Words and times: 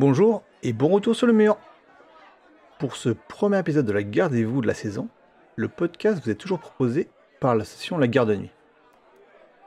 Bonjour 0.00 0.44
et 0.62 0.72
bon 0.72 0.86
retour 0.90 1.16
sur 1.16 1.26
le 1.26 1.32
mur. 1.32 1.56
Pour 2.78 2.94
ce 2.94 3.08
premier 3.08 3.58
épisode 3.58 3.84
de 3.84 3.90
la 3.90 4.04
Gardez-vous 4.04 4.60
de 4.60 4.68
la 4.68 4.74
saison, 4.74 5.08
le 5.56 5.66
podcast 5.66 6.22
vous 6.22 6.30
est 6.30 6.36
toujours 6.36 6.60
proposé 6.60 7.08
par 7.40 7.56
l'association 7.56 7.98
La 7.98 8.06
Garde 8.06 8.28
de 8.28 8.36
Nuit. 8.36 8.52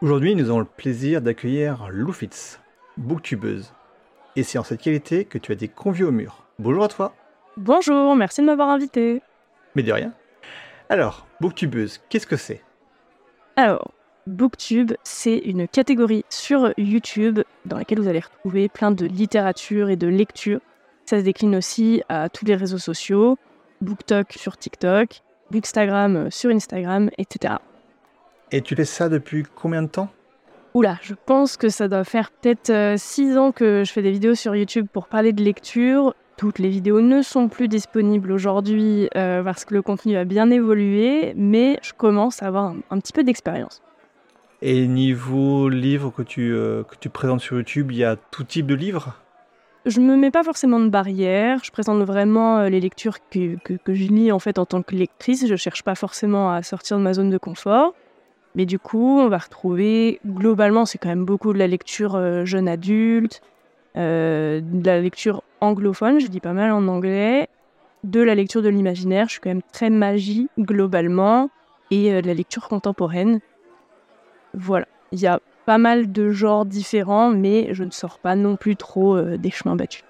Aujourd'hui, 0.01 0.33
nous 0.35 0.49
avons 0.49 0.59
le 0.59 0.65
plaisir 0.65 1.21
d'accueillir 1.21 1.89
Lou 1.91 2.13
Fitz, 2.13 2.61
booktubeuse. 2.95 3.73
Et 4.37 4.43
c'est 4.43 4.57
en 4.57 4.63
cette 4.63 4.79
qualité 4.79 5.25
que 5.25 5.37
tu 5.37 5.51
as 5.51 5.55
été 5.55 5.67
conviée 5.67 6.05
au 6.05 6.13
mur. 6.13 6.45
Bonjour 6.59 6.85
à 6.85 6.87
toi. 6.87 7.13
Bonjour, 7.57 8.15
merci 8.15 8.39
de 8.39 8.45
m'avoir 8.45 8.69
invité. 8.69 9.21
Mais 9.75 9.83
de 9.83 9.91
rien. 9.91 10.13
Alors, 10.87 11.27
booktubeuse, 11.41 11.99
qu'est-ce 12.07 12.25
que 12.25 12.37
c'est? 12.37 12.61
Alors, 13.57 13.91
Booktube, 14.27 14.93
c'est 15.03 15.37
une 15.37 15.67
catégorie 15.67 16.25
sur 16.29 16.73
YouTube 16.77 17.39
dans 17.65 17.77
laquelle 17.77 17.99
vous 17.99 18.07
allez 18.07 18.19
retrouver 18.19 18.69
plein 18.69 18.91
de 18.91 19.05
littérature 19.05 19.89
et 19.89 19.95
de 19.95 20.07
lecture. 20.07 20.59
Ça 21.05 21.19
se 21.19 21.23
décline 21.23 21.55
aussi 21.55 22.03
à 22.07 22.29
tous 22.29 22.45
les 22.45 22.55
réseaux 22.55 22.77
sociaux, 22.77 23.37
BookTok 23.81 24.33
sur 24.33 24.57
TikTok, 24.57 25.21
Bookstagram 25.49 26.29
sur 26.29 26.51
Instagram, 26.51 27.09
etc. 27.17 27.55
Et 28.51 28.61
tu 28.61 28.75
fais 28.75 28.85
ça 28.85 29.09
depuis 29.09 29.43
combien 29.55 29.81
de 29.81 29.87
temps? 29.87 30.09
Oula, 30.73 30.97
je 31.01 31.15
pense 31.25 31.57
que 31.57 31.69
ça 31.69 31.87
doit 31.87 32.03
faire 32.03 32.31
peut-être 32.31 32.97
6 32.97 33.37
ans 33.37 33.51
que 33.51 33.83
je 33.85 33.91
fais 33.91 34.01
des 34.01 34.11
vidéos 34.11 34.35
sur 34.35 34.55
YouTube 34.55 34.87
pour 34.91 35.07
parler 35.07 35.33
de 35.33 35.43
lecture. 35.43 36.13
Toutes 36.37 36.59
les 36.59 36.69
vidéos 36.69 37.01
ne 37.01 37.21
sont 37.21 37.49
plus 37.49 37.67
disponibles 37.67 38.31
aujourd'hui 38.31 39.09
euh, 39.15 39.43
parce 39.43 39.65
que 39.65 39.73
le 39.73 39.81
contenu 39.81 40.15
a 40.15 40.23
bien 40.23 40.49
évolué, 40.49 41.33
mais 41.35 41.77
je 41.83 41.91
commence 41.93 42.41
à 42.41 42.47
avoir 42.47 42.65
un, 42.65 42.77
un 42.89 42.99
petit 42.99 43.13
peu 43.13 43.23
d'expérience. 43.23 43.81
Et 44.63 44.85
niveau 44.85 45.69
livres 45.69 46.11
que 46.11 46.21
tu, 46.21 46.53
euh, 46.53 46.83
que 46.83 46.95
tu 46.99 47.09
présentes 47.09 47.41
sur 47.41 47.57
YouTube, 47.57 47.91
il 47.91 47.97
y 47.97 48.03
a 48.03 48.15
tout 48.15 48.43
type 48.43 48.67
de 48.67 48.75
livres? 48.75 49.15
Je 49.87 49.99
me 49.99 50.15
mets 50.15 50.29
pas 50.29 50.43
forcément 50.43 50.79
de 50.79 50.87
barrières. 50.87 51.61
Je 51.63 51.71
présente 51.71 52.03
vraiment 52.03 52.59
euh, 52.59 52.69
les 52.69 52.79
lectures 52.79 53.17
que, 53.31 53.55
que, 53.55 53.93
je 53.95 54.03
lis 54.03 54.31
en 54.31 54.37
fait 54.37 54.59
en 54.59 54.67
tant 54.67 54.83
que 54.83 54.93
lectrice. 54.95 55.47
Je 55.47 55.55
cherche 55.55 55.81
pas 55.81 55.95
forcément 55.95 56.51
à 56.51 56.61
sortir 56.61 56.99
de 56.99 57.01
ma 57.01 57.13
zone 57.13 57.31
de 57.31 57.39
confort. 57.39 57.95
Mais 58.53 58.67
du 58.67 58.77
coup, 58.77 59.19
on 59.19 59.29
va 59.29 59.39
retrouver, 59.39 60.19
globalement, 60.27 60.85
c'est 60.85 60.99
quand 60.99 61.09
même 61.09 61.25
beaucoup 61.25 61.53
de 61.53 61.57
la 61.57 61.67
lecture 61.67 62.15
euh, 62.15 62.45
jeune 62.45 62.67
adulte, 62.67 63.41
de 63.95 64.61
la 64.85 65.01
lecture 65.01 65.43
anglophone, 65.59 66.19
je 66.19 66.27
dis 66.27 66.39
pas 66.39 66.53
mal 66.53 66.71
en 66.71 66.87
anglais, 66.87 67.49
de 68.05 68.21
la 68.21 68.35
lecture 68.35 68.61
de 68.61 68.69
l'imaginaire, 68.69 69.27
je 69.27 69.33
suis 69.33 69.41
quand 69.41 69.49
même 69.49 69.61
très 69.73 69.89
magie 69.89 70.47
globalement, 70.57 71.49
et 71.91 72.21
de 72.21 72.25
la 72.25 72.33
lecture 72.33 72.69
contemporaine. 72.69 73.41
Voilà, 74.53 74.87
il 75.11 75.19
y 75.19 75.27
a 75.27 75.39
pas 75.65 75.77
mal 75.77 76.11
de 76.11 76.31
genres 76.31 76.65
différents, 76.65 77.29
mais 77.29 77.73
je 77.73 77.83
ne 77.83 77.91
sors 77.91 78.19
pas 78.19 78.35
non 78.35 78.55
plus 78.55 78.75
trop 78.75 79.15
euh, 79.15 79.37
des 79.37 79.51
chemins 79.51 79.75
battus. 79.75 80.03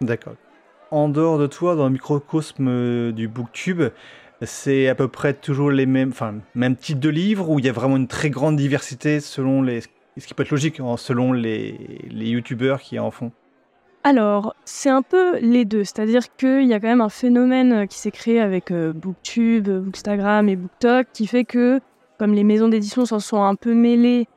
D'accord. 0.00 0.34
En 0.90 1.08
dehors 1.08 1.38
de 1.38 1.46
toi, 1.46 1.76
dans 1.76 1.84
le 1.84 1.90
microcosme 1.90 2.68
euh, 2.68 3.12
du 3.12 3.28
booktube, 3.28 3.82
c'est 4.42 4.88
à 4.88 4.94
peu 4.94 5.08
près 5.08 5.34
toujours 5.34 5.70
les 5.70 5.86
mêmes, 5.86 6.10
enfin, 6.10 6.34
mêmes 6.54 6.76
types 6.76 7.00
de 7.00 7.08
livres 7.08 7.50
où 7.50 7.58
il 7.58 7.64
y 7.64 7.68
a 7.68 7.72
vraiment 7.72 7.96
une 7.96 8.08
très 8.08 8.30
grande 8.30 8.56
diversité 8.56 9.20
selon 9.20 9.62
les, 9.62 9.80
ce 9.80 10.26
qui 10.26 10.34
peut 10.34 10.42
être 10.42 10.50
logique, 10.50 10.80
hein, 10.80 10.96
selon 10.96 11.32
les, 11.32 12.00
les 12.10 12.26
youtubeurs 12.26 12.80
qui 12.80 12.98
en 12.98 13.10
font? 13.10 13.32
Alors, 14.06 14.54
c'est 14.66 14.90
un 14.90 15.00
peu 15.00 15.38
les 15.38 15.64
deux, 15.64 15.82
c'est-à-dire 15.82 16.34
qu'il 16.36 16.64
y 16.64 16.74
a 16.74 16.80
quand 16.80 16.88
même 16.88 17.00
un 17.00 17.08
phénomène 17.08 17.72
euh, 17.72 17.86
qui 17.86 17.98
s'est 17.98 18.10
créé 18.10 18.38
avec 18.38 18.70
euh, 18.70 18.92
Booktube, 18.92 19.68
Bookstagram 19.68 20.48
et 20.48 20.56
Booktok 20.56 21.06
qui 21.14 21.26
fait 21.26 21.44
que, 21.44 21.80
comme 22.18 22.32
les 22.32 22.44
maisons 22.44 22.68
d'édition 22.68 23.04
s'en 23.06 23.20
sont 23.20 23.42
un 23.42 23.54
peu 23.54 23.74
mêlées, 23.74 24.28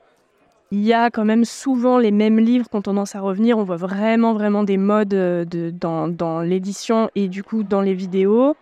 il 0.71 0.83
y 0.83 0.93
a 0.93 1.09
quand 1.09 1.23
même 1.23 1.45
souvent 1.45 1.97
les 1.97 2.11
mêmes 2.11 2.39
livres 2.39 2.69
qui 2.69 2.75
ont 2.75 2.81
tendance 2.81 3.15
à 3.15 3.21
revenir. 3.21 3.57
On 3.57 3.63
voit 3.63 3.77
vraiment, 3.77 4.33
vraiment 4.33 4.63
des 4.63 4.77
modes 4.77 5.13
euh, 5.13 5.45
dans, 5.71 6.07
dans 6.07 6.41
l'édition 6.41 7.09
et 7.15 7.27
du 7.27 7.43
coup 7.43 7.63
dans 7.63 7.81
les 7.81 7.93
vidéos. 7.93 8.55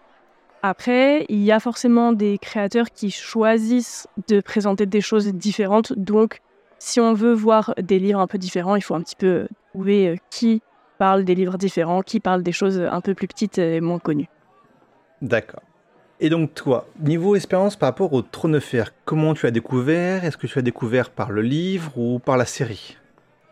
Après, 0.62 1.26
il 1.30 1.44
y 1.44 1.52
a 1.52 1.60
forcément 1.60 2.12
des 2.12 2.38
créateurs 2.38 2.90
qui 2.92 3.12
choisissent 3.12 4.08
de 4.28 4.42
présenter 4.42 4.86
des 4.86 5.02
choses 5.02 5.28
différentes. 5.28 5.94
Donc, 5.94 6.42
si 6.80 7.00
on 7.00 7.14
veut 7.14 7.34
voir 7.34 7.74
des 7.82 8.00
livres 8.00 8.20
un 8.20 8.28
peu 8.28 8.38
différents, 8.38 8.76
il 8.76 8.82
faut 8.82 8.96
un 8.96 9.02
petit 9.02 9.16
peu 9.16 9.48
trouver 9.72 10.10
euh, 10.10 10.16
qui 10.30 10.62
parle 10.98 11.24
des 11.24 11.36
livres 11.36 11.58
différents, 11.58 12.02
qui 12.02 12.20
parle 12.20 12.44
des 12.44 12.52
choses 12.52 12.80
un 12.80 13.02
peu 13.02 13.14
plus 13.14 13.28
petites 13.28 13.58
et 13.58 13.82
moins 13.82 14.00
connues. 14.00 14.30
D'accord. 15.22 15.62
Et 16.22 16.30
donc 16.30 16.54
toi, 16.54 16.88
niveau 17.02 17.36
expérience 17.36 17.76
par 17.76 17.90
rapport 17.90 18.14
au 18.14 18.22
Trône 18.22 18.54
de 18.54 18.60
Fer, 18.60 18.94
comment 19.04 19.34
tu 19.34 19.48
as 19.48 19.52
découvert? 19.52 20.24
Est-ce 20.24 20.38
que 20.38 20.48
tu 20.48 20.58
as 20.58 20.62
découvert 20.62 21.10
par 21.10 21.32
le 21.32 21.42
livre 21.42 21.92
ou 21.98 22.20
par 22.20 22.38
la 22.38 22.46
série? 22.46 22.98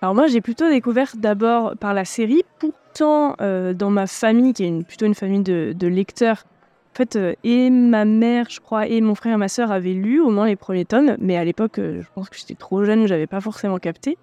Alors 0.02 0.16
moi, 0.16 0.28
j'ai 0.28 0.40
plutôt 0.40 0.70
découvert 0.70 1.12
d'abord 1.16 1.76
par 1.78 1.94
la 1.94 2.06
série. 2.06 2.44
Pourtant, 2.60 3.36
euh, 3.42 3.74
dans 3.74 3.90
ma 3.90 4.08
famille, 4.08 4.54
qui 4.54 4.66
est 4.66 4.88
plutôt 4.88 5.06
une 5.06 5.16
famille 5.16 5.44
de, 5.44 5.88
lecteurs, 5.88 6.44
en 6.94 6.96
fait, 6.96 7.16
euh, 7.18 7.34
et 7.44 7.70
ma 7.70 8.06
mère, 8.06 8.48
je 8.50 8.62
crois, 8.62 8.88
et 8.88 9.02
mon 9.02 9.16
frère 9.16 9.34
et 9.34 9.38
ma 9.38 9.50
sœur 9.50 9.72
avaient 9.72 9.94
lu 9.94 10.22
au 10.22 10.30
moins 10.30 10.46
les 10.46 10.56
premiers 10.56 10.86
tomes, 10.86 11.16
mais 11.20 11.36
à 11.36 11.44
l'époque, 11.44 11.80
euh, 11.80 12.02
je 12.02 12.08
pense 12.16 12.30
que 12.30 12.38
j'étais 12.38 12.56
trop 12.56 12.86
jeune, 12.86 13.08
j'avais 13.08 13.28
pas 13.28 13.42
forcément 13.42 13.78
capté. 13.78 14.18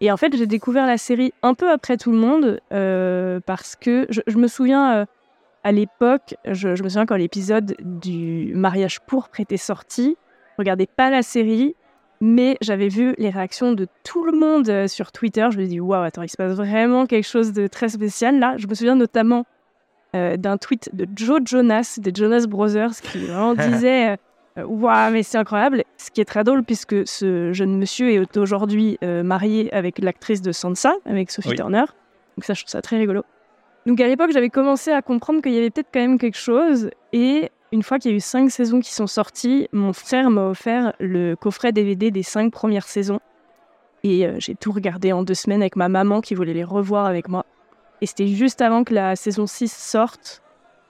Et 0.00 0.10
en 0.10 0.16
fait, 0.16 0.36
j'ai 0.36 0.46
découvert 0.46 0.86
la 0.86 0.98
série 0.98 1.32
un 1.42 1.54
peu 1.54 1.70
après 1.70 1.96
tout 1.96 2.12
le 2.12 2.18
monde, 2.18 2.60
parce 3.44 3.74
que 3.74 4.06
je, 4.10 4.38
me 4.38 4.46
souviens, 4.46 5.06
à 5.64 5.72
l'époque, 5.72 6.34
je, 6.46 6.74
je 6.76 6.82
me 6.82 6.88
souviens 6.88 7.06
quand 7.06 7.16
l'épisode 7.16 7.74
du 7.80 8.52
mariage 8.54 9.00
pourpre 9.00 9.40
était 9.40 9.56
sorti, 9.56 10.16
je 10.52 10.54
regardais 10.58 10.86
pas 10.86 11.10
la 11.10 11.22
série, 11.22 11.74
mais 12.20 12.56
j'avais 12.60 12.88
vu 12.88 13.14
les 13.18 13.30
réactions 13.30 13.72
de 13.72 13.86
tout 14.04 14.24
le 14.24 14.32
monde 14.32 14.68
euh, 14.68 14.88
sur 14.88 15.12
Twitter. 15.12 15.46
Je 15.52 15.58
me 15.60 15.66
dis, 15.66 15.78
waouh, 15.80 16.02
attends, 16.02 16.22
il 16.22 16.28
se 16.28 16.36
passe 16.36 16.52
vraiment 16.52 17.06
quelque 17.06 17.26
chose 17.26 17.52
de 17.52 17.66
très 17.66 17.88
spécial 17.90 18.38
là. 18.40 18.54
Je 18.56 18.66
me 18.66 18.74
souviens 18.74 18.96
notamment 18.96 19.46
euh, 20.16 20.36
d'un 20.36 20.56
tweet 20.56 20.90
de 20.94 21.06
Joe 21.14 21.40
Jonas, 21.44 21.98
des 22.00 22.12
Jonas 22.14 22.46
Brothers, 22.48 22.94
qui 23.02 23.18
vraiment 23.26 23.54
disait. 23.54 24.16
euh, 24.58 24.64
Waouh, 24.64 25.12
mais 25.12 25.22
c'est 25.22 25.38
incroyable. 25.38 25.84
Ce 25.96 26.10
qui 26.10 26.20
est 26.20 26.24
très 26.24 26.42
drôle, 26.42 26.64
puisque 26.64 27.06
ce 27.06 27.52
jeune 27.52 27.78
monsieur 27.78 28.10
est 28.10 28.36
aujourd'hui 28.36 28.98
euh, 29.04 29.22
marié 29.22 29.72
avec 29.72 29.98
l'actrice 30.00 30.42
de 30.42 30.50
Sansa, 30.50 30.94
avec 31.04 31.30
Sophie 31.30 31.50
Oui. 31.50 31.56
Turner. 31.56 31.84
Donc 32.36 32.44
ça, 32.44 32.54
je 32.54 32.62
trouve 32.62 32.70
ça 32.70 32.82
très 32.82 32.96
rigolo. 32.98 33.22
Donc 33.88 34.02
à 34.02 34.06
l'époque, 34.06 34.32
j'avais 34.32 34.50
commencé 34.50 34.92
à 34.92 35.00
comprendre 35.00 35.40
qu'il 35.40 35.54
y 35.54 35.56
avait 35.56 35.70
peut-être 35.70 35.88
quand 35.90 36.00
même 36.00 36.18
quelque 36.18 36.36
chose. 36.36 36.90
Et 37.14 37.50
une 37.72 37.82
fois 37.82 37.98
qu'il 37.98 38.10
y 38.10 38.14
a 38.14 38.16
eu 38.18 38.20
cinq 38.20 38.50
saisons 38.50 38.80
qui 38.80 38.92
sont 38.92 39.06
sorties, 39.06 39.66
mon 39.72 39.94
frère 39.94 40.28
m'a 40.28 40.50
offert 40.50 40.92
le 41.00 41.36
coffret 41.36 41.72
DVD 41.72 42.10
des 42.10 42.22
cinq 42.22 42.52
premières 42.52 42.86
saisons. 42.86 43.18
Et 44.04 44.26
euh, 44.26 44.34
j'ai 44.40 44.54
tout 44.54 44.72
regardé 44.72 45.14
en 45.14 45.22
deux 45.22 45.32
semaines 45.32 45.62
avec 45.62 45.74
ma 45.74 45.88
maman 45.88 46.20
qui 46.20 46.34
voulait 46.34 46.52
les 46.52 46.64
revoir 46.64 47.06
avec 47.06 47.30
moi. 47.30 47.46
Et 48.02 48.06
c'était 48.06 48.26
juste 48.26 48.60
avant 48.60 48.84
que 48.84 48.92
la 48.92 49.16
saison 49.16 49.46
6 49.46 49.72
sorte. 49.72 50.42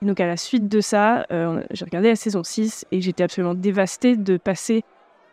Et 0.02 0.06
donc 0.06 0.18
à 0.18 0.26
la 0.26 0.36
suite 0.36 0.66
de 0.66 0.80
ça, 0.80 1.24
euh, 1.30 1.62
j'ai 1.70 1.84
regardé 1.84 2.08
la 2.08 2.16
saison 2.16 2.42
6 2.42 2.84
et 2.90 3.00
j'étais 3.00 3.22
absolument 3.22 3.54
dévastée 3.54 4.16
de 4.16 4.38
passer 4.38 4.82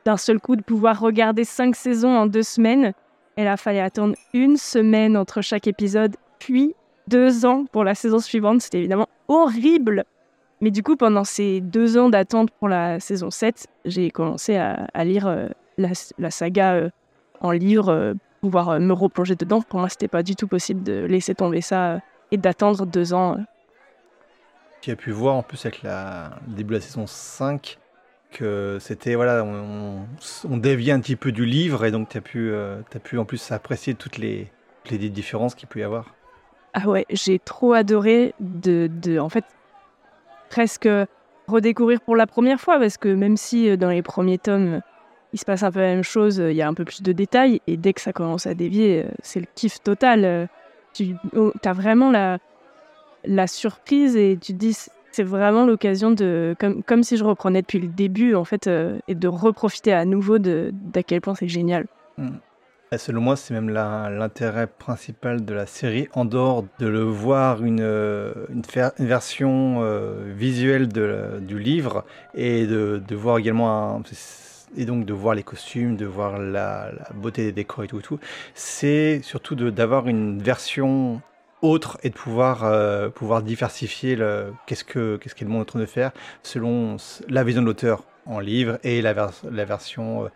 d'un 0.06 0.18
seul 0.18 0.40
coup 0.40 0.56
de 0.56 0.62
pouvoir 0.62 1.00
regarder 1.00 1.44
cinq 1.44 1.76
saisons 1.76 2.16
en 2.16 2.28
deux 2.28 2.44
semaines. 2.44 2.94
Et 3.38 3.44
là, 3.44 3.58
fallait 3.58 3.82
attendre 3.82 4.14
une 4.36 4.56
semaine 4.56 5.18
entre 5.18 5.42
chaque 5.42 5.66
épisode, 5.66 6.16
puis 6.38 6.76
deux 7.07 7.45
ans 7.45 7.66
pour 7.71 7.83
la 7.83 7.95
saison 7.95 8.19
suivante. 8.19 8.61
C'était 8.61 8.79
évidemment 8.79 9.07
horrible. 9.27 10.05
Mais 10.61 10.72
du 10.72 10.84
coup, 10.84 10.96
pendant 10.96 11.23
ces 11.23 11.61
deux 11.61 11.97
ans 11.97 12.09
d'attente 12.09 12.49
pour 12.52 12.67
la 12.67 12.99
saison 12.99 13.29
7, 13.29 13.67
j'ai 13.85 14.09
commencé 14.09 14.55
à, 14.55 15.03
lire 15.03 15.28
euh, 15.28 15.47
la, 15.78 16.31
saga 16.31 16.73
euh, 16.73 16.90
en 17.41 17.52
livre, 17.52 17.90
euh, 17.90 18.13
pouvoir 18.41 18.79
me 18.79 18.93
replonger 18.93 19.35
dedans. 19.35 19.61
Pour 19.61 19.79
moi, 19.79 19.90
c'était 19.90 20.07
pas 20.07 20.23
du 20.23 20.35
tout 20.35 20.47
possible 20.47 20.81
de 20.84 21.05
laisser 21.05 21.35
tomber 21.35 21.61
ça 21.61 21.99
et 22.31 22.37
d'attendre 22.37 22.85
deux 22.85 23.13
ans. 23.13 23.37
Tu 24.81 24.91
as 24.91 24.96
pu 24.96 25.11
voir 25.11 25.35
en 25.35 25.43
plus 25.43 25.66
avec 25.66 25.81
la, 25.84 26.40
le 26.47 26.53
début 26.55 26.69
de 26.69 26.79
la 26.79 26.81
saison 26.81 27.05
5 27.05 27.79
que 28.31 28.78
c'était, 28.79 29.16
voilà, 29.16 29.43
on, 29.43 30.05
on 30.49 30.58
dévie 30.58 30.91
un 30.91 30.99
petit 30.99 31.16
peu 31.16 31.31
du 31.31 31.46
livre 31.46 31.85
et 31.85 31.91
donc 31.91 32.09
tu 32.09 32.53
as, 32.53 32.78
t'as 32.90 32.99
pu 32.99 33.17
en 33.17 33.25
plus 33.25 33.51
apprécier 33.51 33.96
toutes 33.96 34.17
les 34.17 34.49
différences 34.90 35.55
qu'il 35.55 35.67
peut 35.67 35.79
y 35.79 35.84
avoir. 35.84 36.16
Ah 36.77 36.89
ouais, 36.89 37.05
j'ai 37.09 37.39
trop 37.39 37.72
adoré 37.72 38.33
de, 38.41 38.89
de, 39.01 39.17
en 39.17 39.29
fait, 39.29 39.45
presque 40.49 40.89
redécouvrir 41.47 42.01
pour 42.01 42.17
la 42.17 42.27
première 42.27 42.59
fois, 42.59 42.77
parce 42.79 42.97
que 42.97 43.07
même 43.07 43.37
si 43.37 43.69
euh, 43.69 43.77
dans 43.77 43.89
les 43.89 44.01
premiers 44.01 44.37
tomes, 44.37 44.81
il 45.31 45.39
se 45.39 45.45
passe 45.45 45.63
un 45.63 45.72
peu 45.72 45.79
la 45.79 45.87
même 45.95 46.03
chose, 46.03 46.41
euh, 46.41 46.51
il 46.51 46.57
y 46.57 46.61
a 46.61 46.67
un 46.67 46.73
peu 46.73 46.83
plus 46.83 47.01
de 47.01 47.13
détails, 47.13 47.61
et 47.67 47.77
dès 47.77 47.93
que 47.93 48.01
ça 48.01 48.11
commence 48.11 48.45
à 48.45 48.55
dévier, 48.55 49.05
euh, 49.05 49.09
c'est 49.23 49.39
le 49.39 49.45
kiff 49.55 49.81
total. 49.81 50.49
Tu 50.93 51.16
as 51.63 51.73
vraiment 51.73 52.11
la, 52.11 52.39
la 53.23 53.47
surprise 53.47 54.17
et 54.17 54.37
tu 54.41 54.51
te 54.51 54.57
dis, 54.57 54.77
c'est 55.13 55.23
vraiment 55.23 55.66
l'occasion 55.66 56.11
de, 56.11 56.57
comme, 56.59 56.83
comme 56.83 57.03
si 57.03 57.16
je 57.16 57.23
reprenais 57.23 57.61
depuis 57.61 57.79
le 57.79 57.87
début, 57.87 58.35
en 58.35 58.43
fait, 58.43 58.69
et 59.07 59.16
de 59.16 59.27
reprofiter 59.29 59.93
à 59.93 60.03
nouveau 60.03 60.39
d'à 60.39 61.03
quel 61.03 61.22
point 61.22 61.35
c'est 61.35 61.47
génial. 61.47 61.85
Selon 62.97 63.20
moi, 63.20 63.35
c'est 63.35 63.53
même 63.53 63.70
l'intérêt 63.70 64.67
principal 64.67 65.43
de 65.43 65.53
la 65.53 65.66
série, 65.66 66.08
en 66.14 66.23
dehors 66.23 66.66
de 66.79 66.85
le 66.85 67.02
voir 67.02 67.64
une, 67.64 67.82
euh, 67.82 68.34
version 68.99 69.82
euh, 69.82 70.32
visuelle 70.35 70.87
du 70.87 71.59
livre 71.59 72.05
et 72.35 72.67
de, 72.67 73.02
voir 73.16 73.40
également 73.40 74.02
et 74.78 74.85
donc 74.85 75.05
de 75.05 75.14
voir 75.14 75.34
les 75.34 75.43
costumes, 75.43 75.97
de 75.97 76.05
voir 76.05 76.37
la, 76.37 76.91
beauté 77.16 77.46
des 77.46 77.52
décors 77.52 77.84
et 77.84 77.87
tout, 77.87 78.20
c'est 78.53 79.20
surtout 79.23 79.55
d'avoir 79.55 80.08
une 80.08 80.41
version 80.41 81.22
autre 81.61 81.97
et 82.03 82.09
de 82.09 82.16
pouvoir, 82.16 82.64
euh, 82.66 83.09
pouvoir 83.09 83.41
diversifier 83.41 84.16
qu'est-ce, 84.67 84.84
que, 84.84 85.17
qu'est-ce 85.17 85.34
qu'est 85.34 85.46
le 85.46 85.52
monde 85.52 85.64
en 85.64 85.66
train 85.66 85.79
de 85.79 85.85
faire 85.85 86.11
selon 86.43 86.97
la 87.29 87.43
vision 87.43 87.61
de 87.61 87.67
l'auteur 87.67 88.03
en 88.28 88.40
livre 88.40 88.78
et 88.84 89.02
la, 89.02 89.14
version, 89.14 90.29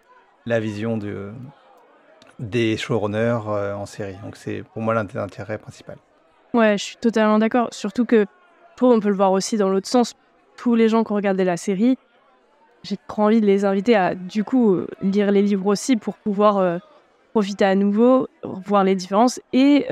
la 0.46 0.60
vision 0.60 0.98
de, 0.98 1.32
des 2.40 2.78
showrunners 2.78 3.42
euh, 3.48 3.76
en 3.76 3.86
série. 3.86 4.16
Donc 4.24 4.36
c'est 4.36 4.64
pour 4.74 4.82
moi 4.82 4.94
l'intérêt 4.94 5.58
principal. 5.58 5.98
Ouais, 6.54 6.78
je 6.78 6.84
suis 6.84 6.98
totalement 6.98 7.38
d'accord. 7.38 7.68
Surtout 7.72 8.06
que 8.06 8.26
trouve 8.76 8.94
on 8.94 9.00
peut 9.00 9.10
le 9.10 9.16
voir 9.16 9.32
aussi 9.32 9.58
dans 9.58 9.70
l'autre 9.70 9.88
sens. 9.88 10.16
Tous 10.58 10.76
les 10.76 10.90
gens 10.90 11.04
qui 11.04 11.12
ont 11.12 11.16
regardé 11.16 11.44
la 11.44 11.58
série, 11.58 11.98
j'ai 12.84 12.98
trop 13.08 13.24
envie 13.24 13.42
de 13.42 13.46
les 13.46 13.66
inviter 13.66 13.96
à 13.96 14.16
du 14.16 14.44
coup 14.44 14.80
lire 15.02 15.32
les 15.32 15.42
livres 15.42 15.68
aussi 15.68 15.96
pour 15.96 16.16
pouvoir 16.16 16.80
profiter 17.32 17.66
à 17.66 17.76
nouveau, 17.76 18.28
voir 18.44 18.84
les 18.84 18.96
différences 18.96 19.40
et 19.54 19.86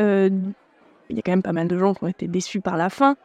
il 1.09 1.15
y 1.15 1.19
a 1.19 1.21
quand 1.21 1.31
même 1.31 1.44
pas 1.44 1.53
mal 1.53 1.67
de 1.67 1.77
gens 1.77 1.94
qui 1.94 2.03
ont 2.03 2.07
été 2.07 2.27
déçus 2.27 2.61
par 2.61 2.77
la 2.77 2.89
fin, 2.89 3.15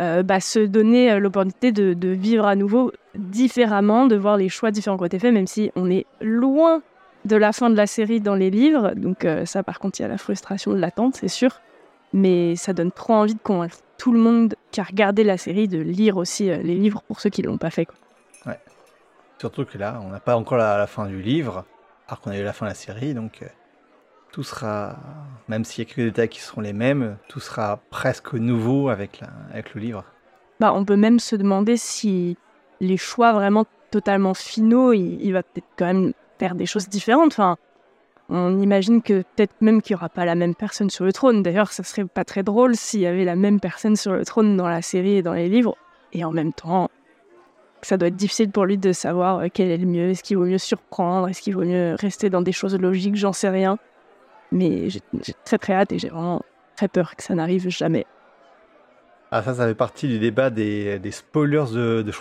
euh, 0.00 0.22
bah, 0.22 0.40
se 0.40 0.60
donner 0.60 1.12
euh, 1.12 1.18
l'opportunité 1.18 1.72
de, 1.72 2.08
vivre 2.08 2.46
à 2.46 2.54
nouveau 2.54 2.92
différemment, 3.14 4.06
de 4.06 4.16
voir 4.16 4.36
les 4.36 4.48
choix 4.48 4.70
différents 4.70 4.96
qui 4.96 5.02
ont 5.02 5.06
été 5.06 5.18
faits, 5.18 5.34
même 5.34 5.46
si 5.46 5.70
on 5.76 5.90
est 5.90 6.06
loin 6.20 6.82
de 7.28 7.36
la 7.36 7.52
fin 7.52 7.70
de 7.70 7.76
la 7.76 7.86
série 7.86 8.20
dans 8.20 8.34
les 8.34 8.50
livres. 8.50 8.92
Donc 8.96 9.24
euh, 9.24 9.44
ça, 9.44 9.62
par 9.62 9.78
contre, 9.78 10.00
il 10.00 10.02
y 10.02 10.04
a 10.04 10.08
la 10.08 10.18
frustration 10.18 10.72
de 10.72 10.78
l'attente, 10.78 11.16
c'est 11.16 11.28
sûr. 11.28 11.60
Mais 12.12 12.56
ça 12.56 12.72
donne 12.72 12.90
trop 12.90 13.14
envie 13.14 13.34
de 13.34 13.40
convaincre 13.40 13.78
tout 13.98 14.12
le 14.12 14.18
monde 14.18 14.54
qui 14.70 14.80
a 14.80 14.84
regardé 14.84 15.24
la 15.24 15.36
série 15.36 15.68
de 15.68 15.78
lire 15.78 16.16
aussi 16.16 16.46
les 16.46 16.74
livres 16.74 17.02
pour 17.02 17.20
ceux 17.20 17.30
qui 17.30 17.42
ne 17.42 17.48
l'ont 17.48 17.58
pas 17.58 17.70
fait. 17.70 17.84
Quoi. 17.84 17.96
Ouais. 18.46 18.58
Surtout 19.38 19.64
que 19.64 19.76
là, 19.76 20.00
on 20.04 20.08
n'a 20.08 20.20
pas 20.20 20.36
encore 20.36 20.56
la, 20.56 20.78
la, 20.78 20.86
fin 20.86 21.06
du 21.06 21.20
livre, 21.20 21.64
alors 22.06 22.20
qu'on 22.20 22.30
a 22.30 22.38
eu 22.38 22.44
la 22.44 22.52
fin 22.52 22.64
de 22.64 22.70
la 22.70 22.74
série, 22.74 23.12
donc 23.12 23.42
tout 24.32 24.42
sera, 24.42 24.96
même 25.48 25.64
s'il 25.64 25.84
y 25.84 25.86
a 25.86 25.92
quelques 25.92 26.06
détails 26.06 26.28
qui 26.28 26.40
seront 26.40 26.60
les 26.60 26.72
mêmes, 26.72 27.16
tout 27.28 27.40
sera 27.40 27.80
presque 27.90 28.34
nouveau 28.34 28.88
avec, 28.88 29.20
la, 29.20 29.28
avec 29.50 29.74
le 29.74 29.80
livre. 29.80 30.04
Bah, 30.60 30.72
on 30.74 30.84
peut 30.84 30.96
même 30.96 31.18
se 31.18 31.36
demander 31.36 31.76
si 31.76 32.36
les 32.80 32.96
choix 32.96 33.32
vraiment 33.32 33.64
totalement 33.90 34.34
finaux, 34.34 34.92
il, 34.92 35.32
va 35.32 35.42
peut-être 35.42 35.66
quand 35.76 35.86
même 35.86 36.12
faire 36.38 36.54
des 36.54 36.66
choses 36.66 36.88
différentes. 36.88 37.32
Enfin, 37.32 37.56
on 38.28 38.60
imagine 38.60 39.02
que 39.02 39.22
peut-être 39.22 39.54
même 39.60 39.80
qu'il 39.80 39.94
n'y 39.94 39.98
aura 39.98 40.08
pas 40.08 40.24
la 40.24 40.34
même 40.34 40.54
personne 40.54 40.90
sur 40.90 41.04
le 41.04 41.12
trône. 41.12 41.42
D'ailleurs, 41.42 41.72
ça 41.72 41.82
serait 41.82 42.04
pas 42.04 42.24
très 42.24 42.42
drôle 42.42 42.76
s'il 42.76 43.00
y 43.00 43.06
avait 43.06 43.24
la 43.24 43.36
même 43.36 43.60
personne 43.60 43.96
sur 43.96 44.12
le 44.12 44.24
trône 44.24 44.56
dans 44.56 44.68
la 44.68 44.82
série 44.82 45.16
et 45.16 45.22
dans 45.22 45.32
les 45.32 45.48
livres. 45.48 45.76
Et 46.12 46.24
en 46.24 46.30
même 46.30 46.52
temps, 46.52 46.90
ça 47.82 47.96
doit 47.96 48.08
être 48.08 48.16
difficile 48.16 48.50
pour 48.50 48.66
lui 48.66 48.76
de 48.76 48.92
savoir 48.92 49.44
quel 49.52 49.70
est 49.70 49.78
le 49.78 49.86
mieux. 49.86 50.10
Est-ce 50.10 50.22
qu'il 50.22 50.36
vaut 50.36 50.44
mieux 50.44 50.58
surprendre? 50.58 51.28
Est-ce 51.28 51.40
qu'il 51.40 51.54
vaut 51.54 51.64
mieux 51.64 51.96
rester 51.98 52.28
dans 52.28 52.42
des 52.42 52.52
choses 52.52 52.78
logiques? 52.78 53.16
J'en 53.16 53.32
sais 53.32 53.48
rien. 53.48 53.78
Mais 54.52 54.88
j'ai 54.90 55.00
très 55.44 55.58
très 55.58 55.74
hâte 55.74 55.92
et 55.92 55.98
j'ai 55.98 56.08
vraiment 56.08 56.42
très 56.76 56.88
peur 56.88 57.16
que 57.16 57.22
ça 57.22 57.34
n'arrive 57.34 57.68
jamais. 57.68 58.06
Ah, 59.30 59.42
ça, 59.42 59.54
ça 59.54 59.66
fait 59.66 59.74
partie 59.74 60.08
du 60.08 60.18
débat 60.18 60.48
des, 60.48 61.00
spoilers 61.10 61.72
de, 61.72 62.02
de. 62.02 62.12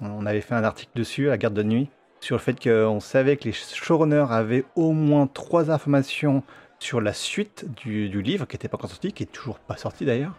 On 0.00 0.24
avait 0.24 0.40
fait 0.40 0.54
un 0.54 0.62
article 0.62 0.92
dessus, 0.94 1.26
à 1.26 1.30
la 1.30 1.38
garde 1.38 1.54
de 1.54 1.64
nuit, 1.64 1.90
sur 2.24 2.36
le 2.36 2.40
fait 2.40 2.58
qu'on 2.58 3.00
savait 3.00 3.36
que 3.36 3.44
les 3.44 3.52
showrunners 3.52 4.26
avaient 4.30 4.64
au 4.76 4.92
moins 4.92 5.26
trois 5.26 5.70
informations 5.70 6.42
sur 6.78 7.02
la 7.02 7.12
suite 7.12 7.66
du, 7.76 8.22
livre, 8.22 8.46
qui 8.46 8.54
n'était 8.54 8.68
pas 8.68 8.78
encore 8.78 8.88
sorti, 8.88 9.12
qui 9.12 9.24
est 9.24 9.32
toujours 9.32 9.58
pas 9.58 9.76
sorti 9.76 10.06
d'ailleurs. 10.06 10.32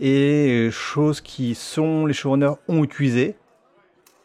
Et 0.00 0.68
choses 0.70 1.22
qui 1.22 1.54
sont 1.54 2.04
les 2.04 2.12
showrunners 2.12 2.56
ont 2.68 2.84
utilisé. 2.84 3.36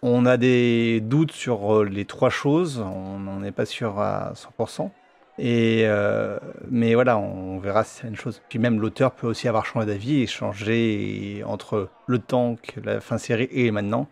On 0.01 0.25
a 0.25 0.35
des 0.35 0.99
doutes 0.99 1.31
sur 1.31 1.77
euh, 1.77 1.85
les 1.85 2.03
trois 2.03 2.29
choses, 2.29 2.79
on 2.79 3.17
n'en 3.17 3.43
est 3.43 3.53
pas 3.53 3.65
sûr 3.65 3.97
à 3.97 4.33
100%. 4.59 4.91
Et 5.37 5.83
euh, 5.85 6.37
mais 6.69 6.95
voilà, 6.95 7.17
on 7.17 7.59
verra 7.59 7.85
si 7.85 8.01
c'est 8.01 8.07
une 8.07 8.15
chose. 8.17 8.41
Puis 8.49 8.59
même 8.59 8.79
l'auteur 8.79 9.11
peut 9.11 9.27
aussi 9.27 9.47
avoir 9.47 9.65
changé 9.65 9.85
d'avis 9.85 10.21
et 10.21 10.27
changer 10.27 11.43
entre 11.45 11.89
le 12.07 12.19
temps 12.19 12.57
que 12.61 12.81
la 12.81 12.99
fin 12.99 13.17
série 13.17 13.47
et 13.51 13.71
maintenant 13.71 14.07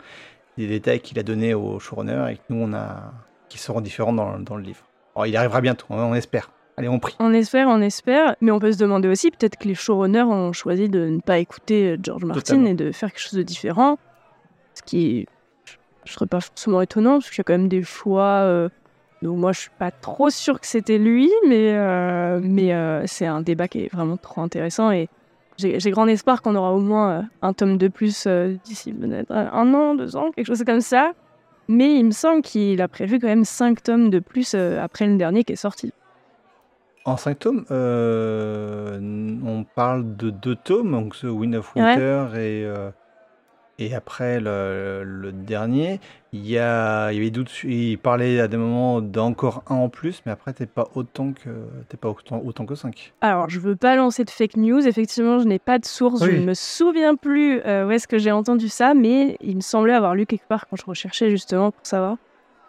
des 0.57 0.67
détails 0.67 0.99
qu'il 0.99 1.17
a 1.19 1.23
donnés 1.23 1.53
au 1.53 1.79
showrunner 1.79 2.27
et 2.31 2.35
que 2.35 2.41
nous 2.49 2.63
on 2.63 2.73
a 2.73 3.11
qui 3.49 3.57
seront 3.59 3.81
différents 3.81 4.13
dans, 4.13 4.39
dans 4.39 4.55
le 4.55 4.63
livre. 4.63 4.83
Alors, 5.15 5.27
il 5.27 5.37
arrivera 5.37 5.61
bientôt, 5.61 5.85
on 5.89 6.15
espère. 6.15 6.49
Allez, 6.75 6.87
on 6.87 6.97
prie. 6.97 7.15
On 7.19 7.33
espère, 7.33 7.67
on 7.67 7.81
espère, 7.81 8.35
mais 8.41 8.49
on 8.49 8.59
peut 8.59 8.71
se 8.71 8.79
demander 8.79 9.07
aussi 9.07 9.29
peut-être 9.29 9.57
que 9.57 9.67
les 9.67 9.75
showrunners 9.75 10.23
ont 10.23 10.53
choisi 10.53 10.89
de 10.89 11.05
ne 11.05 11.19
pas 11.19 11.37
écouter 11.37 11.97
George 12.01 12.25
Martin 12.25 12.65
et 12.65 12.73
de 12.73 12.91
faire 12.91 13.11
quelque 13.11 13.21
chose 13.21 13.37
de 13.37 13.43
différent, 13.43 13.99
ce 14.73 14.81
qui 14.81 15.27
je 16.05 16.13
serais 16.13 16.25
pas 16.25 16.41
forcément 16.41 16.81
étonnant 16.81 17.19
parce 17.19 17.29
qu'il 17.29 17.37
y 17.37 17.41
a 17.41 17.43
quand 17.43 17.53
même 17.53 17.69
des 17.69 17.83
choix. 17.83 18.41
Euh, 18.41 18.69
donc 19.21 19.37
moi, 19.37 19.51
je 19.53 19.61
suis 19.61 19.71
pas 19.77 19.91
trop 19.91 20.29
sûre 20.29 20.59
que 20.59 20.67
c'était 20.67 20.97
lui, 20.97 21.31
mais, 21.47 21.73
euh, 21.73 22.41
mais 22.43 22.73
euh, 22.73 23.03
c'est 23.07 23.25
un 23.25 23.41
débat 23.41 23.67
qui 23.67 23.85
est 23.85 23.93
vraiment 23.93 24.17
trop 24.17 24.41
intéressant 24.41 24.91
et 24.91 25.07
j'ai 25.57 25.91
grand 25.91 26.07
espoir 26.07 26.41
qu'on 26.41 26.55
aura 26.55 26.73
au 26.73 26.79
moins 26.79 27.11
euh, 27.11 27.21
un 27.41 27.53
tome 27.53 27.77
de 27.77 27.87
plus 27.87 28.27
d'ici 28.63 28.93
peut-être 28.93 29.31
un 29.31 29.73
an, 29.73 29.95
deux 29.95 30.15
ans, 30.15 30.31
quelque 30.31 30.47
chose 30.47 30.63
comme 30.65 30.81
ça. 30.81 31.13
Mais 31.67 31.95
il 31.95 32.05
me 32.05 32.11
semble 32.11 32.41
qu'il 32.41 32.81
a 32.81 32.87
prévu 32.87 33.19
quand 33.19 33.27
même 33.27 33.45
cinq 33.45 33.81
tomes 33.83 34.09
de 34.09 34.19
plus 34.19 34.53
après 34.53 35.07
le 35.07 35.15
dernier 35.17 35.43
qui 35.43 35.53
est 35.53 35.57
sorti. 35.57 35.93
En 37.05 37.15
cinq 37.17 37.39
tomes, 37.39 37.65
on 37.69 39.65
parle 39.75 40.15
de 40.17 40.29
deux 40.29 40.55
tomes, 40.55 40.91
donc 40.91 41.17
The 41.17 41.25
Wind 41.25 41.55
of 41.55 41.73
Winter 41.75 42.27
et 42.35 42.67
et 43.79 43.95
après 43.95 44.39
le, 44.39 45.31
dernier, 45.33 45.99
il 46.31 46.47
y, 46.47 46.57
a, 46.59 47.11
il 47.11 47.15
y 47.15 47.27
avait 47.27 47.45
il 47.63 47.97
parlait 47.97 48.39
à 48.39 48.47
des 48.47 48.57
moments 48.57 49.01
d'encore 49.01 49.63
un 49.67 49.75
en 49.75 49.89
plus, 49.89 50.21
mais 50.25 50.31
après 50.31 50.53
t'es 50.53 50.65
pas 50.65 50.89
autant 50.95 51.33
que 51.33 51.49
t'es 51.89 51.97
pas 51.97 52.09
autant, 52.09 52.41
autant 52.45 52.65
que 52.65 52.75
5. 52.75 53.13
Alors 53.21 53.49
je 53.49 53.59
veux 53.59 53.75
pas 53.75 53.95
lancer 53.95 54.25
de 54.25 54.29
fake 54.29 54.57
news, 54.57 54.87
effectivement 54.87 55.39
je 55.39 55.45
n'ai 55.45 55.59
pas 55.59 55.79
de 55.79 55.85
source, 55.85 56.23
je 56.23 56.31
ne 56.31 56.45
me 56.45 56.53
souviens 56.53 57.15
plus 57.15 57.61
euh, 57.65 57.87
où 57.87 57.91
est-ce 57.91 58.07
que 58.07 58.17
j'ai 58.19 58.31
entendu 58.31 58.69
ça, 58.69 58.93
mais 58.93 59.37
il 59.41 59.55
me 59.55 59.61
semblait 59.61 59.93
avoir 59.93 60.15
lu 60.15 60.25
quelque 60.25 60.47
part 60.47 60.67
quand 60.67 60.75
je 60.75 60.85
recherchais 60.85 61.29
justement 61.31 61.71
pour 61.71 61.85
savoir 61.85 62.17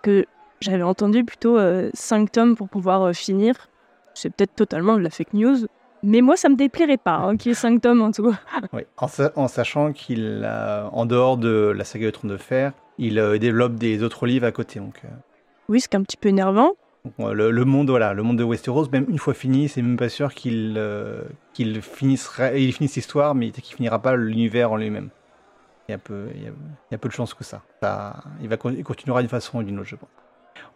que 0.02 0.26
j'avais 0.60 0.82
entendu 0.82 1.24
plutôt 1.24 1.58
5 1.58 1.60
euh, 1.60 2.26
tomes 2.32 2.56
pour 2.56 2.68
pouvoir 2.68 3.02
euh, 3.02 3.12
finir. 3.12 3.68
C'est 4.14 4.30
peut-être 4.30 4.54
totalement 4.54 4.94
de 4.94 5.00
la 5.00 5.10
fake 5.10 5.34
news, 5.34 5.66
mais 6.04 6.20
moi, 6.20 6.36
ça 6.36 6.48
me 6.48 6.56
déplairait 6.56 6.98
pas 6.98 7.16
hein, 7.16 7.36
qu'il 7.36 7.50
y 7.50 7.52
ait 7.52 7.56
5 7.56 7.80
tomes 7.80 8.02
en 8.02 8.12
tout. 8.12 8.34
oui, 8.72 8.82
en, 8.96 9.48
sachant 9.48 9.92
qu'il, 9.92 10.48
en 10.92 11.06
dehors 11.06 11.36
de 11.36 11.72
la 11.76 11.84
saga 11.84 12.06
de 12.06 12.10
Trône 12.10 12.30
de 12.30 12.36
Fer, 12.36 12.72
il 12.98 13.18
euh, 13.18 13.38
développe 13.38 13.74
des 13.74 14.02
autres 14.02 14.26
livres 14.26 14.46
à 14.46 14.52
côté. 14.52 14.80
Donc, 14.80 15.00
euh. 15.04 15.08
Oui, 15.68 15.80
c'est 15.80 15.94
un 15.94 16.02
petit 16.02 16.16
peu 16.16 16.28
énervant. 16.28 16.72
le, 17.18 17.64
monde, 17.64 17.90
voilà, 17.90 18.12
le 18.12 18.22
monde 18.22 18.38
de 18.38 18.44
Westeros, 18.44 18.88
même 18.90 19.06
une 19.08 19.18
fois 19.18 19.34
fini, 19.34 19.68
c'est 19.68 19.82
même 19.82 19.96
pas 19.96 20.08
sûr 20.08 20.34
qu'il 20.34 20.74
euh, 20.76 21.22
qu'il 21.52 21.80
finisse, 21.82 22.30
il 22.54 22.72
finisse 22.72 22.96
l'histoire, 22.96 23.34
mais 23.34 23.50
qu'il 23.50 23.76
finira 23.76 24.00
pas 24.00 24.16
l'univers 24.16 24.72
en 24.72 24.76
lui-même. 24.76 25.08
Il 25.88 25.92
y, 25.92 25.94
a 25.94 25.98
peu, 25.98 26.28
il, 26.34 26.42
y 26.44 26.94
a, 26.94 26.98
peu 26.98 27.08
de 27.08 27.12
chances 27.12 27.34
que 27.34 27.44
ça. 27.44 27.60
ça 27.82 28.24
il, 28.40 28.48
va, 28.48 28.56
il 28.70 28.82
continuera 28.84 29.20
d'une 29.20 29.28
façon 29.28 29.58
ou 29.58 29.62
d'une 29.62 29.78
autre, 29.78 29.88
je 29.88 29.96
pense. 29.96 30.08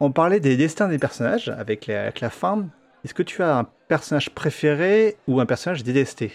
On 0.01 0.13
parlait 0.13 0.39
des 0.39 0.59
destins 0.59 0.87
des 0.87 0.99
personnages 0.99 1.49
avec 1.49 1.87
la, 1.87 2.03
avec 2.03 2.21
la 2.21 2.29
fin. 2.29 2.67
Est-ce 3.05 3.15
que 3.15 3.23
tu 3.23 3.43
as 3.43 3.59
un 3.59 3.65
personnage 3.89 4.31
préféré 4.31 5.17
ou 5.27 5.41
un 5.41 5.47
personnage 5.47 5.85
détesté? 5.85 6.33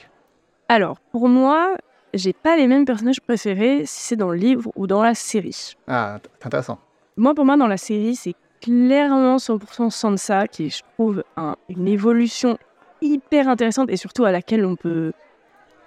Alors, 0.69 0.97
pour 1.11 1.27
moi, 1.27 1.75
j'ai 2.13 2.33
pas 2.33 2.55
les 2.55 2.67
mêmes 2.67 2.85
personnages 2.85 3.21
préférés 3.21 3.83
si 3.85 4.03
c'est 4.03 4.15
dans 4.15 4.29
le 4.29 4.37
livre 4.37 4.71
ou 4.75 4.87
dans 4.87 5.03
la 5.03 5.13
série. 5.13 5.75
Ah, 5.87 6.19
c'est 6.39 6.45
intéressant. 6.45 6.79
Moi, 7.17 7.35
pour 7.35 7.45
moi, 7.45 7.57
dans 7.57 7.67
la 7.67 7.77
série, 7.77 8.15
c'est 8.15 8.35
clairement 8.61 9.37
100% 9.37 9.89
Sansa 9.89 10.47
qui, 10.47 10.69
je 10.69 10.81
trouve, 10.93 11.23
une 11.69 11.87
évolution 11.87 12.57
hyper 13.01 13.49
intéressante 13.49 13.89
et 13.89 13.97
surtout 13.97 14.23
à 14.23 14.31
laquelle 14.31 14.65
on 14.65 14.75
peut, 14.77 15.11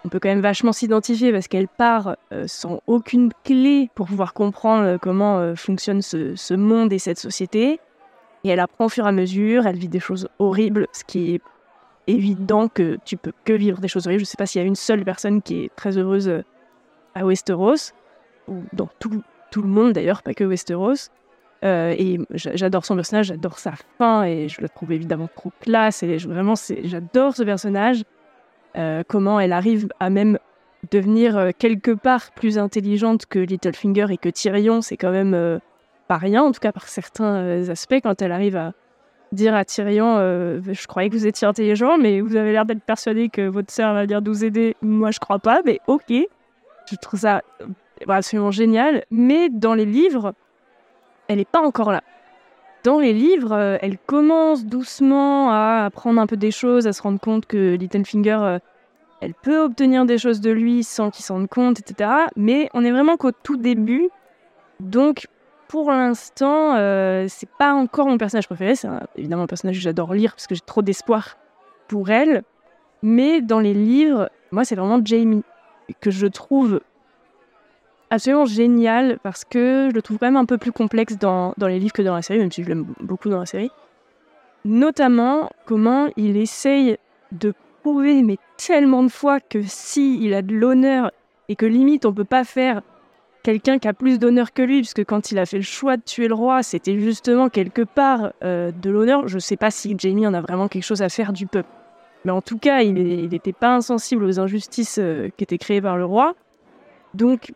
on 0.05 0.09
peut 0.11 0.21
quand 0.21 0.29
même 0.29 0.41
vachement 0.41 0.73
s'identifier 0.73 1.33
parce 1.33 1.49
qu'elle 1.49 1.69
part 1.69 2.17
euh, 2.33 2.45
sans 2.47 2.81
aucune 2.87 3.33
clé 3.45 3.91
pour 3.95 4.07
pouvoir 4.07 4.35
comprendre 4.35 4.85
euh, 4.85 4.99
comment 5.01 5.39
euh, 5.39 5.55
fonctionne 5.55 6.03
ce, 6.03 6.37
ce, 6.37 6.53
monde 6.53 6.93
et 6.93 6.99
cette 6.99 7.19
société. 7.19 7.81
Et 8.45 8.49
elle 8.51 8.61
apprend 8.61 8.87
au 8.87 8.89
fur 8.89 9.07
et 9.07 9.09
à 9.09 9.13
mesure, 9.13 9.67
elle 9.67 9.77
vit 9.77 9.89
des 9.89 10.01
choses 10.01 10.29
horribles, 10.39 10.87
ce 10.93 11.05
qui 11.05 11.35
est 11.35 11.41
évident 12.07 12.69
que 12.69 12.99
tu 13.05 13.17
peux 13.17 13.33
que 13.45 13.53
vivre 13.53 13.81
des 13.81 13.89
choses 13.89 14.07
horribles. 14.07 14.21
Je 14.21 14.25
ne 14.25 14.31
sais 14.31 14.37
pas 14.37 14.47
s'il 14.47 14.61
y 14.61 14.65
a 14.65 14.67
une 14.67 14.77
seule 14.77 15.05
personne 15.05 15.43
qui 15.43 15.65
est 15.65 15.75
très 15.75 15.99
heureuse 15.99 16.29
euh, 16.29 16.43
à 17.15 17.25
Westeros, 17.25 17.93
ou 18.49 18.63
dans 18.73 18.89
tout, 18.99 19.23
tout 19.51 19.63
le 19.63 19.69
monde 19.69 19.93
d'ailleurs, 19.93 20.23
pas 20.23 20.35
que 20.35 20.45
Westeros. 20.45 21.11
Euh, 21.65 21.95
et 21.99 22.19
j'adore 22.35 22.85
son 22.85 22.95
personnage, 22.95 23.27
j'adore 23.27 23.59
sa 23.59 23.73
fin, 23.99 24.25
et 24.25 24.49
je 24.49 24.61
le 24.61 24.69
trouve 24.69 24.93
évidemment 24.93 25.29
trop 25.35 25.51
classe. 25.61 26.03
Et 26.03 26.17
vraiment, 26.19 26.55
j'adore 26.85 27.35
ce 27.35 27.43
personnage. 27.43 28.05
Euh, 28.77 29.03
comment 29.09 29.41
elle 29.41 29.53
arrive 29.53 29.89
à 30.01 30.11
même 30.11 30.39
devenir 30.91 31.51
quelque 31.59 31.93
part 31.93 32.31
plus 32.33 32.59
intelligente 32.59 33.25
que 33.27 33.39
Littlefinger 33.39 34.07
et 34.11 34.19
que 34.19 34.29
Tyrion, 34.29 34.83
c'est 34.83 34.99
quand 34.99 35.11
même 35.11 35.59
pas 36.07 36.17
rien, 36.17 36.43
en 36.43 36.53
tout 36.53 36.61
cas 36.61 36.73
par 36.73 36.89
certains 36.89 37.69
aspects, 37.69 38.01
quand 38.03 38.21
elle 38.23 38.33
arrive 38.33 38.57
à 38.57 38.73
dire 39.33 39.55
à 39.55 39.65
Tyrion 39.65 40.17
euh, 40.19 40.61
Je 40.67 40.87
croyais 40.87 41.09
que 41.09 41.15
vous 41.15 41.27
étiez 41.27 41.47
intelligent, 41.47 41.99
mais 41.99 42.21
vous 42.21 42.37
avez 42.37 42.53
l'air 42.53 42.65
d'être 42.65 42.83
persuadé 42.83 43.29
que 43.29 43.47
votre 43.47 43.73
sœur 43.73 43.95
va 43.95 44.03
venir 44.03 44.23
nous 44.23 44.45
aider. 44.45 44.77
Moi, 44.83 45.11
je 45.11 45.19
crois 45.19 45.39
pas, 45.39 45.61
mais 45.65 45.81
ok. 45.87 46.13
Je 46.91 46.97
trouve 47.01 47.21
ça 47.21 47.43
euh, 47.61 47.67
absolument 48.09 48.51
génial. 48.51 49.05
Mais 49.11 49.49
dans 49.49 49.75
les 49.75 49.87
livres, 49.87 50.35
elle 51.29 51.39
n'est 51.39 51.45
pas 51.45 51.61
encore 51.61 51.93
là. 51.93 52.03
Dans 52.85 53.01
les 53.01 53.13
livres, 53.13 53.53
euh, 53.53 53.79
elle 53.81 53.99
commence 53.99 54.65
doucement 54.65 55.51
à 55.51 55.85
apprendre 55.87 56.21
un 56.21 56.27
peu 56.27 56.37
des 56.37 56.53
choses, 56.53 56.87
à 56.87 56.93
se 56.93 57.03
rendre 57.03 57.21
compte 57.21 57.47
que 57.47 57.75
Littlefinger 57.75 58.59
elle 59.23 59.33
peut 59.33 59.61
obtenir 59.61 60.05
des 60.05 60.19
choses 60.19 60.43
de 60.43 60.51
lui 60.51 60.85
sans 60.85 61.11
qu'il 61.11 61.25
s'en 61.25 61.37
rende 61.37 61.49
compte, 61.49 61.81
etc. 61.81 62.11
Mais 62.37 62.69
on 62.75 62.85
est 62.85 62.91
vraiment 62.91 63.17
qu'au 63.17 63.33
tout 63.33 63.57
début. 63.57 64.11
Donc, 64.79 65.27
pour 65.69 65.91
l'instant, 65.91 66.75
euh, 66.77 67.27
c'est 67.29 67.49
pas 67.59 67.73
encore 67.75 68.07
mon 68.07 68.19
personnage 68.19 68.47
préféré. 68.47 68.77
C'est 68.77 68.89
évidemment 69.17 69.45
un 69.45 69.47
personnage 69.47 69.77
que 69.77 69.83
j'adore 69.83 70.15
lire 70.15 70.33
parce 70.33 70.47
que 70.47 70.55
j'ai 70.55 70.61
trop 70.61 70.83
d'espoir 70.83 71.37
pour 71.89 72.11
elle. 72.11 72.43
Mais 73.03 73.41
dans 73.41 73.61
les 73.61 73.75
livres, 73.75 74.31
moi, 74.51 74.65
c'est 74.65 74.75
vraiment 74.75 75.01
Jamie 75.05 75.43
que 76.01 76.11
je 76.11 76.27
trouve 76.27 76.81
absolument 78.11 78.47
génial 78.47 79.19
parce 79.23 79.45
que 79.45 79.89
je 79.91 79.95
le 79.95 80.03
trouve 80.03 80.19
quand 80.19 80.27
même 80.27 80.37
un 80.37 80.45
peu 80.45 80.59
plus 80.59 80.73
complexe 80.73 81.17
dans, 81.19 81.55
dans 81.59 81.67
les 81.67 81.79
livres 81.79 81.93
que 81.93 82.03
dans 82.03 82.15
la 82.15 82.23
série, 82.23 82.39
même 82.39 82.53
si 82.53 82.63
je 82.63 82.69
l'aime 82.69 82.87
beaucoup 83.01 83.29
dans 83.29 83.41
la 83.41 83.47
série. 83.47 83.71
Notamment 84.65 85.51
comment 85.65 86.09
il 86.17 86.37
essaye 86.37 86.97
de 87.33 87.55
prouver, 87.83 88.23
mais 88.23 88.39
tellement 88.57 89.03
de 89.03 89.09
fois, 89.09 89.41
que 89.41 89.63
si 89.63 90.19
il 90.21 90.35
a 90.35 90.43
de 90.43 90.55
l'honneur 90.55 91.13
et 91.49 91.57
que 91.57 91.67
limite 91.67 92.07
on 92.07 92.13
peut 92.13 92.25
pas 92.25 92.45
faire 92.45 92.83
quelqu'un 93.47 93.79
qui 93.79 93.87
a 93.87 93.93
plus 93.93 94.19
d'honneur 94.19 94.53
que 94.53 94.61
lui, 94.61 94.81
puisque 94.81 95.05
quand 95.05 95.31
il 95.31 95.39
a 95.39 95.47
fait 95.47 95.59
le 95.59 95.63
choix 95.63 95.97
de 95.97 96.03
tuer 96.03 96.27
le 96.27 96.35
roi, 96.35 96.65
c'était 96.65 96.99
justement 96.99 97.49
quelque 97.49 97.83
part 97.83 98.33
euh, 98.43 98.73
de 98.73 98.91
l'honneur. 98.91 99.29
Je 99.29 99.39
sais 99.39 99.57
pas 99.57 99.71
si 99.71 99.95
Jamie 99.97 100.27
en 100.27 100.35
a 100.35 100.41
vraiment 100.41 100.67
quelque 100.67 100.83
chose 100.83 101.01
à 101.01 101.09
faire 101.09 101.33
du 101.33 101.47
peuple. 101.47 101.69
Mais 102.25 102.33
en 102.33 102.43
tout 102.43 102.59
cas, 102.59 102.81
il 102.81 103.29
n'était 103.29 103.53
pas 103.53 103.77
insensible 103.77 104.25
aux 104.25 104.41
injustices 104.41 104.99
euh, 104.99 105.29
qui 105.37 105.45
étaient 105.45 105.59
créées 105.59 105.81
par 105.81 105.97
le 105.97 106.05
roi. 106.05 106.35
Donc, 107.15 107.53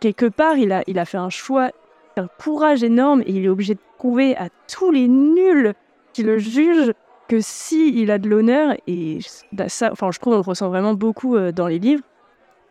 quelque 0.00 0.26
part, 0.26 0.56
il 0.56 0.72
a, 0.72 1.04
fait 1.04 1.16
un 1.16 1.30
choix, 1.30 1.70
un 2.16 2.26
courage 2.26 2.82
énorme, 2.82 3.22
et 3.24 3.30
il 3.30 3.44
est 3.44 3.48
obligé 3.48 3.74
de 3.74 3.80
prouver 3.98 4.36
à 4.36 4.48
tous 4.66 4.90
les 4.90 5.06
nuls 5.06 5.74
qui 6.12 6.24
le 6.24 6.38
jugent 6.38 6.92
que 7.28 7.38
si 7.40 8.02
il 8.02 8.10
a 8.10 8.18
de 8.18 8.28
l'honneur, 8.28 8.74
et 8.88 9.20
ça, 9.68 9.92
enfin, 9.92 10.10
je 10.10 10.18
trouve 10.18 10.32
qu'on 10.32 10.38
le 10.38 10.44
ressent 10.44 10.68
vraiment 10.70 10.94
beaucoup 10.94 11.36
euh, 11.36 11.52
dans 11.52 11.68
les 11.68 11.78
livres. 11.78 12.02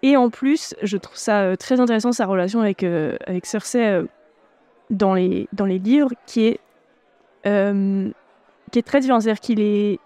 Et 0.03 0.15
en 0.17 0.29
plus, 0.29 0.75
je 0.83 0.97
trouve 0.97 1.17
ça 1.17 1.41
euh, 1.41 1.55
très 1.55 1.79
intéressant 1.79 2.11
sa 2.11 2.27
relation 2.27 2.61
avec, 2.61 2.83
avec 2.83 3.45
Cersei 3.45 4.03
dans, 4.91 5.15
les, 5.15 5.47
dans 5.53 5.65
les 5.65 5.79
livres, 5.79 6.11
qui 6.27 6.45
est, 6.45 6.59
qui 7.43 8.79
est 8.79 8.83
très 8.83 8.99
différente. 8.99 9.23
C'est-à-dire 9.23 9.41
qu'il 9.41 9.59
est, 9.59 9.99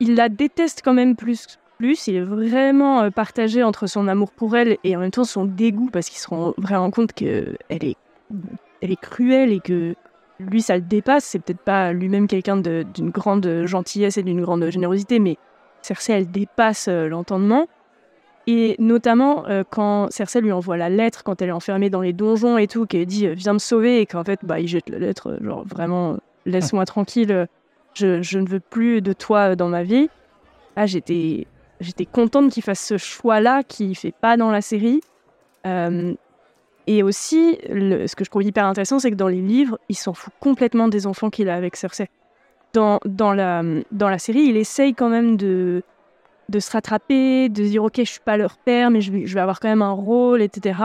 il 0.00 0.14
la 0.14 0.28
déteste 0.28 0.82
quand 0.84 0.94
même 0.94 1.16
plus. 1.16 1.58
Plus, 1.78 2.06
il 2.06 2.16
est 2.16 2.22
vraiment 2.22 3.02
euh, 3.02 3.10
partagé 3.10 3.62
entre 3.62 3.86
son 3.86 4.08
amour 4.08 4.32
pour 4.32 4.56
elle 4.56 4.78
et 4.82 4.96
en 4.96 5.00
même 5.00 5.10
temps 5.10 5.24
son 5.24 5.44
dégoût 5.44 5.90
parce 5.92 6.08
qu'il 6.08 6.18
se 6.18 6.28
rend 6.28 6.54
vraiment 6.56 6.90
compte 6.90 7.12
qu'elle 7.12 7.58
est, 7.68 7.96
elle 8.80 8.90
est 8.90 9.00
cruelle 9.00 9.52
et 9.52 9.60
que 9.60 9.94
lui 10.40 10.62
ça 10.62 10.76
le 10.76 10.82
dépasse. 10.82 11.24
C'est 11.24 11.38
peut-être 11.38 11.60
pas 11.60 11.92
lui-même 11.92 12.28
quelqu'un 12.28 12.56
d'une 12.56 13.10
grande 13.10 13.64
gentillesse 13.66 14.16
et 14.16 14.22
d'une 14.22 14.40
grande 14.40 14.70
générosité, 14.70 15.18
mais 15.18 15.36
Cersei 15.82 16.14
elle 16.14 16.30
dépasse 16.30 16.88
euh, 16.88 17.08
l'entendement. 17.08 17.66
Et 18.46 18.76
notamment 18.78 19.46
euh, 19.48 19.64
quand 19.68 20.08
Cersei 20.10 20.40
lui 20.40 20.52
envoie 20.52 20.76
la 20.76 20.88
lettre 20.88 21.24
quand 21.24 21.42
elle 21.42 21.48
est 21.48 21.52
enfermée 21.52 21.90
dans 21.90 22.00
les 22.00 22.12
donjons 22.12 22.58
et 22.58 22.68
tout, 22.68 22.86
qu'elle 22.86 23.06
dit 23.06 23.26
viens 23.28 23.54
me 23.54 23.58
sauver 23.58 24.00
et 24.00 24.06
qu'en 24.06 24.22
fait 24.22 24.40
bah 24.44 24.60
il 24.60 24.68
jette 24.68 24.88
la 24.88 24.98
lettre 24.98 25.36
genre 25.40 25.64
vraiment 25.66 26.18
laisse-moi 26.44 26.84
tranquille 26.84 27.48
je, 27.96 28.38
ne 28.38 28.48
veux 28.48 28.60
plus 28.60 29.00
de 29.00 29.12
toi 29.12 29.56
dans 29.56 29.68
ma 29.68 29.82
vie. 29.82 30.08
Ah, 30.76 30.86
j'étais, 30.86 31.46
j'étais 31.80 32.04
contente 32.04 32.50
qu'il 32.50 32.62
fasse 32.62 32.84
ce 32.84 32.98
choix-là 32.98 33.62
qu'il 33.62 33.90
ne 33.90 33.94
fait 33.94 34.14
pas 34.14 34.36
dans 34.36 34.50
la 34.50 34.60
série. 34.60 35.00
Euh, 35.66 36.14
et 36.86 37.02
aussi, 37.02 37.58
ce 37.68 38.14
que 38.14 38.24
je 38.24 38.30
trouve 38.30 38.44
hyper 38.44 38.66
intéressant, 38.66 38.98
c'est 38.98 39.10
que 39.10 39.16
dans 39.16 39.28
les 39.28 39.40
livres, 39.40 39.78
il 39.88 39.96
s'en 39.96 40.14
fout 40.14 40.32
complètement 40.38 40.88
des 40.88 41.06
enfants 41.06 41.30
qu'il 41.30 41.48
a 41.48 41.54
avec 41.54 41.76
Cersei. 41.76 42.08
Dans, 42.74 43.00
dans, 43.04 43.32
la, 43.32 43.62
dans 43.90 44.08
la 44.08 44.18
série, 44.18 44.42
il 44.42 44.56
essaye 44.56 44.94
quand 44.94 45.08
même 45.08 45.36
de, 45.36 45.82
de 46.48 46.60
se 46.60 46.70
rattraper, 46.70 47.48
de 47.48 47.62
dire 47.62 47.84
ok, 47.84 47.94
je 47.98 48.04
suis 48.04 48.20
pas 48.20 48.36
leur 48.36 48.56
père, 48.58 48.90
mais 48.90 49.00
je 49.00 49.12
vais, 49.12 49.26
je 49.26 49.34
vais 49.34 49.40
avoir 49.40 49.60
quand 49.60 49.68
même 49.68 49.82
un 49.82 49.92
rôle, 49.92 50.42
etc. 50.42 50.78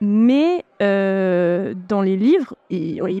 Mais 0.00 0.64
euh, 0.80 1.74
dans 1.88 2.00
les 2.00 2.16
livres, 2.16 2.54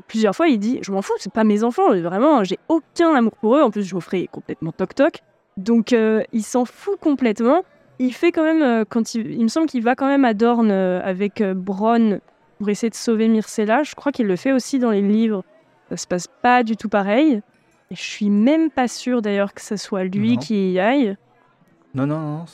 plusieurs 0.06 0.34
fois, 0.34 0.48
il 0.48 0.58
dit 0.58 0.78
Je 0.82 0.92
m'en 0.92 1.02
fous, 1.02 1.12
c'est 1.18 1.32
pas 1.32 1.44
mes 1.44 1.62
enfants, 1.62 1.88
vraiment, 1.88 2.42
j'ai 2.42 2.58
aucun 2.68 3.14
amour 3.14 3.36
pour 3.36 3.56
eux. 3.56 3.62
En 3.62 3.70
plus, 3.70 3.82
Geoffrey 3.82 4.22
est 4.22 4.28
complètement 4.28 4.72
toc-toc. 4.72 5.20
Donc, 5.58 5.92
euh, 5.92 6.22
il 6.32 6.42
s'en 6.42 6.64
fout 6.64 6.98
complètement. 6.98 7.62
Il 7.98 8.14
fait 8.14 8.32
quand 8.32 8.44
même, 8.44 8.62
euh, 8.62 8.84
quand 8.88 9.14
il, 9.14 9.30
il 9.30 9.42
me 9.42 9.48
semble 9.48 9.66
qu'il 9.66 9.82
va 9.82 9.94
quand 9.94 10.06
même 10.06 10.24
à 10.24 10.32
Dorne 10.32 10.70
avec 10.70 11.42
Bronn 11.42 12.20
pour 12.58 12.70
essayer 12.70 12.88
de 12.88 12.94
sauver 12.94 13.28
Myrcella. 13.28 13.82
Je 13.82 13.94
crois 13.94 14.10
qu'il 14.10 14.26
le 14.26 14.36
fait 14.36 14.52
aussi 14.52 14.78
dans 14.78 14.90
les 14.90 15.02
livres. 15.02 15.44
Ça 15.90 15.98
se 15.98 16.06
passe 16.06 16.28
pas 16.40 16.62
du 16.62 16.76
tout 16.76 16.88
pareil. 16.88 17.42
Et 17.90 17.94
je 17.94 18.02
suis 18.02 18.30
même 18.30 18.70
pas 18.70 18.88
sûre 18.88 19.20
d'ailleurs 19.20 19.52
que 19.52 19.60
ce 19.60 19.76
soit 19.76 20.04
lui 20.04 20.38
qui 20.38 20.72
y 20.72 20.80
aille. 20.80 21.16
Non, 21.92 22.06
non, 22.06 22.20
non, 22.20 22.44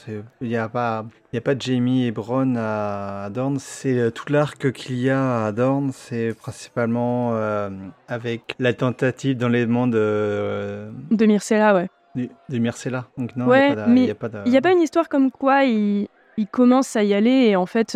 il 0.41 0.49
n'y 0.49 0.57
a, 0.57 0.69
pas... 0.69 1.05
a 1.35 1.41
pas 1.43 1.55
de 1.55 1.61
Jamie 1.61 2.07
et 2.07 2.11
Bronn 2.11 2.57
à, 2.57 3.29
Dorn. 3.31 3.59
C'est 3.59 3.99
euh, 3.99 4.11
tout 4.11 4.33
l'arc 4.33 4.73
qu'il 4.73 4.97
y 4.97 5.11
a 5.11 5.45
à 5.45 5.53
Dorn, 5.53 5.91
c'est 5.93 6.35
principalement 6.35 7.35
euh, 7.35 7.69
avec 8.09 8.55
la 8.59 8.73
tentative 8.73 9.37
d'enlèvement 9.37 9.89
de. 9.89 9.99
Euh, 9.99 10.91
de 11.11 11.27
Myrcella, 11.27 11.75
ouais. 11.75 11.89
De, 12.15 12.59
Myrcella. 12.59 13.09
Donc, 13.19 13.37
non, 13.37 13.45
il 13.55 13.59
n'y 13.95 14.11
a, 14.11 14.15
pas 14.15 14.29
a, 14.29 14.61
pas 14.63 14.73
une 14.73 14.81
histoire 14.81 15.07
comme 15.11 15.31
quoi 15.31 15.65
il, 15.65 16.09
il, 16.39 16.47
commence 16.47 16.97
à 16.97 17.05
y 17.05 17.13
aller 17.13 17.49
et 17.49 17.57
en 17.57 17.67
fait, 17.67 17.91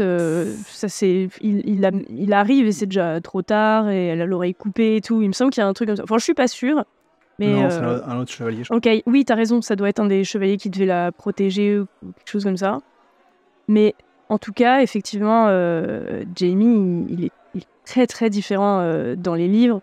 ça, 0.67 0.89
c'est, 0.91 1.31
il, 1.41 1.83
il, 2.11 2.33
arrive 2.35 2.67
et 2.67 2.73
c'est 2.73 2.85
déjà 2.85 3.19
trop 3.23 3.41
tard 3.41 3.89
et 3.89 4.09
elle 4.09 4.21
a 4.21 4.27
l'oreille 4.27 4.55
coupée 4.55 4.97
et 4.97 5.01
tout. 5.01 5.23
Il 5.23 5.29
me 5.29 5.33
semble 5.33 5.53
qu'il 5.53 5.63
y 5.63 5.65
a 5.65 5.69
un 5.69 5.73
truc 5.73 5.89
comme 5.89 5.97
ça. 5.97 6.03
Enfin, 6.03 6.19
je 6.19 6.25
suis 6.25 6.35
pas 6.35 6.49
sûre 6.49 6.85
non, 7.49 7.71
c'est 7.71 7.79
euh, 7.79 8.05
un 8.07 8.19
autre 8.19 8.33
chevalier. 8.33 8.63
ok, 8.71 8.89
oui, 9.07 9.25
t'as 9.25 9.35
raison, 9.35 9.63
ça 9.63 9.77
doit 9.77 9.89
être 9.89 10.01
un 10.01 10.07
des 10.07 10.25
chevaliers 10.25 10.57
qui 10.57 10.71
devait 10.71 10.87
la 10.87 11.13
protéger 11.13 11.79
ou 11.79 11.87
quelque 12.03 12.31
chose 12.31 12.45
comme 12.45 12.57
ça. 12.57 12.81
Mais 13.69 13.95
en 14.29 14.39
tout 14.39 14.53
cas, 14.53 14.83
effectivement, 14.83 15.47
euh, 15.49 16.25
Jamie, 16.35 17.07
il 17.09 17.25
est, 17.27 17.33
très 17.85 18.07
très 18.07 18.31
différent 18.31 18.81
euh, 18.81 19.17
dans 19.17 19.35
les 19.35 19.49
livres. 19.49 19.81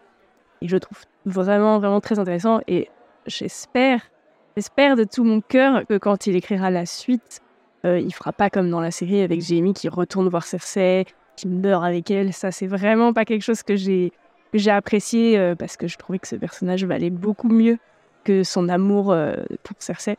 Et 0.61 0.67
je 0.69 0.77
trouve 0.77 0.99
vraiment, 1.25 1.77
vraiment 1.79 1.99
très 1.99 2.19
intéressant. 2.19 2.61
Et 2.67 2.89
j'espère, 3.25 4.01
j'espère 4.55 4.95
de 4.95 5.03
tout 5.03 5.25
mon 5.25 5.41
cœur 5.41 5.85
que 5.85 5.97
quand 5.97 6.25
il 6.25 6.35
écrira 6.35 6.71
la 6.71 6.85
suite, 6.85 7.41
il 7.83 8.13
fera 8.13 8.33
pas 8.33 8.49
comme 8.49 8.69
dans 8.69 8.81
la 8.81 8.91
série 8.91 9.21
avec 9.21 9.41
Jamie 9.41 9.73
qui 9.73 9.87
retourne 9.87 10.27
voir 10.27 10.43
Cersei, 10.43 11.05
qui 11.37 11.47
meurt 11.47 11.85
avec 11.85 12.11
elle. 12.11 12.33
Ça, 12.33 12.51
c'est 12.51 12.67
vraiment 12.67 13.13
pas 13.13 13.23
quelque 13.23 13.43
chose 13.43 13.63
que 13.63 13.77
j'ai 13.77 14.11
j'ai 14.53 14.71
apprécié 14.71 15.37
euh, 15.37 15.55
parce 15.55 15.77
que 15.77 15.87
je 15.87 15.97
trouvais 15.97 16.19
que 16.19 16.27
ce 16.27 16.35
personnage 16.35 16.85
valait 16.85 17.09
beaucoup 17.09 17.49
mieux 17.49 17.77
que 18.23 18.43
son 18.43 18.69
amour 18.69 19.11
euh, 19.11 19.35
pour 19.63 19.75
Cersei. 19.79 20.17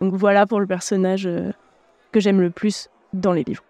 Donc 0.00 0.14
voilà 0.14 0.46
pour 0.46 0.60
le 0.60 0.66
personnage 0.66 1.26
euh, 1.26 1.50
que 2.12 2.20
j'aime 2.20 2.40
le 2.40 2.50
plus 2.50 2.88
dans 3.12 3.32
les 3.32 3.44
livres. 3.44 3.64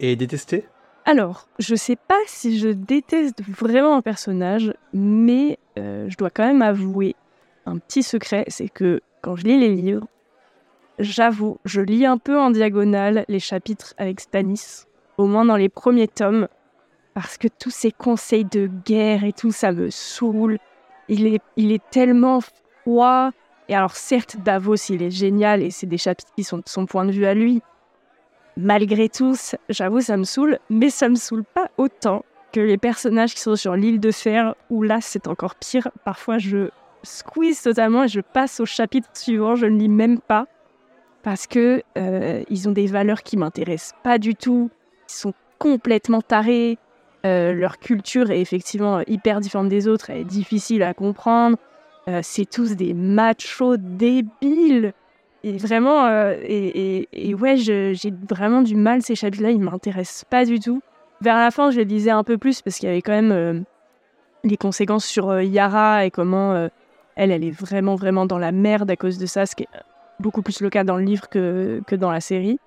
Et 0.00 0.16
détesté 0.16 0.66
Alors, 1.04 1.48
je 1.58 1.74
sais 1.74 1.96
pas 1.96 2.18
si 2.26 2.58
je 2.58 2.68
déteste 2.68 3.42
vraiment 3.46 3.96
un 3.96 4.02
personnage, 4.02 4.72
mais 4.92 5.58
je 5.76 6.16
dois 6.16 6.30
quand 6.30 6.46
même 6.46 6.60
avouer 6.60 7.14
un 7.66 7.78
petit 7.78 8.02
secret, 8.02 8.44
c'est 8.48 8.68
que 8.68 9.00
quand 9.22 9.36
je 9.36 9.44
lis 9.44 9.58
les 9.58 9.74
livres, 9.74 10.06
j'avoue, 10.98 11.58
je 11.64 11.80
lis 11.80 12.04
un 12.04 12.18
peu 12.18 12.38
en 12.38 12.50
diagonale 12.50 13.24
les 13.28 13.38
chapitres 13.38 13.94
avec 13.96 14.20
Stannis, 14.20 14.86
au 15.16 15.26
moins 15.26 15.44
dans 15.44 15.56
les 15.56 15.68
premiers 15.68 16.08
tomes, 16.08 16.48
parce 17.14 17.36
que 17.36 17.48
tous 17.48 17.70
ces 17.70 17.92
conseils 17.92 18.44
de 18.44 18.70
guerre 18.84 19.24
et 19.24 19.32
tout, 19.32 19.52
ça 19.52 19.72
me 19.72 19.90
saoule. 19.90 20.58
Il 21.08 21.26
est, 21.26 21.42
il 21.56 21.72
est 21.72 21.82
tellement 21.90 22.40
froid. 22.40 23.30
Et 23.68 23.74
alors 23.74 23.96
certes, 23.96 24.36
Davos, 24.42 24.76
il 24.88 25.02
est 25.02 25.10
génial 25.10 25.62
et 25.62 25.70
c'est 25.70 25.86
des 25.86 25.98
chapitres 25.98 26.32
qui 26.34 26.44
sont 26.44 26.58
de 26.58 26.64
son 26.66 26.86
point 26.86 27.04
de 27.04 27.12
vue 27.12 27.26
à 27.26 27.34
lui. 27.34 27.62
Malgré 28.56 29.08
tout, 29.08 29.34
j'avoue, 29.68 30.00
ça 30.00 30.16
me 30.16 30.24
saoule, 30.24 30.58
mais 30.68 30.90
ça 30.90 31.08
me 31.08 31.14
saoule 31.14 31.44
pas 31.44 31.70
autant 31.78 32.24
que 32.52 32.60
les 32.60 32.76
personnages 32.76 33.34
qui 33.34 33.40
sont 33.40 33.56
sur 33.56 33.74
l'île 33.76 33.98
de 33.98 34.10
fer, 34.10 34.54
où 34.68 34.82
là, 34.82 34.98
c'est 35.00 35.26
encore 35.26 35.54
pire. 35.54 35.88
Parfois, 36.04 36.38
je 36.38 36.68
squeeze 37.02 37.62
totalement 37.62 38.04
et 38.04 38.08
je 38.08 38.20
passe 38.20 38.60
au 38.60 38.66
chapitre 38.66 39.08
suivant, 39.14 39.56
je 39.56 39.66
ne 39.66 39.78
lis 39.78 39.88
même 39.88 40.20
pas, 40.20 40.46
parce 41.22 41.46
que 41.46 41.82
euh, 41.96 42.42
ils 42.50 42.68
ont 42.68 42.72
des 42.72 42.86
valeurs 42.86 43.22
qui 43.22 43.36
m'intéressent 43.36 43.94
pas 44.02 44.18
du 44.18 44.34
tout. 44.34 44.70
Ils 45.08 45.14
sont 45.14 45.34
complètement 45.58 46.20
tarés. 46.20 46.78
Euh, 47.24 47.52
leur 47.52 47.78
culture 47.78 48.30
est 48.30 48.40
effectivement 48.40 49.00
hyper 49.06 49.40
différente 49.40 49.68
des 49.68 49.86
autres, 49.86 50.10
elle 50.10 50.18
est 50.18 50.24
difficile 50.24 50.82
à 50.82 50.92
comprendre. 50.92 51.56
Euh, 52.08 52.20
c'est 52.22 52.46
tous 52.46 52.74
des 52.74 52.94
machos 52.94 53.76
débiles. 53.76 54.92
Et 55.44 55.56
vraiment, 55.56 56.06
euh, 56.06 56.36
et, 56.42 57.34
ouais, 57.34 57.56
j'ai 57.56 58.14
vraiment 58.28 58.62
du 58.62 58.76
mal 58.76 59.02
ces 59.02 59.14
chapitres-là, 59.14 59.50
ils 59.50 59.60
m'intéressent 59.60 60.24
pas 60.24 60.44
du 60.44 60.58
tout. 60.58 60.82
Vers 61.20 61.36
la 61.36 61.50
fin, 61.50 61.70
je 61.70 61.78
les 61.78 61.84
lisais 61.84 62.10
un 62.10 62.24
peu 62.24 62.38
plus 62.38 62.62
parce 62.62 62.78
qu'il 62.78 62.88
y 62.88 62.92
avait 62.92 63.02
quand 63.02 63.12
même 63.12 63.64
les 64.42 64.56
conséquences 64.56 65.04
sur 65.04 65.40
Yara 65.40 66.04
et 66.04 66.10
comment 66.10 66.68
elle, 67.14 67.30
elle 67.30 67.44
est 67.44 67.50
vraiment, 67.50 67.94
vraiment 67.94 68.26
dans 68.26 68.38
la 68.38 68.50
merde 68.50 68.90
à 68.90 68.96
cause 68.96 69.18
de 69.18 69.26
ça, 69.26 69.46
ce 69.46 69.54
qui 69.54 69.64
est 69.64 69.68
beaucoup 70.18 70.42
plus 70.42 70.60
le 70.60 70.70
cas 70.70 70.82
dans 70.82 70.96
le 70.96 71.04
livre 71.04 71.28
que, 71.28 71.80
que 71.86 71.94
dans 71.94 72.10
la 72.10 72.20
série. 72.20 72.58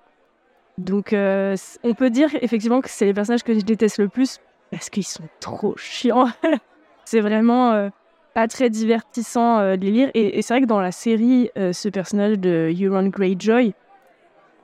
Donc, 0.78 1.14
on 1.14 1.94
peut 1.94 2.10
dire 2.10 2.30
effectivement 2.40 2.80
que 2.80 2.88
c'est 2.88 3.06
les 3.06 3.14
personnages 3.14 3.42
que 3.42 3.54
je 3.54 3.60
déteste 3.60 3.98
le 3.98 4.08
plus 4.08 4.38
parce 4.70 4.90
qu'ils 4.90 5.06
sont 5.06 5.24
trop 5.40 5.76
chiants. 5.76 6.28
c'est 7.04 7.20
vraiment. 7.20 7.72
Euh, 7.72 7.88
pas 8.34 8.48
très 8.48 8.68
divertissant 8.68 9.60
euh, 9.60 9.76
de 9.76 9.84
les 9.86 9.90
lire. 9.90 10.10
Et, 10.12 10.38
et 10.38 10.42
c'est 10.42 10.52
vrai 10.52 10.60
que 10.60 10.66
dans 10.66 10.80
la 10.82 10.92
série, 10.92 11.48
euh, 11.56 11.72
ce 11.72 11.88
personnage 11.88 12.38
de 12.38 12.70
Euron 12.78 13.06
Greyjoy, 13.08 13.72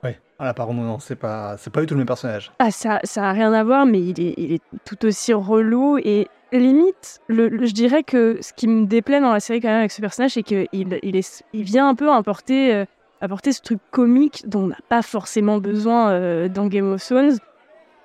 Ouais. 0.04 0.21
Ah 0.38 0.44
là, 0.44 0.52
par 0.52 0.66
contre, 0.66 0.80
non, 0.80 0.99
c'est 0.99 1.16
pas, 1.16 1.56
c'est 1.56 1.73
pas 1.73 1.80
du 1.80 1.87
tout 1.87 1.94
le 1.94 1.99
même 1.99 2.06
personnage. 2.06 2.52
ah, 2.59 2.71
ça, 2.71 3.00
ça 3.04 3.30
a 3.30 3.32
rien 3.32 3.50
à 3.54 3.64
voir, 3.64 3.87
mais 3.87 4.00
il 4.00 4.21
est, 4.21 4.35
il 4.37 4.52
est 4.52 4.62
tout 4.85 5.06
aussi 5.06 5.32
relou. 5.32 5.97
Et 6.04 6.28
limite, 6.52 7.21
le, 7.28 7.49
le- 7.49 7.64
je 7.64 7.73
dirais 7.73 8.02
que 8.02 8.37
ce 8.42 8.52
qui 8.52 8.68
me 8.68 8.85
déplaît 8.85 9.21
dans 9.21 9.32
la 9.32 9.40
série 9.40 9.61
quand 9.62 9.68
même 9.68 9.78
avec 9.78 9.92
ce 9.92 10.02
personnage, 10.02 10.32
c'est 10.32 10.42
qu'il 10.42 10.66
il 10.73 11.16
est, 11.16 11.42
il 11.54 11.62
vient 11.62 11.88
un 11.88 11.94
peu 11.94 12.12
apporter, 12.12 12.85
apporter 13.23 13.52
ce 13.52 13.62
truc 13.62 13.78
comique 13.90 14.42
dont 14.47 14.64
on 14.64 14.66
n'a 14.66 14.78
pas 14.90 15.00
forcément 15.00 15.56
besoin 15.59 16.47
dans 16.49 16.66
Game 16.66 16.92
of 16.92 17.02
Thrones. 17.02 17.38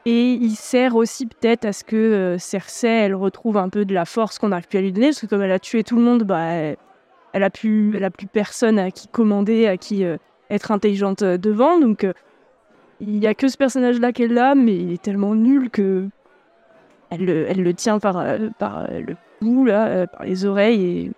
Et 0.10 0.36
il 0.36 0.56
sert 0.56 0.96
aussi 0.96 1.26
peut-être 1.26 1.66
à 1.66 1.74
ce 1.74 1.84
que 1.84 1.98
euh, 1.98 2.38
Cersei, 2.38 2.88
elle 2.88 3.14
retrouve 3.14 3.58
un 3.58 3.68
peu 3.68 3.84
de 3.84 3.94
la 3.94 4.06
force 4.06 4.40
qu'on 4.40 4.48
n'arrive 4.48 4.70
plus 4.70 4.78
à 4.78 4.82
lui 4.82 4.94
donner, 4.94 5.08
parce 5.08 5.20
que 5.20 5.26
comme 5.26 5.42
elle 5.42 5.52
a 5.52 5.60
tué 5.60 5.84
tout 5.84 5.98
le 5.98 6.02
monde, 6.02 6.24
bah, 6.24 6.40
elle, 6.40 6.78
elle 7.34 7.44
a 7.44 7.50
plus, 7.50 8.02
a 8.02 8.10
plus 8.10 8.26
personne 8.26 8.80
à 8.80 8.90
qui 8.90 9.10
commander, 9.10 9.68
à 9.68 9.76
qui 9.76 10.06
euh, 10.06 10.16
être 10.50 10.72
intelligente 10.72 11.24
euh, 11.24 11.38
devant. 11.38 11.78
Donc 11.78 12.08
il 13.02 13.18
y 13.18 13.28
a 13.28 13.34
que 13.34 13.50
ce 13.50 13.58
personnage-là 13.58 14.14
qu'elle 14.14 14.34
là, 14.34 14.56
mais 14.56 14.78
il 14.78 14.94
est 14.94 15.02
tellement 15.02 15.36
nul 15.36 15.70
que 15.70 16.08
elle 17.10 17.26
le, 17.26 17.74
tient 17.74 18.00
par, 18.00 18.24
le 18.24 19.16
cou, 19.42 19.66
là, 19.66 20.08
par 20.08 20.24
les 20.24 20.46
oreilles, 20.46 20.86
et 20.86 21.12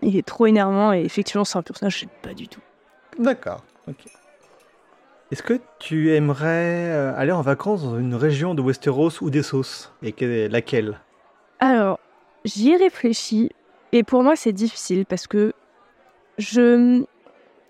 il 0.00 0.16
est 0.16 0.26
trop 0.26 0.46
énervant. 0.46 0.92
Et 0.92 1.00
effectivement, 1.00 1.44
c'est 1.44 1.58
un 1.58 1.62
personnage 1.62 1.94
que 1.94 2.00
j'aime 2.02 2.10
pas 2.22 2.34
du 2.34 2.46
tout. 2.46 2.60
D'accord. 3.18 3.64
Ok. 3.88 4.21
Est-ce 5.32 5.42
que 5.42 5.58
tu 5.78 6.14
aimerais 6.14 6.90
euh, 6.90 7.14
aller 7.16 7.32
en 7.32 7.40
vacances 7.40 7.82
dans 7.82 7.98
une 7.98 8.14
région 8.14 8.54
de 8.54 8.60
Westeros 8.60 9.22
ou 9.22 9.30
d'Essos? 9.30 9.90
Et 10.02 10.12
que- 10.12 10.46
laquelle? 10.46 11.00
Alors, 11.58 11.98
j'y 12.44 12.72
ai 12.72 12.76
réfléchi, 12.76 13.50
et 13.92 14.02
pour 14.02 14.22
moi, 14.22 14.36
c'est 14.36 14.52
difficile 14.52 15.06
parce 15.06 15.26
que 15.26 15.54
je. 16.36 17.02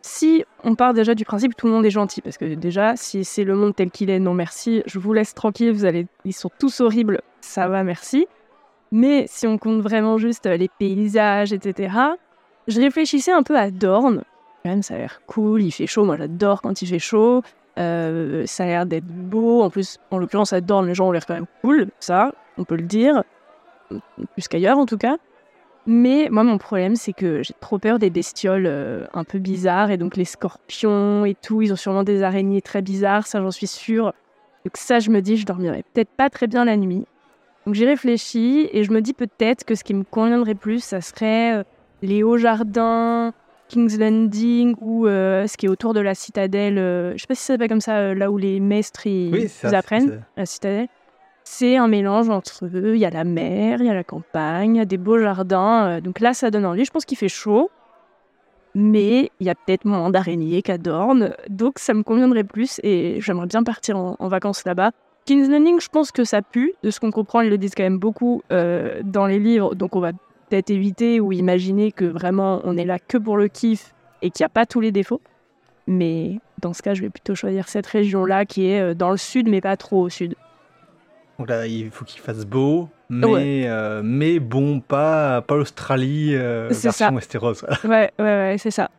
Si 0.05 0.45
on 0.65 0.75
part 0.75 0.93
déjà 0.95 1.15
du 1.15 1.25
principe 1.25 1.57
tout 1.57 1.69
le 1.69 1.73
monde 1.73 1.87
est 1.87 1.91
gentil, 1.91 2.21
parce 2.21 2.37
que 2.37 2.55
déjà, 2.57 2.97
si 2.97 3.25
c'est 3.25 3.45
le 3.45 3.55
monde 3.55 3.77
tel 3.77 3.93
qu'il 3.93 4.11
est, 4.11 4.19
non 4.19 4.35
merci, 4.35 4.83
je 4.87 4.99
vous 4.99 5.13
laisse 5.13 5.33
tranquille, 5.33 5.71
vous 5.71 5.85
allez, 5.85 6.09
ils 6.25 6.33
sont 6.33 6.51
tous 6.59 6.81
horribles, 6.81 7.23
ça 7.41 7.69
va, 7.69 7.85
merci. 7.85 8.27
Mais 8.91 9.27
si 9.29 9.47
on 9.47 9.57
compte 9.59 9.81
vraiment 9.81 10.19
juste 10.19 10.47
euh, 10.47 10.57
les 10.57 10.69
paysages, 10.69 11.53
etc., 11.53 11.95
je 12.67 12.81
réfléchissais 12.81 13.31
un 13.31 13.45
peu 13.45 13.57
à 13.57 13.71
Dorne. 13.71 14.25
Quand 14.63 14.71
même, 14.71 14.83
ça 14.83 14.95
a 14.95 14.99
l'air 14.99 15.23
cool, 15.27 15.63
il 15.63 15.73
fait 15.73 15.87
chaud, 15.87 16.05
moi 16.05 16.17
j'adore 16.17 16.63
quand 16.63 16.83
il 16.83 16.87
fait 16.87 16.99
chaud. 16.99 17.43
Euh, 17.79 18.45
ça 18.47 18.65
a 18.65 18.67
l'air 18.67 18.87
d'être 18.87 19.07
beau. 19.07 19.63
En 19.63 19.71
plus, 19.71 19.99
en 20.11 20.19
l'occurrence, 20.19 20.53
à 20.53 20.61
Dorne, 20.61 20.87
les 20.87 20.95
gens 20.95 21.09
ont 21.09 21.13
l'air 21.13 21.27
quand 21.27 21.35
même 21.35 21.47
cool, 21.63 21.89
ça, 22.01 22.33
on 22.59 22.65
peut 22.65 22.77
le 22.77 22.83
dire 22.83 23.25
plus 24.35 24.49
qu'ailleurs 24.49 24.79
en 24.79 24.87
tout 24.87 24.99
cas. 24.99 25.17
Mais 25.87 26.29
moi, 26.31 26.45
mon 26.45 26.59
problème, 26.59 26.95
c'est 26.95 27.13
que 27.13 27.43
j'ai 27.43 27.55
trop 27.59 27.79
peur 27.79 27.99
des 27.99 28.09
bestioles 28.09 28.67
euh, 28.67 29.05
un 29.15 29.25
peu 29.25 29.39
bizarres, 29.39 29.91
et 29.91 29.97
donc 29.97 30.17
les 30.17 30.25
scorpions 30.25 31.25
et 31.25 31.35
tout, 31.35 31.61
ils 31.61 31.73
ont 31.73 31.77
sûrement 31.77 32.05
des 32.05 32.23
araignées 32.23 32.63
très 32.63 32.83
bizarres, 32.83 33.27
ça 33.27 33.41
j'en 33.41 33.51
suis 33.51 33.67
sûre. 33.67 34.13
Donc 34.65 34.77
ça, 34.77 35.01
je 35.01 35.11
me 35.11 35.21
dis, 35.21 35.37
je 35.37 35.45
dormirais 35.45 35.85
peut-être 35.93 36.11
pas 36.11 36.31
très 36.31 36.47
bien 36.47 36.65
la 36.65 36.77
nuit. 36.77 37.05
Donc 37.67 37.75
j'ai 37.75 37.87
réfléchi, 37.87 38.69
et 38.73 38.85
je 38.85 38.93
me 38.93 39.03
dis 39.03 39.13
peut-être 39.13 39.65
que 39.65 39.75
ce 39.75 39.83
qui 39.83 39.95
me 39.95 40.05
conviendrait 40.05 40.55
plus, 40.55 40.85
ça 40.85 41.01
serait 41.01 41.57
euh, 41.57 41.65
les 42.01 42.23
hauts 42.23 42.37
jardins, 42.37 43.33
King's 43.73 43.99
Landing, 43.99 44.75
ou 44.81 45.07
euh, 45.07 45.47
ce 45.47 45.57
qui 45.57 45.67
est 45.67 45.69
autour 45.69 45.95
de 45.95 46.01
la 46.01 46.15
citadelle, 46.15 46.77
euh, 46.79 47.13
je 47.17 47.23
sais 47.23 47.27
pas 47.27 47.35
si 47.35 47.43
ça 47.43 47.55
s'appelle 47.55 47.69
comme 47.69 47.81
ça, 47.81 47.97
euh, 47.97 48.15
là 48.15 48.31
où 48.31 48.37
les 48.37 48.61
maîtres 48.61 49.07
ils, 49.07 49.33
Oui, 49.33 49.41
ils 49.45 49.49
ça, 49.49 49.79
apprennent 49.79 50.23
la 50.37 50.45
citadelle. 50.47 50.89
C'est 51.45 51.77
un 51.77 51.89
mélange 51.89 52.29
entre 52.29 52.67
eux. 52.67 52.95
Il 52.95 53.01
y 53.01 53.05
a 53.05 53.11
la 53.11 53.25
mer, 53.25 53.79
il 53.81 53.87
y 53.87 53.91
a 53.91 53.95
la 53.95 54.05
campagne, 54.05 54.77
il 54.77 54.79
y 54.79 54.83
a 54.83 54.85
des 54.85 54.99
beaux 54.99 55.19
jardins. 55.19 55.87
euh, 55.87 56.01
donc 56.01 56.21
là, 56.21 56.35
ça 56.35 56.51
donne 56.51 56.67
envie. 56.67 56.85
Je 56.85 56.91
pense 56.91 57.05
qu'il 57.05 57.19
fait 57.19 57.29
chaud. 57.29 57.71
Mais 58.75 59.31
il 59.41 59.47
y 59.47 59.51
a 59.51 59.55
peut-être 59.55 59.85
moins 59.85 60.09
d'araignées 60.11 60.63
qu'à 60.63 60.79
Dorne. 60.79 61.35
Donc 61.49 61.79
ça 61.79 61.93
me 61.95 62.03
conviendrait 62.03 62.45
plus 62.45 62.81
et 62.83 63.21
j'aimerais 63.21 63.47
bien 63.47 63.63
partir 63.63 63.99
en, 63.99 64.17
en 64.19 64.29
vacances 64.29 64.65
là-bas. 64.65 64.93
King's 65.27 65.49
Landing, 65.49 65.79
je 65.81 65.89
pense 65.89 66.11
que 66.11 66.25
ça 66.25 66.43
pue. 66.43 66.73
De 66.83 66.91
ce 66.91 66.99
qu'on 66.99 67.11
comprend, 67.11 67.43
ils 67.43 67.51
le 67.51 67.59
disent 67.59 67.75
quand 67.77 67.83
même 67.83 67.99
beaucoup 67.99 68.43
euh, 68.51 69.01
dans 69.05 69.27
les 69.27 69.39
livres. 69.39 69.75
Donc 69.75 69.95
on 69.95 70.01
va 70.01 70.13
peut-être 70.53 70.71
éviter 70.71 71.19
ou 71.19 71.33
imaginer 71.33 71.93
que 71.93 72.05
vraiment 72.05 72.61
on 72.65 72.77
est 72.77 72.85
là 72.85 72.99
que 72.99 73.17
pour 73.17 73.39
le 73.39 73.49
kiff 73.49 73.95
et 74.21 74.31
qu'il 74.31 74.45
n'y 74.45 74.47
a 74.47 74.51
pas 74.51 74.67
tous 74.67 74.81
les 74.81 74.93
défauts. 74.93 75.23
Mais 75.87 76.41
dans 76.61 76.75
ce 76.75 76.83
cas, 76.83 76.93
je 76.93 77.01
vais 77.01 77.09
plutôt 77.09 77.35
choisir 77.35 77.69
cette 77.69 77.87
région-là 77.87 78.45
qui 78.45 78.67
est 78.67 78.81
euh, 78.81 78.95
dans 78.95 79.11
le 79.11 79.17
sud, 79.17 79.49
mais 79.49 79.63
pas 79.63 79.79
trop 79.79 80.03
au 80.03 80.09
sud. 80.11 80.35
Donc 81.39 81.49
là, 81.49 81.67
il 81.67 81.91
faut 81.91 82.05
qu'il 82.05 82.21
fasse 82.21 82.45
beau, 82.45 82.91
mais, 83.09 83.67
euh, 83.67 84.03
mais 84.05 84.41
bon, 84.41 84.81
pas, 84.81 85.41
pas 85.41 85.57
l'Australie 85.57 86.35
euh, 86.35 86.69
version 86.71 86.93
ça. 86.93 87.11
Westeros. 87.11 87.65
Ouais, 87.85 88.13
ouais, 88.19 88.25
ouais, 88.25 88.57
c'est 88.59 88.71
ça. 88.71 88.91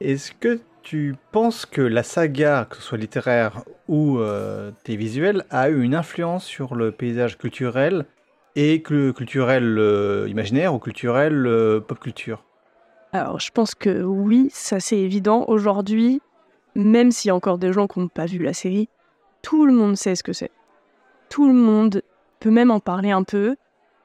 Est-ce 0.00 0.32
que 0.32 0.58
tu 0.82 1.14
penses 1.30 1.64
que 1.64 1.80
la 1.80 2.02
saga, 2.02 2.66
que 2.68 2.76
ce 2.76 2.82
soit 2.82 2.98
littéraire 2.98 3.62
ou 3.86 4.18
euh, 4.18 4.72
télévisuelle, 4.82 5.44
a 5.50 5.70
eu 5.70 5.80
une 5.80 5.94
influence 5.94 6.44
sur 6.44 6.74
le 6.74 6.90
paysage 6.90 7.38
culturel 7.38 8.04
et 8.56 8.82
que 8.82 9.10
culturel 9.10 9.78
euh, 9.78 10.26
imaginaire 10.28 10.74
ou 10.74 10.78
culturel 10.78 11.46
euh, 11.46 11.80
pop 11.80 11.98
culture? 11.98 12.44
Alors, 13.12 13.38
je 13.38 13.50
pense 13.52 13.74
que 13.74 14.02
oui, 14.02 14.48
ça 14.52 14.80
c'est 14.80 14.98
évident. 14.98 15.44
Aujourd'hui, 15.48 16.20
même 16.74 17.10
s'il 17.12 17.28
y 17.28 17.30
a 17.30 17.34
encore 17.34 17.58
des 17.58 17.72
gens 17.72 17.86
qui 17.86 18.00
n'ont 18.00 18.08
pas 18.08 18.26
vu 18.26 18.38
la 18.38 18.52
série, 18.52 18.88
tout 19.42 19.66
le 19.66 19.72
monde 19.72 19.96
sait 19.96 20.16
ce 20.16 20.22
que 20.22 20.32
c'est. 20.32 20.50
Tout 21.28 21.46
le 21.46 21.54
monde 21.54 22.02
peut 22.40 22.50
même 22.50 22.70
en 22.70 22.80
parler 22.80 23.10
un 23.10 23.22
peu. 23.22 23.56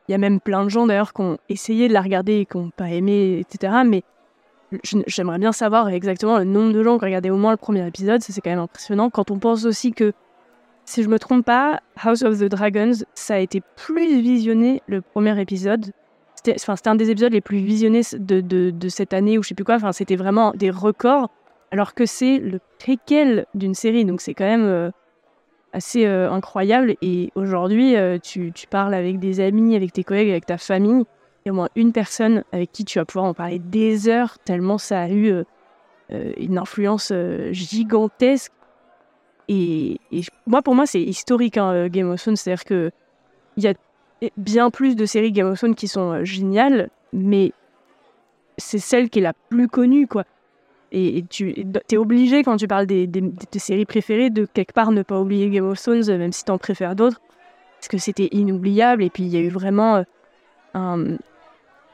Il 0.08 0.12
y 0.12 0.16
a 0.16 0.18
même 0.18 0.40
plein 0.40 0.64
de 0.64 0.70
gens 0.70 0.88
d'ailleurs 0.88 1.14
qui 1.14 1.22
ont 1.22 1.38
essayé 1.50 1.88
de 1.88 1.94
la 1.94 2.02
regarder 2.02 2.40
et 2.40 2.46
qui 2.46 2.58
n'ont 2.58 2.72
pas 2.72 2.90
aimé, 2.90 3.40
etc. 3.40 3.74
Mais 3.86 4.04
j'aimerais 5.08 5.40
bien 5.40 5.52
savoir 5.52 5.90
exactement 5.90 6.38
le 6.38 6.46
nombre 6.46 6.74
de 6.74 6.84
gens 6.84 6.98
qui 6.98 7.04
ont 7.04 7.08
regardé 7.08 7.30
au 7.30 7.38
moins 7.38 7.52
le 7.52 7.58
premier 7.58 7.86
épisode. 7.88 8.22
Ça, 8.22 8.34
c'est 8.34 8.42
quand 8.42 8.50
même 8.50 8.60
impressionnant. 8.60 9.10
Quand 9.10 9.32
on 9.32 9.40
pense 9.40 9.66
aussi 9.66 9.92
que, 9.92 10.14
si 10.90 11.04
je 11.04 11.08
me 11.08 11.20
trompe 11.20 11.46
pas, 11.46 11.82
House 12.02 12.24
of 12.24 12.40
the 12.40 12.46
Dragons, 12.46 13.04
ça 13.14 13.36
a 13.36 13.38
été 13.38 13.62
plus 13.76 14.22
visionné 14.22 14.82
le 14.88 15.02
premier 15.02 15.40
épisode. 15.40 15.92
C'était 16.34 16.56
un 16.86 16.96
des 16.96 17.12
épisodes 17.12 17.32
les 17.32 17.42
plus 17.42 17.60
visionnés 17.60 18.02
de, 18.14 18.42
de, 18.42 18.72
de 18.72 18.90
cette 18.90 19.14
année 19.14 19.38
ou 19.38 19.44
je 19.44 19.50
sais 19.50 19.56
plus 19.56 19.64
quoi. 19.64 19.76
Enfin, 19.76 19.92
c'était 19.92 20.16
vraiment 20.16 20.52
des 20.56 20.72
records. 20.72 21.30
Alors 21.70 21.94
que 21.94 22.08
c'est 22.08 22.40
le 22.40 22.60
préquel 22.80 23.46
d'une 23.54 23.76
série. 23.76 24.04
Donc 24.04 24.20
c'est 24.20 24.34
quand 24.34 24.46
même 24.46 24.66
euh, 24.66 24.90
assez 25.74 26.08
euh, 26.08 26.32
incroyable. 26.32 26.96
Et 27.04 27.30
aujourd'hui, 27.36 27.96
euh, 27.96 28.18
tu, 28.18 28.52
tu 28.52 28.66
parles 28.66 28.96
avec 28.96 29.20
des 29.20 29.42
amis, 29.42 29.76
avec 29.76 29.94
tes 29.94 30.04
collègues, 30.04 30.32
avec 30.32 30.48
ta 30.48 30.58
famille. 30.58 31.04
Il 31.46 31.48
y 31.48 31.50
a 31.50 31.52
au 31.52 31.56
moins 31.56 31.70
une 31.76 31.92
personne 31.92 32.44
avec 32.52 32.72
qui 32.72 32.84
tu 32.84 32.98
vas 32.98 33.06
pouvoir 33.06 33.26
en 33.26 33.36
parler 33.36 33.60
des 33.60 34.10
heures, 34.10 34.40
tellement 34.40 34.80
ça 34.80 35.02
a 35.02 35.10
eu 35.10 35.44
une 36.10 36.58
influence 36.58 37.14
gigantesque. 37.52 38.52
Et, 39.50 40.00
moi, 40.46 40.62
pour 40.62 40.76
moi, 40.76 40.86
c'est 40.86 41.02
historique, 41.02 41.58
hein, 41.58 41.72
euh, 41.72 41.90
Game 41.90 42.10
of 42.10 42.22
Thrones. 42.22 42.36
C'est-à-dire 42.36 42.64
que 42.64 42.92
il 43.58 43.64
y 43.64 43.68
a 43.68 43.74
bien 44.38 44.70
plus 44.70 44.96
de 44.96 45.06
séries 45.06 45.32
Game 45.32 45.48
of 45.48 45.58
Thrones 45.58 45.76
qui 45.76 45.88
sont 45.88 46.12
euh, 46.12 46.24
géniales, 46.24 46.90
mais 47.12 47.52
c'est 48.58 48.78
celle 48.78 49.10
qui 49.10 49.20
est 49.20 49.24
la 49.24 49.34
plus 49.50 49.68
connue, 49.68 50.08
quoi. 50.08 50.24
Et, 50.92 51.26
tu 51.30 51.54
es 51.92 51.98
obligé, 51.98 52.44
quand 52.44 52.58
tu 52.58 52.68
parles 52.68 52.86
des, 52.86 53.10
séries 53.58 53.86
préférées, 53.86 54.30
de 54.30 54.46
quelque 54.46 54.74
part 54.74 54.92
ne 54.92 55.02
pas 55.02 55.20
oublier 55.20 55.50
Game 55.50 55.68
of 55.68 55.82
Thrones, 55.82 56.06
même 56.06 56.32
si 56.32 56.46
tu 56.46 56.52
en 56.52 56.58
préfères 56.58 56.96
d'autres, 56.96 57.20
parce 57.80 57.88
que 57.88 57.98
c'était 57.98 58.30
inoubliable. 58.32 59.04
Et 59.04 59.10
puis, 59.10 59.24
il 59.24 59.30
y 59.30 59.38
a 59.38 59.40
eu 59.40 59.50
vraiment 59.50 60.04
euh, 60.76 61.18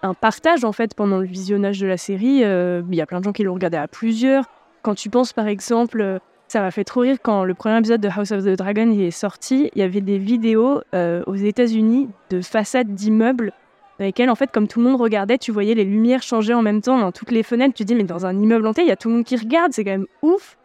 un, 0.02 0.14
partage, 0.14 0.64
en 0.64 0.72
fait, 0.72 0.94
pendant 0.94 1.20
le 1.20 1.26
visionnage 1.26 1.80
de 1.80 1.88
la 1.88 1.98
série. 1.98 2.40
Il 2.40 2.96
y 2.96 3.02
a 3.02 3.06
plein 3.06 3.20
de 3.20 3.26
gens 3.26 3.34
qui 3.34 3.44
l'ont 3.44 3.54
regardé 3.54 3.78
à 3.78 3.88
plusieurs. 3.88 4.46
Quand 4.82 4.96
tu 4.96 5.10
penses, 5.10 5.34
par 5.34 5.48
exemple, 5.48 6.22
ça 6.48 6.62
m'a 6.62 6.72
fait 6.72 6.84
trop 6.84 7.02
rire 7.02 7.18
quand 7.22 7.44
le 7.44 7.54
premier 7.54 7.78
épisode 7.80 8.02
de 8.02 8.10
House 8.10 8.32
of 8.32 8.44
the 8.44 8.50
Dragon 8.50 8.92
est 8.92 9.12
sorti, 9.12 9.72
il 9.74 9.80
y 9.80 9.82
avait 9.82 10.02
des 10.02 10.18
vidéos 10.18 10.82
euh, 10.94 11.24
aux 11.26 11.36
États-Unis 11.36 12.10
de 12.30 12.42
façades 12.42 12.94
d'immeubles 12.94 13.52
dans 13.98 14.06
lesquelles, 14.06 14.30
en 14.30 14.36
fait, 14.36 14.52
comme 14.52 14.68
tout 14.68 14.80
le 14.80 14.90
monde 14.90 15.00
regardait, 15.00 15.38
tu 15.38 15.52
voyais 15.52 15.74
les 15.74 15.86
lumières 15.86 16.22
changer 16.22 16.54
en 16.54 16.62
même 16.62 16.82
temps 16.82 17.00
dans 17.00 17.12
toutes 17.12 17.32
les 17.32 17.44
fenêtres. 17.44 17.74
Tu 17.74 17.84
te 17.84 17.88
dis, 17.88 17.96
mais 17.96 18.04
dans 18.04 18.26
un 18.26 18.38
immeuble 18.38 18.68
entier, 18.68 18.84
il 18.84 18.90
y 18.90 18.92
a 18.92 18.98
tout 18.98 19.08
le 19.08 19.16
monde 19.16 19.24
qui 19.24 19.38
regarde, 19.38 19.72
c'est 19.72 19.84
quand 19.84 19.92
même 19.92 20.08
ouf. 20.22 20.58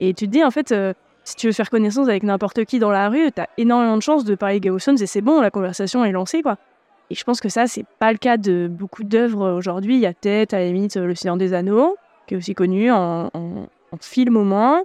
Et 0.00 0.14
tu 0.14 0.26
te 0.26 0.30
dis, 0.30 0.42
en 0.42 0.50
fait, 0.50 0.72
euh, 0.72 0.94
si 1.24 1.36
tu 1.36 1.46
veux 1.46 1.52
faire 1.52 1.68
connaissance 1.68 2.08
avec 2.08 2.22
n'importe 2.22 2.64
qui 2.64 2.78
dans 2.78 2.90
la 2.90 3.10
rue, 3.10 3.30
t'as 3.32 3.46
énormément 3.58 3.98
de 3.98 4.02
chances 4.02 4.24
de 4.24 4.34
parler 4.34 4.60
Thrones 4.60 5.00
et 5.00 5.06
c'est 5.06 5.20
bon, 5.20 5.40
la 5.40 5.50
conversation 5.50 6.04
est 6.04 6.12
lancée, 6.12 6.42
quoi. 6.42 6.56
Et 7.10 7.14
je 7.14 7.24
pense 7.24 7.40
que 7.40 7.48
ça, 7.48 7.66
c'est 7.66 7.84
pas 7.98 8.12
le 8.12 8.18
cas 8.18 8.36
de 8.36 8.68
beaucoup 8.70 9.04
d'œuvres 9.04 9.50
aujourd'hui. 9.52 9.96
Il 9.96 10.00
y 10.00 10.06
a 10.06 10.14
peut-être, 10.14 10.54
à 10.54 10.60
la 10.60 10.66
limite, 10.66 10.96
Le 10.96 11.14
Seigneur 11.14 11.36
des 11.36 11.52
Anneaux, 11.52 11.96
qui 12.26 12.34
est 12.34 12.36
aussi 12.36 12.54
connu 12.54 12.90
en 12.90 13.30
film 14.00 14.36
au 14.36 14.44
moins. 14.44 14.82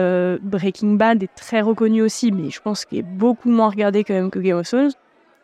Euh, 0.00 0.38
Breaking 0.42 0.94
Bad 0.94 1.22
est 1.22 1.34
très 1.34 1.60
reconnu 1.60 2.00
aussi, 2.02 2.32
mais 2.32 2.48
je 2.50 2.60
pense 2.60 2.84
qu'il 2.84 2.98
est 2.98 3.02
beaucoup 3.02 3.50
moins 3.50 3.68
regardé 3.68 4.02
quand 4.02 4.14
même 4.14 4.30
que 4.30 4.38
Game 4.38 4.56
of 4.58 4.66
Thrones. 4.68 4.92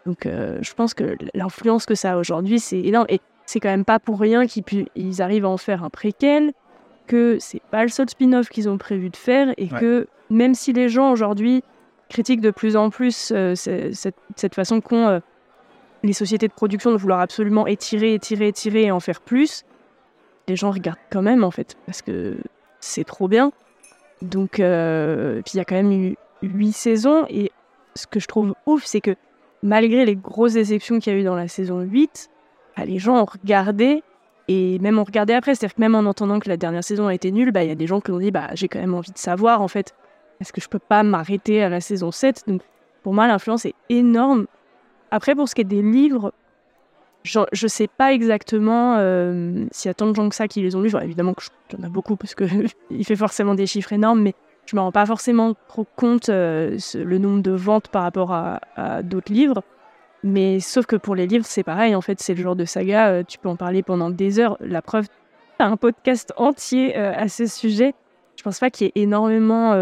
Donc 0.07 0.25
euh, 0.25 0.59
je 0.62 0.73
pense 0.73 0.95
que 0.95 1.16
l'influence 1.35 1.85
que 1.85 1.95
ça 1.95 2.12
a 2.12 2.16
aujourd'hui, 2.16 2.59
c'est 2.59 2.81
énorme. 2.81 3.07
Et 3.09 3.21
c'est 3.45 3.61
quand 3.61 3.69
même 3.69 3.85
pas 3.85 3.99
pour 3.99 4.19
rien 4.19 4.47
qu'ils 4.47 5.21
arrivent 5.23 5.45
à 5.45 5.49
en 5.49 5.57
faire 5.57 5.85
un 5.85 5.90
préquel, 5.90 6.53
que 7.07 7.37
c'est 7.38 7.61
pas 7.71 7.83
le 7.83 7.88
seul 7.88 8.09
spin-off 8.09 8.49
qu'ils 8.49 8.69
ont 8.69 8.79
prévu 8.79 9.11
de 9.11 9.16
faire, 9.16 9.53
et 9.59 9.69
Ouais. 9.73 9.81
que 9.81 10.07
même 10.31 10.55
si 10.55 10.73
les 10.73 10.88
gens 10.88 11.11
aujourd'hui 11.12 11.62
critiquent 12.09 12.40
de 12.40 12.51
plus 12.51 12.77
en 12.77 12.88
plus 12.90 13.33
euh, 13.35 13.55
ce- 13.55 13.92
cette, 13.92 14.16
cette 14.37 14.55
façon 14.55 14.81
qu'ont 14.81 15.21
les 16.03 16.12
sociétés 16.12 16.47
de 16.49 16.53
production 16.53 16.92
de 16.92 16.97
vouloir 16.97 17.21
absolument 17.21 17.66
étirer, 17.66 18.14
étirer, 18.14 18.49
étirer 18.49 18.85
et 18.85 18.90
en 18.92 19.01
faire 19.01 19.21
plus, 19.21 19.64
les 20.49 20.55
gens 20.57 20.71
regardent 20.71 20.99
quand 21.11 21.23
même 21.23 21.42
en 21.45 21.51
fait 21.51 21.77
parce 21.87 22.01
que 22.03 22.37
c'est 22.81 23.03
trop 23.05 23.27
bien. 23.29 23.51
Donc, 24.22 24.61
euh, 24.61 25.42
il 25.52 25.57
y 25.57 25.61
a 25.61 25.64
quand 25.64 25.74
même 25.74 25.92
eu 25.92 26.16
huit 26.42 26.72
saisons 26.72 27.24
et 27.29 27.52
ce 27.94 28.07
que 28.07 28.20
je 28.20 28.26
trouve 28.26 28.55
ouf, 28.66 28.85
c'est 28.85 29.00
que 29.00 29.14
malgré 29.62 30.05
les 30.05 30.16
grosses 30.16 30.55
déceptions 30.55 30.98
qu'il 30.98 31.12
y 31.12 31.16
a 31.16 31.18
eu 31.18 31.24
dans 31.24 31.35
la 31.35 31.48
saison 31.48 31.81
8, 31.81 32.31
bah, 32.76 32.85
les 32.85 32.98
gens 32.98 33.20
ont 33.20 33.24
regardé 33.24 34.02
et 34.48 34.79
même 34.79 34.98
ont 34.98 35.05
regardé 35.05 35.33
après. 35.33 35.55
C'est-à-dire 35.55 35.74
que 35.74 35.81
même 35.81 35.94
en 35.94 36.00
entendant 36.00 36.38
que 36.38 36.48
la 36.48 36.57
dernière 36.57 36.85
saison 36.85 37.09
a 37.09 37.14
été 37.14 37.31
nulle, 37.31 37.52
bah, 37.52 37.64
il 37.64 37.68
y 37.68 37.72
a 37.72 37.76
des 37.76 37.87
gens 37.87 38.00
qui 38.00 38.11
ont 38.11 38.18
dit 38.18 38.31
bah, 38.31 38.48
j'ai 38.55 38.68
quand 38.68 38.79
même 38.79 38.94
envie 38.94 39.12
de 39.12 39.18
savoir 39.18 39.62
en 39.62 39.68
fait, 39.68 39.94
est-ce 40.40 40.52
que 40.52 40.61
je 40.61 40.68
peux 40.68 40.79
pas 40.79 41.02
m'arrêter 41.02 41.62
à 41.62 41.68
la 41.68 41.81
saison 41.81 42.11
7 42.11 42.44
Donc 42.46 42.62
pour 43.02 43.14
moi, 43.14 43.26
l'influence 43.26 43.64
est 43.64 43.74
énorme. 43.88 44.46
Après, 45.11 45.35
pour 45.35 45.48
ce 45.48 45.55
qui 45.55 45.61
est 45.61 45.64
des 45.64 45.83
livres, 45.83 46.33
je 47.27 47.65
ne 47.65 47.69
sais 47.69 47.89
pas 47.89 48.12
exactement 48.12 48.97
euh, 48.99 49.67
s'il 49.71 49.89
y 49.89 49.91
a 49.91 49.95
tant 49.95 50.07
de 50.07 50.15
gens 50.15 50.29
que 50.29 50.35
ça 50.35 50.49
qui 50.49 50.62
les 50.62 50.77
ont 50.77 50.81
lus. 50.81 50.93
évidemment 51.03 51.35
qu'il 51.35 51.79
y 51.79 51.83
en 51.83 51.85
a 51.85 51.89
beaucoup 51.89 52.17
parce 52.17 52.35
qu'il 52.35 52.69
fait 53.05 53.17
forcément 53.17 53.55
des 53.55 53.67
chiffres 53.67 53.93
énormes, 53.93 54.23
mais 54.23 54.35
je 54.67 54.77
me 54.77 54.81
rends 54.81 54.93
pas 54.93 55.07
forcément 55.07 55.55
trop 55.69 55.87
compte 55.97 56.29
euh, 56.29 56.79
le 56.95 57.19
nombre 57.19 57.43
de 57.43 57.53
ventes 57.53 57.89
par 57.89 58.03
rapport 58.03 58.33
à, 58.33 59.03
d'autres 59.03 59.33
livres. 59.33 59.62
Mais 60.23 60.59
sauf 60.61 60.87
que 60.87 60.97
pour 60.97 61.15
les 61.15 61.27
livres, 61.27 61.45
c'est 61.47 61.62
pareil. 61.62 61.95
En 61.95 62.01
fait, 62.01 62.21
c'est 62.21 62.35
le 62.35 62.43
genre 62.43 62.57
de 62.57 62.65
saga, 62.65 63.09
euh, 63.09 63.23
tu 63.27 63.39
peux 63.39 63.49
en 63.49 63.57
parler 63.57 63.83
pendant 63.83 64.11
des 64.11 64.41
heures. 64.41 64.57
La 64.61 64.83
preuve, 64.83 65.07
tu 65.07 65.65
as 65.65 65.67
un 65.67 65.77
podcast 65.77 66.33
entier 66.37 66.97
à 66.97 67.29
ce 67.29 67.47
sujet. 67.47 67.95
Je 68.37 68.43
pense 68.43 68.59
pas 68.59 68.71
qu'il 68.71 68.87
y 68.87 68.89
ait 68.89 69.03
énormément 69.03 69.75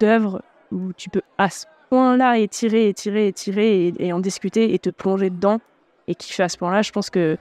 d'œuvres 0.00 0.42
où 0.72 0.92
tu 0.92 1.10
peux 1.10 1.22
à 1.38 1.48
ce 1.48 1.66
point-là 1.90 2.38
étirer, 2.38 2.88
étirer, 2.88 3.28
étirer 3.28 3.86
et, 3.86 4.06
et, 4.06 4.12
en 4.12 4.20
discuter 4.20 4.74
et 4.74 4.78
te 4.78 4.90
plonger 4.90 5.30
dedans. 5.30 5.60
Et 6.08 6.14
fait 6.20 6.42
à 6.42 6.48
ce 6.48 6.58
point-là, 6.58 6.82
je 6.82 6.92
pense 6.92 7.10
que 7.10 7.36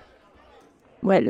ouais, 1.03 1.23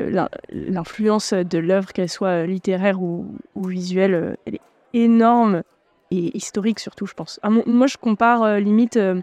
l'influence 0.50 1.34
de 1.34 1.58
l'œuvre, 1.58 1.91
qu'elle 1.91 2.10
soit 2.10 2.45
littéraire 2.45 3.02
ou, 3.02 3.28
visuelle, 3.56 4.38
elle 4.45 4.56
est 4.56 4.62
énorme 4.93 5.63
et 6.12 6.36
historique 6.38 6.80
surtout, 6.80 7.06
je 7.06 7.13
pense. 7.13 7.39
moi, 7.65 7.88
je 7.88 7.98
compare 7.98 8.43
euh, 8.43 8.60
limite, 8.60 8.98
euh, 8.98 9.19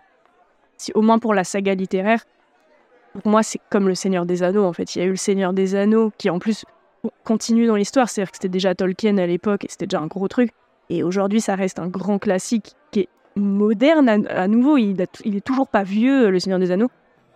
si, 0.76 0.92
au 0.94 1.02
moins 1.02 1.18
pour 1.18 1.32
la 1.32 1.44
saga 1.44 1.74
littéraire, 1.74 2.24
pour 3.12 3.30
moi, 3.30 3.42
c'est 3.42 3.60
comme 3.70 3.88
le 3.88 3.94
Seigneur 3.94 4.26
des 4.26 4.42
Anneaux, 4.42 4.64
en 4.64 4.72
fait. 4.72 4.94
Il 4.94 4.98
y 4.98 5.02
a 5.02 5.04
eu 5.04 5.10
le 5.10 5.16
Seigneur 5.16 5.52
des 5.52 5.74
Anneaux 5.74 6.12
qui, 6.16 6.30
en 6.30 6.38
plus, 6.38 6.64
continue 7.24 7.66
dans 7.66 7.76
l'histoire. 7.76 8.08
C'est-à-dire 8.08 8.30
que 8.30 8.36
c'était 8.36 8.48
déjà 8.48 8.74
Tolkien 8.74 9.18
à 9.18 9.26
l'époque 9.26 9.64
et 9.64 9.68
c'était 9.68 9.86
déjà 9.86 10.00
un 10.00 10.06
gros 10.06 10.28
truc. 10.28 10.50
Et 10.88 11.02
aujourd'hui, 11.02 11.40
ça 11.40 11.54
reste 11.54 11.78
un 11.78 11.88
grand 11.88 12.18
classique 12.18 12.74
qui 12.90 13.00
est 13.00 13.08
moderne 13.36 14.08
à, 14.08 14.48
nouveau. 14.48 14.78
Il, 14.78 14.96
il, 15.24 15.36
est 15.36 15.44
toujours 15.44 15.68
pas 15.68 15.82
vieux, 15.82 16.30
le 16.30 16.38
Seigneur 16.38 16.58
des 16.58 16.70
Anneaux. 16.70 16.90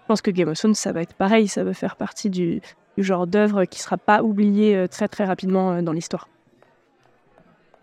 Je 0.06 0.08
pense 0.08 0.22
que 0.22 0.30
Game 0.30 0.48
of 0.48 0.56
Thrones, 0.56 0.76
ça 0.76 0.92
va 0.92 1.02
être 1.02 1.14
pareil. 1.14 1.48
Ça 1.48 1.64
va 1.64 1.74
faire 1.74 1.96
partie 1.96 2.30
du, 2.30 2.60
du 2.96 3.02
genre 3.02 3.26
d'œuvre 3.26 3.64
qui 3.64 3.80
sera 3.80 3.96
pas 3.96 4.22
oublié 4.22 4.76
euh, 4.76 4.86
très 4.86 5.08
très 5.08 5.24
rapidement 5.24 5.82
dans 5.82 5.90
l'histoire. 5.90 6.28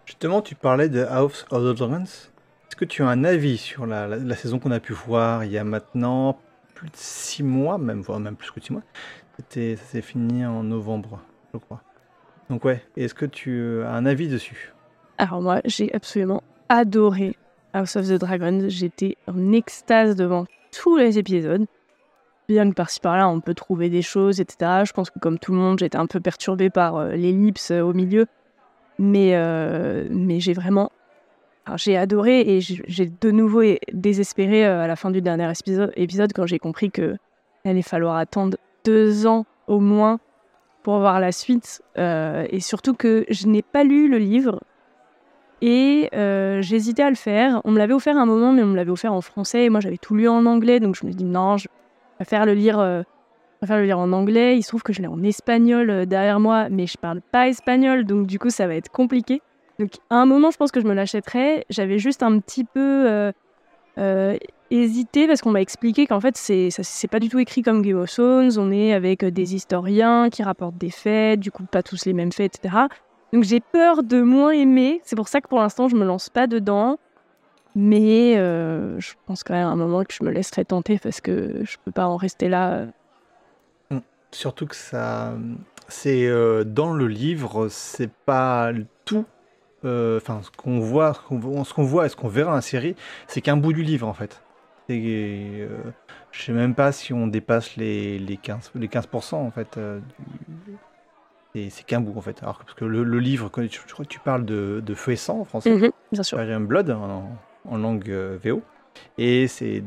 Justement, 0.06 0.42
tu 0.42 0.56
parlais 0.56 0.88
de 0.88 1.04
House 1.04 1.46
of 1.52 1.64
the 1.64 1.78
Dragons. 1.78 2.04
Est-ce 2.04 2.78
que 2.78 2.86
tu 2.86 3.04
as 3.04 3.10
un 3.10 3.26
avis 3.26 3.58
sur 3.58 3.86
la, 3.86 4.36
saison 4.38 4.58
qu'on 4.58 4.72
a 4.72 4.80
pu 4.80 4.94
voir 4.94 5.44
il 5.44 5.52
y 5.52 5.58
a 5.58 5.66
maintenant 5.66 6.40
plus 6.76 6.90
de 6.90 6.96
six 6.96 7.44
mois, 7.44 7.78
même, 7.78 8.00
voire 8.00 8.22
même 8.22 8.38
plus 8.38 8.52
que 8.52 8.62
six 8.62 8.72
mois? 8.72 8.84
C'était, 9.36 9.76
Ça 9.76 9.84
s'est 9.84 10.02
fini 10.02 10.46
en 10.46 10.64
novembre, 10.64 11.20
je 11.54 11.60
crois. 11.60 11.82
Donc 12.50 12.64
ouais, 12.64 12.82
est-ce 12.96 13.14
que 13.14 13.26
tu 13.26 13.84
as 13.84 13.92
un 13.92 14.06
avis 14.06 14.30
dessus? 14.30 14.74
Alors 15.18 15.42
moi, 15.42 15.60
j'ai 15.66 15.94
absolument 15.94 16.42
adoré 16.70 17.36
House 17.74 17.98
of 17.98 18.08
the 18.08 18.14
Dragons. 18.14 18.70
J'étais 18.70 19.18
en 19.28 19.52
extase 19.52 20.16
devant 20.16 20.46
tous 20.72 20.98
les 20.98 21.20
épisodes. 21.20 21.66
Bien 22.50 22.70
que 22.70 22.76
par-ci 22.76 23.00
par-là, 23.00 23.30
on 23.30 23.40
peut 23.40 23.54
trouver 23.54 23.90
des 23.90 24.02
choses, 24.02 24.42
etc. 24.42 24.84
Je 24.86 24.92
pense 24.92 25.10
que 25.10 25.20
comme 25.20 25.40
tout 25.40 25.54
le 25.54 25.58
monde, 25.58 25.80
j'étais 25.80 25.98
un 25.98 26.08
peu 26.08 26.20
perturbée 26.20 26.70
par 26.70 26.98
euh, 26.98 27.12
l'ellipse 27.12 27.72
euh, 27.72 27.82
au 27.82 27.94
milieu. 27.94 28.28
Mais, 29.00 29.32
euh, 29.34 30.08
mais 30.12 30.40
j'ai 30.40 30.54
vraiment. 30.54 30.92
J'ai 31.78 31.96
adoré 31.96 32.42
et 32.42 32.60
j'ai 32.60 33.06
de 33.22 33.32
nouveau 33.32 33.62
désespéré 33.94 34.66
euh, 34.66 34.84
à 34.84 34.88
la 34.88 34.98
fin 34.98 35.12
du 35.12 35.22
dernier 35.22 35.50
épisode, 35.96 36.34
quand 36.34 36.46
j'ai 36.46 36.60
compris 36.60 36.92
qu'il 36.92 37.18
allait 37.64 37.82
falloir 37.82 38.18
attendre 38.18 38.58
deux 38.84 39.26
ans 39.26 39.46
au 39.68 39.80
moins 39.80 40.20
pour 40.84 41.00
voir 41.00 41.22
la 41.22 41.32
suite. 41.32 41.82
Euh, 41.98 42.46
et 42.50 42.60
surtout 42.60 42.94
que 42.94 43.26
je 43.30 43.48
n'ai 43.48 43.62
pas 43.62 43.86
lu 43.86 44.10
le 44.10 44.18
livre 44.18 44.60
et 45.62 46.10
j'hésitais 46.60 47.04
à 47.04 47.10
le 47.10 47.16
faire. 47.16 47.62
On 47.64 47.72
me 47.72 47.78
l'avait 47.78 47.94
offert 47.94 48.18
un 48.18 48.26
moment, 48.26 48.52
mais 48.52 48.64
on 48.64 48.68
me 48.68 48.76
l'avait 48.76 48.92
offert 48.92 49.14
en 49.14 49.22
français 49.22 49.64
et 49.64 49.70
moi 49.70 49.80
j'avais 49.80 49.98
tout 49.98 50.16
lu 50.16 50.28
en 50.28 50.46
anglais, 50.46 50.82
donc 50.82 50.98
je 50.98 51.06
me 51.06 51.14
dis 51.14 51.24
non, 51.24 51.56
je 51.56 51.70
faire 52.24 52.46
le 52.46 52.54
lire 52.54 53.04
préfère 53.64 53.78
le 53.78 53.86
lire 53.86 54.00
en 54.00 54.12
anglais. 54.12 54.58
Il 54.58 54.62
se 54.62 54.68
trouve 54.68 54.84
que 54.84 54.92
je 54.92 55.02
l'ai 55.02 55.08
en 55.08 55.24
espagnol 55.24 55.90
euh, 55.90 56.06
derrière 56.06 56.40
moi, 56.40 56.68
mais 56.70 56.86
je 56.86 56.98
parle 56.98 57.22
pas 57.22 57.48
espagnol, 57.48 58.04
donc 58.04 58.28
du 58.28 58.38
coup, 58.38 58.50
ça 58.50 58.68
va 58.68 58.76
être 58.76 58.90
compliqué. 58.90 59.42
Donc, 59.80 59.92
à 60.10 60.18
un 60.18 60.26
moment, 60.26 60.52
je 60.52 60.58
pense 60.58 60.72
que 60.72 60.82
je 60.82 60.86
me 60.86 60.94
l'achèterais. 60.94 61.66
J'avais 61.70 61.98
juste 61.98 62.24
un 62.24 62.40
petit 62.40 62.66
peu 62.66 63.10
euh, 63.10 63.32
euh, 63.98 64.38
hésité 64.70 65.28
parce 65.28 65.42
qu'on 65.42 65.52
m'a 65.52 65.62
expliqué 65.62 66.06
qu'en 66.06 66.20
fait, 66.20 66.36
c'est 66.36 66.70
c'est 66.72 67.08
pas 67.08 67.20
du 67.20 67.30
tout 67.30 67.40
écrit 67.40 67.62
comme 67.62 67.82
Game 67.82 67.98
of 67.98 68.12
Thrones. 68.12 68.52
On 68.58 68.72
est 68.72 68.94
avec 68.94 69.24
des 69.24 69.56
historiens 69.56 70.30
qui 70.30 70.44
rapportent 70.44 70.78
des 70.78 70.92
faits, 70.92 71.40
du 71.40 71.50
coup, 71.50 71.64
pas 71.64 71.82
tous 71.82 72.06
les 72.06 72.14
mêmes 72.14 72.34
faits, 72.34 72.58
etc. 72.58 72.76
Donc, 73.32 73.46
j'ai 73.46 73.62
peur 73.62 74.04
de 74.04 74.22
moins 74.22 74.52
aimer. 74.52 75.00
C'est 75.06 75.16
pour 75.16 75.30
ça 75.30 75.40
que 75.40 75.48
pour 75.48 75.60
l'instant, 75.60 75.88
je 75.88 75.96
me 75.96 76.06
lance 76.06 76.30
pas 76.30 76.48
dedans. 76.48 76.98
Mais 77.76 78.36
je 78.36 79.14
pense 79.26 79.44
quand 79.44 79.54
même 79.54 79.68
à 79.68 79.72
un 79.72 79.76
moment 79.76 80.04
que 80.04 80.14
je 80.14 80.24
me 80.24 80.32
laisserai 80.32 80.66
tenter 80.66 81.00
parce 81.00 81.22
que 81.22 81.64
je 81.64 81.78
peux 81.84 81.92
pas 81.92 82.06
en 82.06 82.18
rester 82.18 82.50
là 82.50 82.86
Surtout 84.34 84.66
que 84.66 84.76
ça, 84.76 85.36
c'est 85.88 86.26
euh, 86.26 86.64
dans 86.64 86.94
le 86.94 87.08
livre, 87.08 87.68
c'est 87.70 88.12
pas 88.12 88.72
tout. 89.06 89.26
Euh, 89.86 90.18
enfin, 90.18 90.42
ce 90.42 90.50
qu'on 90.50 90.80
voit, 90.80 91.14
ce 91.14 91.74
qu'on 91.74 91.84
voit 91.84 92.06
et 92.08 92.10
ce 92.10 92.16
qu'on 92.16 92.30
verra 92.30 92.56
en 92.56 92.62
série, 92.62 92.96
c'est 93.28 93.42
qu'un 93.42 93.58
bout 93.58 93.74
du 93.74 93.84
livre 93.84 94.08
en 94.08 94.14
fait. 94.14 94.42
Et, 94.90 95.60
euh, 95.60 95.78
je 96.32 96.42
sais 96.42 96.52
même 96.52 96.74
pas 96.74 96.92
si 96.92 97.14
on 97.14 97.28
dépasse 97.28 97.76
les, 97.76 98.18
les 98.18 98.38
15, 98.38 98.72
les 98.76 98.88
15% 98.88 99.36
en 99.36 99.52
fait. 99.52 99.80
c'est 101.54 101.86
qu'un 101.86 102.02
bout 102.02 102.18
en 102.18 102.22
fait. 102.22 102.42
Alors 102.42 102.58
parce 102.58 102.74
que 102.74 102.86
le, 102.86 103.20
livre, 103.20 103.52
tu, 104.10 104.20
parles 104.20 104.46
de, 104.46 104.82
de 104.84 104.94
Feu 104.96 105.12
et 105.12 105.16
Sang 105.16 105.42
en 105.42 105.46
français, 105.46 105.76
mhm, 105.76 105.92
bien 106.12 106.24
sûr. 106.24 106.40
Blood 106.60 106.90
en, 106.90 107.30
en 107.66 107.78
langue 107.78 108.10
VO, 108.44 108.62
et 109.18 109.48
c'est 109.48 109.84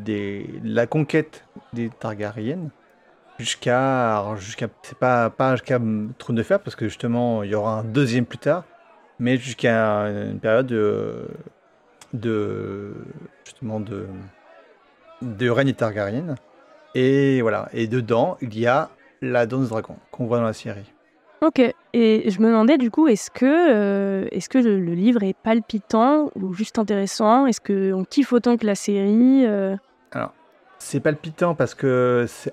la 0.64 0.86
conquête 0.86 1.44
des 1.72 1.90
Targaryennes 1.90 2.70
Jusqu'à. 3.38 4.34
jusqu'à 4.36 4.68
c'est 4.82 4.96
pas, 4.96 5.28
pas 5.28 5.56
jusqu'à 5.56 5.78
Trône 6.18 6.36
de 6.36 6.42
Fer, 6.42 6.58
parce 6.58 6.74
que 6.74 6.86
justement, 6.88 7.42
il 7.42 7.50
y 7.50 7.54
aura 7.54 7.80
un 7.80 7.84
deuxième 7.84 8.24
plus 8.24 8.38
tard, 8.38 8.64
mais 9.18 9.36
jusqu'à 9.36 10.04
une 10.04 10.40
période 10.40 10.66
de. 10.66 11.28
de 12.14 12.94
justement, 13.44 13.78
de. 13.78 14.06
de 15.20 15.50
règne 15.50 15.74
Targaryen. 15.74 16.36
Et 16.94 17.42
voilà. 17.42 17.68
Et 17.74 17.88
dedans, 17.88 18.38
il 18.40 18.58
y 18.58 18.66
a 18.66 18.88
la 19.20 19.44
danse 19.44 19.68
dragon 19.68 19.96
qu'on 20.10 20.26
voit 20.26 20.38
dans 20.38 20.44
la 20.44 20.54
série. 20.54 20.90
Ok. 21.42 21.60
Et 21.98 22.30
je 22.30 22.42
me 22.42 22.48
demandais 22.48 22.76
du 22.76 22.90
coup, 22.90 23.08
est-ce 23.08 23.30
que, 23.30 23.46
euh, 23.46 24.28
est-ce 24.30 24.50
que 24.50 24.58
le, 24.58 24.76
livre 24.76 25.22
est 25.22 25.32
palpitant 25.32 26.30
ou 26.34 26.52
juste 26.52 26.78
intéressant? 26.78 27.46
Est-ce 27.46 27.62
qu'on 27.62 28.04
kiffe 28.04 28.34
autant 28.34 28.58
que 28.58 28.66
la 28.66 28.74
série 28.74 29.46
euh? 29.46 29.76
Alors, 30.12 30.34
c'est 30.78 31.00
palpitant 31.00 31.54
parce 31.54 31.74
que 31.74 32.26
c'est 32.28 32.52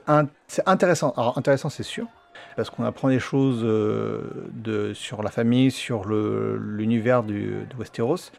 intéressant. 0.65 1.13
Alors 1.17 1.37
intéressant 1.37 1.67
c'est 1.67 1.83
sûr, 1.83 2.07
parce 2.55 2.69
qu'on 2.69 2.85
apprend 2.85 3.09
des 3.09 3.19
choses 3.19 3.65
euh, 3.65 4.93
sur 4.93 5.21
la 5.21 5.29
famille, 5.29 5.71
sur 5.71 6.05
l'univers 6.05 7.23
de 7.23 7.65
Westeros. 7.77 8.31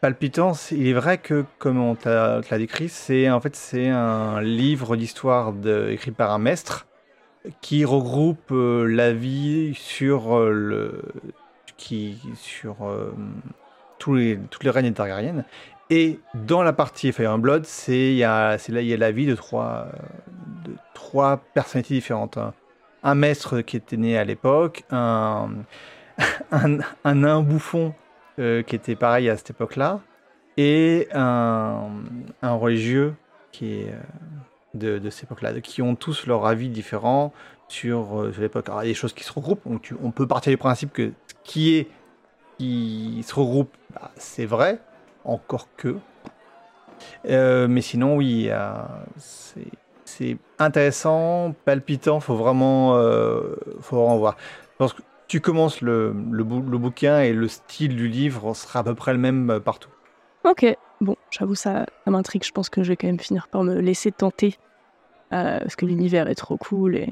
Palpitant, 0.00 0.52
il 0.70 0.86
est 0.86 0.92
vrai 0.92 1.18
que, 1.18 1.44
comme 1.58 1.80
on 1.80 1.96
te 1.96 2.08
l'a 2.08 2.58
décrit, 2.58 2.88
c'est 2.88 3.28
en 3.28 3.40
fait 3.40 3.56
c'est 3.56 3.88
un 3.88 4.40
livre 4.42 4.94
d'histoire 4.94 5.52
écrit 5.88 6.12
par 6.12 6.30
un 6.30 6.38
maître 6.38 6.86
qui 7.60 7.84
regroupe 7.84 8.52
euh, 8.52 8.84
la 8.84 9.12
vie 9.12 9.74
sur 9.74 10.36
euh, 10.36 10.50
le 10.50 11.02
qui 11.76 12.18
sur 12.36 12.76
tous 13.98 14.14
les 14.14 14.38
tous 14.50 14.62
les 14.62 14.70
règnes 14.70 14.92
targaryens 14.92 15.44
et 15.94 16.20
dans 16.32 16.62
la 16.62 16.72
partie 16.72 17.12
Fire 17.12 17.32
and 17.32 17.40
Blood, 17.40 17.66
c'est 17.66 18.16
là 18.16 18.56
il 18.66 18.86
y 18.86 18.94
a 18.94 18.96
la 18.96 19.12
vie 19.12 19.26
de 19.26 19.34
trois, 19.34 19.88
de 20.64 20.72
trois 20.94 21.42
personnalités 21.52 21.92
différentes. 21.92 22.38
Un, 23.02 23.14
maître 23.14 23.60
qui 23.60 23.76
était 23.76 23.98
né 23.98 24.16
à 24.16 24.24
l'époque, 24.24 24.84
un, 24.90 25.50
un, 26.50 27.14
nain 27.14 27.42
bouffon 27.42 27.92
euh, 28.38 28.62
qui 28.62 28.74
était 28.74 28.96
pareil 28.96 29.28
à 29.28 29.36
cette 29.36 29.50
époque-là, 29.50 30.00
et 30.56 31.08
un, 31.12 31.90
un, 32.40 32.54
religieux 32.54 33.14
qui 33.50 33.74
est 33.74 33.94
euh, 34.82 34.98
de, 35.00 35.10
cette 35.10 35.24
époque-là, 35.24 35.60
qui 35.60 35.82
ont 35.82 35.94
tous 35.94 36.26
leur 36.26 36.46
avis 36.46 36.68
différent 36.68 37.32
sur, 37.68 38.20
euh, 38.20 38.32
l'époque. 38.38 38.66
il 38.68 38.74
y 38.74 38.78
a 38.78 38.84
des 38.84 38.94
choses 38.94 39.12
qui 39.12 39.24
se 39.24 39.32
regroupent, 39.32 39.66
donc 39.66 39.94
on 40.02 40.10
peut 40.10 40.26
partir 40.26 40.50
du 40.50 40.56
principe 40.56 40.92
que 40.92 41.12
ce 41.26 41.34
qui 41.44 41.76
est 41.76 41.88
qui 42.58 43.24
se 43.26 43.34
regroupe, 43.34 43.74
bah, 43.94 44.10
c'est 44.16 44.46
vrai, 44.46 44.78
encore 45.24 45.68
que. 45.76 45.96
Euh, 47.26 47.66
mais 47.66 47.80
sinon, 47.80 48.16
oui, 48.16 48.50
c'est 50.04 50.36
intéressant, 50.58 51.54
palpitant, 51.64 52.20
faut 52.20 52.36
vraiment, 52.36 52.96
euh, 52.96 53.56
faut 53.80 53.96
vraiment 53.96 54.18
voir. 54.18 54.36
Parce 54.78 54.92
que 54.92 55.02
tu 55.26 55.40
commences 55.40 55.80
le, 55.80 56.14
le, 56.30 56.44
bouquin 56.44 57.20
et 57.20 57.32
le 57.32 57.48
style 57.48 57.96
du 57.96 58.08
livre 58.08 58.54
sera 58.54 58.80
à 58.80 58.84
peu 58.84 58.94
près 58.94 59.12
le 59.12 59.18
même 59.18 59.60
partout. 59.64 59.88
Ok, 60.44 60.66
j'avoue, 61.32 61.54
ça, 61.54 61.86
ça 62.04 62.10
m'intrigue. 62.10 62.44
Je 62.44 62.52
pense 62.52 62.68
que 62.68 62.82
je 62.82 62.88
vais 62.90 62.96
quand 62.96 63.08
même 63.08 63.20
finir 63.20 63.48
par 63.48 63.64
me 63.64 63.80
laisser 63.80 64.12
tenter. 64.12 64.56
Euh, 65.32 65.58
parce 65.60 65.76
que 65.76 65.86
l'univers 65.86 66.28
est 66.28 66.34
trop 66.34 66.56
cool. 66.56 66.96
Et, 66.96 67.08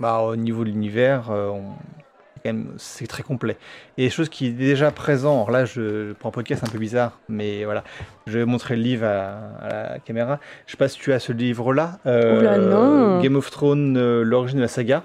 bah, 0.00 0.20
au 0.20 0.36
niveau 0.36 0.64
de 0.64 0.70
l'univers, 0.70 1.30
on 1.30 1.74
c'est 2.76 3.06
très 3.06 3.22
complet. 3.22 3.56
Et 3.98 4.10
chose 4.10 4.28
qui 4.28 4.46
est 4.46 4.52
déjà 4.52 4.90
présent, 4.90 5.34
alors 5.34 5.50
là 5.50 5.64
je, 5.64 6.12
prends 6.12 6.30
un 6.30 6.32
podcast 6.32 6.64
un 6.64 6.70
peu 6.70 6.78
bizarre, 6.78 7.18
mais 7.28 7.64
voilà, 7.64 7.84
je 8.26 8.38
vais 8.38 8.44
montrer 8.44 8.76
le 8.76 8.82
livre 8.82 9.06
à, 9.06 9.68
la 9.68 9.98
caméra. 9.98 10.38
Je 10.66 10.72
sais 10.72 10.76
pas 10.76 10.88
si 10.88 10.98
tu 10.98 11.12
as 11.12 11.18
ce 11.18 11.32
livre-là, 11.32 11.98
euh, 12.06 13.20
Game 13.20 13.36
of 13.36 13.50
Thrones, 13.50 13.96
euh, 13.96 14.22
l'origine 14.22 14.58
de 14.58 14.62
la 14.62 14.68
saga, 14.68 15.02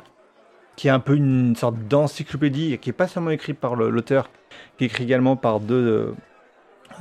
qui 0.75 0.87
est 0.87 0.91
un 0.91 0.99
peu 0.99 1.15
une 1.15 1.55
sorte 1.55 1.77
d'encyclopédie, 1.87 2.77
qui 2.79 2.89
est 2.89 2.93
pas 2.93 3.07
seulement 3.07 3.31
écrit 3.31 3.53
par 3.53 3.75
l'auteur, 3.75 4.29
qui 4.77 4.83
est 4.83 4.87
écrit 4.87 5.03
également 5.03 5.35
par 5.35 5.59
deux, 5.59 6.13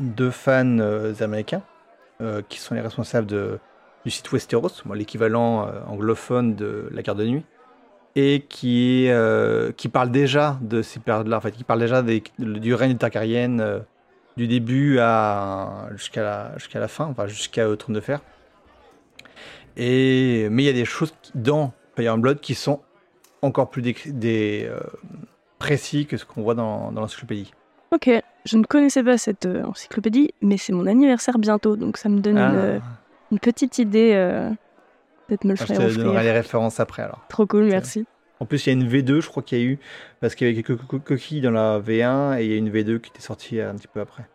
deux 0.00 0.30
fans 0.30 0.78
euh, 0.78 1.14
américains, 1.20 1.62
qui 2.48 2.60
sont 2.60 2.74
les 2.74 2.80
responsables 2.80 3.26
du 3.26 4.10
site 4.10 4.32
Westeros, 4.32 4.70
l'équivalent 4.94 5.70
anglophone 5.86 6.54
de 6.54 6.88
la 6.90 7.02
carte 7.02 7.18
de 7.18 7.26
nuit 7.26 7.44
et 8.16 8.46
qui, 8.48 9.08
euh, 9.08 9.72
qui 9.72 9.88
parle 9.88 10.10
déjà 10.10 10.58
de 10.62 10.80
ces 10.80 10.98
périodes-là, 10.98 11.36
en 11.36 11.40
fait, 11.40 11.52
qui 11.52 11.64
parle 11.64 11.80
déjà 11.80 12.02
des, 12.02 12.24
du 12.38 12.74
règne 12.74 12.94
de 12.94 12.98
Targaryen 12.98 13.58
euh, 13.60 13.80
du 14.38 14.48
début 14.48 14.98
jusqu'à, 15.92 16.22
la, 16.22 16.52
jusqu'à 16.56 16.80
la 16.80 16.88
fin, 16.88 17.04
enfin 17.04 17.26
jusqu'à 17.26 17.76
Trône 17.76 17.94
de 17.94 18.00
Fer. 18.00 18.20
Et, 19.76 20.48
mais 20.50 20.62
il 20.62 20.66
y 20.66 20.70
a 20.70 20.72
des 20.72 20.86
choses 20.86 21.14
dans 21.34 21.72
Fire 21.94 22.16
Blood 22.16 22.40
qui 22.40 22.54
sont 22.54 22.80
encore 23.42 23.68
plus 23.68 23.82
des, 23.82 24.66
euh, 24.66 24.80
précis 25.58 26.06
que 26.06 26.16
ce 26.16 26.24
qu'on 26.24 26.42
voit 26.42 26.54
dans, 26.54 26.92
dans 26.92 27.02
l'encyclopédie. 27.02 27.52
Ok, 27.92 28.10
je 28.44 28.56
ne 28.56 28.64
connaissais 28.64 29.02
pas 29.02 29.16
cette 29.16 29.46
encyclopédie, 29.46 30.32
mais 30.42 30.56
c'est 30.56 30.72
mon 30.72 30.86
anniversaire 30.86 31.38
bientôt, 31.38 31.76
donc 31.76 31.96
ça 31.96 32.08
me 32.08 32.20
donne 32.20 32.38
une, 32.38 32.80
ah. 32.82 32.84
une, 33.30 33.38
petite 33.38 33.78
idée 33.78 34.12
Peut-être 35.26 35.44
me 35.44 35.54
le 35.54 35.58
ah, 35.60 35.64
Je 35.66 35.74
te 35.74 35.98
donnerai 35.98 36.24
les 36.24 36.32
références 36.32 36.80
après 36.80 37.02
alors. 37.02 37.24
Trop 37.28 37.46
cool, 37.46 37.64
merci. 37.64 38.06
En 38.38 38.44
plus, 38.44 38.66
il 38.66 38.70
y 38.72 38.76
a 38.76 38.80
une 38.80 38.88
V2, 38.88 39.20
je 39.20 39.28
crois 39.28 39.42
qu'il 39.42 39.58
y 39.58 39.62
a 39.62 39.64
eu, 39.64 39.78
parce 40.20 40.34
qu'il 40.34 40.46
y 40.46 40.50
avait 40.50 40.62
quelques 40.62 41.02
coquilles 41.02 41.40
dans 41.40 41.50
la 41.50 41.80
V1 41.80 42.38
et 42.38 42.44
il 42.44 42.50
y 42.50 42.54
a 42.54 42.56
une 42.56 42.70
V2 42.70 43.00
qui 43.00 43.10
était 43.10 43.22
sortie 43.22 43.60
un 43.60 43.74
petit 43.74 43.88
peu 43.88 44.00
après. 44.00 44.26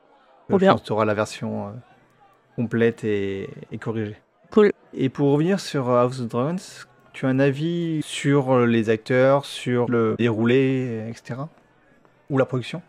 Trop 0.49 0.57
bien. 0.57 0.75
Tu 0.75 0.91
auras 0.91 1.05
la 1.05 1.13
version 1.13 1.67
euh, 1.67 1.71
complète 2.55 3.03
et, 3.03 3.47
corrigée. 3.79 4.17
Cool. 4.49 4.71
Et 4.93 5.09
pour 5.09 5.31
revenir 5.31 5.59
sur 5.59 5.89
House 5.89 6.19
of 6.19 6.27
Dragons, 6.27 6.55
tu 7.13 7.25
as 7.25 7.29
un 7.29 7.39
avis 7.39 8.01
sur 8.03 8.65
les 8.65 8.89
acteurs, 8.89 9.45
sur 9.45 9.89
le 9.89 10.15
déroulé, 10.17 11.05
etc. 11.09 11.41
Ou 12.29 12.37
la 12.37 12.45
production? 12.45 12.81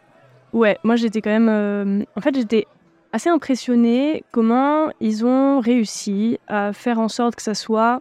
Ouais, 0.52 0.78
moi 0.84 0.96
j'étais 0.96 1.20
quand 1.22 1.30
même. 1.30 1.48
Euh, 1.48 2.04
en 2.16 2.20
fait, 2.20 2.34
j'étais 2.34 2.66
assez 3.12 3.30
impressionné 3.30 4.24
comment 4.32 4.90
ils 5.00 5.24
ont 5.24 5.60
réussi 5.60 6.38
à 6.46 6.72
faire 6.72 6.98
en 6.98 7.08
sorte 7.08 7.36
que 7.36 7.42
ça 7.42 7.54
soit 7.54 8.00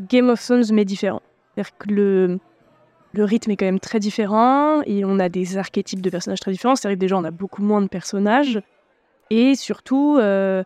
Game 0.00 0.28
of 0.30 0.42
Thrones 0.44 0.64
mais 0.72 0.84
différent. 0.84 1.22
C'est-à-dire 1.54 1.76
que 1.78 1.88
le, 1.90 2.38
le 3.12 3.24
rythme 3.24 3.50
est 3.50 3.56
quand 3.56 3.66
même 3.66 3.80
très 3.80 3.98
différent 3.98 4.82
et 4.86 5.04
on 5.04 5.18
a 5.18 5.28
des 5.28 5.58
archétypes 5.58 6.00
de 6.00 6.10
personnages 6.10 6.40
très 6.40 6.52
différents. 6.52 6.76
C'est-à-dire 6.76 6.96
que 6.96 7.00
déjà 7.00 7.16
on 7.16 7.24
a 7.24 7.30
beaucoup 7.30 7.62
moins 7.62 7.82
de 7.82 7.88
personnages 7.88 8.60
et 9.30 9.54
surtout 9.54 10.16
euh, 10.18 10.62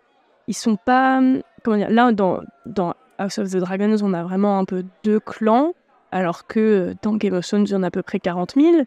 ils 0.46 0.54
sont 0.54 0.76
pas 0.76 1.20
comment 1.62 1.76
dire 1.76 1.90
là 1.90 2.12
dans, 2.12 2.40
dans 2.66 2.94
House 3.18 3.38
of 3.38 3.50
the 3.50 3.56
Dragons 3.56 3.96
on 4.02 4.12
a 4.14 4.22
vraiment 4.22 4.58
un 4.58 4.64
peu 4.64 4.84
deux 5.04 5.20
clans 5.20 5.72
alors 6.12 6.46
que 6.46 6.94
dans 7.02 7.14
Game 7.14 7.34
of 7.34 7.46
Thrones 7.46 7.64
il 7.66 7.72
y 7.72 7.74
en 7.74 7.82
a 7.82 7.88
à 7.88 7.90
peu 7.90 8.02
près 8.02 8.20
40 8.20 8.54
000. 8.56 8.84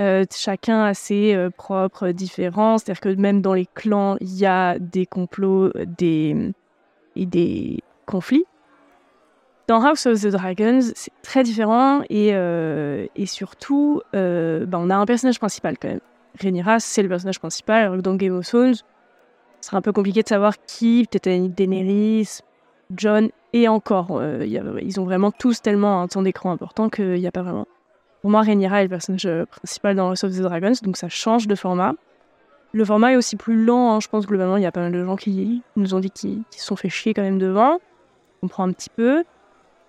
Euh, 0.00 0.24
chacun 0.32 0.84
a 0.84 0.94
ses 0.94 1.34
euh, 1.34 1.50
propres 1.50 2.10
différences. 2.10 2.84
C'est-à-dire 2.84 3.00
que 3.00 3.20
même 3.20 3.42
dans 3.42 3.54
les 3.54 3.66
clans, 3.66 4.16
il 4.20 4.36
y 4.36 4.46
a 4.46 4.78
des 4.78 5.06
complots 5.06 5.70
des, 5.98 6.52
et 7.16 7.26
des 7.26 7.82
conflits. 8.06 8.44
Dans 9.66 9.84
House 9.84 10.06
of 10.06 10.22
the 10.22 10.28
Dragons, 10.28 10.80
c'est 10.94 11.12
très 11.22 11.42
différent 11.42 12.00
et, 12.08 12.30
euh, 12.32 13.06
et 13.16 13.26
surtout, 13.26 14.00
bah, 14.12 14.78
on 14.78 14.88
a 14.88 14.96
un 14.96 15.04
personnage 15.04 15.38
principal 15.38 15.76
quand 15.78 15.88
même. 15.88 16.00
Rhaenyra, 16.40 16.80
c'est 16.80 17.02
le 17.02 17.08
personnage 17.08 17.38
principal, 17.38 17.82
alors 17.82 17.96
que 17.96 18.00
dans 18.00 18.14
Game 18.14 18.34
of 18.34 18.46
Thrones, 18.46 18.76
ce 18.76 18.82
sera 19.60 19.76
un 19.76 19.82
peu 19.82 19.92
compliqué 19.92 20.22
de 20.22 20.28
savoir 20.28 20.54
qui, 20.66 21.06
peut-être 21.10 21.54
Daenerys, 21.54 22.38
John, 22.94 23.28
et 23.52 23.68
encore. 23.68 24.22
ils 24.22 25.00
ont 25.00 25.04
vraiment 25.04 25.32
tous 25.32 25.60
tellement 25.60 26.00
un 26.00 26.08
temps 26.08 26.22
d'écran 26.22 26.50
important 26.52 26.88
qu'il 26.88 27.14
n'y 27.14 27.26
a 27.26 27.32
pas 27.32 27.42
vraiment 27.42 27.66
pour 28.20 28.30
moi, 28.30 28.42
Rhaenyra 28.42 28.80
est 28.80 28.84
le 28.84 28.88
personnage 28.88 29.26
euh, 29.26 29.46
principal 29.46 29.96
dans 29.96 30.10
House 30.10 30.24
of 30.24 30.32
the 30.32 30.40
Dragons, 30.40 30.72
donc 30.82 30.96
ça 30.96 31.08
change 31.08 31.46
de 31.46 31.54
format. 31.54 31.94
Le 32.72 32.84
format 32.84 33.12
est 33.12 33.16
aussi 33.16 33.36
plus 33.36 33.64
lent, 33.64 33.94
hein. 33.94 34.00
je 34.00 34.08
pense 34.08 34.26
globalement, 34.26 34.56
il 34.56 34.62
y 34.62 34.66
a 34.66 34.72
pas 34.72 34.80
mal 34.80 34.92
de 34.92 35.04
gens 35.04 35.16
qui 35.16 35.62
nous 35.76 35.94
ont 35.94 36.00
dit 36.00 36.10
qu'ils 36.10 36.42
se 36.50 36.64
sont 36.64 36.76
fait 36.76 36.88
chier 36.88 37.14
quand 37.14 37.22
même 37.22 37.38
devant. 37.38 37.78
On 38.42 38.48
comprend 38.48 38.68
un 38.68 38.72
petit 38.72 38.90
peu. 38.90 39.24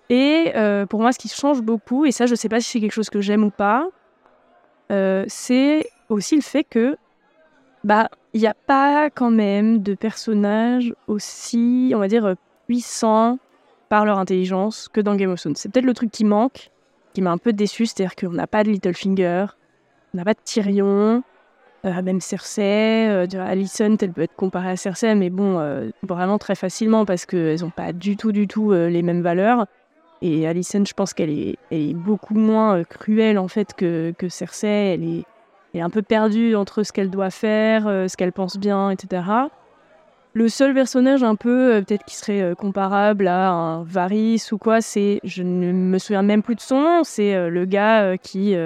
Et 0.08 0.52
euh, 0.56 0.86
pour 0.86 1.00
moi, 1.00 1.12
ce 1.12 1.18
qui 1.18 1.28
change 1.28 1.60
beaucoup, 1.60 2.06
et 2.06 2.12
ça, 2.12 2.26
je 2.26 2.34
sais 2.34 2.48
pas 2.48 2.60
si 2.60 2.70
c'est 2.70 2.80
quelque 2.80 2.92
chose 2.92 3.10
que 3.10 3.20
j'aime 3.20 3.44
ou 3.44 3.50
pas, 3.50 3.86
euh, 4.90 5.24
c'est 5.28 5.88
aussi 6.08 6.34
le 6.34 6.42
fait 6.42 6.64
que 6.64 6.96
bah 7.84 8.08
il 8.34 8.40
n'y 8.40 8.46
a 8.46 8.54
pas 8.54 9.08
quand 9.10 9.30
même 9.30 9.82
de 9.82 9.94
personnages 9.94 10.94
aussi, 11.06 11.92
on 11.94 11.98
va 11.98 12.08
dire, 12.08 12.34
puissants 12.66 13.38
par 13.88 14.04
leur 14.04 14.18
intelligence 14.18 14.88
que 14.88 15.00
dans 15.00 15.16
Game 15.16 15.30
of 15.30 15.40
Thrones. 15.40 15.56
C'est 15.56 15.70
peut-être 15.70 15.84
le 15.84 15.94
truc 15.94 16.10
qui 16.10 16.24
manque, 16.24 16.69
qui 17.12 17.22
m'a 17.22 17.30
un 17.30 17.38
peu 17.38 17.52
déçu, 17.52 17.86
c'est-à-dire 17.86 18.14
qu'on 18.16 18.30
n'a 18.30 18.46
pas 18.46 18.64
de 18.64 18.70
Littlefinger, 18.70 19.46
on 20.14 20.18
n'a 20.18 20.24
pas 20.24 20.34
de 20.34 20.40
Tyrion, 20.42 21.22
euh, 21.86 22.02
même 22.02 22.20
Cersei, 22.20 23.08
euh, 23.08 23.26
Alicent, 23.38 23.96
elle 24.02 24.12
peut 24.12 24.22
être 24.22 24.36
comparée 24.36 24.70
à 24.70 24.76
Cersei, 24.76 25.14
mais 25.14 25.30
bon, 25.30 25.58
euh, 25.58 25.88
vraiment 26.02 26.36
très 26.38 26.54
facilement 26.54 27.06
parce 27.06 27.24
qu'elles 27.24 27.60
n'ont 27.60 27.70
pas 27.70 27.92
du 27.92 28.16
tout, 28.16 28.32
du 28.32 28.46
tout 28.46 28.72
les 28.72 29.02
mêmes 29.02 29.22
valeurs. 29.22 29.66
Et 30.22 30.46
Alicent, 30.46 30.84
je 30.86 30.92
pense 30.92 31.14
qu'elle 31.14 31.30
est, 31.30 31.94
beaucoup 31.94 32.34
moins 32.34 32.84
cruelle 32.84 33.38
en 33.38 33.48
fait 33.48 33.72
que, 33.74 34.12
Cersei. 34.28 34.94
Elle 34.94 35.04
est, 35.04 35.80
un 35.80 35.88
peu 35.88 36.02
perdue 36.02 36.54
entre 36.54 36.82
ce 36.82 36.92
qu'elle 36.92 37.10
doit 37.10 37.30
faire, 37.30 37.84
ce 37.84 38.16
qu'elle 38.16 38.32
pense 38.32 38.58
bien, 38.58 38.90
etc. 38.90 39.22
Le 40.32 40.48
seul 40.48 40.74
personnage 40.74 41.24
un 41.24 41.34
peu 41.34 41.74
euh, 41.74 41.82
peut-être 41.82 42.04
qui 42.04 42.14
serait 42.14 42.40
euh, 42.40 42.54
comparable 42.54 43.26
à 43.26 43.50
un 43.50 43.82
Varys 43.82 44.40
ou 44.52 44.58
quoi, 44.58 44.80
c'est 44.80 45.20
je 45.24 45.42
ne 45.42 45.72
me 45.72 45.98
souviens 45.98 46.22
même 46.22 46.42
plus 46.42 46.54
de 46.54 46.60
son 46.60 46.80
nom, 46.80 47.02
c'est 47.02 47.34
euh, 47.34 47.48
le 47.48 47.64
gars 47.64 48.16
qui 48.16 48.56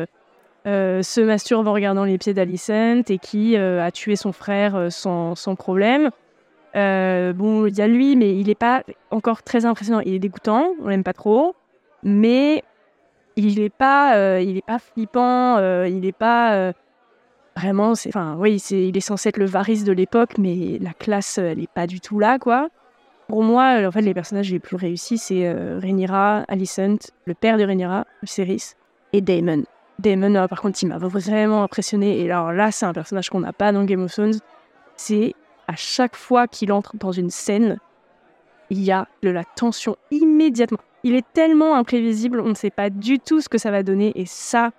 se 0.67 1.21
masturbe 1.21 1.67
en 1.67 1.73
regardant 1.73 2.05
les 2.05 2.19
pieds 2.19 2.35
d'Alicent 2.35 3.05
et 3.09 3.19
qui 3.19 3.57
a 3.57 3.91
tué 3.91 4.17
son 4.17 4.33
frère 4.33 4.91
sans, 4.91 5.35
sans, 5.35 5.57
problème. 5.57 6.11
bon, 6.75 7.67
il 7.67 7.77
y 7.77 7.83
a 7.83 7.87
lui, 7.87 8.17
mais 8.17 8.35
il 8.35 8.47
n'est 8.47 8.55
pas 8.55 8.83
encore 9.11 9.43
très 9.43 9.67
impressionnant. 9.67 10.01
Il 10.01 10.15
est 10.15 10.19
dégoûtant, 10.19 10.73
on 10.83 10.89
l'aime 10.89 11.05
pas 11.05 11.13
trop, 11.13 11.55
mais 12.03 12.63
il 13.37 13.61
n'est 13.61 13.69
pas, 13.69 14.39
pas 14.67 14.79
flippant, 14.79 15.59
il 15.85 16.01
n'est 16.01 16.13
pas 16.13 16.73
Vraiment, 17.57 17.95
c'est, 17.95 18.09
enfin, 18.09 18.35
oui, 18.39 18.57
il 18.71 18.97
est 18.97 19.01
censé 19.01 19.29
être 19.29 19.37
le 19.37 19.47
Varys 19.47 19.85
de 19.85 19.93
l'époque, 19.93 20.39
mais 20.39 20.79
la 20.81 20.93
classe, 20.93 21.39
elle 21.39 21.59
n'est 21.59 21.69
pas 21.69 21.87
du 21.87 22.01
tout 22.01 22.19
là, 22.19 22.39
quoi. 22.39 22.69
Pour 23.29 23.43
moi, 23.43 23.87
en 23.87 23.91
fait, 23.91 24.03
les 24.03 24.13
personnages 24.13 24.51
les 24.51 24.59
plus 24.59 24.77
réussis, 24.77 25.19
c'est 25.19 25.47
euh, 25.47 25.79
Rhaenyra, 25.81 26.45
Alicent, 26.49 27.13
le 27.25 27.35
père 27.35 27.57
de 27.57 27.65
Rhaenyra, 27.65 28.07
Viserys, 28.23 28.75
et 29.13 29.21
Daemon. 29.21 29.65
Daemon, 30.01 30.35
euh, 30.35 30.47
par 30.49 30.61
contre, 30.61 30.83
il 30.83 30.89
m'a 30.89 30.99
vraiment 30.99 31.63
impressionné. 31.63 32.21
Et 32.21 32.31
alors 32.31 32.53
là, 32.53 32.71
c'est 32.73 32.87
un 32.87 32.93
personnage 32.93 33.31
qu'on 33.31 33.41
n'a 33.41 33.53
pas 33.53 33.73
dans 33.73 33.85
Game 33.85 34.03
of 34.03 34.13
Thrones. 34.13 34.41
C'est 34.97 35.35
à 35.69 35.77
chaque 35.77 36.17
fois 36.17 36.49
qu'il 36.49 36.73
entre 36.73 36.97
dans 36.97 37.13
une 37.13 37.31
scène, 37.31 37.79
il 38.71 38.83
y 38.83 38.91
a 38.91 39.09
de 39.23 39.31
la 39.31 39.45
tension 39.45 39.97
immédiatement. 40.11 40.79
Il 41.05 41.15
est 41.15 41.27
tellement 41.33 41.77
imprévisible, 41.77 42.41
on 42.41 42.49
ne 42.49 42.55
sait 42.55 42.71
pas 42.71 42.91
du 42.91 43.21
tout 43.21 43.41
ce 43.41 43.49
que 43.49 43.59
ça 43.59 43.71
va 43.71 43.83
donner. 43.83 44.13
Et 44.17 44.27
ça, 44.27 44.73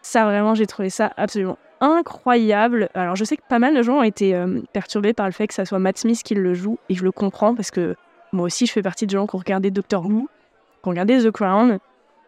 ça 0.00 0.24
vraiment, 0.24 0.54
j'ai 0.54 0.66
trouvé 0.66 0.90
ça 0.90 1.12
absolument 1.16 1.58
incroyable. 1.80 2.88
Alors, 2.94 3.16
je 3.16 3.24
sais 3.24 3.36
que 3.36 3.42
pas 3.48 3.58
mal 3.58 3.74
de 3.74 3.82
gens 3.82 3.98
ont 3.98 4.02
été 4.02 4.34
euh, 4.34 4.60
perturbés 4.72 5.12
par 5.12 5.26
le 5.26 5.32
fait 5.32 5.46
que 5.46 5.54
ça 5.54 5.64
soit 5.64 5.78
Matt 5.78 5.98
Smith 5.98 6.22
qui 6.22 6.34
le 6.34 6.54
joue, 6.54 6.78
et 6.88 6.94
je 6.94 7.04
le 7.04 7.12
comprends 7.12 7.54
parce 7.54 7.70
que 7.70 7.96
moi 8.32 8.46
aussi, 8.46 8.66
je 8.66 8.72
fais 8.72 8.82
partie 8.82 9.06
de 9.06 9.10
gens 9.12 9.26
qui 9.26 9.36
ont 9.36 9.38
regardé 9.38 9.70
Doctor 9.70 10.04
Who, 10.04 10.28
qui 10.82 10.88
ont 10.88 10.90
regardé 10.90 11.22
The 11.22 11.30
Crown. 11.30 11.78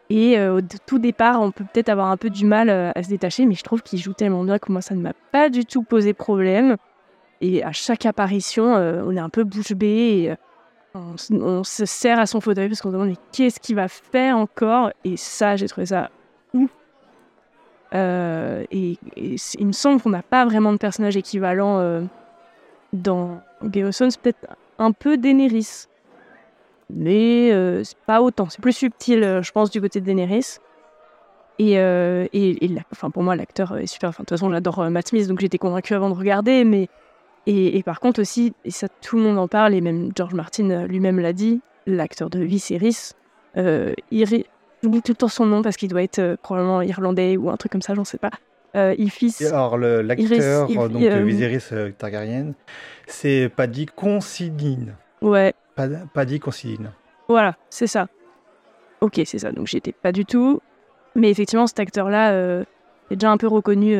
Et 0.09 0.39
euh, 0.39 0.59
au 0.59 0.61
tout 0.87 1.01
départ, 1.01 1.41
on 1.41 1.51
peut 1.51 1.65
peut-être 1.65 1.89
avoir 1.89 2.09
un 2.09 2.17
peu 2.17 2.31
du 2.31 2.47
mal 2.47 2.71
euh, 2.71 2.93
à 2.95 3.03
se 3.03 3.09
détacher, 3.09 3.45
mais 3.45 3.55
je 3.55 3.63
trouve 3.65 3.83
qu'il 3.83 3.99
joue 3.99 4.13
tellement 4.13 4.45
bien 4.45 4.59
que 4.59 4.71
moi, 4.71 4.81
ça 4.81 4.95
ne 4.95 5.01
m'a 5.01 5.15
pas 5.33 5.49
du 5.51 5.65
tout 5.65 5.83
posé 5.83 6.15
problème. 6.15 6.77
Et 7.41 7.65
à 7.65 7.73
chaque 7.73 8.07
apparition, 8.07 8.65
on 8.65 9.15
est 9.15 9.21
un 9.21 9.29
peu 9.29 9.45
bouche 9.45 9.73
bée 9.73 10.35
on, 11.31 11.65
se 11.65 11.85
serre 11.85 12.19
à 12.19 12.27
son 12.27 12.41
fauteuil 12.41 12.69
parce 12.69 12.81
qu'on 12.81 12.91
se 12.91 12.95
demande 12.95 13.15
qu'est-ce 13.33 13.61
qu'il 13.61 13.77
va 13.77 13.89
faire 13.89 14.37
encore? 14.37 14.91
Et 15.05 15.17
ça, 15.17 15.57
j'ai 15.57 15.69
trouvé 15.69 15.87
ça 15.87 16.11
ouf 16.55 16.71
euh, 17.95 18.65
et, 18.71 18.99
il 19.17 19.67
me 19.67 19.73
semble 19.73 20.01
qu'on 20.01 20.11
n'a 20.11 20.23
pas 20.23 20.45
vraiment 20.45 20.73
de 20.73 20.79
personnage 20.79 21.17
équivalent 21.17 21.79
euh, 21.79 22.03
dans 22.93 23.41
Game 23.63 23.87
of 23.87 23.95
Thrones, 23.95 24.11
peut-être 24.23 24.57
un 24.79 24.93
peu 24.93 25.17
Daenerys. 25.17 25.87
mais 26.91 27.53
euh, 27.53 27.85
c'est 27.85 27.99
pas 27.99 28.23
autant. 28.23 28.49
C'est 28.49 28.61
plus 28.61 28.73
subtil, 28.73 29.23
euh, 29.23 29.43
je 29.43 29.53
pense, 29.53 29.71
du 29.71 29.81
côté 29.81 30.01
de 30.01 30.07
Daenerys. 30.07 30.59
Et, 31.59 31.73
et, 31.73 32.71
pour 33.15 33.23
moi, 33.23 33.35
l'acteur 33.35 33.79
est 33.79 33.87
super. 33.87 34.11
De 34.11 34.17
toute 34.17 34.29
façon, 34.29 34.51
j'adore 34.51 34.91
Matt 34.91 35.09
Smith, 35.09 35.27
donc 35.27 35.41
j'étais 35.41 35.57
convaincue 35.57 35.95
avant 35.95 36.11
de 36.11 36.15
regarder. 36.15 36.65
Mais 36.65 36.89
et, 37.47 37.83
par 37.83 38.01
contre 38.01 38.21
aussi, 38.21 38.53
et 38.67 38.71
ça 38.71 38.89
tout 39.01 39.17
le 39.17 39.23
monde 39.23 39.39
en 39.39 39.49
parle, 39.49 39.73
et 39.73 39.81
même 39.81 40.11
George 40.15 40.35
Martin 40.35 40.87
lui-même 40.87 41.19
l'a 41.19 41.33
dit, 41.33 41.63
l'acteur 41.87 42.29
de 42.29 42.41
Viserys, 42.41 43.13
il- 43.57 44.45
j'oublie 44.83 45.03
tout 45.03 45.13
le 45.13 45.17
temps 45.17 45.29
son 45.29 45.47
nom 45.47 45.63
parce 45.63 45.77
qu'il 45.77 45.89
doit 45.89 46.03
être 46.03 46.19
euh, 46.19 46.37
probablement 46.41 46.83
irlandais 46.83 47.37
ou 47.37 47.51
un 47.51 47.57
truc 47.57 47.73
comme 47.73 47.83
ça, 47.83 47.95
j'en 47.95 48.05
sais 48.05 48.19
pas. 48.19 48.31
Euh, 48.75 48.95
il 48.99 49.11
fils. 49.11 49.41
Alors, 49.43 49.79
l'acteur 49.79 50.69
euh, 50.71 50.89
donc, 50.89 51.03
euh, 51.03 51.23
Viserys 51.23 51.93
Targaryen, 51.97 52.53
c'est 53.07 53.49
Paddy 53.55 53.87
Considine. 53.87 54.95
Ouais, 55.23 55.55
Pad- 55.75 56.07
Paddy 56.13 56.41
Considine. 56.41 56.91
Voilà, 57.29 57.57
c'est 57.71 57.87
ça. 57.87 58.09
Ok, 59.01 59.21
c'est 59.25 59.39
ça. 59.39 59.53
Donc 59.53 59.67
j'y 59.67 59.79
étais 59.79 59.93
pas 59.93 60.13
du 60.13 60.25
tout. 60.25 60.61
Mais 61.15 61.31
effectivement, 61.31 61.67
cet 61.67 61.81
acteur-là 61.81 62.33
est 63.11 63.17
déjà 63.17 63.31
un 63.31 63.39
peu 63.39 63.47
reconnu 63.47 63.99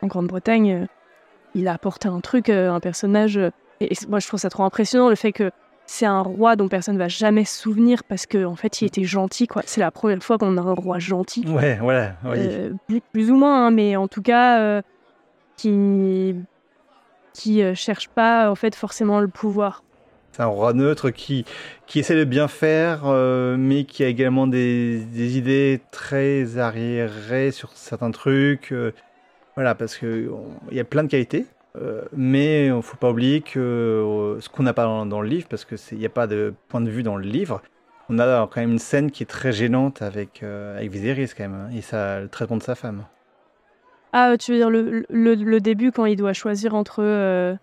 en 0.00 0.06
Grande-Bretagne. 0.06 0.86
Il 1.54 1.68
a 1.68 1.74
apporté 1.74 2.08
un 2.08 2.20
truc, 2.20 2.48
un 2.48 2.80
personnage. 2.80 3.36
et, 3.80 3.92
et 3.92 3.96
moi, 4.08 4.18
je 4.20 4.26
trouve 4.26 4.40
ça 4.40 4.48
trop 4.48 4.62
impressionnant 4.64 5.10
le 5.10 5.14
fait 5.16 5.32
que 5.32 5.50
c'est 5.86 6.06
un 6.06 6.20
roi 6.22 6.56
dont 6.56 6.68
personne 6.68 6.96
va 6.98 7.08
jamais 7.08 7.44
se 7.44 7.58
souvenir 7.60 8.04
parce 8.04 8.26
qu'en 8.26 8.44
en 8.52 8.56
fait, 8.56 8.80
il 8.80 8.86
était 8.86 9.04
gentil. 9.04 9.46
quoi. 9.46 9.62
C'est 9.66 9.80
la 9.80 9.90
première 9.90 10.22
fois 10.22 10.38
qu'on 10.38 10.56
a 10.56 10.60
un 10.60 10.72
roi 10.74 10.98
gentil. 10.98 11.44
Ouais, 11.48 11.78
voilà. 11.80 12.16
oui. 12.24 12.38
Euh, 12.38 12.72
plus, 12.86 13.00
plus 13.12 13.30
ou 13.30 13.36
moins, 13.36 13.66
hein, 13.66 13.70
mais 13.70 13.96
en 13.96 14.08
tout 14.08 14.22
cas, 14.22 14.60
euh, 14.60 14.82
qui 15.56 16.34
qui 17.32 17.62
euh, 17.62 17.74
cherche 17.74 18.08
pas 18.08 18.50
en 18.50 18.54
fait 18.54 18.74
forcément 18.76 19.20
le 19.20 19.28
pouvoir. 19.28 19.82
C'est 20.32 20.42
un 20.42 20.46
roi 20.46 20.72
neutre 20.72 21.10
qui, 21.10 21.44
qui 21.86 22.00
essaie 22.00 22.16
de 22.16 22.24
bien 22.24 22.48
faire, 22.48 23.02
euh, 23.06 23.56
mais 23.56 23.84
qui 23.84 24.02
a 24.02 24.08
également 24.08 24.46
des, 24.48 24.98
des 25.00 25.38
idées 25.38 25.80
très 25.92 26.58
arriérées 26.58 27.52
sur 27.52 27.70
certains 27.76 28.10
trucs. 28.10 28.72
euh, 28.72 28.92
voilà, 29.54 29.76
parce 29.76 29.96
qu'il 29.96 30.28
y 30.72 30.80
a 30.80 30.84
plein 30.84 31.04
de 31.04 31.08
qualités, 31.08 31.46
euh, 31.76 32.02
mais 32.12 32.66
il 32.66 32.76
ne 32.76 32.80
faut 32.80 32.96
pas 32.96 33.10
oublier 33.10 33.40
que 33.40 33.58
euh, 33.58 34.40
ce 34.40 34.48
qu'on 34.48 34.62
n'a 34.62 34.72
pas 34.72 34.84
dans, 34.84 35.06
dans 35.06 35.20
le 35.20 35.28
livre, 35.28 35.46
parce 35.48 35.64
qu'il 35.64 35.98
n'y 35.98 36.06
a 36.06 36.10
pas 36.10 36.26
de 36.26 36.54
point 36.68 36.80
de 36.80 36.90
vue 36.90 37.02
dans 37.02 37.16
le 37.16 37.24
livre, 37.24 37.62
on 38.08 38.18
a 38.18 38.46
quand 38.46 38.60
même 38.60 38.72
une 38.72 38.78
scène 38.78 39.10
qui 39.10 39.22
est 39.22 39.26
très 39.26 39.52
gênante 39.52 40.02
avec, 40.02 40.42
euh, 40.42 40.76
avec 40.76 40.90
Viserys 40.90 41.30
quand 41.36 41.44
même, 41.44 41.54
hein, 41.54 41.76
et 41.76 41.80
ça, 41.80 42.20
le 42.20 42.28
traitement 42.28 42.56
de 42.56 42.62
sa 42.62 42.74
femme. 42.74 43.04
Ah, 44.12 44.36
tu 44.38 44.52
veux 44.52 44.58
dire 44.58 44.70
le, 44.70 45.04
le, 45.08 45.34
le 45.34 45.60
début 45.60 45.90
quand 45.90 46.04
il 46.04 46.16
doit 46.16 46.32
choisir 46.32 46.74
entre. 46.74 47.56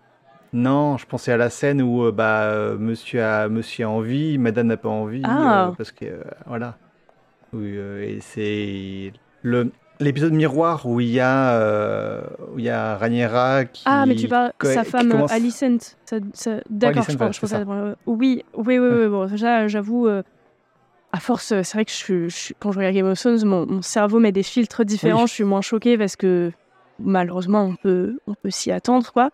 Non, 0.52 0.98
je 0.98 1.06
pensais 1.06 1.32
à 1.32 1.38
la 1.38 1.48
scène 1.48 1.80
où 1.80 2.12
bah, 2.12 2.74
monsieur, 2.78 3.24
a, 3.24 3.48
monsieur 3.48 3.86
a 3.86 3.88
envie, 3.88 4.36
madame 4.36 4.66
n'a 4.66 4.76
pas 4.76 4.90
envie. 4.90 5.22
Ah. 5.24 5.72
parce 5.78 5.92
que, 5.92 6.22
voilà. 6.44 6.76
Oui, 7.54 7.74
et 7.76 8.18
c'est 8.20 9.14
le, 9.40 9.72
l'épisode 10.02 10.32
miroir 10.32 10.86
où 10.86 11.00
il 11.00 11.08
y 11.08 11.20
a, 11.20 11.54
euh, 11.54 12.20
où 12.54 12.58
il 12.58 12.64
y 12.64 12.70
a 12.70 12.96
Rhaenyra 12.96 13.64
qui. 13.64 13.82
Ah, 13.86 14.04
mais 14.06 14.14
tu 14.14 14.28
parles 14.28 14.52
sa 14.62 14.84
femme 14.84 15.10
commence- 15.10 15.32
Alicent. 15.32 15.96
D'accord, 16.70 17.04
je 17.08 17.16
pense. 17.16 17.40
oui, 18.06 18.44
oui, 18.54 18.78
oui, 18.78 18.78
oui. 18.78 19.08
Bon, 19.08 19.26
déjà, 19.26 19.66
j'avoue, 19.68 20.06
euh, 20.08 20.22
à 21.12 21.20
force, 21.20 21.52
euh, 21.52 21.62
c'est 21.62 21.74
vrai 21.76 21.84
que 21.84 21.92
je, 21.92 22.28
je 22.28 22.52
quand 22.58 22.72
je 22.72 22.78
regarde 22.78 22.94
Game 22.94 23.06
of 23.06 23.18
Thrones, 23.18 23.44
mon, 23.44 23.66
mon 23.66 23.82
cerveau 23.82 24.18
met 24.18 24.32
des 24.32 24.42
filtres 24.42 24.84
différents. 24.84 25.22
Oui. 25.22 25.28
Je 25.28 25.32
suis 25.34 25.44
moins 25.44 25.60
choquée 25.60 25.96
parce 25.98 26.16
que 26.16 26.52
malheureusement, 26.98 27.64
on 27.64 27.76
peut, 27.76 28.18
on 28.26 28.34
peut 28.34 28.50
s'y 28.50 28.70
attendre, 28.70 29.12
quoi. 29.12 29.30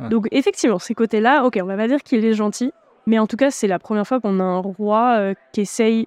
Ouais. 0.00 0.08
Donc, 0.08 0.28
effectivement, 0.30 0.78
ces 0.78 0.94
côtés-là, 0.94 1.44
ok, 1.44 1.58
on 1.62 1.66
va 1.66 1.76
pas 1.76 1.88
dire 1.88 2.02
qu'il 2.02 2.24
est 2.24 2.34
gentil, 2.34 2.72
mais 3.06 3.18
en 3.18 3.26
tout 3.26 3.36
cas, 3.36 3.50
c'est 3.50 3.66
la 3.66 3.78
première 3.78 4.06
fois 4.06 4.20
qu'on 4.20 4.38
a 4.40 4.44
un 4.44 4.58
roi 4.58 5.16
euh, 5.18 5.34
qui 5.52 5.62
essaye 5.62 6.06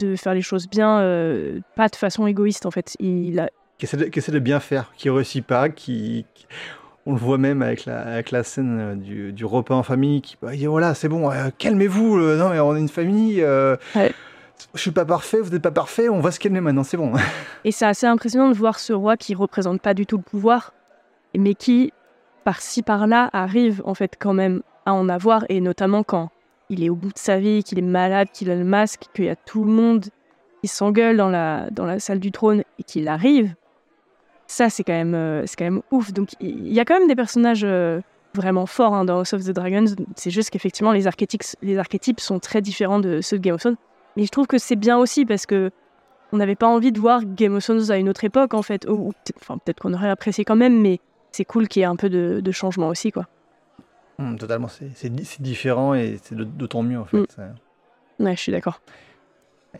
de 0.00 0.16
faire 0.16 0.34
les 0.34 0.42
choses 0.42 0.68
bien, 0.68 1.00
euh, 1.00 1.60
pas 1.74 1.88
de 1.88 1.96
façon 1.96 2.26
égoïste, 2.26 2.66
en 2.66 2.70
fait. 2.70 2.96
Il 3.00 3.38
a, 3.40 3.48
qui 3.78 3.86
essaie, 3.86 3.96
de, 3.96 4.10
essaie 4.12 4.32
de 4.32 4.38
bien 4.38 4.60
faire, 4.60 4.92
qui 4.96 5.10
réussit 5.10 5.44
pas, 5.46 5.68
qui, 5.68 6.26
qui- 6.34 6.46
on 7.08 7.12
le 7.12 7.18
voit 7.18 7.38
même 7.38 7.62
avec 7.62 7.84
la, 7.84 8.00
avec 8.00 8.30
la 8.32 8.42
scène 8.42 8.78
euh, 8.80 8.94
du, 8.96 9.32
du 9.32 9.44
repas 9.44 9.74
en 9.76 9.82
famille, 9.84 10.22
qui 10.22 10.36
bah, 10.42 10.50
dit 10.56 10.66
voilà 10.66 10.92
c'est 10.94 11.08
bon, 11.08 11.30
euh, 11.30 11.50
calmez-vous, 11.56 12.18
euh, 12.18 12.36
non 12.36 12.48
mais 12.50 12.58
on 12.58 12.74
est 12.74 12.80
une 12.80 12.88
famille, 12.88 13.44
Ouais. 13.94 14.12
je 14.74 14.80
suis 14.80 14.90
pas 14.90 15.04
parfait, 15.04 15.40
vous 15.40 15.50
n'êtes 15.50 15.62
pas 15.62 15.70
parfait, 15.70 16.08
on 16.08 16.18
va 16.20 16.32
se 16.32 16.40
calmer 16.40 16.60
maintenant, 16.60 16.82
c'est 16.82 16.96
bon. 16.96 17.12
Et 17.64 17.70
c'est 17.70 17.86
assez 17.86 18.06
impressionnant 18.06 18.48
de 18.48 18.54
voir 18.56 18.78
ce 18.80 18.92
roi 18.92 19.16
qui 19.16 19.34
représente 19.36 19.80
pas 19.80 19.94
du 19.94 20.04
tout 20.04 20.16
le 20.16 20.22
pouvoir, 20.24 20.74
mais 21.36 21.54
qui, 21.54 21.92
par-ci 22.44 22.82
par-là, 22.82 23.30
arrive 23.32 23.82
en 23.84 23.94
fait 23.94 24.16
quand 24.18 24.34
même 24.34 24.62
à 24.84 24.92
en 24.92 25.08
avoir, 25.08 25.44
et 25.48 25.60
notamment 25.60 26.02
quand 26.02 26.30
il 26.68 26.82
est 26.82 26.88
au 26.88 26.96
bout 26.96 27.12
de 27.12 27.18
sa 27.18 27.38
vie, 27.38 27.62
qu'il 27.62 27.78
est 27.78 27.82
malade, 27.82 28.28
qu'il 28.32 28.50
a 28.50 28.54
le 28.54 28.64
masque, 28.64 29.04
qu'il 29.14 29.26
y 29.26 29.28
a 29.28 29.36
tout 29.36 29.64
le 29.64 29.70
monde 29.70 30.06
qui 30.60 30.68
s'engueule 30.68 31.16
dans 31.16 31.28
la, 31.28 31.70
dans 31.70 31.86
la 31.86 32.00
salle 32.00 32.20
du 32.20 32.32
trône 32.32 32.62
et 32.78 32.82
qu'il 32.82 33.08
arrive. 33.08 33.54
Ça, 34.46 34.70
c'est 34.70 34.84
quand, 34.84 34.92
même, 34.92 35.14
euh, 35.14 35.44
quand 35.56 35.64
même 35.64 35.82
ouf. 35.90 36.12
Donc, 36.12 36.30
il 36.40 36.72
y 36.72 36.80
a 36.80 36.84
quand 36.84 36.98
même 36.98 37.08
des 37.08 37.16
personnages 37.16 37.64
euh, 37.64 38.00
vraiment 38.34 38.66
forts 38.66 38.94
hein, 38.94 39.04
dans 39.04 39.18
House 39.18 39.32
of 39.32 39.44
the 39.44 39.50
Dragons. 39.50 39.86
C'est 40.14 40.30
juste 40.30 40.50
qu'effectivement, 40.50 40.92
les 40.92 41.06
archétypes, 41.06 41.42
les 41.62 41.78
archétypes 41.78 42.20
sont 42.20 42.38
très 42.38 42.60
différents 42.62 43.00
de 43.00 43.20
ceux 43.20 43.38
de 43.38 43.42
Game 43.42 43.54
of 43.54 43.60
Thrones. 43.60 43.76
Mais 44.16 44.24
je 44.24 44.30
trouve 44.30 44.46
que 44.46 44.58
c'est 44.58 44.76
bien 44.76 44.98
aussi 44.98 45.26
parce 45.26 45.46
que 45.46 45.70
on 46.32 46.38
n'avait 46.38 46.56
pas 46.56 46.66
envie 46.66 46.92
de 46.92 46.98
voir 46.98 47.24
Game 47.24 47.54
of 47.54 47.64
Thrones 47.64 47.90
à 47.90 47.96
une 47.98 48.08
autre 48.08 48.24
époque, 48.24 48.54
en 48.54 48.62
fait. 48.62 48.86
Peut-être 48.86 49.38
enfin, 49.40 49.58
peut-être 49.58 49.80
qu'on 49.80 49.94
aurait 49.94 50.10
apprécié 50.10 50.44
quand 50.44 50.56
même, 50.56 50.80
mais 50.80 51.00
c'est 51.32 51.44
cool 51.44 51.68
qu'il 51.68 51.80
y 51.80 51.82
ait 51.82 51.86
un 51.86 51.96
peu 51.96 52.08
de, 52.08 52.40
de 52.42 52.52
changement 52.52 52.88
aussi, 52.88 53.12
quoi. 53.12 53.26
Hum, 54.18 54.38
totalement, 54.38 54.68
c'est 54.68 54.88
c'est 54.94 55.10
di- 55.14 55.24
c'est 55.24 55.42
différent 55.42 55.94
et 55.94 56.18
c'est 56.22 56.34
d'autant 56.34 56.82
mieux 56.82 56.98
en 56.98 57.04
fait. 57.04 57.18
Mm. 57.18 57.26
ça. 57.28 57.42
Ouais, 58.18 58.34
je 58.34 58.40
suis 58.40 58.52
d'accord. 58.52 58.80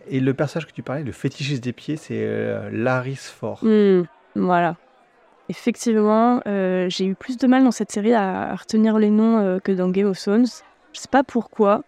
Et 0.09 0.21
le 0.21 0.35
personnage 0.35 0.67
que 0.67 0.73
tu 0.73 0.83
parlais, 0.83 1.03
le 1.05 1.13
fétichiste 1.13 1.65
des 1.65 1.73
pieds, 1.73 1.97
c'est 1.97 2.21
euh, 2.23 2.69
Laris 2.71 3.17
Fort. 3.17 3.61
Hmm, 3.65 4.03
voilà. 4.35 4.77
Effectivement, 5.49 6.41
euh, 6.47 6.87
j'ai 6.91 7.07
eu 7.07 7.15
plus 7.15 7.39
de 7.39 7.47
mal 7.47 7.65
dans 7.65 7.71
cette 7.71 7.91
série 7.93 8.13
à, 8.13 8.51
à 8.51 8.55
retenir 8.57 8.99
les 8.99 9.11
noms 9.11 9.39
euh, 9.39 9.59
que 9.59 9.73
dans 9.73 9.89
Game 9.89 10.09
of 10.09 10.19
Thrones. 10.21 10.47
Je 10.93 11.01
sais 11.01 11.09
pas 11.09 11.23
pourquoi. 11.25 11.83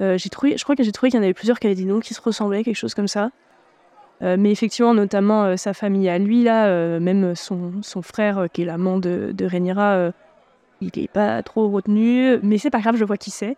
Euh, 0.00 0.16
j'ai 0.18 0.30
trouvé, 0.30 0.56
je 0.56 0.64
crois 0.64 0.74
que 0.74 0.82
j'ai 0.82 0.90
trouvé 0.92 1.10
qu'il 1.10 1.18
y 1.18 1.20
en 1.20 1.24
avait 1.24 1.34
plusieurs 1.34 1.60
qui 1.60 1.66
avaient 1.66 1.76
des 1.76 1.84
noms 1.84 2.00
qui 2.00 2.14
se 2.14 2.20
ressemblaient, 2.22 2.64
quelque 2.64 2.74
chose 2.76 2.94
comme 2.94 3.08
ça. 3.08 3.30
Mais 4.22 4.50
effectivement, 4.50 4.92
notamment 4.92 5.56
sa 5.56 5.72
famille 5.72 6.06
à 6.10 6.18
lui, 6.18 6.42
là, 6.42 6.98
même 7.00 7.34
son, 7.34 7.72
son 7.80 8.02
frère, 8.02 8.48
qui 8.52 8.60
est 8.60 8.64
l'amant 8.66 8.98
de, 8.98 9.32
de 9.32 9.46
Rhaenyra, 9.46 10.10
il 10.80 10.98
est 10.98 11.10
pas 11.10 11.42
trop 11.42 11.68
retenu. 11.68 12.38
Mais 12.42 12.58
c'est 12.58 12.70
pas 12.70 12.80
grave, 12.80 12.96
je 12.96 13.04
vois 13.04 13.16
qui 13.16 13.30
c'est. 13.30 13.56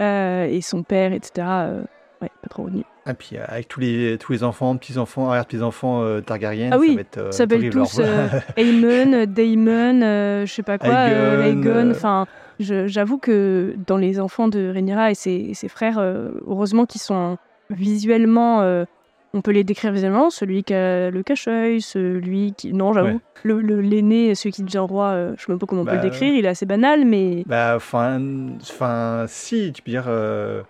Euh, 0.00 0.46
et 0.46 0.60
son 0.60 0.82
père, 0.82 1.12
etc. 1.12 1.46
euh, 1.48 1.82
ouais, 2.22 2.30
pas 2.42 2.48
trop 2.48 2.64
retenu. 2.64 2.84
Et 3.08 3.14
puis 3.14 3.36
euh, 3.36 3.44
avec 3.48 3.68
tous 3.68 3.80
les, 3.80 4.16
tous 4.18 4.32
les 4.32 4.44
enfants, 4.44 4.76
petits-enfants, 4.76 5.28
arrière-petits-enfants 5.30 6.02
euh, 6.02 6.20
Targaryen, 6.20 6.70
Ah 6.72 6.78
oui, 6.78 6.88
ça 6.90 6.94
va 6.94 7.00
être 7.00 7.18
euh, 7.18 7.46
terrible. 7.46 7.70
tous 7.72 7.98
euh, 7.98 8.28
Aemon, 8.56 9.24
Daemon, 9.26 10.00
je 10.46 10.52
sais 10.52 10.62
pas 10.62 10.78
quoi, 10.78 11.08
Aegon. 11.46 11.90
Enfin, 11.90 12.26
j'avoue 12.58 13.18
que 13.18 13.74
dans 13.86 13.96
les 13.96 14.20
enfants 14.20 14.48
de 14.48 14.70
Rhaenyra 14.72 15.10
et 15.10 15.14
ses, 15.14 15.54
ses 15.54 15.68
frères, 15.68 15.98
heureusement 16.46 16.86
qu'ils 16.86 17.00
sont 17.00 17.36
visuellement, 17.70 18.84
on 19.32 19.40
peut 19.42 19.50
les 19.52 19.64
décrire 19.64 19.92
visuellement. 19.92 20.30
Celui 20.30 20.64
qui 20.64 20.74
a 20.74 21.10
le 21.10 21.22
cache-œil, 21.22 21.80
celui 21.80 22.52
qui, 22.54 22.72
non, 22.72 22.92
j'avoue, 22.92 23.20
Ouais. 23.44 23.54
le 23.62 23.80
l'aîné, 23.80 24.34
celui 24.34 24.52
qui 24.52 24.62
devient 24.62 24.78
roi, 24.78 25.06
euh, 25.10 25.34
je 25.38 25.44
sais 25.44 25.52
même 25.52 25.58
pas 25.58 25.66
comment 25.66 25.82
on 25.82 25.84
peut 25.84 25.90
Bah, 25.92 25.96
le 25.96 26.02
décrire. 26.10 26.34
Il 26.34 26.44
est 26.44 26.48
assez 26.48 26.66
banal, 26.66 27.04
mais 27.04 27.44
Bah, 27.46 27.74
enfin, 27.76 28.20
enfin, 28.60 29.24
si, 29.28 29.72
tu 29.72 29.82
peux 29.82 29.90
dire 29.92 30.04
euh, 30.08 30.62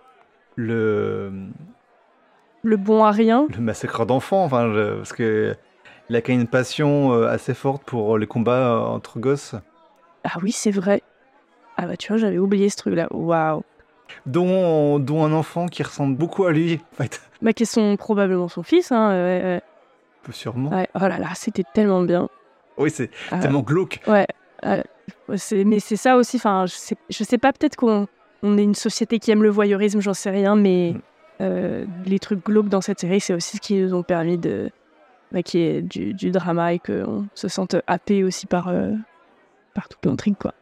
le, 0.57 1.33
le 2.63 2.77
bon 2.77 3.05
à 3.05 3.11
rien. 3.11 3.47
le 3.55 3.61
massacre 3.63 4.05
d'enfants, 4.07 4.45
enfin, 4.45 4.71
parce 4.99 5.13
que 5.13 5.55
il 6.09 6.17
a 6.17 6.21
quand 6.21 6.33
même 6.33 6.41
une 6.43 6.47
passion 6.49 7.13
euh, 7.15 7.29
assez 7.29 7.55
forte 7.55 7.85
pour 7.85 8.19
les 8.19 8.27
combats 8.27 8.81
entre 8.89 9.19
gosses, 9.21 9.55
Ah 10.25 10.39
oui, 10.43 10.53
c'est 10.53 10.73
vrai. 10.73 11.03
Ah 11.77 11.87
bah 11.87 11.97
tu 11.97 12.09
vois, 12.09 12.19
j'avais 12.19 12.39
oublié 12.39 12.69
ce 12.69 12.77
truc-là. 12.77 13.07
Waouh. 13.11 13.63
dont, 14.27 14.99
dont 14.99 15.25
un 15.25 15.33
enfant 15.33 15.67
qui 15.67 15.83
ressemble 15.83 16.17
beaucoup 16.17 16.45
à 16.45 16.53
lui, 16.53 16.81
en 16.93 16.97
fait, 16.97 17.23
Bah 17.43 17.53
qui 17.53 17.65
sont 17.67 17.97
probablement 17.97 18.49
son 18.49 18.63
fils. 18.63 18.93
Hein, 18.93 19.11
ouais. 19.11 19.61
peu 20.23 20.33
sûrement. 20.33 20.71
Ouais, 20.71 20.89
oh 20.95 20.99
là 21.01 21.19
là, 21.19 21.29
c'était 21.35 21.65
tellement 21.75 22.03
bien. 22.03 22.29
Oui, 22.77 22.91
c'est 22.91 23.11
Ah, 23.31 23.39
tellement 23.39 23.61
glauque. 23.63 24.01
ouais, 24.07 24.27
euh, 24.67 24.83
mais 25.53 25.81
c'est 25.81 25.97
ça 25.97 26.17
aussi. 26.17 26.37
Enfin, 26.37 26.67
je 26.67 26.75
sais, 26.75 26.97
je 27.09 27.25
sais 27.25 27.39
pas. 27.39 27.53
Peut-être 27.53 27.77
qu'on 27.77 28.07
on 28.43 28.57
est 28.59 28.63
une 28.63 28.75
société 28.75 29.19
qui 29.19 29.31
aime 29.31 29.43
le 29.43 29.51
voyeurisme, 29.51 30.01
j'en 30.01 30.15
sais 30.15 30.31
rien. 30.31 30.55
Mais 30.57 30.93
Mm. 30.95 31.01
euh, 31.43 31.85
les 32.05 32.19
trucs 32.19 32.45
glauques 32.45 32.69
dans 32.69 32.81
cette 32.83 33.01
série, 33.01 33.21
c'est 33.21 33.33
aussi 33.35 33.57
ce 33.57 33.61
qui 33.63 33.75
nous 33.81 33.95
ont 33.95 34.03
permis 34.03 34.37
de, 34.39 34.71
bah, 35.33 35.43
qui 35.43 35.59
est 35.61 35.81
du, 35.83 36.13
du 36.15 36.31
drama 36.31 36.75
et 36.75 36.79
qu'on 36.79 37.27
se 37.35 37.49
sente 37.49 37.77
happé 37.87 38.23
aussi 38.25 38.47
par 38.47 38.69
euh, 38.69 38.93
par 39.75 39.89
toute 39.89 40.05
l'intrigue, 40.05 40.37
quoi. 40.39 40.53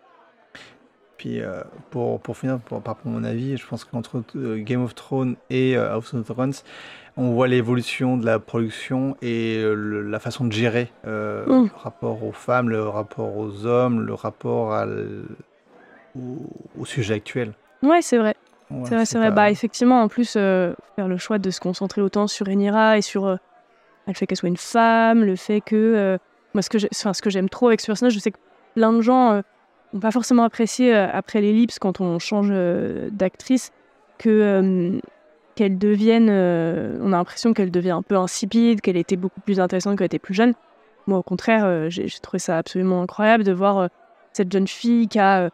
Puis 1.18 1.40
euh, 1.40 1.60
pour, 1.90 2.20
pour 2.20 2.36
finir, 2.36 2.58
pour, 2.60 2.80
par 2.80 2.96
mon 3.04 3.24
avis, 3.24 3.56
je 3.56 3.66
pense 3.66 3.84
qu'entre 3.84 4.22
euh, 4.36 4.58
Game 4.62 4.82
of 4.84 4.94
Thrones 4.94 5.34
et 5.50 5.76
euh, 5.76 5.92
House 5.92 6.14
of 6.14 6.24
Thrones, 6.24 6.52
on 7.16 7.32
voit 7.32 7.48
l'évolution 7.48 8.16
de 8.16 8.24
la 8.24 8.38
production 8.38 9.16
et 9.20 9.60
le- 9.60 10.02
la 10.02 10.20
façon 10.20 10.44
de 10.44 10.52
gérer 10.52 10.92
Mm. 11.04 11.08
le 11.08 11.70
rapport 11.74 12.22
aux 12.24 12.32
femmes, 12.32 12.68
le 12.70 12.82
rapport 12.88 13.36
aux 13.36 13.66
hommes, 13.66 14.00
le 14.06 14.14
rapport 14.14 14.72
à 14.72 14.84
l- 14.84 15.24
au, 16.16 16.46
au 16.80 16.84
sujet 16.84 17.14
actuel. 17.14 17.52
Ouais, 17.82 18.00
c'est 18.02 18.18
vrai. 18.18 18.36
Ouais, 18.70 18.82
C'est 18.84 18.94
vrai, 18.94 19.04
c'est 19.06 19.18
vrai. 19.18 19.28
pas- 19.30 19.34
Bah, 19.34 19.50
effectivement, 19.50 20.02
en 20.02 20.08
plus, 20.08 20.32
faire 20.34 20.74
le 21.08 21.16
choix 21.16 21.38
de 21.38 21.50
se 21.50 21.58
concentrer 21.60 22.00
autant 22.00 22.26
sur 22.28 22.46
Rhaenyra 22.46 22.98
et 22.98 23.02
sur 23.02 23.26
euh, 23.26 23.36
le 24.06 24.14
fait 24.14 24.26
qu'elle 24.26 24.38
soit 24.38 24.48
une 24.48 24.56
femme, 24.56 25.24
le 25.24 25.34
fait 25.36 25.60
que. 25.60 26.18
moi, 26.54 26.62
ce 26.62 27.20
que 27.22 27.30
j'aime 27.30 27.48
trop 27.48 27.66
avec 27.68 27.80
ce 27.80 27.86
personnage, 27.86 28.14
je 28.14 28.20
sais 28.20 28.30
que 28.30 28.38
plein 28.74 28.92
de 28.92 29.00
gens 29.00 29.42
n'ont 29.92 30.00
pas 30.00 30.10
forcément 30.10 30.44
apprécié 30.44 30.94
euh, 30.94 31.06
après 31.12 31.40
l'ellipse, 31.40 31.78
quand 31.78 32.00
on 32.00 32.18
change 32.18 32.48
euh, 32.50 33.08
d'actrice, 33.10 33.72
euh, 34.26 34.98
qu'elle 35.54 35.78
devienne, 35.78 36.28
on 36.28 37.12
a 37.12 37.16
l'impression 37.16 37.52
qu'elle 37.52 37.70
devient 37.70 37.90
un 37.90 38.02
peu 38.02 38.16
insipide, 38.16 38.80
qu'elle 38.80 38.96
était 38.96 39.16
beaucoup 39.16 39.40
plus 39.40 39.58
intéressante 39.60 39.96
quand 39.96 40.04
elle 40.04 40.06
était 40.06 40.18
plus 40.18 40.34
jeune. 40.34 40.54
Moi, 41.06 41.18
au 41.18 41.22
contraire, 41.22 41.90
j'ai 41.90 42.06
trouvé 42.22 42.38
ça 42.38 42.58
absolument 42.58 43.02
incroyable 43.02 43.42
de 43.42 43.52
voir 43.52 43.88
cette 44.32 44.52
jeune 44.52 44.68
fille 44.68 45.08
qui 45.08 45.18
a 45.18 45.50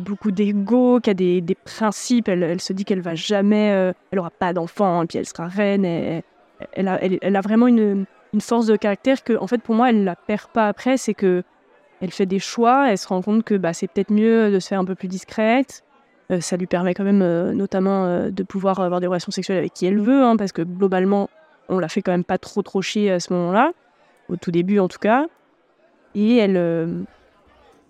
beaucoup 0.00 0.32
d'ego, 0.32 1.00
qui 1.00 1.08
a 1.08 1.14
des, 1.14 1.56
principes. 1.64 2.28
Elle, 2.28 2.60
se 2.60 2.74
dit 2.74 2.84
qu'elle 2.84 3.00
va 3.00 3.14
jamais, 3.14 3.94
elle 4.10 4.18
aura 4.18 4.30
pas 4.30 4.52
d'enfant, 4.52 5.06
puis 5.06 5.16
elle 5.16 5.26
sera 5.26 5.46
reine. 5.46 5.84
Elle, 5.86 6.88
a, 6.88 7.02
elle, 7.02 7.36
a 7.36 7.40
vraiment 7.40 7.68
une, 7.68 8.04
force 8.40 8.66
de 8.66 8.76
caractère 8.76 9.24
que, 9.24 9.38
en 9.38 9.46
fait, 9.46 9.62
pour 9.62 9.74
moi, 9.74 9.88
elle 9.88 10.04
la 10.04 10.16
perd 10.16 10.48
pas 10.52 10.68
après. 10.68 10.98
C'est 10.98 11.14
que 11.14 11.42
elle 12.00 12.10
fait 12.10 12.26
des 12.26 12.38
choix, 12.38 12.90
elle 12.90 12.98
se 12.98 13.08
rend 13.08 13.22
compte 13.22 13.44
que 13.44 13.54
bah, 13.54 13.72
c'est 13.72 13.88
peut-être 13.88 14.10
mieux 14.10 14.50
de 14.50 14.58
se 14.60 14.68
faire 14.68 14.80
un 14.80 14.84
peu 14.84 14.94
plus 14.94 15.08
discrète. 15.08 15.82
Euh, 16.30 16.40
ça 16.40 16.56
lui 16.56 16.66
permet 16.66 16.94
quand 16.94 17.04
même, 17.04 17.22
euh, 17.22 17.52
notamment, 17.52 18.04
euh, 18.04 18.30
de 18.30 18.42
pouvoir 18.42 18.80
avoir 18.80 19.00
des 19.00 19.06
relations 19.06 19.32
sexuelles 19.32 19.58
avec 19.58 19.72
qui 19.72 19.86
elle 19.86 19.98
veut, 19.98 20.22
hein, 20.22 20.36
parce 20.36 20.52
que 20.52 20.62
globalement, 20.62 21.30
on 21.68 21.78
la 21.78 21.88
fait 21.88 22.02
quand 22.02 22.12
même 22.12 22.24
pas 22.24 22.38
trop 22.38 22.62
trop 22.62 22.82
chier 22.82 23.10
à 23.10 23.20
ce 23.20 23.32
moment-là, 23.32 23.72
au 24.28 24.36
tout 24.36 24.50
début 24.50 24.78
en 24.78 24.88
tout 24.88 24.98
cas. 24.98 25.26
Et 26.14 26.36
elle, 26.36 27.06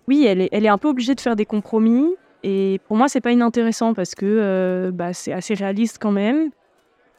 oui, 0.07 0.25
elle 0.25 0.41
est, 0.41 0.49
elle 0.51 0.65
est 0.65 0.69
un 0.69 0.77
peu 0.77 0.89
obligée 0.89 1.15
de 1.15 1.21
faire 1.21 1.35
des 1.35 1.45
compromis. 1.45 2.15
Et 2.43 2.79
pour 2.87 2.97
moi, 2.97 3.07
c'est 3.07 3.21
pas 3.21 3.31
inintéressant 3.31 3.93
parce 3.93 4.15
que 4.15 4.91
bah, 4.93 5.13
c'est 5.13 5.31
assez 5.31 5.53
réaliste 5.53 5.97
quand 5.99 6.11
même. 6.11 6.51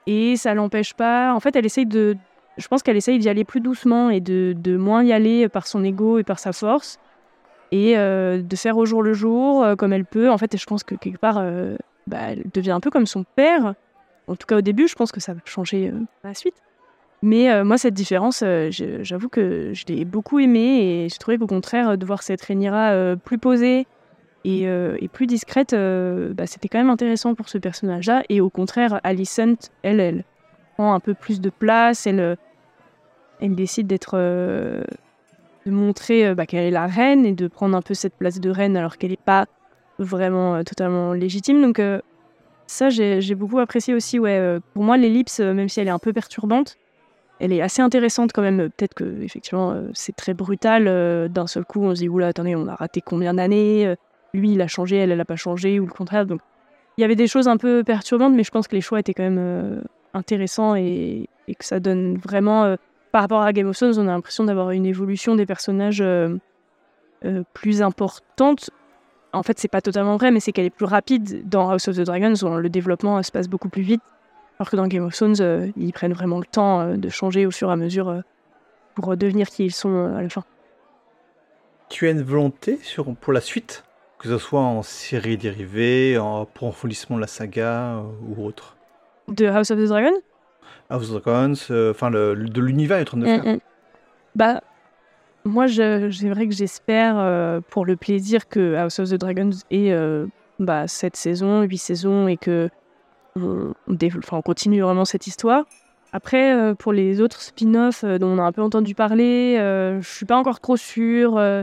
Et 0.06 0.36
ça 0.36 0.52
l'empêche 0.54 0.92
pas. 0.94 1.34
En 1.34 1.40
fait, 1.40 1.56
elle 1.56 1.64
essaye 1.64 1.86
de. 1.86 2.16
Je 2.56 2.68
pense 2.68 2.82
qu'elle 2.82 2.96
essaye 2.96 3.18
d'y 3.18 3.28
aller 3.28 3.44
plus 3.44 3.60
doucement 3.60 4.10
et 4.10 4.20
de, 4.20 4.54
de 4.56 4.76
moins 4.76 5.02
y 5.02 5.12
aller 5.12 5.48
par 5.48 5.66
son 5.66 5.82
ego 5.84 6.18
et 6.18 6.24
par 6.24 6.38
sa 6.38 6.52
force. 6.52 6.98
Et 7.72 7.96
euh, 7.96 8.42
de 8.42 8.56
faire 8.56 8.76
au 8.76 8.84
jour 8.84 9.02
le 9.02 9.12
jour, 9.12 9.62
euh, 9.62 9.76
comme 9.76 9.92
elle 9.92 10.04
peut. 10.04 10.30
En 10.30 10.38
fait, 10.38 10.56
je 10.56 10.66
pense 10.66 10.82
que 10.82 10.94
quelque 10.94 11.18
part, 11.18 11.38
euh, 11.38 11.76
bah, 12.06 12.18
elle 12.30 12.44
devient 12.52 12.72
un 12.72 12.80
peu 12.80 12.90
comme 12.90 13.06
son 13.06 13.24
père. 13.36 13.74
En 14.26 14.36
tout 14.36 14.46
cas, 14.46 14.56
au 14.56 14.60
début, 14.60 14.88
je 14.88 14.94
pense 14.94 15.12
que 15.12 15.20
ça 15.20 15.34
va 15.34 15.40
changer 15.44 15.92
par 16.22 16.30
la 16.30 16.34
suite. 16.34 16.56
Mais 17.22 17.64
moi, 17.64 17.76
cette 17.76 17.92
différence, 17.92 18.42
j'avoue 18.70 19.28
que 19.28 19.72
je 19.74 19.84
l'ai 19.86 20.06
beaucoup 20.06 20.38
aimée 20.38 21.04
et 21.04 21.08
j'ai 21.10 21.18
trouvé 21.18 21.36
qu'au 21.36 21.48
contraire, 21.48 21.98
de 21.98 22.06
voir 22.06 22.22
cette 22.22 22.40
Rhaenyra 22.40 23.16
plus 23.16 23.36
posée 23.36 23.86
et, 24.44 25.08
plus 25.12 25.26
discrète, 25.26 25.74
bah, 25.74 26.46
c'était 26.46 26.68
quand 26.68 26.78
même 26.78 26.90
intéressant 26.90 27.34
pour 27.34 27.48
ce 27.48 27.58
personnage-là. 27.58 28.22
Et 28.28 28.40
au 28.40 28.48
contraire, 28.50 29.00
Alicent, 29.02 29.70
elle, 29.82 30.00
elle 30.00 30.24
un 30.82 31.00
peu 31.00 31.14
plus 31.14 31.40
de 31.40 31.50
place, 31.50 32.06
elle, 32.06 32.36
elle 33.40 33.54
décide 33.54 33.86
d'être, 33.86 34.12
euh, 34.14 34.82
de 35.66 35.70
montrer 35.70 36.26
euh, 36.26 36.34
bah, 36.34 36.46
qu'elle 36.46 36.64
est 36.64 36.70
la 36.70 36.86
reine 36.86 37.24
et 37.24 37.32
de 37.32 37.48
prendre 37.48 37.76
un 37.76 37.82
peu 37.82 37.94
cette 37.94 38.14
place 38.14 38.40
de 38.40 38.50
reine 38.50 38.76
alors 38.76 38.98
qu'elle 38.98 39.10
n'est 39.10 39.16
pas 39.16 39.46
vraiment 39.98 40.56
euh, 40.56 40.62
totalement 40.62 41.12
légitime. 41.12 41.62
Donc 41.62 41.80
ça, 42.66 42.88
j'ai 42.90 43.34
beaucoup 43.34 43.58
apprécié 43.58 43.94
aussi. 43.94 44.18
Ouais, 44.18 44.58
pour 44.74 44.84
moi, 44.84 44.96
l'ellipse, 44.96 45.40
même 45.40 45.68
si 45.68 45.80
elle 45.80 45.88
est 45.88 45.92
un 45.92 45.98
peu 45.98 46.12
perturbante, 46.12 46.76
elle 47.40 47.52
est 47.52 47.62
assez 47.62 47.82
intéressante 47.82 48.32
quand 48.32 48.42
même. 48.42 48.70
Peut-être 48.70 48.94
que 48.94 49.22
effectivement, 49.22 49.74
c'est 49.92 50.14
très 50.14 50.34
brutal. 50.34 51.28
D'un 51.30 51.46
seul 51.46 51.64
coup, 51.64 51.82
on 51.82 51.94
se 51.94 52.00
dit 52.00 52.08
oula, 52.08 52.28
attendez, 52.28 52.54
on 52.54 52.68
a 52.68 52.76
raté 52.76 53.00
combien 53.00 53.34
d'années 53.34 53.92
Lui, 54.34 54.52
il 54.52 54.62
a 54.62 54.68
changé, 54.68 54.96
elle, 54.98 55.10
elle 55.10 55.18
n'a 55.18 55.24
pas 55.24 55.36
changé, 55.36 55.80
ou 55.80 55.86
le 55.86 55.92
contraire. 55.92 56.26
Donc, 56.26 56.40
il 56.96 57.00
y 57.00 57.04
avait 57.04 57.16
des 57.16 57.26
choses 57.26 57.48
un 57.48 57.56
peu 57.56 57.82
perturbantes, 57.82 58.34
mais 58.34 58.44
je 58.44 58.50
pense 58.52 58.68
que 58.68 58.76
les 58.76 58.82
choix 58.82 59.00
étaient 59.00 59.14
quand 59.14 59.28
même 59.28 59.82
intéressants 60.14 60.74
et, 60.74 61.28
que 61.58 61.64
ça 61.64 61.80
donne 61.80 62.16
vraiment. 62.16 62.64
euh, 62.64 62.76
par 63.12 63.22
rapport 63.22 63.42
à 63.42 63.52
Game 63.52 63.66
of 63.66 63.76
Thrones, 63.76 63.98
on 63.98 64.06
a 64.06 64.12
l'impression 64.12 64.44
d'avoir 64.44 64.70
une 64.70 64.86
évolution 64.86 65.34
des 65.34 65.46
personnages 65.46 66.00
euh, 66.00 66.36
euh, 67.24 67.42
plus 67.54 67.82
importante. 67.82 68.70
En 69.32 69.42
fait, 69.42 69.58
c'est 69.58 69.68
pas 69.68 69.80
totalement 69.80 70.16
vrai, 70.16 70.30
mais 70.30 70.38
c'est 70.38 70.52
qu'elle 70.52 70.66
est 70.66 70.70
plus 70.70 70.86
rapide 70.86 71.48
dans 71.48 71.70
House 71.70 71.88
of 71.88 71.96
the 71.96 72.02
Dragons, 72.02 72.34
où 72.42 72.56
le 72.56 72.68
développement 72.68 73.20
se 73.22 73.32
passe 73.32 73.48
beaucoup 73.48 73.68
plus 73.68 73.82
vite. 73.82 74.02
Alors 74.58 74.70
que 74.70 74.76
dans 74.76 74.86
Game 74.86 75.04
of 75.04 75.14
Thrones, 75.14 75.72
ils 75.76 75.92
prennent 75.92 76.12
vraiment 76.12 76.38
le 76.38 76.44
temps 76.44 76.94
de 76.94 77.08
changer 77.08 77.46
au 77.46 77.50
fur 77.50 77.70
et 77.70 77.72
à 77.72 77.76
mesure 77.76 78.22
pour 78.94 79.16
devenir 79.16 79.48
qui 79.48 79.64
ils 79.64 79.72
sont 79.72 80.14
à 80.14 80.22
la 80.22 80.28
fin. 80.28 80.44
Tu 81.88 82.06
as 82.06 82.10
une 82.10 82.22
volonté 82.22 82.78
pour 83.20 83.32
la 83.32 83.40
suite, 83.40 83.84
que 84.18 84.28
ce 84.28 84.38
soit 84.38 84.60
en 84.60 84.82
série 84.82 85.36
dérivée, 85.36 86.18
en 86.18 86.42
approfondissement 86.42 87.16
de 87.16 87.22
la 87.22 87.26
saga 87.26 88.02
ou 88.28 88.44
autre? 88.44 88.76
De 89.30 89.46
House 89.46 89.70
of 89.70 89.78
the 89.78 89.86
Dragon 89.86 90.12
House 90.90 91.10
of 91.10 91.22
Dragons, 91.22 91.54
euh, 91.70 91.90
enfin 91.92 92.10
le- 92.10 92.34
de 92.34 92.60
l'univers 92.60 92.98
de. 93.04 93.26
Mm, 93.26 93.54
mm. 93.54 93.58
Bah, 94.34 94.60
moi, 95.44 95.66
c'est 95.68 96.28
vrai 96.28 96.46
que 96.48 96.54
j'espère, 96.54 97.14
euh, 97.18 97.60
pour 97.70 97.86
le 97.86 97.96
plaisir, 97.96 98.48
que 98.48 98.74
House 98.74 98.98
of 98.98 99.08
the 99.10 99.14
Dragons 99.14 99.50
ait 99.70 99.92
euh, 99.92 100.26
bah, 100.58 100.86
cette 100.88 101.16
saison, 101.16 101.62
huit 101.62 101.78
saisons, 101.78 102.28
et 102.28 102.36
que 102.36 102.68
on, 103.36 103.72
on 104.32 104.42
continue 104.42 104.80
vraiment 104.82 105.04
cette 105.04 105.26
histoire. 105.26 105.64
Après, 106.12 106.52
euh, 106.54 106.74
pour 106.74 106.92
les 106.92 107.20
autres 107.20 107.40
spin-offs 107.40 108.02
euh, 108.04 108.18
dont 108.18 108.26
on 108.28 108.38
a 108.38 108.42
un 108.42 108.52
peu 108.52 108.62
entendu 108.62 108.94
parler, 108.96 109.56
euh, 109.58 110.00
je 110.02 110.08
suis 110.08 110.26
pas 110.26 110.36
encore 110.36 110.58
trop 110.60 110.76
sûre. 110.76 111.36
euh, 111.38 111.62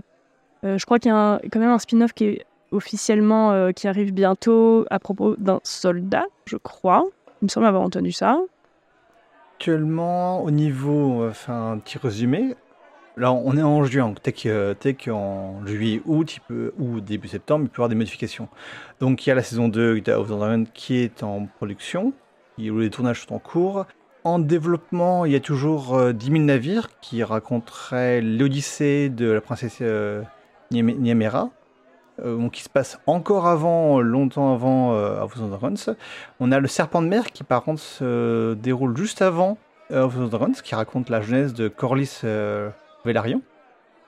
euh, 0.64 0.78
je 0.78 0.86
crois 0.86 0.98
qu'il 1.00 1.10
y 1.10 1.14
a 1.14 1.18
un- 1.34 1.40
quand 1.52 1.60
même 1.60 1.70
un 1.70 1.78
spin-off 1.80 2.14
qui 2.14 2.26
est 2.26 2.46
officiellement 2.72 3.52
euh, 3.52 3.72
qui 3.72 3.88
arrive 3.88 4.14
bientôt 4.14 4.86
à 4.90 5.00
propos 5.00 5.36
d'un 5.38 5.60
soldat, 5.64 6.26
je 6.46 6.56
crois. 6.58 7.04
Il 7.42 7.46
me 7.46 7.50
semble 7.50 7.66
avoir 7.68 7.84
entendu 7.84 8.12
ça. 8.12 8.40
Actuellement, 9.56 10.44
au 10.44 10.52
niveau, 10.52 11.24
euh, 11.24 11.30
enfin, 11.32 11.72
un 11.72 11.78
petit 11.80 11.98
résumé. 11.98 12.56
Là, 13.16 13.32
on 13.32 13.58
est 13.58 13.64
en 13.64 13.84
juin, 13.84 14.14
peut-être 14.14 15.04
qu'en 15.06 15.66
juillet, 15.66 16.04
août, 16.06 16.38
ou 16.78 17.00
début 17.00 17.28
septembre, 17.28 17.66
il 17.66 17.70
peut 17.70 17.78
y 17.78 17.82
avoir 17.82 17.90
des 17.90 17.96
modifications. 17.96 18.48
Donc, 19.00 19.26
il 19.26 19.30
y 19.30 19.32
a 19.32 19.36
la 19.36 19.42
saison 19.42 19.68
2 19.70 20.00
de 20.02 20.12
House 20.12 20.30
of 20.30 20.38
Dragon 20.38 20.66
qui 20.72 20.98
est 20.98 21.24
en 21.24 21.48
production, 21.58 22.14
où 22.60 22.78
les 22.78 22.92
tournages 22.92 23.26
sont 23.26 23.34
en 23.34 23.40
cours. 23.40 23.88
En 24.24 24.38
développement, 24.38 25.26
il 25.26 25.32
y 25.32 25.36
a 25.36 25.40
toujours 25.40 25.96
euh, 25.96 26.14
10 26.14 26.26
000 26.32 26.44
navires 26.44 26.90
qui 27.02 27.24
raconteraient 27.24 28.22
l'odyssée 28.22 29.10
de 29.10 29.32
la 29.32 29.42
princesse 29.42 29.80
euh, 29.82 30.22
Nyame- 30.72 31.00
Nyamera, 31.00 31.50
euh, 32.24 32.50
qui 32.50 32.64
se 32.64 32.70
passe 32.70 33.00
encore 33.06 33.48
avant, 33.48 34.02
longtemps 34.02 34.54
avant 34.54 34.94
euh, 34.94 35.20
House 35.20 35.38
of 35.40 35.50
Dragons. 35.50 35.96
On 36.40 36.52
a 36.52 36.60
le 36.60 36.68
Serpent 36.68 37.02
de 37.02 37.08
mer 37.08 37.32
qui, 37.32 37.44
par 37.44 37.64
contre, 37.64 37.82
se 37.82 38.54
déroule 38.56 38.98
juste 38.98 39.22
avant 39.22 39.58
euh, 39.92 40.04
House 40.04 40.16
of 40.16 40.30
Dragons, 40.30 40.54
qui 40.64 40.76
raconte 40.76 41.10
la 41.10 41.22
jeunesse 41.22 41.54
de 41.54 41.68
Corlys 41.68 42.22
euh, 42.24 42.70
Velaryon 43.06 43.42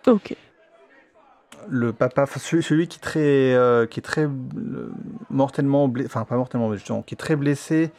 Ok. 0.08 0.36
le 1.68 1.94
papa, 1.94 2.26
celui, 2.26 2.64
celui 2.64 2.88
qui 2.88 2.98
est 2.98 3.02
très, 3.02 3.54
euh, 3.54 3.86
qui 3.86 4.00
est 4.00 4.04
très 4.04 4.28
mortellement 5.30 5.88
blessé, 5.88 6.08
enfin 6.08 6.26
pas 6.26 6.36
mortellement, 6.38 6.70
mais 6.70 6.78
justement, 6.78 7.02
qui 7.02 7.14
est 7.14 7.18
très 7.18 7.36
blessé 7.36 7.92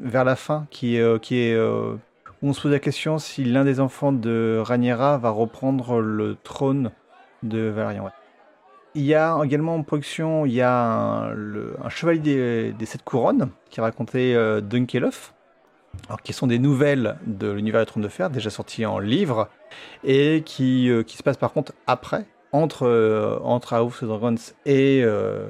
vers 0.00 0.24
la 0.24 0.36
fin, 0.36 0.66
qui, 0.70 1.00
qui 1.22 1.38
est, 1.38 1.58
où 2.42 2.48
on 2.48 2.52
se 2.52 2.60
pose 2.60 2.72
la 2.72 2.78
question 2.78 3.18
si 3.18 3.44
l'un 3.44 3.64
des 3.64 3.80
enfants 3.80 4.12
de 4.12 4.60
Rhaenyra 4.62 5.16
va 5.16 5.30
reprendre 5.30 6.00
le 6.00 6.36
trône 6.42 6.90
de 7.42 7.68
Valerian. 7.68 8.04
ouais. 8.04 8.10
Il 8.96 9.04
y 9.04 9.14
a 9.14 9.38
également 9.44 9.76
en 9.76 9.82
production, 9.82 10.46
il 10.46 10.54
y 10.54 10.62
a 10.62 11.30
un, 11.30 11.88
chevalier 11.90 12.72
des, 12.72 12.86
sept 12.86 13.04
couronnes 13.04 13.50
qui 13.70 13.82
racontait 13.82 14.32
euh, 14.34 14.62
alors 16.08 16.22
qui 16.22 16.32
sont 16.32 16.46
des 16.46 16.58
nouvelles 16.58 17.18
de 17.26 17.50
l'univers 17.50 17.82
du 17.82 17.86
trône 17.86 18.02
de 18.02 18.08
fer, 18.08 18.30
déjà 18.30 18.48
sorties 18.48 18.86
en 18.86 18.98
livre, 18.98 19.48
et 20.02 20.42
qui, 20.46 20.88
euh, 20.88 21.02
qui 21.02 21.18
se 21.18 21.22
passe 21.22 21.36
par 21.36 21.52
contre 21.52 21.72
après, 21.86 22.24
entre, 22.52 22.86
euh, 22.86 23.38
entre 23.42 23.74
House 23.74 24.02
of 24.02 24.08
Dragons 24.08 24.36
et, 24.64 25.02
euh, 25.04 25.46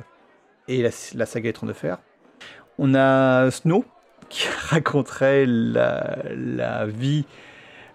et 0.66 0.82
la, 0.82 0.90
saga 0.90 1.48
des 1.48 1.52
Trônes 1.52 1.68
de 1.68 1.74
Fer. 1.74 1.98
On 2.78 2.96
a 2.96 3.48
Snow, 3.52 3.84
qui 4.28 4.48
raconterait 4.68 5.46
la, 5.46 6.18
la 6.34 6.86
vie 6.86 7.26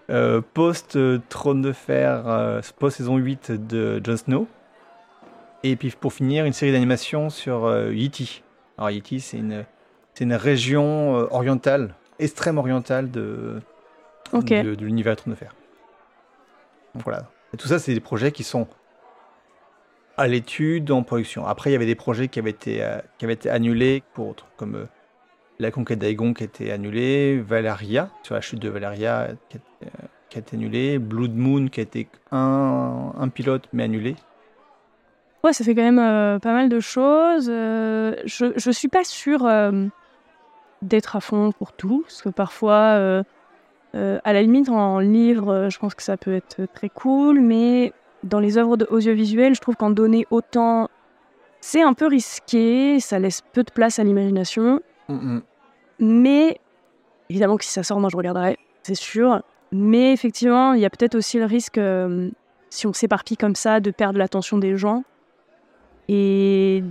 euh, 0.08 0.40
post-Trône 0.54 1.60
de 1.62 1.72
Fer, 1.72 2.60
post-saison 2.78 3.16
8 3.16 3.52
de 3.68 4.00
Jon 4.02 4.16
Snow. 4.16 4.48
Et 5.64 5.76
puis 5.76 5.90
pour 5.90 6.12
finir, 6.12 6.44
une 6.44 6.52
série 6.52 6.72
d'animations 6.72 7.30
sur 7.30 7.66
euh, 7.66 7.92
Yiti. 7.94 8.42
Alors 8.78 8.90
Yiti, 8.90 9.20
c'est 9.20 9.38
une, 9.38 9.64
c'est 10.14 10.24
une 10.24 10.34
région 10.34 11.16
euh, 11.18 11.26
orientale, 11.30 11.94
extrême 12.18 12.58
orientale 12.58 13.10
de, 13.10 13.60
de, 14.62 14.74
de 14.74 14.84
l'univers 14.84 15.14
Trône 15.16 15.34
de 15.34 15.38
Fer. 15.38 15.54
Donc 16.94 17.04
voilà. 17.04 17.30
Et 17.54 17.56
tout 17.56 17.68
ça, 17.68 17.78
c'est 17.78 17.94
des 17.94 18.00
projets 18.00 18.32
qui 18.32 18.42
sont 18.44 18.66
à 20.16 20.26
l'étude, 20.26 20.90
en 20.90 21.02
production. 21.02 21.46
Après, 21.46 21.70
il 21.70 21.72
y 21.74 21.76
avait 21.76 21.86
des 21.86 21.94
projets 21.94 22.28
qui 22.28 22.38
avaient 22.38 22.50
été, 22.50 22.82
euh, 22.82 22.98
qui 23.18 23.24
avaient 23.24 23.34
été 23.34 23.48
annulés 23.48 24.02
pour 24.14 24.28
autres, 24.28 24.46
comme 24.56 24.74
euh, 24.74 24.84
la 25.58 25.70
conquête 25.70 25.98
d'Aegon 26.00 26.34
qui 26.34 26.42
a 26.42 26.46
été 26.46 26.72
annulée, 26.72 27.38
Valeria, 27.40 28.10
sur 28.22 28.34
la 28.34 28.40
chute 28.40 28.58
de 28.58 28.68
Valeria 28.68 29.28
qui 29.48 29.58
a, 29.58 29.60
été- 29.60 29.90
qui 30.28 30.38
a 30.38 30.40
été 30.40 30.56
annulée, 30.56 30.98
Blood 30.98 31.34
Moon 31.34 31.68
qui 31.68 31.80
a 31.80 31.82
été 31.84 32.08
un, 32.32 33.12
un 33.18 33.28
pilote 33.28 33.68
mais 33.72 33.84
annulé. 33.84 34.16
Ouais, 35.44 35.52
ça 35.52 35.64
fait 35.64 35.74
quand 35.74 35.82
même 35.82 35.98
euh, 35.98 36.38
pas 36.38 36.52
mal 36.52 36.68
de 36.68 36.78
choses. 36.78 37.48
Euh, 37.50 38.14
je, 38.24 38.52
je 38.56 38.70
suis 38.70 38.88
pas 38.88 39.02
sûre 39.02 39.44
euh, 39.44 39.86
d'être 40.82 41.16
à 41.16 41.20
fond 41.20 41.50
pour 41.50 41.72
tout, 41.72 42.02
parce 42.02 42.22
que 42.22 42.28
parfois, 42.28 43.24
à 43.94 44.32
la 44.32 44.42
limite, 44.42 44.68
en 44.68 45.00
livre, 45.00 45.68
je 45.68 45.78
pense 45.78 45.94
que 45.94 46.02
ça 46.02 46.16
peut 46.16 46.34
être 46.34 46.66
très 46.72 46.88
cool, 46.88 47.40
mais 47.40 47.92
dans 48.22 48.38
les 48.38 48.56
œuvres 48.56 48.76
audiovisuelles, 48.90 49.54
je 49.54 49.60
trouve 49.60 49.76
qu'en 49.76 49.90
donner 49.90 50.26
autant, 50.30 50.88
c'est 51.60 51.82
un 51.82 51.92
peu 51.92 52.06
risqué, 52.06 53.00
ça 53.00 53.18
laisse 53.18 53.42
peu 53.52 53.64
de 53.64 53.70
place 53.70 53.98
à 53.98 54.04
l'imagination. 54.04 54.80
Mais 55.98 56.58
évidemment 57.30 57.56
que 57.56 57.64
si 57.64 57.70
ça 57.70 57.82
sort, 57.82 58.00
moi 58.00 58.10
je 58.10 58.16
regarderai, 58.16 58.58
c'est 58.82 58.94
sûr. 58.94 59.42
Mais 59.72 60.12
effectivement, 60.12 60.74
il 60.74 60.80
y 60.80 60.84
a 60.84 60.90
peut-être 60.90 61.14
aussi 61.16 61.38
le 61.38 61.46
risque, 61.46 61.80
si 62.70 62.86
on 62.86 62.92
s'éparpille 62.92 63.36
comme 63.36 63.56
ça, 63.56 63.80
de 63.80 63.90
perdre 63.90 64.18
l'attention 64.18 64.58
des 64.58 64.76
gens. 64.76 65.02
Et 66.08 66.82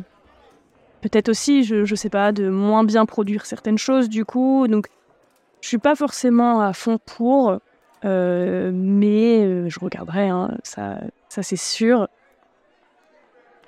peut-être 1.01 1.30
aussi, 1.30 1.64
je, 1.64 1.84
je 1.86 1.95
sais 1.95 2.09
pas, 2.09 2.32
de 2.32 2.49
moins 2.49 2.84
bien 2.84 3.05
produire 3.05 3.45
certaines 3.45 3.78
choses 3.78 4.09
du 4.09 4.26
coup. 4.26 4.68
Donc, 4.68 4.88
je 5.62 5.68
suis 5.68 5.78
pas 5.78 5.95
forcément 5.95 6.62
à 6.62 6.74
fond 6.74 6.97
pour, 6.97 7.59
euh, 8.03 8.72
mais 8.74 9.45
euh, 9.45 9.70
je 9.70 9.80
regarderai, 9.80 10.30
hein, 10.30 10.57
ça, 10.64 10.99
ça 11.30 11.43
c'est 11.43 11.55
sûr. 11.55 12.07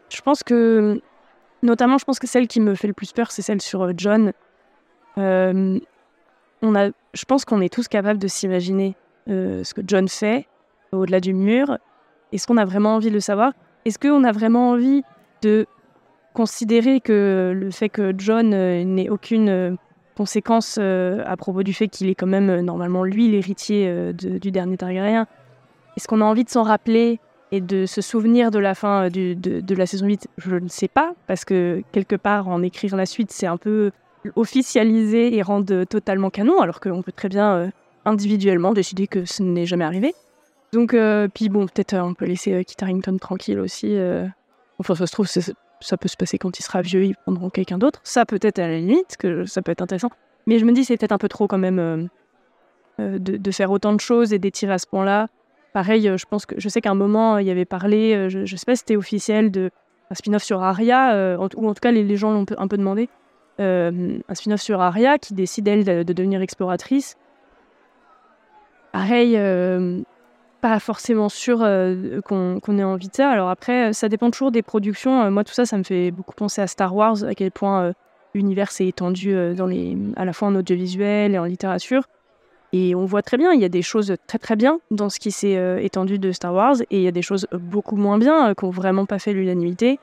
Je 0.10 0.22
pense 0.22 0.44
que, 0.44 1.02
notamment, 1.62 1.98
je 1.98 2.06
pense 2.06 2.20
que 2.20 2.28
celle 2.28 2.48
qui 2.48 2.60
me 2.60 2.76
fait 2.76 2.88
le 2.88 2.94
plus 2.94 3.12
peur, 3.12 3.32
c'est 3.32 3.42
celle 3.42 3.62
sur 3.62 3.84
euh, 3.84 3.92
John. 3.96 4.34
On 5.18 6.76
a, 6.76 6.90
je 7.14 7.26
pense 7.26 7.46
qu'on 7.46 7.62
est 7.62 7.72
tous 7.72 7.88
capables 7.88 8.20
de 8.20 8.28
s'imaginer 8.28 8.96
ce 9.28 9.74
que 9.74 9.82
John 9.86 10.08
fait 10.08 10.48
au-delà 10.92 11.20
du 11.20 11.34
mur. 11.34 11.78
Est-ce 12.32 12.48
qu'on 12.48 12.58
a 12.58 12.66
vraiment 12.66 12.96
envie 12.96 13.10
de 13.10 13.14
le 13.14 13.20
savoir? 13.20 13.52
Est-ce 13.86 14.00
qu'on 14.00 14.24
a 14.24 14.32
vraiment 14.32 14.72
envie 14.72 15.04
de 15.44 15.68
considérer 16.34 17.00
que 17.00 17.54
le 17.56 17.72
fait 17.72 17.90
que 17.90 18.14
John 18.18 18.54
euh, 18.54 18.84
n'ait 18.84 19.10
aucune 19.10 19.50
euh, 19.50 19.76
conséquence 20.18 20.78
euh, 20.80 21.24
à 21.26 21.38
propos 21.38 21.64
du 21.64 21.74
fait 21.74 21.88
qu'il 21.88 22.10
est 22.10 22.16
quand 22.16 22.28
même 22.28 22.62
normalement 22.62 23.04
lui 23.04 23.30
l'héritier 23.30 24.12
du 24.14 24.52
dernier 24.52 24.78
Targaryen, 24.78 25.28
est-ce 25.96 26.08
qu'on 26.08 26.22
a 26.22 26.26
envie 26.26 26.44
de 26.44 26.50
s'en 26.50 26.64
rappeler 26.64 27.20
et 27.52 27.62
de 27.62 27.86
se 27.86 28.02
souvenir 28.02 28.50
de 28.50 28.60
la 28.60 28.74
fin 28.74 29.10
de, 29.10 29.34
de 29.34 29.76
la 29.76 29.86
saison 29.86 30.08
8 30.08 30.28
Je 30.38 30.56
ne 30.56 30.68
sais 30.68 30.88
pas, 30.88 31.14
parce 31.28 31.46
que 31.46 31.84
quelque 31.92 32.16
part 32.16 32.48
en 32.48 32.64
écrire 32.64 32.96
la 32.96 33.06
suite, 33.06 33.32
c'est 33.32 33.46
un 33.46 33.58
peu 33.58 33.92
officialiser 34.36 35.36
et 35.36 35.42
rendre 35.42 35.84
totalement 35.84 36.30
canon, 36.30 36.62
alors 36.62 36.80
qu'on 36.80 37.02
peut 37.02 37.12
très 37.12 37.30
bien 37.30 37.72
individuellement 38.06 38.74
décider 38.74 39.06
que 39.08 39.26
ce 39.26 39.44
n'est 39.44 39.66
jamais 39.66 39.86
arrivé. 39.86 40.16
Donc, 40.72 40.96
puis 41.34 41.50
bon, 41.50 41.68
peut-être 41.68 41.96
on 41.96 42.14
peut 42.14 42.26
laisser 42.26 42.64
Kit 42.66 42.78
Harington 42.82 43.18
tranquille 43.18 43.60
aussi. 43.60 43.98
Enfin, 44.84 44.96
ça 44.96 45.08
se 45.08 45.14
trouve, 45.14 45.28
ça 45.28 45.98
peut 45.98 46.10
se 46.10 46.18
passer 46.18 46.38
quand 46.38 46.60
il 46.60 46.62
sera 46.62 46.82
vieux, 46.82 47.06
ils 47.06 47.16
prendront 47.16 47.50
quelqu'un 47.50 47.78
d'autre. 47.78 48.02
Ça 48.04 48.26
peut-être 48.26 48.60
à 48.60 48.68
la 48.68 48.80
limite, 48.80 49.16
que 49.18 49.46
ça 49.46 49.62
peut 49.62 49.72
être 49.72 49.82
intéressant. 49.82 50.10
Mais 50.46 50.60
je 50.60 50.66
me 50.66 50.74
dis, 50.74 50.84
c'est 50.84 50.98
peut-être 50.98 51.14
un 51.14 51.18
peu 51.18 51.30
trop 51.30 51.48
quand 51.48 51.58
même 51.58 51.80
euh, 51.80 52.06
euh, 53.00 53.18
de, 53.18 53.52
faire 53.52 53.72
autant 53.72 53.94
de 53.94 54.02
choses 54.02 54.34
et 54.34 54.40
d'étirer 54.40 54.74
à 54.74 54.78
ce 54.78 54.86
point-là. 54.88 55.30
Pareil, 55.72 56.10
euh, 56.10 56.18
je 56.18 56.26
pense 56.26 56.46
que 56.46 56.60
je 56.60 56.68
sais 56.68 56.82
qu'à 56.82 56.92
un 56.92 56.96
moment, 56.96 57.38
il 57.38 57.48
y 57.48 57.52
avait 57.52 57.64
parlé, 57.64 58.30
je, 58.30 58.40
ne 58.40 58.46
sais 58.46 58.66
pas 58.66 58.76
si 58.76 58.80
c'était 58.80 58.98
officiel, 58.98 59.52
de 59.52 59.72
spin-off 60.12 60.44
sur 60.44 60.62
en- 60.62 61.48
ou 61.56 61.70
en 61.70 61.74
tout 61.74 61.80
cas 61.82 61.92
les, 61.92 62.18
gens 62.18 62.34
l'ont 62.34 62.46
un 62.58 62.68
peu- 62.68 62.78
demandé. 62.78 63.08
Un 63.60 64.34
spin-off 64.34 64.62
sur 64.62 64.82
Arya 64.82 65.18
qui 65.18 65.34
décide 65.34 65.70
elle 65.70 65.86
de, 65.86 66.04
de 66.04 66.14
devenir 66.14 66.42
exploratrice. 66.42 67.16
Pareil, 68.92 69.38
pas 70.64 70.80
forcément 70.80 71.28
sûr 71.28 71.60
euh, 71.62 72.22
qu'on 72.22 72.62
qu'on 72.62 72.80
ait 72.80 72.86
envie 72.86 73.10
de 73.10 73.16
ça. 73.16 73.30
Alors 73.30 73.50
après, 73.50 73.90
euh, 73.90 73.94
ça 73.94 74.08
dépend 74.08 74.32
toujours 74.32 74.50
des 74.50 74.62
productions. 74.62 75.24
Euh, 75.24 75.30
moi, 75.30 75.44
tout 75.44 75.52
ça, 75.54 75.66
ça 75.66 75.78
me 75.78 75.84
fait 75.84 76.10
beaucoup 76.10 76.34
penser 76.34 76.62
à 76.62 76.68
Star 76.68 76.96
Wars, 76.96 77.22
à 77.26 77.36
quel 77.36 77.52
point 77.52 77.92
l'univers 78.34 78.72
s'est 78.72 78.88
étendu 78.88 79.36
dans 79.56 79.68
les, 79.68 79.98
à 80.16 80.24
la 80.24 80.32
fois 80.32 80.48
en 80.48 80.56
audiovisuel 80.56 81.36
et 81.36 81.38
en 81.38 81.44
littérature. 81.44 82.04
Et 82.72 82.96
on 82.96 83.06
voit 83.06 83.22
très 83.22 83.38
bien, 83.38 83.52
il 83.52 83.60
y 83.60 83.66
a 83.66 83.70
des 83.70 83.82
choses 83.82 84.16
très 84.26 84.40
très 84.40 84.56
bien 84.56 84.80
dans 84.90 85.10
ce 85.10 85.20
qui 85.20 85.32
s'est 85.32 85.84
étendu 85.84 86.18
de 86.18 86.32
Star 86.32 86.54
Wars, 86.54 86.78
et 86.90 86.98
il 86.98 87.04
y 87.04 87.10
a 87.10 87.12
des 87.12 87.22
choses 87.22 87.46
beaucoup 87.52 87.98
moins 87.98 88.18
bien 88.18 88.50
euh, 88.50 88.54
qui 88.54 88.64
n'ont 88.64 88.72
vraiment 88.72 89.06
pas 89.06 89.20
fait 89.20 89.34
l'unanimité. 89.34 90.00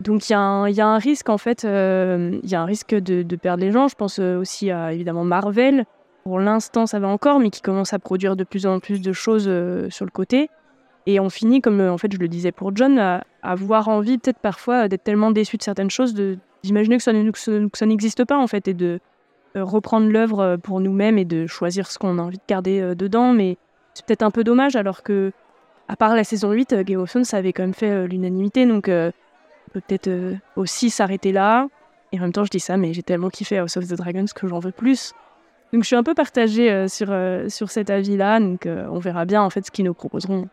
Donc 0.00 0.30
il 0.30 0.32
y, 0.32 0.34
a 0.34 0.40
un- 0.40 0.98
risque 0.98 1.28
en 1.28 1.38
fait, 1.38 1.64
il 1.64 2.50
y 2.50 2.54
a 2.54 2.62
un 2.62 2.64
risque 2.64 2.94
de, 2.94 3.36
perdre 3.36 3.62
les 3.62 3.70
gens. 3.70 3.86
Je 3.86 3.96
pense 3.96 4.18
aussi 4.18 4.70
à 4.70 4.94
évidemment 4.94 5.24
Marvel. 5.24 5.84
Pour 6.28 6.40
l'instant 6.40 6.84
ça 6.84 6.98
va 6.98 7.08
encore, 7.08 7.40
mais 7.40 7.48
qui 7.48 7.62
commence 7.62 7.94
à 7.94 7.98
produire 7.98 8.36
de 8.36 8.44
plus 8.44 8.66
en 8.66 8.80
plus 8.80 9.00
de 9.00 9.14
choses 9.14 9.46
euh, 9.48 9.88
sur 9.88 10.04
le 10.04 10.10
côté. 10.10 10.50
Et 11.06 11.20
on 11.20 11.30
finit, 11.30 11.62
comme 11.62 11.80
euh, 11.80 11.90
en 11.90 11.96
fait 11.96 12.12
je 12.12 12.18
le 12.18 12.28
disais 12.28 12.52
pour 12.52 12.76
John, 12.76 12.98
à 12.98 13.24
avoir 13.42 13.88
envie 13.88 14.18
peut-être 14.18 14.38
parfois 14.38 14.88
d'être 14.88 15.04
tellement 15.04 15.30
déçu 15.30 15.56
de 15.56 15.62
certaines 15.62 15.90
choses, 15.90 16.12
d'imaginer 16.62 16.98
que 16.98 17.02
ça, 17.02 17.86
n'existe 17.86 18.26
pas 18.26 18.36
en 18.36 18.46
fait, 18.46 18.68
et 18.68 18.74
de 18.74 19.00
euh, 19.56 19.64
reprendre 19.64 20.10
l'œuvre 20.10 20.40
euh, 20.40 20.56
pour 20.58 20.80
nous-mêmes 20.80 21.16
et 21.16 21.24
de 21.24 21.46
choisir 21.46 21.90
ce 21.90 21.98
qu'on 21.98 22.18
a 22.18 22.22
envie 22.22 22.36
de 22.36 22.42
garder 22.46 22.80
euh, 22.80 22.94
dedans. 22.94 23.32
Mais 23.32 23.56
c'est 23.94 24.04
peut-être 24.04 24.22
un 24.22 24.30
peu 24.30 24.44
dommage 24.44 24.76
alors 24.76 25.02
que, 25.02 25.32
à 25.88 25.96
part 25.96 26.14
la 26.14 26.24
saison 26.24 26.52
8, 26.52 26.74
euh, 26.74 26.82
Game 26.84 27.00
of 27.00 27.08
Thrones 27.08 27.24
ça 27.24 27.38
avait 27.38 27.54
quand 27.54 27.62
même 27.62 27.72
fait 27.72 27.90
euh, 27.90 28.06
l'unanimité, 28.06 28.66
donc 28.66 28.90
euh, 28.90 29.10
on 29.68 29.70
peut 29.70 29.80
peut-être 29.80 30.08
euh, 30.08 30.34
aussi 30.56 30.90
s'arrêter 30.90 31.32
là. 31.32 31.68
Et 32.12 32.18
en 32.18 32.22
même 32.22 32.32
temps, 32.32 32.44
je 32.44 32.50
dis 32.50 32.60
ça, 32.60 32.76
mais 32.76 32.92
j'ai 32.92 33.02
tellement 33.02 33.28
kiffé 33.28 33.58
House 33.58 33.76
of 33.76 33.86
the 33.86 33.94
Dragons 33.94 34.26
que 34.34 34.46
j'en 34.46 34.60
veux 34.60 34.72
plus. 34.72 35.14
Donc 35.72 35.82
je 35.82 35.86
suis 35.86 35.96
un 35.96 36.02
peu 36.02 36.14
partagée 36.14 36.70
euh, 36.70 36.88
sur, 36.88 37.08
euh, 37.10 37.48
sur 37.48 37.70
cet 37.70 37.90
avis-là, 37.90 38.40
donc 38.40 38.66
euh, 38.66 38.86
on 38.90 38.98
verra 38.98 39.24
bien 39.24 39.42
en 39.42 39.50
fait 39.50 39.66
ce 39.66 39.70
qu'ils 39.70 39.84
nous 39.84 39.94
proposeront. 39.94 40.48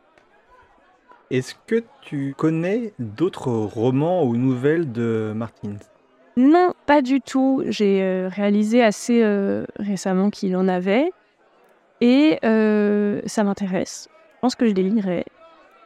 Est-ce 1.31 1.55
que 1.65 1.83
tu 2.01 2.35
connais 2.37 2.93
d'autres 2.99 3.51
romans 3.51 4.23
ou 4.23 4.35
nouvelles 4.35 4.91
de 4.91 5.33
Martin 5.35 5.73
Non, 6.37 6.73
pas 6.85 7.01
du 7.01 7.19
tout. 7.19 7.63
J'ai 7.67 8.27
réalisé 8.31 8.83
assez 8.83 9.25
récemment 9.79 10.29
qu'il 10.29 10.55
en 10.55 10.67
avait. 10.67 11.11
Et 11.99 12.37
ça 12.43 13.43
m'intéresse. 13.43 14.07
Je 14.35 14.39
pense 14.41 14.53
que 14.53 14.67
je 14.67 14.73
les 14.75 14.83
lirai. 14.83 15.25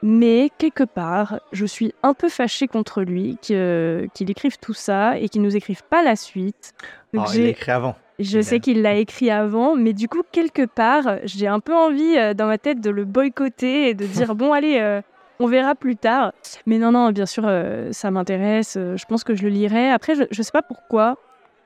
Mais 0.02 0.50
quelque 0.58 0.84
part, 0.84 1.40
je 1.54 1.66
suis 1.66 1.94
un 2.04 2.14
peu 2.14 2.28
fâchée 2.28 2.68
contre 2.68 3.02
lui 3.02 3.38
qu'il 3.42 4.30
écrive 4.30 4.58
tout 4.58 4.74
ça 4.74 5.18
et 5.18 5.30
qu'il 5.30 5.42
nous 5.42 5.56
écrive 5.56 5.84
pas 5.86 6.04
la 6.04 6.18
suite. 6.18 6.74
Donc 7.14 7.28
Ah, 7.30 7.32
Il 7.34 7.46
écrit 7.46 7.72
avant. 7.72 7.96
Je 8.20 8.42
sais 8.42 8.60
qu'il 8.60 8.82
l'a 8.82 8.96
écrit 8.96 9.30
avant, 9.30 9.76
mais 9.76 9.94
du 9.94 10.10
coup, 10.10 10.22
quelque 10.32 10.66
part, 10.66 11.20
j'ai 11.24 11.48
un 11.48 11.60
peu 11.60 11.74
envie 11.74 12.18
euh, 12.18 12.34
dans 12.34 12.48
ma 12.48 12.58
tête 12.58 12.82
de 12.82 12.90
le 12.90 13.06
boycotter 13.06 13.90
et 13.90 13.94
de 13.94 14.06
dire 14.06 14.36
bon, 14.36 14.52
allez, 14.52 14.78
euh, 14.80 15.02
on 15.40 15.48
verra 15.48 15.74
plus 15.74 15.96
tard. 15.96 16.34
Mais 16.66 16.78
non, 16.80 16.92
non, 16.92 17.12
bien 17.12 17.26
sûr, 17.26 17.44
euh, 17.48 17.92
ça 17.94 18.12
m'intéresse. 18.12 18.74
je 18.78 19.06
pense 19.06 19.24
que 19.24 19.36
je 19.36 19.44
le 19.44 19.50
lirai. 19.50 19.90
Après, 19.90 20.16
je, 20.16 20.24
je 20.32 20.42
sais 20.42 20.52
pas 20.52 20.62
pourquoi, 20.62 21.18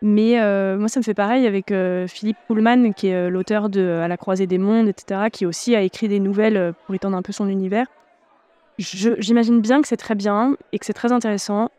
mais 0.03 0.35
moi, 0.77 0.89
ça 0.89 0.99
me 0.99 1.03
fait 1.03 1.13
pareil 1.13 1.47
avec 1.47 1.73
Philippe 2.07 2.37
Pullman, 2.47 2.91
qui 2.91 3.07
est 3.07 3.29
l'auteur 3.29 3.69
de 3.69 4.01
À 4.03 4.07
la 4.07 4.17
croisée 4.17 4.47
des 4.47 4.57
mondes, 4.57 4.89
etc., 4.89 5.29
qui 5.31 5.45
aussi 5.45 5.75
a 5.75 5.81
écrit 5.81 6.07
des 6.09 6.19
nouvelles 6.19 6.73
pour 6.85 6.93
étendre 6.93 7.15
un 7.17 7.21
peu 7.21 7.31
son 7.31 7.47
univers. 7.47 7.87
J'imagine 8.77 9.61
bien 9.61 9.81
que 9.81 9.87
c'est 9.87 9.97
très 9.97 10.15
bien 10.15 10.57
et 10.71 10.79
que 10.79 10.85
c'est 10.85 10.93
très 10.93 11.11
intéressant, 11.11 11.69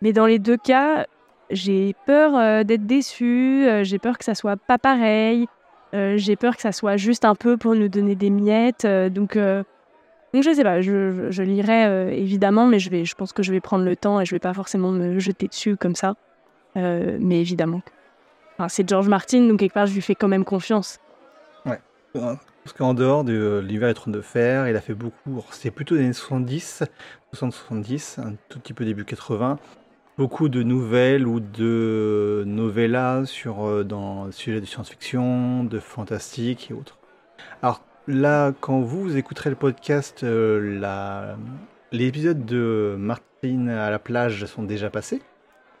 mais 0.00 0.12
dans 0.12 0.26
les 0.26 0.38
deux 0.38 0.56
cas, 0.56 1.06
j'ai 1.50 1.94
peur 2.06 2.36
euh, 2.36 2.64
d'être 2.64 2.86
déçue, 2.86 3.66
euh, 3.66 3.84
j'ai 3.84 3.98
peur 3.98 4.18
que 4.18 4.24
ça 4.24 4.34
soit 4.34 4.56
pas 4.56 4.78
pareil, 4.78 5.46
euh, 5.94 6.16
j'ai 6.16 6.36
peur 6.36 6.56
que 6.56 6.62
ça 6.62 6.72
soit 6.72 6.96
juste 6.96 7.24
un 7.24 7.34
peu 7.34 7.56
pour 7.56 7.74
nous 7.74 7.88
donner 7.88 8.14
des 8.14 8.30
miettes. 8.30 8.86
donc, 8.86 9.36
donc 9.36 10.42
je 10.42 10.54
sais 10.54 10.62
pas, 10.62 10.80
je, 10.80 11.30
je, 11.30 11.42
lirai 11.42 12.16
évidemment, 12.18 12.66
mais 12.66 12.78
je, 12.78 12.90
vais, 12.90 13.04
je 13.04 13.14
pense 13.14 13.32
que 13.32 13.42
je 13.42 13.52
vais 13.52 13.60
prendre 13.60 13.84
le 13.84 13.96
temps 13.96 14.20
et 14.20 14.26
je 14.26 14.34
vais 14.34 14.38
pas 14.40 14.52
forcément 14.52 14.90
me 14.90 15.18
jeter 15.18 15.48
dessus 15.48 15.76
comme 15.76 15.94
ça. 15.94 16.14
Mais 16.74 17.40
évidemment, 17.40 17.82
enfin, 18.56 18.68
c'est 18.68 18.88
George 18.88 19.08
Martin, 19.08 19.48
donc 19.48 19.58
quelque 19.58 19.74
part 19.74 19.86
je 19.86 19.94
lui 19.94 20.02
fais 20.02 20.14
quand 20.14 20.28
même 20.28 20.44
confiance. 20.44 21.00
Parce 22.68 22.76
qu'en 22.76 22.92
dehors 22.92 23.24
de 23.24 23.32
euh, 23.32 23.62
l'hiver 23.62 23.88
et 23.88 23.94
Trône 23.94 24.12
de 24.12 24.20
Fer, 24.20 24.68
il 24.68 24.76
a 24.76 24.82
fait 24.82 24.92
beaucoup. 24.92 25.42
C'est 25.52 25.70
plutôt 25.70 25.96
des 25.96 26.02
années 26.02 26.12
70, 26.12 26.84
60-70, 27.34 28.20
un 28.20 28.34
tout 28.50 28.60
petit 28.60 28.74
peu 28.74 28.84
début 28.84 29.06
80. 29.06 29.58
Beaucoup 30.18 30.48
de 30.48 30.64
nouvelles 30.64 31.28
ou 31.28 31.38
de 31.38 32.42
novellas 32.44 33.24
sur 33.24 33.64
euh, 33.64 33.84
dans 33.84 34.24
le 34.24 34.32
sujet 34.32 34.60
de 34.60 34.66
science-fiction, 34.66 35.62
de 35.62 35.78
fantastique 35.78 36.72
et 36.72 36.74
autres. 36.74 36.98
Alors 37.62 37.84
là, 38.08 38.52
quand 38.60 38.80
vous, 38.80 39.16
écouterez 39.16 39.48
le 39.48 39.54
podcast, 39.54 40.24
euh, 40.24 40.80
la- 40.80 41.36
l'épisode 41.92 42.44
de 42.44 42.96
Martine 42.98 43.68
à 43.68 43.90
la 43.90 44.00
plage 44.00 44.44
sont 44.46 44.64
déjà 44.64 44.90
passés. 44.90 45.22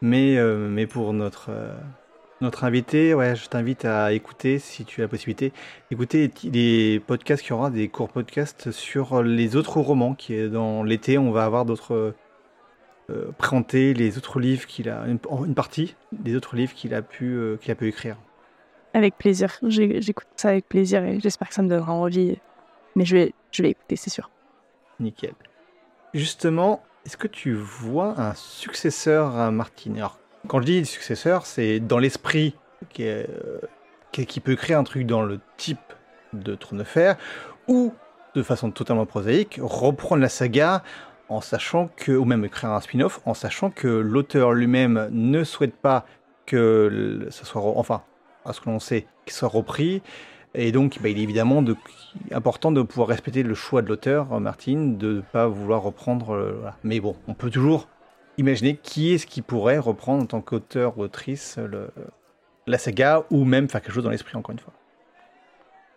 Mais, 0.02 0.38
euh, 0.38 0.68
mais 0.68 0.86
pour 0.86 1.12
notre, 1.12 1.48
euh, 1.50 1.74
notre 2.40 2.62
invité, 2.62 3.14
ouais, 3.14 3.34
je 3.34 3.48
t'invite 3.48 3.84
à 3.84 4.12
écouter, 4.12 4.60
si 4.60 4.84
tu 4.84 5.00
as 5.00 5.04
la 5.04 5.08
possibilité, 5.08 5.52
écouter 5.90 6.30
les, 6.44 6.50
les 6.52 7.00
podcasts 7.00 7.42
qu'il 7.42 7.50
y 7.50 7.54
aura, 7.54 7.70
des 7.70 7.88
courts 7.88 8.10
podcasts 8.10 8.70
sur 8.70 9.20
les 9.24 9.56
autres 9.56 9.80
romans. 9.80 10.14
Qui 10.14 10.48
dans 10.48 10.84
l'été, 10.84 11.18
on 11.18 11.32
va 11.32 11.44
avoir 11.44 11.64
d'autres. 11.64 12.14
Euh, 13.10 13.30
présenter 13.38 13.94
les 13.94 14.18
autres 14.18 14.38
livres 14.38 14.66
qu'il 14.66 14.90
a, 14.90 15.06
une, 15.06 15.18
une 15.46 15.54
partie 15.54 15.96
des 16.12 16.36
autres 16.36 16.56
livres 16.56 16.74
qu'il 16.74 16.92
a 16.92 17.00
pu, 17.00 17.24
euh, 17.24 17.56
qu'il 17.56 17.70
a 17.70 17.74
pu 17.74 17.88
écrire. 17.88 18.18
Avec 18.92 19.16
plaisir, 19.16 19.58
j'écoute 19.62 20.26
ça 20.36 20.50
avec 20.50 20.68
plaisir 20.68 21.02
et 21.04 21.18
j'espère 21.18 21.48
que 21.48 21.54
ça 21.54 21.62
me 21.62 21.70
donnera 21.70 21.94
envie. 21.94 22.36
Mais 22.96 23.06
je 23.06 23.16
vais, 23.16 23.34
je 23.50 23.62
vais 23.62 23.70
écouter, 23.70 23.96
c'est 23.96 24.10
sûr. 24.10 24.30
Nickel. 25.00 25.32
Justement, 26.12 26.82
est-ce 27.06 27.16
que 27.16 27.28
tu 27.28 27.54
vois 27.54 28.20
un 28.20 28.34
successeur 28.34 29.36
à 29.36 29.50
Martin? 29.50 29.94
Alors, 29.96 30.18
quand 30.46 30.60
je 30.60 30.66
dis 30.66 30.84
successeur, 30.84 31.46
c'est 31.46 31.80
dans 31.80 31.98
l'esprit 31.98 32.56
qui, 32.90 33.08
qui, 34.12 34.40
peut 34.40 34.54
créer 34.54 34.76
un 34.76 34.84
truc 34.84 35.06
dans 35.06 35.22
le 35.22 35.40
type 35.56 35.78
de 36.34 36.54
Trône 36.54 36.80
de 36.80 36.84
Fer, 36.84 37.16
ou 37.68 37.94
de 38.34 38.42
façon 38.42 38.70
totalement 38.70 39.06
prosaïque, 39.06 39.58
reprendre 39.62 40.20
la 40.20 40.28
saga 40.28 40.82
en 41.28 41.40
sachant 41.40 41.90
que, 41.96 42.12
ou 42.12 42.24
même 42.24 42.48
créer 42.48 42.70
un 42.70 42.80
spin-off, 42.80 43.20
en 43.26 43.34
sachant 43.34 43.70
que 43.70 43.88
l'auteur 43.88 44.52
lui-même 44.52 45.08
ne 45.10 45.44
souhaite 45.44 45.76
pas 45.76 46.06
que 46.46 47.26
ça 47.30 47.44
soit, 47.44 47.60
enfin, 47.62 48.02
à 48.44 48.52
ce 48.52 48.60
que 48.60 48.70
l'on 48.70 48.80
sait, 48.80 49.06
qu'il 49.24 49.34
soit 49.34 49.48
repris. 49.48 50.02
Et 50.54 50.72
donc, 50.72 50.98
bah, 51.02 51.10
il 51.10 51.18
est 51.18 51.22
évidemment 51.22 51.60
de, 51.60 51.76
important 52.32 52.72
de 52.72 52.80
pouvoir 52.82 53.08
respecter 53.08 53.42
le 53.42 53.54
choix 53.54 53.82
de 53.82 53.88
l'auteur, 53.88 54.40
Martine, 54.40 54.96
de 54.96 55.16
ne 55.16 55.20
pas 55.20 55.46
vouloir 55.46 55.82
reprendre. 55.82 56.34
Euh, 56.34 56.62
Mais 56.84 57.00
bon, 57.00 57.16
on 57.28 57.34
peut 57.34 57.50
toujours 57.50 57.88
imaginer 58.38 58.76
qui 58.76 59.12
est-ce 59.12 59.26
qui 59.26 59.42
pourrait 59.42 59.78
reprendre 59.78 60.22
en 60.22 60.26
tant 60.26 60.40
qu'auteur 60.40 60.96
ou 60.98 61.02
autrice 61.02 61.58
la 62.66 62.78
saga, 62.78 63.24
ou 63.30 63.44
même 63.44 63.68
faire 63.68 63.82
quelque 63.82 63.94
chose 63.94 64.04
dans 64.04 64.10
l'esprit, 64.10 64.36
encore 64.36 64.52
une 64.52 64.58
fois. 64.58 64.72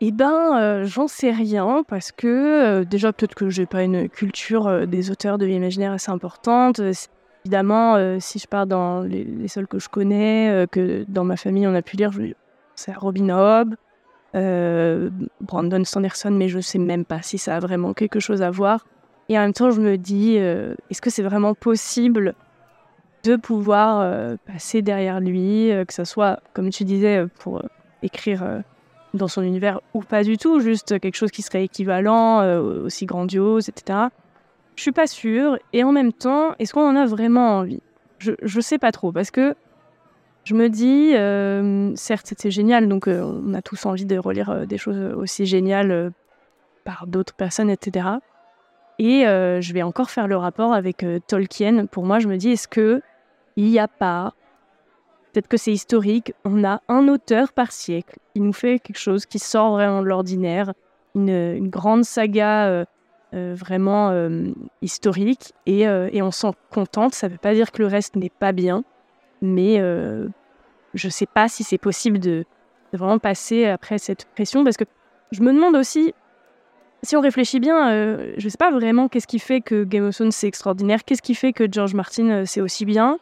Eh 0.03 0.11
ben, 0.11 0.57
euh, 0.57 0.83
j'en 0.83 1.07
sais 1.07 1.29
rien 1.29 1.83
parce 1.87 2.11
que 2.11 2.27
euh, 2.27 2.83
déjà 2.83 3.13
peut-être 3.13 3.35
que 3.35 3.51
j'ai 3.51 3.67
pas 3.67 3.83
une 3.83 4.09
culture 4.09 4.65
euh, 4.65 4.87
des 4.87 5.11
auteurs 5.11 5.37
de 5.37 5.45
l'imaginaire 5.45 5.91
assez 5.91 6.09
importante. 6.09 6.81
Évidemment, 7.45 8.19
si 8.19 8.39
je 8.39 8.47
pars 8.47 8.67
dans 8.67 9.01
les, 9.01 9.47
seuls 9.47 9.67
que 9.67 9.79
je 9.79 9.89
connais, 9.89 10.67
que 10.71 11.05
dans 11.07 11.23
ma 11.23 11.37
famille 11.37 11.65
on 11.65 11.73
a 11.73 11.81
pu 11.81 11.97
lire, 11.97 12.11
c'est 12.75 12.95
Robin 12.95 13.29
Hobb, 13.29 13.75
Brandon 15.41 15.83
Sanderson, 15.83 16.29
mais 16.29 16.49
je 16.49 16.59
sais 16.59 16.77
même 16.77 17.03
pas 17.03 17.23
si 17.23 17.39
ça 17.39 17.55
a 17.55 17.59
vraiment 17.59 17.93
quelque 17.93 18.19
chose 18.19 18.43
à 18.43 18.51
voir. 18.51 18.85
Et 19.27 19.39
en 19.39 19.41
même 19.41 19.53
temps, 19.53 19.71
je 19.71 19.81
me 19.81 19.97
dis, 19.97 20.35
est-ce 20.35 21.01
que 21.01 21.09
c'est 21.09 21.23
vraiment 21.23 21.55
possible 21.55 22.35
de 23.23 23.37
pouvoir 23.37 24.37
passer 24.45 24.83
derrière 24.83 25.19
lui, 25.19 25.71
que 25.87 25.93
ce 25.95 26.03
soit, 26.03 26.41
comme 26.53 26.69
tu 26.69 26.83
disais, 26.83 27.25
pour 27.39 27.63
écrire 28.03 28.61
dans 29.14 29.28
son 29.28 29.41
univers 29.41 29.82
ou 29.93 30.01
pas 30.01 30.24
du 30.24 30.38
tout, 30.38 30.59
juste 30.59 30.99
quelque 30.99 31.16
chose 31.16 31.32
qui 31.32 31.41
serait 31.41 31.64
équivalent, 31.64 32.41
euh, 32.41 32.86
aussi 32.86 33.05
grandiose, 33.05 33.70
etc. 33.70 33.99
Je 34.76 34.82
suis 34.82 34.91
pas 34.91 35.07
sûre. 35.07 35.57
Et 35.74 35.84
en 35.84 35.91
même 35.91 36.14
temps, 36.14 36.53
est-ce 36.59 36.74
qu'on 36.74 36.88
en 36.88 36.95
a 36.95 37.05
vraiment 37.05 37.57
envie? 37.57 37.82
Je, 38.20 38.34
je 38.41 38.62
sais 38.62 38.78
pas 38.78 38.91
trop 38.91 39.12
parce 39.12 39.32
que 39.32 39.55
je 40.43 40.53
me 40.55 40.70
dis, 40.70 41.12
euh, 41.16 41.91
certes, 41.95 42.28
c'était 42.28 42.51
génial, 42.51 42.88
donc 42.88 43.07
euh, 43.07 43.22
on 43.22 43.53
a 43.53 43.62
tous 43.62 43.86
envie 43.86 44.05
de 44.05 44.18
relire 44.18 44.66
des 44.66 44.78
choses 44.78 45.14
aussi 45.16 45.45
géniales 45.45 46.12
par 46.84 47.05
d'autres 47.05 47.36
personnes, 47.36 47.70
etc. 47.70 48.07
Et 48.97 49.24
je 49.24 49.74
vais 49.74 49.82
encore 49.82 50.12
faire 50.12 50.28
le 50.28 50.38
rapport 50.38 50.74
avec 50.74 51.05
Tolkien. 51.28 51.86
Pour 51.88 52.05
moi, 52.05 52.20
je 52.20 52.28
me 52.28 52.38
dis, 52.38 52.51
est-ce 52.51 52.68
que 52.68 53.01
il 53.55 53.66
n'y 53.66 53.80
a 53.80 53.88
pas 53.88 54.34
Peut-être 55.32 55.47
que 55.47 55.57
c'est 55.57 55.71
historique. 55.71 56.34
On 56.43 56.63
a 56.63 56.82
un 56.89 57.07
auteur 57.07 57.53
par 57.53 57.71
siècle 57.71 58.17
qui 58.34 58.41
nous 58.41 58.53
fait 58.53 58.79
quelque 58.79 58.99
chose 58.99 59.25
qui 59.25 59.39
sort 59.39 59.71
vraiment 59.71 60.01
de 60.01 60.07
l'ordinaire, 60.07 60.73
une, 61.15 61.69
grande 61.69 62.03
saga 62.03 62.67
euh, 62.67 62.86
euh, 63.34 63.55
vraiment 63.57 64.09
euh, 64.09 64.51
historique, 64.82 65.53
et, 65.65 65.88
on 65.88 66.32
s'en 66.32 66.53
contente. 66.69 67.13
Ça 67.13 67.27
ne 67.27 67.34
veut 67.34 67.38
pas 67.38 67.53
dire 67.53 67.71
que 67.71 67.82
le 67.82 67.88
reste 67.88 68.15
n'est 68.15 68.29
pas 68.29 68.51
bien, 68.51 68.84
mais 69.41 69.77
je 70.93 71.07
ne 71.07 71.11
sais 71.11 71.27
pas 71.27 71.47
si 71.47 71.63
c'est 71.63 71.77
possible 71.77 72.19
de, 72.19 72.45
vraiment 72.91 73.19
passer 73.19 73.65
après 73.67 73.97
cette 73.97 74.25
pression, 74.36 74.65
parce 74.65 74.75
que 74.75 74.84
je 75.32 75.41
me 75.41 75.53
demande 75.53 75.77
aussi, 75.77 76.13
si 77.03 77.15
on 77.15 77.21
réfléchit 77.21 77.61
bien, 77.61 77.89
je 78.38 78.43
ne 78.43 78.49
sais 78.49 78.57
pas 78.57 78.71
vraiment 78.71 79.07
qu'est-ce 79.07 79.27
qui 79.27 79.39
fait 79.39 79.61
que 79.61 79.86
Game 79.86 80.05
of 80.05 80.15
Thrones 80.15 80.34
c'est 80.34 80.47
extraordinaire, 80.47 81.05
qu'est-ce 81.05 81.21
qui 81.21 81.36
fait 81.36 81.53
que 81.53 81.71
George 81.71 81.93
Martin 81.93 82.43
c'est 82.45 82.59
aussi 82.59 82.84
bien? 82.84 83.17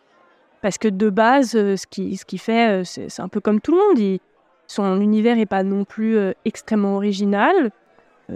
Parce 0.62 0.78
que 0.78 0.88
de 0.88 1.10
base, 1.10 1.56
euh, 1.56 1.78
ce 1.78 1.88
qu'il 1.88 2.18
ce 2.18 2.26
qui 2.26 2.38
fait, 2.38 2.82
euh, 2.82 2.84
c'est 2.84 3.22
un 3.22 3.30
peu 3.30 3.40
comme 3.40 3.62
tout 3.62 3.72
le 3.72 3.78
monde. 3.78 4.20
son 4.68 5.00
univers 5.02 5.36
n'est 5.36 5.46
pas 5.46 5.64
non 5.64 5.86
plus 5.86 6.18
euh, 6.18 6.34
extrêmement 6.46 6.96
original. 6.96 7.72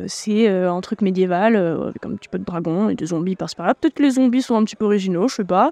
c'est 0.08 0.48
un 0.48 0.82
truc 0.82 1.02
médiéval, 1.02 1.56
avec 1.56 2.04
un 2.04 2.16
petit 2.16 2.28
peu 2.28 2.40
de 2.40 2.44
dragons 2.44 2.90
et 2.90 2.96
des 2.96 3.06
zombies 3.06 3.36
par-ci 3.36 3.56
par-là. 3.56 3.76
Peut-être 3.76 3.94
que 3.94 4.02
les 4.02 4.12
zombies 4.12 4.42
sont 4.42 4.56
un 4.56 4.64
petit 4.64 4.76
peu 4.76 4.86
originaux, 4.86 5.28
je 5.28 5.36
sais 5.36 5.44
pas. 5.44 5.72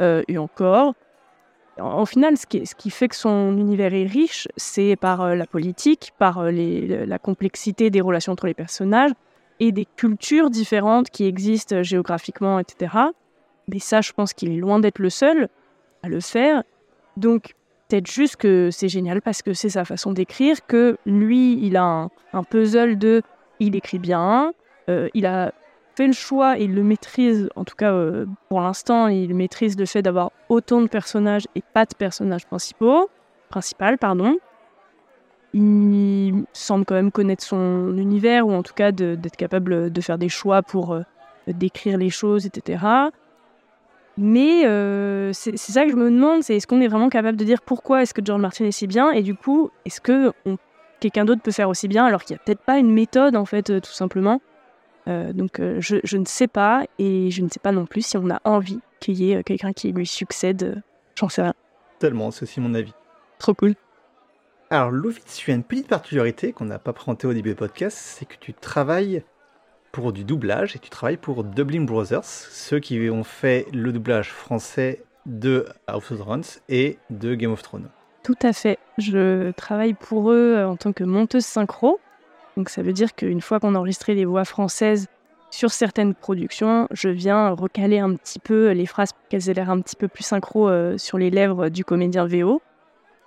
et 0.00 0.38
encore. 0.38 0.94
En, 1.78 2.06
final, 2.06 2.38
ce 2.38 2.46
qui, 2.46 2.64
ce 2.64 2.74
qui, 2.74 2.88
fait 2.88 3.08
que 3.08 3.16
son 3.16 3.58
univers 3.58 3.92
est 3.92 4.06
riche, 4.06 4.48
c'est 4.56 4.96
par 4.96 5.36
la 5.36 5.46
politique, 5.46 6.12
par 6.18 6.42
la 6.42 7.18
complexité 7.18 7.90
des 7.90 8.00
relations 8.00 8.32
entre 8.32 8.46
les 8.46 8.54
personnages 8.54 9.12
et 9.58 9.72
des 9.72 9.86
cultures 9.94 10.48
différentes 10.48 11.10
qui 11.10 11.26
existent 11.26 11.82
géographiquement, 11.82 12.60
etc. 12.60 12.96
Mais 13.68 13.78
ça, 13.78 14.00
je 14.00 14.12
pense 14.12 14.32
qu'il 14.32 14.52
est 14.52 14.60
loin 14.66 14.78
d'être 14.78 15.00
le 15.00 15.10
seul 15.10 15.50
à 16.02 16.08
le 16.08 16.20
faire. 16.20 16.62
Donc, 17.16 17.54
peut-être 17.88 18.10
juste 18.10 18.36
que 18.36 18.70
c'est 18.70 18.88
génial 18.88 19.20
parce 19.20 19.42
que 19.42 19.52
c'est 19.52 19.70
sa 19.70 19.84
façon 19.84 20.12
d'écrire, 20.12 20.64
que 20.66 20.96
lui, 21.06 21.64
il 21.64 21.76
a 21.76 22.08
un, 22.32 22.44
puzzle 22.44 22.98
de 22.98 23.22
il 23.58 23.76
écrit 23.76 23.98
bien, 23.98 24.52
euh, 24.88 25.08
il 25.12 25.26
a 25.26 25.52
fait 25.96 26.06
le 26.06 26.12
choix 26.12 26.56
il 26.56 26.74
le 26.74 26.82
maîtrise, 26.82 27.50
en 27.56 27.64
tout 27.64 27.74
cas 27.74 27.92
euh, 27.92 28.24
pour 28.48 28.60
l'instant, 28.60 29.08
il 29.08 29.34
maîtrise 29.34 29.78
le 29.78 29.86
fait 29.86 30.02
d'avoir 30.02 30.30
autant 30.48 30.80
de 30.80 30.86
personnages 30.86 31.46
et 31.54 31.62
pas 31.74 31.84
de 31.84 31.94
personnages 31.94 32.46
principaux, 32.46 33.10
principal, 33.50 33.98
pardon. 33.98 34.38
Il 35.52 36.44
semble 36.52 36.84
quand 36.84 36.94
même 36.94 37.10
connaître 37.10 37.42
son 37.42 37.96
univers 37.98 38.46
ou 38.46 38.52
en 38.52 38.62
tout 38.62 38.72
cas 38.72 38.92
d'être 38.92 39.36
capable 39.36 39.92
de 39.92 40.00
faire 40.00 40.16
des 40.16 40.28
choix 40.28 40.62
pour 40.62 40.92
euh, 40.92 41.02
décrire 41.48 41.98
les 41.98 42.10
choses, 42.10 42.46
etc. 42.46 42.84
Mais 44.22 44.66
euh, 44.66 45.32
c'est 45.32 45.56
ça 45.56 45.86
que 45.86 45.90
je 45.90 45.96
me 45.96 46.10
demande, 46.10 46.42
c'est 46.42 46.54
est-ce 46.54 46.66
qu'on 46.66 46.82
est 46.82 46.88
vraiment 46.88 47.08
capable 47.08 47.38
de 47.38 47.44
dire 47.44 47.62
pourquoi 47.62 48.02
est-ce 48.02 48.12
que 48.12 48.20
George 48.22 48.42
Martin 48.42 48.66
est 48.66 48.70
si 48.70 48.86
bien 48.86 49.10
et 49.12 49.22
du 49.22 49.34
coup, 49.34 49.70
est-ce 49.86 50.02
que 50.02 50.34
quelqu'un 51.00 51.24
d'autre 51.24 51.40
peut 51.40 51.50
faire 51.50 51.70
aussi 51.70 51.88
bien 51.88 52.04
alors 52.04 52.24
qu'il 52.24 52.34
n'y 52.34 52.40
a 52.40 52.44
peut-être 52.44 52.60
pas 52.60 52.76
une 52.76 52.92
méthode 52.92 53.34
en 53.34 53.46
fait, 53.46 53.70
euh, 53.70 53.80
tout 53.80 53.92
simplement. 53.92 54.42
Euh, 55.08 55.32
donc 55.32 55.58
je, 55.78 55.96
je, 56.04 56.18
ne 56.18 56.26
sais 56.26 56.48
pas 56.48 56.84
et 56.98 57.30
je 57.30 57.40
ne 57.40 57.48
sais 57.48 57.60
pas 57.60 57.72
non 57.72 57.86
plus 57.86 58.04
si 58.04 58.18
on 58.18 58.28
a 58.28 58.42
envie 58.44 58.80
qu'il 59.00 59.14
y 59.14 59.32
ait 59.32 59.42
quelqu'un 59.42 59.72
qui 59.72 59.90
lui 59.90 60.06
succède. 60.06 60.82
J'en 61.18 61.30
sais 61.30 61.40
rien. 61.40 61.54
Tellement, 61.98 62.30
c'est 62.30 62.42
aussi 62.42 62.60
mon 62.60 62.74
avis. 62.74 62.92
Trop 63.38 63.54
cool. 63.54 63.74
Alors 64.68 64.90
Lovitz, 64.90 65.34
tu 65.34 65.50
as 65.50 65.54
une 65.54 65.64
petite 65.64 65.88
particularité 65.88 66.52
qu'on 66.52 66.66
n'a 66.66 66.78
pas 66.78 66.92
présentée 66.92 67.26
au 67.26 67.32
début 67.32 67.48
du 67.48 67.54
podcast, 67.54 67.96
c'est 67.96 68.26
que 68.26 68.36
tu 68.38 68.52
travailles 68.52 69.24
pour 69.92 70.12
du 70.12 70.24
doublage 70.24 70.76
et 70.76 70.78
tu 70.78 70.90
travailles 70.90 71.16
pour 71.16 71.44
Dublin 71.44 71.82
Brothers, 71.82 72.24
ceux 72.24 72.78
qui 72.78 73.10
ont 73.10 73.24
fait 73.24 73.66
le 73.72 73.92
doublage 73.92 74.30
français 74.30 75.02
de 75.26 75.66
House 75.86 76.10
of 76.10 76.18
Thrones 76.18 76.44
et 76.68 76.98
de 77.10 77.34
Game 77.34 77.52
of 77.52 77.62
Thrones. 77.62 77.88
Tout 78.22 78.38
à 78.42 78.52
fait. 78.52 78.78
Je 78.98 79.50
travaille 79.52 79.94
pour 79.94 80.30
eux 80.30 80.62
en 80.64 80.76
tant 80.76 80.92
que 80.92 81.04
monteuse 81.04 81.44
synchro. 81.44 81.98
Donc 82.56 82.68
ça 82.68 82.82
veut 82.82 82.92
dire 82.92 83.14
qu'une 83.14 83.40
fois 83.40 83.60
qu'on 83.60 83.74
a 83.74 83.78
enregistré 83.78 84.14
les 84.14 84.24
voix 84.24 84.44
françaises 84.44 85.08
sur 85.50 85.72
certaines 85.72 86.14
productions, 86.14 86.86
je 86.92 87.08
viens 87.08 87.50
recaler 87.50 87.98
un 87.98 88.14
petit 88.14 88.38
peu 88.38 88.70
les 88.70 88.86
phrases 88.86 89.12
pour 89.12 89.22
qu'elles 89.28 89.48
aient 89.48 89.54
l'air 89.54 89.70
un 89.70 89.80
petit 89.80 89.96
peu 89.96 90.08
plus 90.08 90.22
synchro 90.22 90.68
euh, 90.68 90.96
sur 90.96 91.18
les 91.18 91.30
lèvres 91.30 91.68
du 91.68 91.84
comédien 91.84 92.26
VO. 92.26 92.62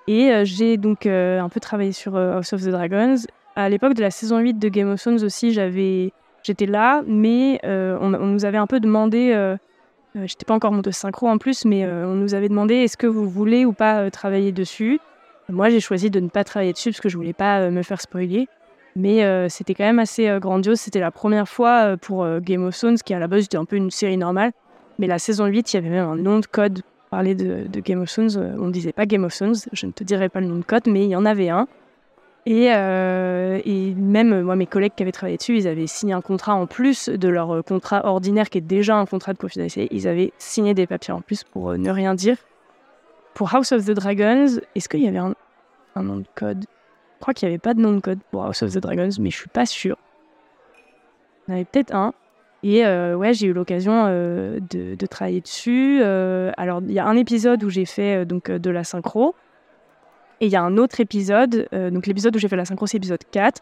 Et 0.07 0.31
euh, 0.31 0.45
j'ai 0.45 0.77
donc 0.77 1.05
euh, 1.05 1.39
un 1.39 1.49
peu 1.49 1.59
travaillé 1.59 1.91
sur 1.91 2.15
House 2.15 2.53
of 2.53 2.61
the 2.61 2.69
Dragons. 2.69 3.17
À 3.55 3.69
l'époque 3.69 3.93
de 3.93 4.01
la 4.01 4.11
saison 4.11 4.39
8 4.39 4.57
de 4.57 4.69
Game 4.69 4.89
of 4.89 5.01
Thrones 5.01 5.23
aussi, 5.23 5.51
j'avais 5.51 6.13
J'étais 6.43 6.65
là, 6.65 7.03
mais 7.07 7.59
euh, 7.63 7.97
on, 8.01 8.09
nous 8.09 8.43
avait 8.43 8.57
un 8.57 8.67
peu 8.67 8.81
demandé, 8.81 9.31
euh, 9.33 9.55
euh, 10.17 10.27
j'étais 10.27 10.43
pas 10.45 10.53
encore 10.53 10.73
monteuse 10.73 10.95
synchro 10.95 11.29
en 11.29 11.37
plus, 11.37 11.63
mais 11.63 11.85
on 11.87 12.15
nous 12.15 12.33
avait 12.33 12.49
demandé 12.49 12.75
est-ce 12.75 12.97
que 12.97 13.07
vous 13.07 13.29
voulez 13.29 13.65
ou 13.65 13.71
pas 13.71 14.11
travailler 14.11 14.51
dessus? 14.51 14.99
Moi, 15.49 15.69
j'ai 15.69 15.79
choisi 15.79 16.09
de 16.09 16.19
ne 16.19 16.27
pas 16.27 16.43
travailler 16.43 16.73
dessus 16.73 16.91
parce 16.91 16.99
que 16.99 17.09
je 17.09 17.17
voulais 17.17 17.33
pas 17.33 17.69
me 17.69 17.81
faire 17.81 18.01
spoiler. 18.01 18.47
Mais 18.95 19.49
c'était 19.49 19.73
quand 19.73 19.85
même 19.85 19.99
assez 19.99 20.37
grandiose. 20.39 20.79
C'était 20.79 20.99
la 20.99 21.11
première 21.11 21.49
fois 21.49 21.97
pour 21.97 22.27
Game 22.39 22.63
of 22.65 22.77
Thrones, 22.77 22.97
qui 22.97 23.13
à 23.13 23.19
la 23.19 23.27
base 23.27 23.45
était 23.45 23.57
un 23.57 23.65
peu 23.65 23.75
une 23.75 23.89
série 23.89 24.17
normale. 24.17 24.51
Mais 24.99 25.07
la 25.07 25.19
saison 25.19 25.45
8, 25.45 25.73
il 25.73 25.77
y 25.77 25.79
avait 25.79 25.89
même 25.89 26.07
un 26.07 26.15
nom 26.15 26.39
de 26.39 26.45
code 26.45 26.81
parler 27.09 27.35
de, 27.35 27.67
de 27.67 27.79
Game 27.79 28.01
of 28.01 28.11
Thrones. 28.11 28.55
On 28.59 28.67
ne 28.67 28.71
disait 28.71 28.93
pas 28.93 29.05
Game 29.05 29.23
of 29.23 29.35
Thrones, 29.35 29.55
je 29.71 29.85
ne 29.85 29.91
te 29.91 30.03
dirai 30.03 30.29
pas 30.29 30.39
le 30.39 30.47
nom 30.47 30.57
de 30.57 30.63
code, 30.63 30.87
mais 30.87 31.05
il 31.05 31.09
y 31.09 31.15
en 31.15 31.25
avait 31.25 31.49
un. 31.49 31.67
Euh, 32.47 33.61
et, 33.63 33.93
même 33.93 34.41
moi, 34.41 34.55
mes 34.55 34.65
collègues 34.65 34.93
qui 34.95 35.03
avaient 35.03 35.11
travaillé 35.11 35.37
dessus, 35.37 35.57
ils 35.57 35.67
avaient 35.67 35.87
signé 35.87 36.13
un 36.13 36.21
contrat 36.21 36.55
en 36.55 36.67
plus 36.67 37.07
de 37.09 37.27
leur 37.29 37.51
euh, 37.51 37.61
contrat 37.61 38.05
ordinaire 38.05 38.49
qui 38.49 38.57
est 38.57 38.61
déjà 38.61 38.95
un 38.97 39.05
contrat 39.05 39.33
de 39.33 39.37
confidentialité. 39.37 39.95
Ils 39.95 40.07
avaient 40.07 40.33
signé 40.37 40.73
des 40.73 40.85
papiers 40.85 41.13
en 41.13 41.21
plus 41.21 41.43
pour 41.43 41.71
euh, 41.71 41.77
ne 41.77 41.89
rien 41.89 42.15
dire. 42.15 42.37
Pour 43.33 43.55
House 43.55 43.71
of 43.71 43.85
the 43.85 43.91
Dragons, 43.91 44.59
est-ce 44.75 44.89
qu'il 44.89 45.01
y 45.01 45.07
avait 45.07 45.17
un, 45.17 45.33
nom 45.95 46.17
de 46.17 46.25
code? 46.35 46.65
Je 46.65 47.21
crois 47.21 47.33
qu'il 47.33 47.47
n'y 47.47 47.53
avait 47.53 47.59
pas 47.59 47.73
de 47.73 47.79
nom 47.79 47.93
de 47.93 48.01
code 48.01 48.19
pour 48.29 48.43
House 48.43 48.61
of 48.61 48.73
the 48.73 48.79
Dragons, 48.79 49.09
mais 49.19 49.31
je 49.31 49.37
suis 49.37 49.49
pas 49.49 49.65
sûre. 49.65 49.97
Il 51.47 51.51
y 51.51 51.53
en 51.53 51.55
avait 51.55 51.65
peut-être 51.65 51.95
un. 51.95 52.13
Et 52.61 52.85
ouais, 52.85 53.33
j'ai 53.33 53.47
eu 53.47 53.53
l'occasion 53.53 54.05
de, 54.05 55.05
travailler 55.07 55.41
dessus. 55.41 56.01
alors, 56.01 56.81
il 56.81 56.93
y 56.93 56.99
a 56.99 57.05
un 57.05 57.17
épisode 57.17 57.63
où 57.63 57.69
j'ai 57.69 57.85
fait 57.85 58.25
donc 58.25 58.51
de 58.51 58.69
la 58.69 58.83
synchro. 58.83 59.35
Et 60.43 60.47
il 60.47 60.51
y 60.51 60.57
a 60.57 60.61
un 60.61 60.75
autre 60.75 60.99
épisode, 60.99 61.69
euh, 61.71 61.89
donc 61.89 62.05
l'épisode 62.05 62.35
où 62.35 62.39
j'ai 62.39 62.49
fait 62.49 62.57
la 62.57 62.65
synchro, 62.65 62.85
c'est 62.85 62.97
l'épisode 62.97 63.23
4. 63.31 63.61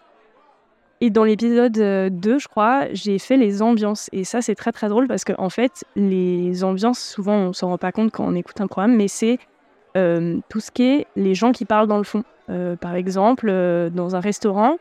Et 1.00 1.12
dans 1.12 1.24
l'épisode 1.24 1.74
2, 1.74 2.40
je 2.40 2.48
crois, 2.48 2.88
j'ai 2.92 3.20
fait 3.20 3.38
les 3.38 3.62
ambiances. 3.62 4.10
Et 4.14 4.24
ça, 4.24 4.42
c'est 4.42 4.56
très 4.56 4.72
très 4.72 4.90
drôle 4.90 5.08
parce 5.08 5.24
qu'en 5.24 5.44
en 5.44 5.52
fait, 5.52 5.86
les 5.96 6.64
ambiances, 6.64 6.98
souvent, 6.98 7.36
on 7.36 7.54
s'en 7.54 7.68
rend 7.68 7.78
pas 7.78 7.92
compte 7.92 8.12
quand 8.12 8.26
on 8.26 8.34
écoute 8.34 8.60
un 8.62 8.66
programme, 8.66 8.96
mais 8.96 9.08
c'est 9.08 9.38
tout 9.94 10.60
ce 10.60 10.72
qui 10.72 10.82
est 10.82 11.08
les 11.16 11.36
gens 11.36 11.52
qui 11.52 11.66
parlent 11.66 11.88
dans 11.88 12.00
le 12.00 12.04
fond. 12.04 12.24
par 12.48 12.96
exemple, 12.96 13.52
dans 13.94 14.16
un 14.16 14.20
restaurant, 14.20 14.78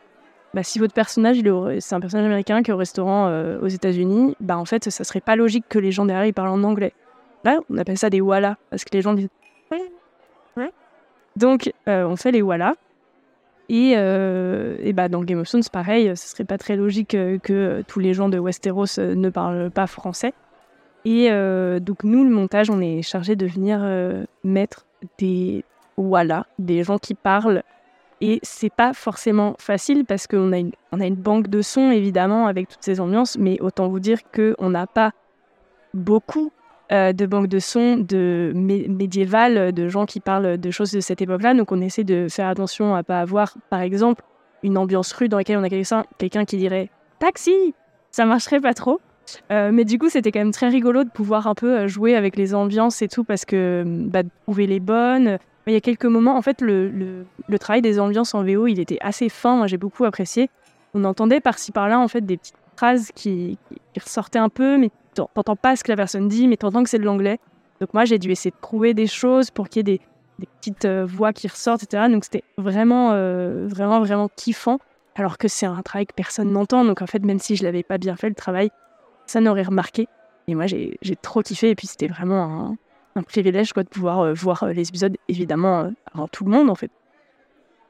bah, 0.55 0.63
si 0.63 0.79
votre 0.79 0.95
personnage, 0.95 1.37
c'est 1.81 1.95
un 1.95 2.01
personnage 2.01 2.25
américain 2.25 2.63
qui 2.63 2.71
est 2.71 2.75
au 2.75 2.79
restaurant 2.79 3.31
aux 3.61 3.69
États-Unis, 3.69 4.37
bah, 4.41 4.57
en 4.57 4.65
fait, 4.65 4.89
ça 4.89 5.05
serait 5.05 5.21
pas 5.21 5.37
logique 5.37 5.67
que 5.69 5.79
les 5.79 5.93
gens 5.93 6.07
derrière 6.07 6.25
ils 6.25 6.33
parlent 6.33 6.49
en 6.49 6.65
anglais. 6.65 6.95
Là, 7.45 7.61
on 7.69 7.77
appelle 7.77 7.99
ça 7.99 8.09
des 8.09 8.23
walla, 8.23 8.57
parce 8.71 8.85
que 8.85 8.91
les 8.95 9.03
gens 9.03 9.13
disent. 9.13 9.29
Donc, 11.37 11.72
on 11.87 12.16
fait 12.16 12.33
les 12.33 12.43
walla. 12.43 12.74
Et, 13.70 13.93
euh, 13.95 14.76
et 14.83 14.93
bah, 14.93 15.09
dans 15.09 15.22
Game 15.22 15.39
of 15.39 15.49
Thrones, 15.49 15.62
pareil, 15.72 16.11
ce 16.16 16.28
serait 16.28 16.45
pas 16.45 16.59
très 16.59 16.74
logique 16.74 17.14
euh, 17.14 17.39
que 17.39 17.85
tous 17.87 18.01
les 18.01 18.14
gens 18.14 18.28
de 18.28 18.37
Westeros 18.37 18.99
euh, 18.99 19.14
ne 19.14 19.31
parlent 19.31 19.70
pas 19.70 19.87
français. 19.87 20.35
Et 21.05 21.31
donc 21.81 22.05
nous, 22.05 22.24
le 22.24 22.31
montage, 22.31 22.68
on 22.68 22.78
est 22.83 23.01
chargé 23.01 23.35
de 23.35 23.47
venir 23.47 23.81
mettre 24.45 24.85
des 25.16 25.64
voilà, 25.97 26.47
des 26.59 26.85
gens 26.85 26.99
qui 26.99 27.14
parlent. 27.14 27.62
Et 28.20 28.39
c'est 28.43 28.68
pas 28.68 28.93
forcément 28.93 29.55
facile 29.59 30.05
parce 30.05 30.26
qu'on 30.26 30.53
a 30.53 30.61
on 30.93 31.01
a 31.01 31.07
une 31.07 31.14
banque 31.14 31.49
de 31.49 31.62
sons 31.62 31.91
évidemment 31.91 32.49
avec 32.49 32.68
toutes 32.68 32.83
ces 32.85 33.01
ambiances, 33.01 33.39
mais 33.39 33.59
autant 33.62 33.89
vous 33.89 33.99
dire 33.99 34.18
qu'on 34.31 34.68
n'a 34.68 34.87
pas 34.87 35.12
beaucoup 35.95 36.53
euh, 36.93 37.12
de 37.12 37.26
banques 37.26 37.49
de 37.49 37.59
sons 37.59 37.97
de 37.97 38.53
médiévales, 38.55 39.72
de 39.72 39.88
gens 39.88 40.07
qui 40.07 40.20
parlent 40.20 40.59
de 40.59 40.70
choses 40.70 40.93
de 40.93 41.01
cette 41.01 41.22
époque-là. 41.22 41.55
Donc 41.55 41.72
on 41.72 41.80
essaie 41.80 42.05
de 42.05 42.26
faire 42.28 42.49
attention 42.49 42.95
à 42.95 43.03
pas 43.03 43.20
avoir, 43.20 43.55
par 43.68 43.80
exemple, 43.80 44.22
une 44.62 44.76
ambiance 44.76 45.12
rue 45.12 45.28
dans 45.28 45.38
laquelle 45.38 45.59
on 45.59 45.62
a 45.62 45.68
quelqu'un 46.18 46.45
qui 46.45 46.57
dirait 46.57 46.91
taxi, 47.18 47.74
ça 48.11 48.24
marcherait 48.24 48.61
pas 48.61 48.74
trop. 48.74 49.01
Euh, 49.53 49.70
mais 49.72 49.84
du 49.84 49.99
coup, 49.99 50.09
c'était 50.09 50.32
quand 50.32 50.41
même 50.41 50.53
très 50.53 50.68
rigolo 50.68 51.05
de 51.05 51.11
pouvoir 51.11 51.47
un 51.47 51.55
peu 51.55 51.80
euh, 51.80 51.88
jouer 51.88 52.16
avec 52.16 52.36
les 52.36 52.55
ambiances 52.55 53.03
et 53.03 53.09
tout 53.09 53.22
parce 53.22 53.45
que 53.45 53.84
bah, 53.86 54.24
de 54.24 54.30
trouver 54.45 54.66
les 54.66 54.80
bonnes. 54.80 55.38
Il 55.66 55.72
y 55.72 55.76
a 55.76 55.80
quelques 55.80 56.07
moments, 56.07 56.36
en 56.36 56.43
fait, 56.43 56.61
le, 56.62 56.88
le, 56.88 57.59
travail 57.59 57.80
des 57.80 58.01
ambiances 58.01 58.34
en 58.34 58.43
VO, 58.43 58.66
il 58.66 58.80
était 58.80 58.99
assez 59.01 59.28
fin. 59.28 59.57
Moi, 59.57 59.68
j'ai 59.68 59.76
beaucoup 59.76 60.05
apprécié. 60.05 60.51
On 60.95 61.05
entendait 61.05 61.41
par-ci 61.41 61.70
par-là, 61.70 62.01
en 62.01 62.09
fait, 62.09 62.22
des 62.22 62.38
petites 62.38 62.57
phrases 62.81 63.11
qui, 63.14 63.59
qui 63.93 64.01
ressortaient 64.01 64.39
un 64.39 64.49
peu, 64.49 64.78
mais 64.78 64.91
t'entends 65.14 65.57
pas 65.57 65.76
ce 65.76 65.85
que 65.85 65.93
la 65.93 65.97
personne 65.97 66.28
dit, 66.28 66.49
mais 66.49 66.57
t'entends 66.57 66.83
que 66.83 66.89
c'est 66.89 66.99
de 66.99 67.05
l'anglais. 67.05 67.39
Donc 67.81 67.93
moi, 67.93 68.07
j'ai 68.07 68.18
dû 68.18 68.31
essayer 68.31 68.51
de 68.51 68.61
trouver 68.62 68.95
des 68.95 69.07
choses 69.07 69.51
pour 69.51 69.68
qu'il 69.68 69.89
y 69.89 69.93
ait 69.93 69.99
des, 70.39 70.47
petites 70.61 70.87
euh, 70.87 71.05
voix 71.05 71.35
qui 71.35 71.47
ressortent, 71.49 71.83
etc. 71.83 72.05
Donc 72.11 72.24
c'était 72.24 72.45
vraiment, 72.57 73.11
euh, 73.12 73.66
vraiment, 73.68 74.01
vraiment 74.01 74.31
kiffant. 74.35 74.78
Alors 75.14 75.37
que 75.37 75.49
c'est 75.49 75.66
un 75.66 75.83
travail 75.83 76.07
que 76.07 76.14
personne 76.14 76.51
n'entend. 76.53 76.87
Donc 76.87 77.03
en 77.03 77.07
fait, 77.07 77.22
même 77.22 77.39
si 77.39 77.57
je 77.57 77.64
l'avais 77.64 77.83
pas 77.83 77.99
bien 77.99 78.16
fait 78.16 78.31
le 78.31 78.35
travail, 78.35 78.70
ça 79.26 79.43
n'aurait 79.43 79.64
remarqué. 79.64 80.09
Et 80.49 80.55
moi, 80.55 80.66
j'ai 80.66 81.16
trop 81.20 81.43
kiffé. 81.43 81.68
Et 81.68 81.74
puis 81.74 81.87
c'était 81.87 82.09
vraiment 82.09 82.76
un, 83.14 83.22
privilège 83.22 83.74
quoi, 83.74 83.83
de 83.83 83.91
pouvoir 83.91 84.20
euh, 84.20 84.33
voir 84.33 84.64
les 84.64 84.89
épisodes, 84.89 85.14
évidemment, 85.28 85.93
avant 86.14 86.28
tout 86.28 86.45
le 86.45 86.51
monde, 86.51 86.70
en 86.70 86.74
fait. 86.74 86.91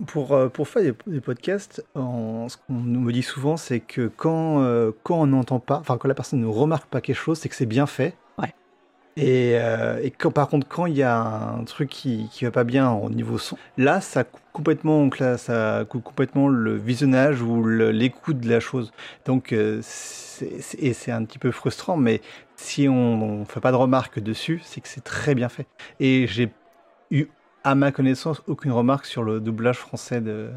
Pour, 0.07 0.51
pour 0.51 0.69
faire 0.69 0.83
des, 1.07 1.21
podcasts, 1.21 1.85
ce 1.95 2.57
qu'on 2.57 2.75
nous 2.75 3.01
me 3.01 3.13
dit 3.13 3.23
souvent, 3.23 3.57
c'est 3.57 3.81
que 3.81 4.09
quand, 4.09 4.65
quand 5.03 5.21
on 5.21 5.27
n'entend 5.27 5.61
pas, 5.61 5.79
enfin 5.79 5.99
quand 5.99 6.09
la 6.09 6.15
personne 6.15 6.41
ne 6.41 6.47
remarque 6.47 6.89
pas 6.89 7.01
quelque 7.01 7.17
chose, 7.17 7.39
c'est 7.39 7.49
que 7.49 7.55
c'est 7.55 7.67
bien 7.67 7.87
fait. 7.87 8.15
Ouais. 8.39 8.55
Et, 9.17 9.57
et 10.03 10.11
quand, 10.11 10.31
par 10.31 10.49
contre, 10.49 10.67
quand 10.69 10.87
il 10.87 10.97
y 10.97 11.03
a 11.03 11.21
un 11.21 11.65
truc 11.65 11.91
qui, 11.91 12.29
qui 12.33 12.45
va 12.47 12.51
pas 12.51 12.65
bien 12.65 12.91
au 12.91 13.11
niveau 13.11 13.37
son, 13.37 13.59
là, 13.77 14.01
ça 14.01 14.25
coupe 14.25 14.41
complètement, 14.53 15.09
là, 15.19 15.37
ça 15.37 15.85
coupe 15.89 16.03
complètement 16.03 16.49
le 16.49 16.77
visionnage 16.77 17.43
ou 17.43 17.63
l'écoute 17.67 18.41
de 18.41 18.49
la 18.49 18.61
chose. 18.61 18.93
Donc, 19.27 19.53
et 19.53 20.93
c'est 20.93 21.13
un 21.13 21.25
petit 21.25 21.39
peu 21.39 21.51
frustrant, 21.51 21.97
mais 21.97 22.21
si 22.57 22.89
on 22.89 23.41
ne 23.41 23.45
fait 23.45 23.61
pas 23.61 23.73
de 23.73 23.77
remarques 23.77 24.21
dessus, 24.21 24.61
c'est 24.65 24.81
que 24.81 24.89
c'est 24.89 25.05
très 25.05 25.35
bien 25.35 25.49
fait. 25.49 25.67
Et 25.99 26.27
j'ai 26.27 26.51
eu 27.11 27.27
à 27.65 27.75
ma 27.75 27.93
connaissance, 27.93 28.43
aucune 28.47 28.73
remarque 28.73 29.07
sur 29.07 29.23
le 29.23 29.41
doublage 29.41 29.79
français 29.79 30.21
de, 30.21 30.51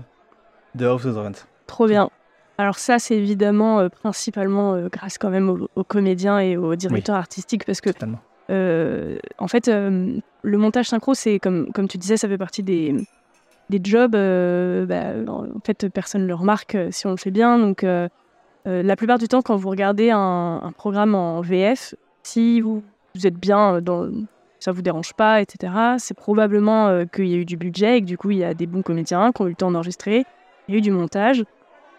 de 0.76 0.86
House 0.86 1.06
of 1.06 1.14
Dragons. 1.14 1.39
Trop 1.68 1.88
bien. 1.88 2.10
Alors 2.58 2.78
ça, 2.78 2.99
c'est 2.99 3.16
évidemment 3.16 3.80
euh, 3.80 3.89
principalement 3.89 4.74
euh, 4.76 4.88
grâce 4.89 5.18
quand 5.18 5.30
même 5.30 5.49
aux, 5.49 5.84
comédiens 5.84 6.39
et 6.39 6.56
aux 6.56 6.76
directeurs 6.76 7.16
artistiques 7.16 7.66
parce 7.66 7.82
que 7.82 7.89
euh, 8.51 9.18
en 9.38 9.47
fait, 9.47 9.68
le 9.70 10.58
montage 10.58 10.89
synchro, 10.89 11.14
c'est 11.14 11.39
comme 11.39 11.72
comme 11.72 11.88
tu 11.88 11.97
disais, 11.97 12.18
ça 12.18 12.28
fait 12.28 12.38
partie 12.38 12.62
des 12.62 12.95
des 13.70 13.80
jobs. 13.82 14.12
Bah, 14.12 15.14
en 15.28 15.60
fait, 15.66 15.89
personne 15.89 16.24
ne 16.24 16.28
le 16.28 16.36
remarque 16.36 16.78
si 16.91 17.08
on 17.08 17.12
le 17.12 17.18
fait 17.18 17.32
bien. 17.32 17.58
Donc 17.58 17.86
la 18.66 18.95
plupart 18.95 19.18
du 19.18 19.28
temps, 19.28 19.41
quand 19.41 19.56
vous 19.56 19.70
regardez 19.70 20.12
un, 20.12 20.62
un 20.62 20.72
programme 20.74 21.16
en 21.16 21.41
VF, 21.41 21.95
si 22.22 22.62
vous, 22.62 22.84
vous 23.16 23.26
êtes 23.26 23.38
bien 23.38 23.82
dans 23.82 24.10
ça 24.64 24.72
vous 24.72 24.82
dérange 24.82 25.14
pas, 25.14 25.41
etc. 25.41 25.74
C'est 25.97 26.14
probablement 26.14 26.88
euh, 26.88 27.03
qu'il 27.03 27.28
y 27.28 27.34
a 27.34 27.38
eu 27.38 27.43
du 27.43 27.57
budget 27.57 27.97
et 27.97 28.01
que 28.01 28.05
du 28.05 28.18
coup 28.18 28.32
il 28.32 28.38
y 28.38 28.45
a 28.45 28.53
des 28.53 28.66
bons 28.66 28.82
comédiens 28.82 29.34
qui 29.34 29.41
ont 29.41 29.47
eu 29.47 29.49
le 29.49 29.55
temps 29.55 29.72
d'enregistrer, 29.72 30.24
il 30.68 30.74
y 30.74 30.76
a 30.76 30.78
eu 30.78 30.82
du 30.82 30.91
montage. 30.91 31.43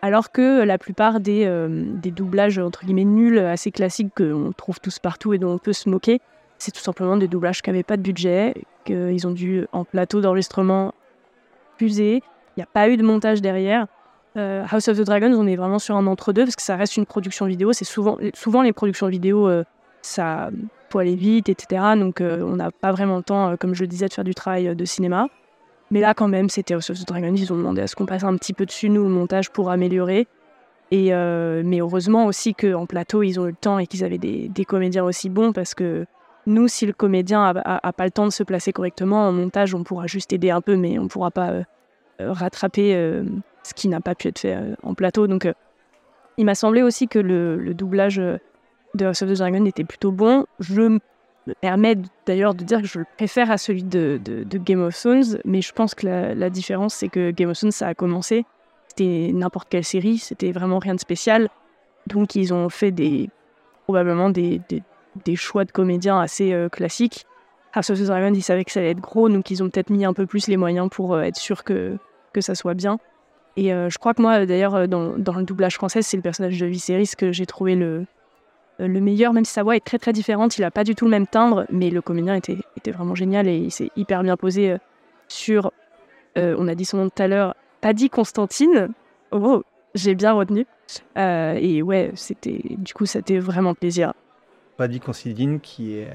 Alors 0.01 0.33
que 0.33 0.63
la 0.65 0.79
plupart 0.79 1.21
des, 1.21 1.45
euh, 1.45 1.85
des 1.87 2.11
doublages 2.11 2.59
entre 2.59 2.87
guillemets 2.87 3.05
nuls, 3.05 3.39
assez 3.39 3.71
classiques 3.71 4.15
qu'on 4.17 4.53
trouve 4.57 4.81
tous 4.81 4.99
partout 4.99 5.35
et 5.35 5.39
dont 5.39 5.53
on 5.53 5.59
peut 5.59 5.75
se 5.75 5.91
moquer, 5.91 6.23
c'est 6.57 6.71
tout 6.71 6.81
simplement 6.81 7.19
des 7.19 7.29
doublages 7.29 7.61
qui 7.61 7.69
n'avaient 7.69 7.83
pas 7.83 7.99
de 7.99 8.03
budget, 8.03 8.55
qu'ils 8.87 9.27
ont 9.27 9.33
dû 9.33 9.67
en 9.73 9.85
plateau 9.85 10.23
d'enregistrement 10.23 10.95
puiser. 11.77 12.23
Il 12.57 12.61
n'y 12.61 12.63
a 12.63 12.69
pas 12.73 12.89
eu 12.89 12.97
de 12.97 13.03
montage 13.03 13.43
derrière. 13.43 13.89
Euh, 14.39 14.65
House 14.71 14.89
of 14.89 14.97
the 14.97 15.03
Dragons, 15.03 15.35
on 15.35 15.47
est 15.47 15.57
vraiment 15.57 15.79
sur 15.79 15.97
un 15.97 16.07
entre-deux 16.07 16.45
parce 16.45 16.57
que 16.57 16.63
ça 16.63 16.77
reste 16.77 16.97
une 16.97 17.05
production 17.05 17.45
vidéo. 17.45 17.75
C'est 17.75 17.85
souvent, 17.85 18.17
souvent 18.33 18.63
les 18.63 18.73
productions 18.73 19.09
vidéo, 19.09 19.51
ça 20.01 20.51
faut 20.95 21.01
aller 21.01 21.17
vite, 21.17 21.49
etc. 21.49 21.83
Donc 21.97 22.21
euh, 22.21 22.41
on 22.43 22.57
n'a 22.57 22.71
pas 22.71 22.93
vraiment 22.93 23.17
le 23.17 23.25
temps, 23.25 23.51
euh, 23.51 23.57
comme 23.57 23.75
je 23.75 23.81
le 23.81 23.89
disais, 23.89 24.07
de 24.07 24.13
faire 24.13 24.25
du 24.25 24.35
travail 24.35 24.69
euh, 24.69 24.75
de 24.77 24.85
cinéma. 24.85 25.27
Mais 25.91 26.01
là, 26.01 26.15
quand 26.15 26.29
même, 26.29 26.49
c'était 26.49 26.75
House 26.75 26.89
of 26.91 27.01
the 27.01 27.07
Dragon. 27.07 27.35
Ils 27.35 27.53
ont 27.53 27.57
demandé 27.57 27.83
à 27.83 27.89
ce 27.89 27.97
qu'on 27.97 28.07
passe 28.07 28.23
un 28.23 28.37
petit 28.37 28.53
peu 28.53 28.65
dessus, 28.65 28.89
nous, 28.89 29.03
le 29.03 29.09
montage, 29.09 29.51
pour 29.51 29.71
améliorer. 29.71 30.29
Et, 30.91 31.11
mais 31.11 31.81
heureusement 31.81 32.27
aussi 32.27 32.55
qu'en 32.55 32.87
plateau, 32.87 33.23
ils 33.23 33.41
ont 33.41 33.47
eu 33.47 33.51
le 33.51 33.57
temps 33.57 33.79
et 33.79 33.87
qu'ils 33.87 34.05
avaient 34.05 34.19
des, 34.19 34.65
comédiens 34.65 35.03
aussi 35.03 35.29
bons 35.29 35.53
parce 35.53 35.75
que 35.75 36.07
nous, 36.47 36.69
si 36.69 36.87
le 36.87 36.93
comédien 36.93 37.43
a, 37.45 37.93
pas 37.93 38.05
le 38.05 38.11
temps 38.13 38.27
de 38.27 38.33
se 38.33 38.45
placer 38.45 38.73
correctement, 38.73 39.29
en 39.29 39.33
montage, 39.33 39.75
on 39.75 39.83
pourra 39.83 40.07
juste 40.07 40.33
aider 40.33 40.51
un 40.51 40.61
peu, 40.61 40.77
mais 40.77 40.99
on 40.99 41.05
ne 41.05 41.09
pourra 41.09 41.31
pas 41.31 41.53
rattraper 42.21 42.93
ce 43.63 43.75
qui 43.75 43.89
n'a 43.89 44.01
pas 44.01 44.15
pu 44.15 44.29
être 44.29 44.39
fait 44.39 44.57
en 44.83 44.95
plateau. 44.95 45.27
Donc, 45.27 45.49
il 46.39 46.45
m'a 46.45 46.55
semblé 46.55 46.83
aussi 46.83 47.09
que 47.09 47.19
le 47.19 47.75
doublage 47.75 48.21
de 48.95 49.07
House 49.07 49.23
of 49.23 49.31
the 49.31 49.37
Dragon 49.37 49.65
était 49.65 49.85
plutôt 49.85 50.13
bon. 50.13 50.47
Je 50.61 50.83
me 51.47 51.55
permets 51.61 51.97
d'ailleurs 52.27 52.55
de 52.55 52.65
dire 52.65 52.81
que 52.81 52.87
je 52.87 53.01
le 53.01 53.07
préfère 53.17 53.51
à 53.51 53.59
celui 53.59 53.83
de, 53.83 54.21
Game 54.55 54.83
of 54.83 54.99
Thrones, 54.99 55.39
mais 55.45 55.61
je 55.61 55.73
pense 55.73 55.95
que 55.95 56.07
la, 56.07 56.51
différence, 56.51 56.95
c'est 56.95 57.09
que 57.09 57.31
Game 57.31 57.51
of 57.51 57.59
Thrones, 57.59 57.73
ça 57.73 57.89
a 57.89 57.95
commencé, 57.95 58.47
c'était 58.89 59.31
n'importe 59.33 59.69
quelle 59.69 59.85
série, 59.85 60.19
c'était 60.19 60.53
vraiment 60.53 60.79
rien 60.79 60.95
de 60.95 61.01
spécial. 61.01 61.49
Donc 62.07 62.35
ils 62.35 62.53
ont 62.55 62.69
fait 62.69 62.95
probablement 63.85 64.31
des, 64.31 64.61
des, 65.25 65.37
choix 65.37 65.65
de 65.65 65.73
comédiens 65.73 66.21
assez 66.21 66.53
euh, 66.53 66.69
classiques. 66.69 67.27
House 67.75 67.91
of 67.91 67.99
the 67.99 68.05
Dragon, 68.05 68.33
ils 68.33 68.43
savaient 68.43 68.65
que 68.65 68.71
ça 68.71 68.81
allait 68.81 68.91
être 68.91 69.01
gros, 69.01 69.29
donc 69.29 69.51
ils 69.51 69.63
ont 69.63 69.69
peut-être 69.69 69.91
mis 69.91 70.05
un 70.05 70.13
peu 70.13 70.27
plus 70.27 70.47
les 70.47 70.57
moyens 70.57 70.89
pour 70.91 71.15
euh, 71.15 71.23
être 71.23 71.37
sûr 71.37 71.65
que, 71.65 71.97
que 72.33 72.41
ça 72.41 72.55
soit 72.55 72.75
bien. 72.75 72.99
Et 73.57 73.73
euh, 73.73 73.89
je 73.89 73.99
crois 73.99 74.15
que 74.15 74.23
moi, 74.23 74.47
d'ailleurs, 74.47 74.89
dans, 74.89 75.17
dans, 75.19 75.35
le 75.35 75.45
doublage 75.45 75.75
français, 75.75 76.03
c'est 76.03 76.17
le 76.17 76.23
personnage 76.23 76.59
de 76.59 76.67
Viserys 76.67 77.13
que 77.17 77.33
j'ai 77.33 77.47
trouvé 77.47 77.75
le, 77.75 78.07
le 78.79 79.01
meilleur, 79.01 79.33
même 79.33 79.45
si 79.45 79.53
sa 79.53 79.63
voix 79.63 79.77
est 79.77 79.85
très 79.85 79.99
très 79.99 80.13
différente, 80.13 80.59
il 80.59 80.63
n'a 80.63 80.71
pas 80.71 80.85
du 80.85 80.95
tout 80.95 81.05
le 81.05 81.11
même 81.11 81.27
timbre, 81.27 81.65
mais 81.71 81.91
le 81.91 82.03
comédien 82.03 82.35
était, 82.35 82.59
était 82.77 82.91
vraiment 82.91 83.15
génial 83.15 83.49
et 83.49 83.57
il 83.57 83.71
s'est 83.71 83.91
hyper 83.97 84.23
bien 84.23 84.37
posé 84.37 84.73
euh, 84.73 84.79
sur, 85.29 85.73
euh, 86.37 86.57
on 86.59 86.67
a 86.69 86.75
dit 86.75 86.85
son 86.85 86.99
nom 86.99 87.09
tout 87.09 87.23
à 87.23 87.29
l'heure, 87.29 87.55
dit 87.95 88.11
Constantine. 88.11 88.89
Oh, 89.31 89.63
j'ai 89.95 90.15
bien 90.15 90.33
retenu. 90.33 90.67
et 91.17 91.83
ouais, 91.83 92.13
c'était 92.15 92.61
du 92.79 92.95
coup, 92.95 93.07
c'était 93.07 93.39
vraiment 93.39 93.75
plaisir. 93.75 94.15
dit 94.89 95.01
Constantine 95.01 95.61
qui 95.61 95.99
est, 95.99 96.09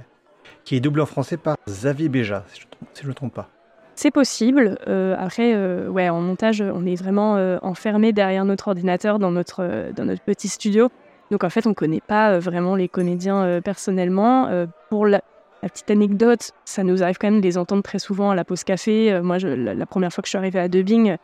qui 0.64 0.76
est 0.76 0.80
doublé 0.80 1.02
en 1.02 1.06
français 1.06 1.38
par 1.38 1.58
Xavier 1.68 2.10
Béja, 2.10 2.44
si 2.50 2.62
je 3.02 3.04
ne 3.04 3.10
me 3.10 3.14
trompe 3.14 3.34
pas. 3.34 3.50
C'est 3.96 4.12
possible. 4.12 4.78
après, 5.18 5.56
ouais, 5.88 6.10
en 6.10 6.22
montage, 6.22 6.62
on 6.62 6.86
est 6.86 6.96
vraiment 6.96 7.36
enfermé 7.62 8.14
derrière 8.14 8.46
notre 8.46 8.70
ordinateur 8.70 9.20
dans 9.20 9.32
notre, 9.32 9.92
dans 9.94 10.06
notre 10.06 10.24
petit 10.24 10.48
studio. 10.48 10.90
Donc 11.32 11.44
en 11.44 11.50
fait, 11.50 11.66
on 11.68 11.70
ne 11.70 11.76
connaît 11.76 12.02
pas 12.02 12.32
euh, 12.32 12.40
vraiment 12.40 12.76
les 12.76 12.88
comédiens 12.88 13.44
euh, 13.44 13.62
personnellement. 13.62 14.48
Euh, 14.48 14.66
pour 14.90 15.06
la, 15.06 15.22
petite 15.62 15.92
anecdote, 15.92 16.52
ça 16.66 16.84
nous 16.84 17.04
arrive 17.04 17.18
quand 17.18 17.30
même 17.30 17.42
de 17.42 17.46
les 17.46 17.58
entendre 17.58 17.84
très 17.84 18.00
souvent 18.00 18.32
à 18.32 18.36
la 18.36 18.46
pause 18.46 18.64
café. 18.64 19.20
moi, 19.22 19.40
la, 19.40 19.86
première 19.86 20.12
fois 20.14 20.22
que 20.22 20.28
je 20.28 20.30
suis 20.30 20.38
arrivée 20.38 20.60
à 20.60 20.70
dubbing, 20.70 21.18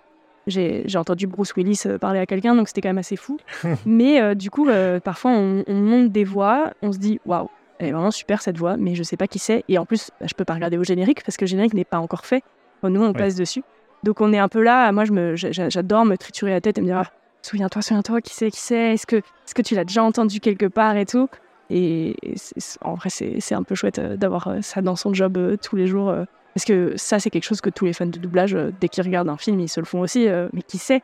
j'ai 0.46 0.98
entendu 0.98 1.26
Bruce 1.26 1.56
Willis 1.56 1.84
parler 2.02 2.20
à 2.20 2.26
quelqu'un, 2.26 2.54
donc 2.54 2.68
c'était 2.68 2.82
quand 2.82 2.90
même 2.90 2.98
assez 2.98 3.16
fou. 3.16 3.38
mais 3.86 4.36
du 4.36 4.50
coup, 4.50 4.68
parfois, 5.06 5.32
on, 5.32 5.64
monte 5.70 6.12
des 6.12 6.26
voix, 6.26 6.72
on 6.82 6.92
se 6.92 6.98
dit 6.98 7.22
waouh, 7.26 7.50
elle 7.80 7.88
est 7.88 7.92
vraiment 7.94 8.12
super 8.12 8.42
cette 8.42 8.58
voix, 8.58 8.76
mais 8.76 8.94
je 8.94 9.04
sais 9.04 9.16
pas 9.16 9.28
qui 9.28 9.40
c'est. 9.40 9.64
Et 9.70 9.78
en 9.78 9.86
plus, 9.86 10.12
bah, 10.20 10.28
je 10.30 10.34
peux 10.34 10.44
pas 10.44 10.56
regarder 10.56 10.78
au 10.78 10.84
générique 10.84 11.24
parce 11.24 11.38
que 11.38 11.46
le 11.46 11.50
générique 11.50 11.74
n'est 11.74 11.86
pas 11.86 12.00
encore 12.00 12.26
fait. 12.26 12.44
nous, 12.84 13.02
on 13.02 13.14
passe 13.14 13.36
dessus. 13.36 13.64
Donc 14.04 14.20
on 14.20 14.34
est 14.34 14.40
un 14.40 14.50
peu 14.50 14.62
là. 14.62 14.92
Moi, 14.92 15.06
j'adore 15.36 16.04
me 16.04 16.18
triturer 16.18 16.52
la 16.52 16.60
tête 16.60 16.78
et 16.78 16.82
me 16.82 16.88
dire 16.88 17.04
ah, 17.06 17.12
souviens-toi, 17.46 17.82
souviens-toi, 17.82 18.22
qui 18.22 18.34
c'est, 18.34 18.52
qui 18.52 18.60
c'est, 18.60 18.94
est-ce 18.94 19.08
que, 19.08 19.18
est-ce 19.18 19.56
que 19.56 19.62
tu 19.62 19.76
l'as 19.76 19.86
déjà 19.86 20.04
entendu 20.04 20.40
quelque 20.40 20.66
part 20.66 20.98
et 20.98 21.06
tout. 21.06 21.30
Et, 21.70 22.16
en 22.82 22.94
vrai, 22.94 23.10
c'est 23.10 23.56
un 23.56 23.64
peu 23.64 23.76
chouette 23.76 24.00
d'avoir 24.00 24.56
ça 24.62 24.82
dans 24.82 24.96
son 24.96 25.14
job 25.14 25.58
tous 25.62 25.76
les 25.76 25.88
jours. 25.88 26.14
parce 26.54 26.66
que 26.66 26.94
ça, 26.96 27.20
c'est 27.20 27.32
quelque 27.32 27.44
chose 27.44 27.62
que 27.62 27.72
tous 27.72 27.86
les 27.86 27.94
fans 27.94 28.06
de 28.06 28.20
doublage, 28.20 28.56
dès 28.80 28.88
qu'ils 28.88 29.04
regardent 29.04 29.30
un 29.30 29.38
film, 29.38 29.60
ils 29.60 29.70
se 29.70 29.80
le 29.80 29.86
font 29.86 30.02
aussi. 30.02 30.28
mais 30.54 30.62
qui 30.62 30.78
sait 30.78 31.02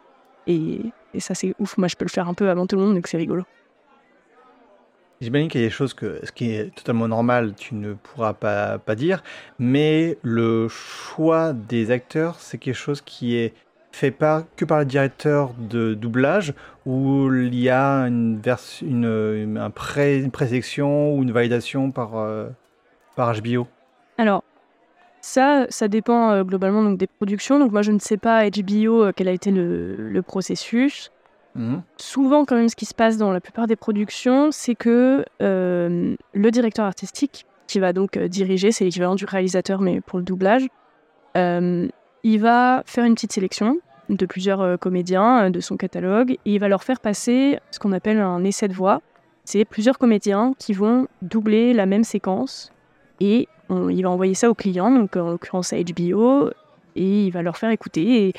et, 0.48 0.82
et 1.14 1.20
ça, 1.20 1.34
c'est 1.34 1.54
ouf. 1.60 1.78
Moi, 1.78 1.88
je 1.88 1.96
peux 1.96 2.06
le 2.06 2.10
faire 2.10 2.28
un 2.28 2.34
peu 2.34 2.50
avant 2.50 2.68
tout 2.68 2.76
le 2.76 2.84
monde, 2.84 2.96
donc 2.96 3.08
c'est 3.08 3.18
rigolo. 3.18 3.44
J'imagine 5.22 5.50
qu'il 5.50 5.62
y 5.62 5.64
a 5.64 5.68
des 5.68 5.74
choses 5.74 5.94
que, 5.94 6.20
ce 6.24 6.32
qui 6.32 6.52
est 6.52 6.74
totalement 6.74 7.08
normal, 7.08 7.54
tu 7.56 7.76
ne 7.76 7.94
pourras 7.94 8.34
pas, 8.34 8.80
pas 8.80 8.96
dire, 8.96 9.22
mais 9.60 10.18
le 10.24 10.68
choix 10.68 11.54
des 11.54 11.92
acteurs, 11.92 12.40
c'est 12.40 12.58
quelque 12.58 12.74
chose 12.74 13.02
qui 13.02 13.36
est 13.36 13.54
fait 13.92 14.12
pas 14.12 14.46
que 14.56 14.66
par 14.66 14.80
le 14.80 14.86
directeur 14.86 15.54
de 15.58 15.94
doublage, 15.94 16.54
où 16.86 17.32
il 17.34 17.56
y 17.56 17.70
a 17.70 18.08
une, 18.08 18.42
une, 18.82 19.58
un 19.58 19.70
pré, 19.70 20.20
une 20.20 20.32
présélection 20.32 21.16
ou 21.16 21.24
une 21.24 21.32
validation 21.32 21.92
par, 21.92 22.18
euh, 22.18 22.48
par 23.16 23.34
HBO 23.40 23.68
Alors, 24.18 24.44
ça, 25.22 25.68
ça 25.70 25.88
dépend 25.88 26.32
euh, 26.32 26.44
globalement 26.44 26.84
donc, 26.84 26.98
des 26.98 27.08
productions. 27.08 27.60
Donc 27.60 27.72
moi, 27.72 27.84
je 27.84 27.92
ne 27.92 28.00
sais 28.00 28.18
pas 28.18 28.50
HBO 28.50 29.04
euh, 29.04 29.12
quel 29.16 29.28
a 29.28 29.32
été 29.32 29.52
le, 29.52 29.96
le 29.96 30.22
processus. 30.22 31.12
Mhm. 31.56 31.84
Souvent, 31.98 32.46
quand 32.46 32.56
même, 32.56 32.70
ce 32.70 32.76
qui 32.76 32.86
se 32.86 32.96
passe 32.96 33.18
dans 33.18 33.32
la 33.32 33.42
plupart 33.42 33.68
des 33.68 33.76
productions, 33.76 34.52
c'est 34.52 34.76
que 34.76 35.24
euh, 35.42 36.16
le 36.34 36.52
directeur 36.52 36.86
artistique, 36.86 37.46
qui 37.68 37.80
va 37.80 37.94
donc 37.94 38.18
diriger, 38.18 38.74
c'est 38.74 38.84
l'équivalent 38.84 39.16
du 39.16 39.24
réalisateur, 39.24 39.80
mais 39.80 40.02
pour 40.02 40.20
le 40.20 40.26
doublage, 40.26 40.68
il 42.24 42.40
va 42.40 42.84
faire 42.86 43.06
une 43.06 43.16
petite 43.16 43.34
sélection 43.34 43.80
de 44.10 44.26
plusieurs 44.26 44.78
comédiens 44.80 45.50
de 45.50 45.60
son 45.60 45.78
catalogue 45.78 46.32
et 46.32 46.54
il 46.54 46.60
va 46.60 46.68
leur 46.68 46.84
faire 46.84 47.00
passer 47.00 47.60
ce 47.72 47.80
qu'on 47.80 47.94
appelle 47.94 48.20
un 48.20 48.44
essai 48.44 48.68
de 48.68 48.74
voix. 48.74 49.02
C'est 49.46 49.66
plusieurs 49.66 49.98
comédiens 49.98 50.54
qui 50.60 50.74
vont 50.74 51.08
doubler 51.22 51.74
la 51.74 51.86
même 51.86 52.04
séquence 52.04 52.72
et 53.20 53.48
il 53.70 54.04
va 54.04 54.10
envoyer 54.10 54.34
ça 54.34 54.50
au 54.50 54.54
client, 54.54 54.92
donc 54.92 55.16
en 55.16 55.30
l'occurrence 55.30 55.74
à 55.74 55.78
HBO, 55.82 56.50
et 56.96 57.26
il 57.26 57.32
va 57.32 57.42
leur 57.42 57.58
faire 57.58 57.70
écouter. 57.70 58.28
Et 58.28 58.34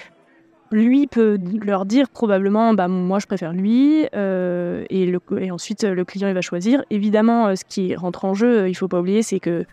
lui 0.73 1.07
peut 1.07 1.39
leur 1.63 1.85
dire 1.85 2.09
probablement 2.09 2.75
bah 2.75 2.89
moi 2.89 3.19
je 3.19 3.27
préfère 3.27 3.53
lui 3.53 4.07
euh, 4.15 4.85
et, 4.89 5.15
ensuite 5.51 5.85
le 5.85 6.05
client 6.05 6.29
il 6.29 6.35
va 6.35 6.41
choisir 6.41 6.83
évidemment 6.89 7.49
euh, 7.49 7.57
ce 7.57 7.65
qui 7.65 7.95
rentre 7.95 8.25
en 8.25 8.33
jeu 8.33 8.71
il 8.71 8.75
faut 8.75 8.89
pas 8.89 9.01
oublier 9.01 9.23
c'est 9.23 9.39
que 9.39 9.67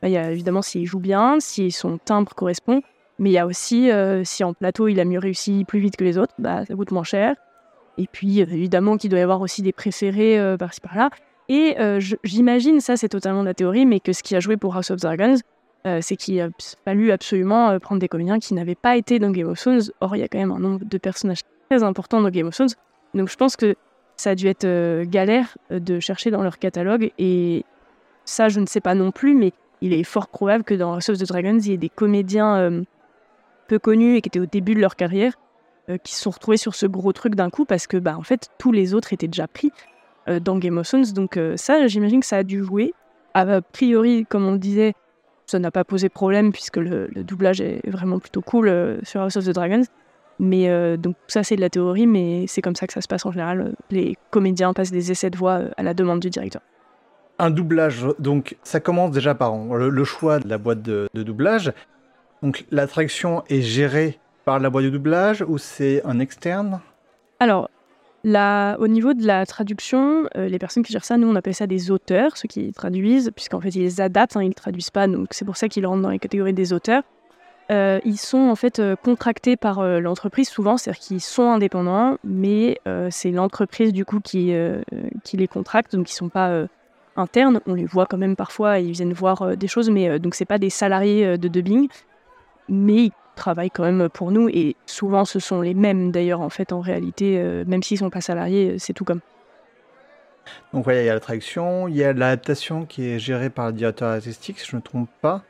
bah, 0.00 0.08
y 0.08 0.16
a 0.16 0.30
évidemment 0.30 0.62
s'il 0.62 0.86
joue 0.86 1.00
bien 1.00 1.38
si 1.40 1.72
son 1.72 1.98
timbre 1.98 2.34
correspond 2.34 2.82
mais 3.18 3.30
il 3.30 3.32
y 3.32 3.38
a 3.38 3.46
aussi 3.46 3.90
euh, 3.90 4.24
si 4.24 4.44
en 4.44 4.54
plateau 4.54 4.88
il 4.88 4.98
a 5.00 5.04
mieux 5.04 5.18
réussi 5.18 5.64
plus 5.64 5.80
vite 5.80 5.96
que 5.96 6.04
les 6.04 6.18
autres 6.18 6.34
bah 6.38 6.64
ça 6.64 6.74
coûte 6.74 6.90
moins 6.90 7.04
cher 7.04 7.36
et 7.98 8.06
puis 8.10 8.40
évidemment 8.40 8.96
qu'il 8.96 9.10
doit 9.10 9.20
y 9.20 9.22
avoir 9.22 9.40
aussi 9.40 9.62
des 9.62 9.72
préférés 9.72 10.56
par-ci 10.58 10.80
par-là 10.80 11.10
et 11.48 11.76
j'imagine 12.24 12.80
ça 12.80 12.96
c'est 12.96 13.08
totalement 13.08 13.44
la 13.44 13.54
théorie 13.54 13.86
mais 13.86 14.00
que 14.00 14.12
ce 14.12 14.22
qui 14.22 14.34
a 14.34 14.40
joué 14.40 14.56
pour 14.56 14.74
House 14.74 14.90
of 14.90 15.00
Dragons 15.00 15.38
euh, 15.86 15.98
c'est 16.00 16.16
qu'il 16.16 16.40
a 16.40 16.48
fallu 16.86 17.12
absolument 17.12 17.68
euh, 17.68 17.78
prendre 17.78 18.00
des 18.00 18.08
comédiens 18.08 18.38
qui 18.38 18.54
n'avaient 18.54 18.74
pas 18.74 18.96
été 18.96 19.18
dans 19.18 19.30
Game 19.30 19.48
of 19.48 19.60
Thrones. 19.60 19.82
Or, 20.00 20.16
il 20.16 20.20
y 20.20 20.22
a 20.22 20.28
quand 20.28 20.38
même 20.38 20.50
un 20.50 20.58
nombre 20.58 20.82
de 20.82 20.98
personnages 20.98 21.40
très 21.68 21.82
importants 21.82 22.22
dans 22.22 22.30
Game 22.30 22.46
of 22.46 22.54
Thrones. 22.54 22.70
Donc, 23.12 23.28
je 23.28 23.36
pense 23.36 23.54
que 23.56 23.76
ça 24.16 24.30
a 24.30 24.34
dû 24.34 24.46
être 24.46 24.64
euh, 24.64 25.04
galère 25.06 25.58
de 25.70 26.00
chercher 26.00 26.30
dans 26.30 26.42
leur 26.42 26.58
catalogue. 26.58 27.10
Et 27.18 27.64
ça, 28.24 28.48
je 28.48 28.60
ne 28.60 28.66
sais 28.66 28.80
pas 28.80 28.94
non 28.94 29.10
plus, 29.10 29.34
mais 29.34 29.52
il 29.82 29.92
est 29.92 30.04
fort 30.04 30.28
probable 30.28 30.64
que 30.64 30.72
dans 30.72 30.94
House 30.94 31.10
of 31.10 31.18
the 31.18 31.28
Dragons, 31.28 31.58
il 31.58 31.70
y 31.70 31.74
ait 31.74 31.78
des 31.78 31.90
comédiens 31.90 32.82
peu 33.66 33.78
connus 33.78 34.16
et 34.16 34.20
qui 34.20 34.28
étaient 34.28 34.40
au 34.40 34.46
début 34.46 34.74
de 34.74 34.80
leur 34.80 34.96
carrière 34.96 35.34
qui 36.02 36.14
se 36.14 36.22
sont 36.22 36.30
retrouvés 36.30 36.56
sur 36.56 36.74
ce 36.74 36.86
gros 36.86 37.12
truc 37.12 37.34
d'un 37.34 37.50
coup 37.50 37.66
parce 37.66 37.86
que, 37.86 37.98
bah, 37.98 38.16
en 38.16 38.22
fait, 38.22 38.48
tous 38.56 38.72
les 38.72 38.94
autres 38.94 39.12
étaient 39.12 39.28
déjà 39.28 39.46
pris 39.46 39.70
dans 40.26 40.56
Game 40.56 40.78
of 40.78 40.88
Thrones. 40.88 41.12
Donc, 41.12 41.38
ça, 41.56 41.86
j'imagine 41.88 42.20
que 42.20 42.26
ça 42.26 42.38
a 42.38 42.42
dû 42.42 42.64
jouer. 42.64 42.94
A 43.34 43.60
priori, 43.60 44.24
comme 44.26 44.46
on 44.46 44.52
le 44.52 44.58
disait, 44.58 44.94
ça 45.46 45.58
n'a 45.58 45.70
pas 45.70 45.84
posé 45.84 46.08
problème 46.08 46.52
puisque 46.52 46.76
le, 46.76 47.08
doublage 47.16 47.60
est 47.60 47.88
vraiment 47.88 48.18
plutôt 48.18 48.40
cool 48.40 48.68
euh, 48.68 48.98
sur 49.02 49.20
House 49.20 49.36
of 49.36 49.44
the 49.44 49.50
Dragons. 49.50 49.84
Mais 50.40 50.68
euh, 50.68 50.96
donc 50.96 51.14
ça 51.28 51.44
c'est 51.44 51.54
de 51.54 51.60
la 51.60 51.70
théorie, 51.70 52.06
mais 52.06 52.46
c'est 52.48 52.60
comme 52.60 52.74
ça 52.74 52.86
que 52.86 52.92
ça 52.92 53.00
se 53.00 53.08
passe 53.08 53.24
en 53.24 53.30
général. 53.30 53.74
Les 53.90 54.16
comédiens 54.30 54.72
passent 54.72 54.90
des 54.90 55.12
essais 55.12 55.30
de 55.30 55.36
voix 55.36 55.60
euh, 55.60 55.70
à 55.76 55.82
la 55.82 55.94
demande 55.94 56.20
du 56.20 56.30
directeur. 56.30 56.62
Un 57.38 57.50
doublage, 57.50 58.06
donc 58.18 58.56
ça 58.62 58.80
commence 58.80 59.10
déjà 59.10 59.34
par 59.34 59.56
le, 59.56 60.04
choix 60.04 60.38
de 60.38 60.48
la 60.48 60.56
boîte 60.56 60.82
de 60.82 61.08
doublage. 61.14 61.72
Donc 62.44 62.66
l'attraction 62.70 63.42
est 63.48 63.62
gérée 63.62 64.18
par 64.44 64.58
la 64.58 64.68
boîte 64.68 64.84
de 64.84 64.90
doublage 64.90 65.42
ou 65.48 65.56
c'est 65.56 66.04
un 66.04 66.18
externe? 66.18 66.80
Alors 67.40 67.70
au 68.26 68.88
niveau 68.88 69.14
de 69.14 69.26
la 69.26 69.46
traduction, 69.46 70.28
euh, 70.36 70.46
les 70.48 70.58
personnes 70.58 70.82
qui 70.82 70.92
gèrent 70.92 71.04
ça, 71.04 71.16
nous 71.16 71.26
on 71.26 71.36
appelle 71.36 71.54
ça 71.54 71.66
des 71.66 71.90
auteurs, 71.90 72.36
ceux 72.36 72.48
qui 72.48 72.72
traduisent, 72.72 73.30
puisqu'en 73.34 73.60
fait 73.60 73.70
ils 73.70 73.82
les 73.82 74.00
adaptent, 74.02 74.36
hein, 74.36 74.42
ils 74.42 74.48
ne 74.48 74.54
traduisent 74.54 74.90
pas, 74.90 75.06
donc 75.06 75.28
c'est 75.30 75.46
pour 75.46 75.56
ça 75.56 75.68
qu'ils 75.68 75.86
rentrent 75.86 76.02
dans 76.02 76.10
les 76.10 76.18
catégories 76.18 76.52
des 76.52 76.74
auteurs. 76.74 77.02
Euh, 77.70 77.98
ils 78.04 78.18
sont 78.18 78.38
en 78.50 78.56
fait 78.56 78.78
euh, 78.78 78.94
contractés 78.94 79.56
par 79.56 79.82
l'entreprise 80.00 80.48
souvent, 80.48 80.76
c'est-à-dire 80.76 81.00
qu'ils 81.00 81.20
sont 81.22 81.50
indépendants, 81.50 82.18
mais 82.24 82.78
c'est 83.10 83.30
l'entreprise 83.30 83.94
du 83.94 84.04
coup 84.04 84.20
qui, 84.20 84.54
les 85.32 85.48
contracte, 85.48 85.96
donc 85.96 86.10
ils 86.10 86.14
ne 86.14 86.16
sont 86.16 86.28
pas 86.28 86.66
internes. 87.16 87.60
On 87.66 87.72
les 87.72 87.86
voit 87.86 88.04
quand 88.04 88.18
même 88.18 88.36
parfois, 88.36 88.80
ils 88.80 88.92
viennent 88.92 89.14
voir 89.14 89.56
des 89.56 89.66
choses, 89.66 89.88
mais 89.88 90.18
donc 90.18 90.34
c'est 90.34 90.44
pas 90.44 90.58
des 90.58 90.70
salariés 90.70 91.38
de 91.38 91.48
dubbing, 91.48 91.88
mais 92.68 93.10
travaillent 93.34 93.70
quand 93.70 93.84
même 93.84 94.08
pour 94.08 94.30
nous 94.30 94.48
et 94.48 94.76
souvent 94.86 95.24
ce 95.24 95.38
sont 95.38 95.60
les 95.60 95.74
mêmes 95.74 96.10
d'ailleurs 96.10 96.40
en 96.40 96.48
fait 96.48 96.72
en 96.72 96.80
réalité, 96.80 97.38
euh, 97.38 97.64
même 97.66 97.82
s'ils 97.82 97.98
sont 97.98 98.10
pas 98.10 98.20
salariés, 98.20 98.72
euh, 98.72 98.76
c'est 98.78 98.92
tout 98.92 99.04
comme. 99.04 99.20
Donc 100.72 100.84
voilà, 100.84 101.02
il 101.02 101.06
y 101.06 101.10
a 101.10 101.14
la 101.14 101.20
traduction, 101.20 101.88
il 101.88 101.96
y 101.96 102.04
a 102.04 102.12
l'adaptation 102.12 102.84
qui 102.84 103.08
est 103.08 103.18
gérée 103.18 103.50
par 103.50 103.66
le 103.66 103.72
directeur 103.72 104.08
artistique, 104.08 104.58
si 104.58 104.66
je 104.66 104.76
ne 104.76 104.80
me 104.80 104.84
trompe 104.84 105.08
pas. 105.20 105.42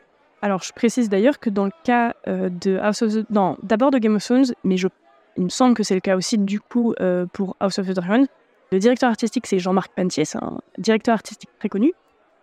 Alors 0.43 0.63
je 0.63 0.73
précise 0.73 1.09
d'ailleurs 1.09 1.41
que 1.41 1.51
dans 1.51 1.65
le 1.65 1.73
cas 1.85 2.15
euh, 2.29 2.49
de 2.49 2.79
House 2.79 3.03
of 3.03 3.13
the... 3.13 3.31
Non, 3.31 3.57
d'abord 3.63 3.91
de 3.91 3.99
Game 3.99 4.17
of 4.17 4.25
Thrones, 4.25 4.53
mais 4.63 4.77
je... 4.77 4.89
il 5.37 5.45
me 5.45 5.49
semble 5.49 5.75
que 5.75 5.83
c'est 5.83 5.95
le 5.95 6.01
cas 6.01 6.17
aussi 6.17 6.39
du 6.39 6.61
coup 6.61 6.95
pour 7.33 7.57
House 7.61 7.79
of 7.79 7.87
the 7.87 7.93
Dragon. 7.93 8.27
Le 8.73 8.79
directeur 8.79 9.11
artistique 9.11 9.47
c'est 9.47 9.59
Jean-Marc 9.59 9.93
Pantier, 9.95 10.25
c'est 10.25 10.39
un 10.39 10.61
directeur 10.79 11.15
artistique 11.15 11.51
très 11.59 11.69
connu. 11.69 11.93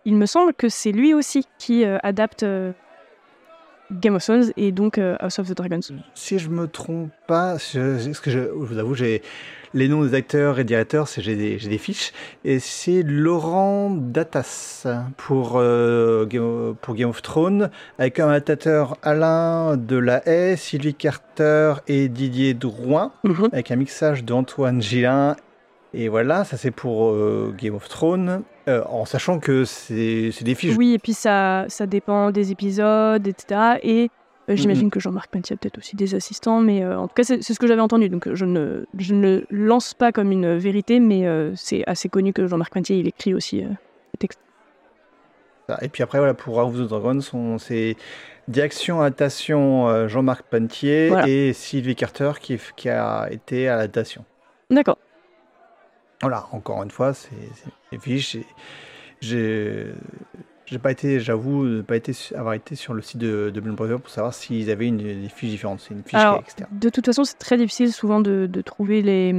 Il 0.04 0.16
me 0.16 0.26
semble 0.26 0.52
que 0.52 0.68
c'est 0.68 0.92
lui 0.92 1.14
aussi 1.14 1.46
qui 1.58 1.84
adapte 1.84 2.44
Game 3.92 4.14
of 4.14 4.24
Thrones 4.24 4.52
et 4.56 4.72
donc 4.72 4.98
euh, 4.98 5.16
House 5.20 5.38
of 5.38 5.48
the 5.48 5.56
Dragons. 5.56 5.80
Si 6.14 6.38
je 6.38 6.48
me 6.48 6.66
trompe 6.66 7.10
pas, 7.26 7.58
ce 7.58 8.20
que 8.20 8.30
je, 8.30 8.40
vous 8.40 8.78
avoue, 8.78 8.94
j'ai 8.94 9.22
les 9.74 9.88
noms 9.88 10.04
des 10.04 10.14
acteurs 10.14 10.58
et 10.58 10.64
directeurs, 10.64 11.08
j'ai 11.16 11.34
des, 11.34 11.56
des, 11.56 11.78
fiches, 11.78 12.12
et 12.44 12.58
c'est 12.58 13.02
Laurent 13.02 13.90
Datas 13.90 14.86
pour, 15.16 15.54
euh, 15.56 16.26
Game, 16.26 16.74
pour 16.80 16.94
Game 16.94 17.08
of 17.08 17.22
Thrones, 17.22 17.70
avec 17.98 18.20
un 18.20 18.28
adaptateur 18.28 18.98
Alain 19.02 19.76
Delahaye, 19.76 20.56
Sylvie 20.58 20.94
Carter 20.94 21.74
et 21.88 22.08
Didier 22.08 22.54
Drouin, 22.54 23.12
mhm. 23.24 23.48
avec 23.52 23.70
un 23.70 23.76
mixage 23.76 24.24
d'Antoine 24.24 24.82
Gillin 24.82 25.36
et 25.94 26.08
voilà, 26.08 26.44
ça 26.44 26.56
c'est 26.56 26.70
pour 26.70 27.10
euh, 27.10 27.54
Game 27.56 27.74
of 27.74 27.88
Thrones, 27.88 28.42
euh, 28.68 28.82
en 28.88 29.04
sachant 29.04 29.38
que 29.38 29.64
c'est 29.64 30.32
des 30.42 30.54
fiches. 30.54 30.76
Oui, 30.76 30.94
et 30.94 30.98
puis 30.98 31.12
ça, 31.12 31.66
ça 31.68 31.86
dépend 31.86 32.30
des 32.30 32.50
épisodes, 32.50 33.26
etc. 33.26 33.78
Et 33.82 34.10
euh, 34.48 34.56
j'imagine 34.56 34.90
que 34.90 35.00
Jean-Marc 35.00 35.30
Pentier 35.30 35.54
a 35.54 35.56
peut-être 35.58 35.78
aussi 35.78 35.94
des 35.94 36.14
assistants, 36.14 36.60
mais 36.60 36.84
en 36.86 37.08
tout 37.08 37.14
cas 37.14 37.24
c'est 37.24 37.42
ce 37.42 37.58
que 37.58 37.66
j'avais 37.66 37.82
entendu. 37.82 38.08
Donc 38.08 38.32
je 38.32 38.44
ne, 38.46 38.86
je 38.98 39.14
ne 39.14 39.42
lance 39.50 39.92
pas 39.92 40.12
comme 40.12 40.32
une 40.32 40.56
vérité, 40.56 40.98
mais 40.98 41.26
c'est 41.56 41.84
assez 41.86 42.08
connu 42.08 42.32
que 42.32 42.46
Jean-Marc 42.46 42.72
Pentier 42.72 42.96
il 42.96 43.06
écrit 43.06 43.34
aussi 43.34 43.60
des 43.60 44.18
textes. 44.18 44.40
Et 45.80 45.88
puis 45.88 46.02
après, 46.02 46.18
voilà, 46.18 46.34
pour 46.34 46.58
House 46.58 46.74
of 46.74 46.86
the 46.86 46.88
Dragons, 46.88 47.58
c'est 47.58 47.96
direction 48.48 49.00
adaptation 49.00 50.08
Jean-Marc 50.08 50.42
Pentier 50.44 51.12
et 51.26 51.52
Sylvie 51.52 51.94
Carter 51.94 52.32
qui, 52.40 52.58
qui 52.76 52.88
a 52.88 53.28
été 53.30 53.68
à 53.68 53.76
l'adaptation. 53.76 54.24
D'accord. 54.70 54.96
Voilà, 56.22 56.46
encore 56.52 56.82
une 56.82 56.90
fois, 56.90 57.12
c'est 57.14 57.98
fiche. 57.98 58.36
J'ai 59.20 59.92
j'ai 60.66 60.78
pas 60.78 60.90
été, 60.90 61.20
j'avoue, 61.20 61.82
pas 61.82 61.96
été 61.96 62.12
avoir 62.34 62.54
été 62.54 62.76
sur 62.76 62.94
le 62.94 63.02
site 63.02 63.18
de, 63.18 63.50
de 63.50 63.60
pour 63.96 64.10
savoir 64.10 64.32
s'ils 64.32 64.70
avaient 64.70 64.86
une, 64.86 64.96
des 64.96 65.28
fiches 65.28 65.50
différentes. 65.50 65.80
C'est 65.80 65.92
une 65.92 66.02
fiche 66.02 66.18
externe. 66.38 66.70
De 66.72 66.88
toute 66.88 67.04
façon, 67.04 67.24
c'est 67.24 67.38
très 67.38 67.58
difficile 67.58 67.92
souvent 67.92 68.20
de, 68.20 68.48
de 68.50 68.60
trouver 68.62 69.02
les, 69.02 69.34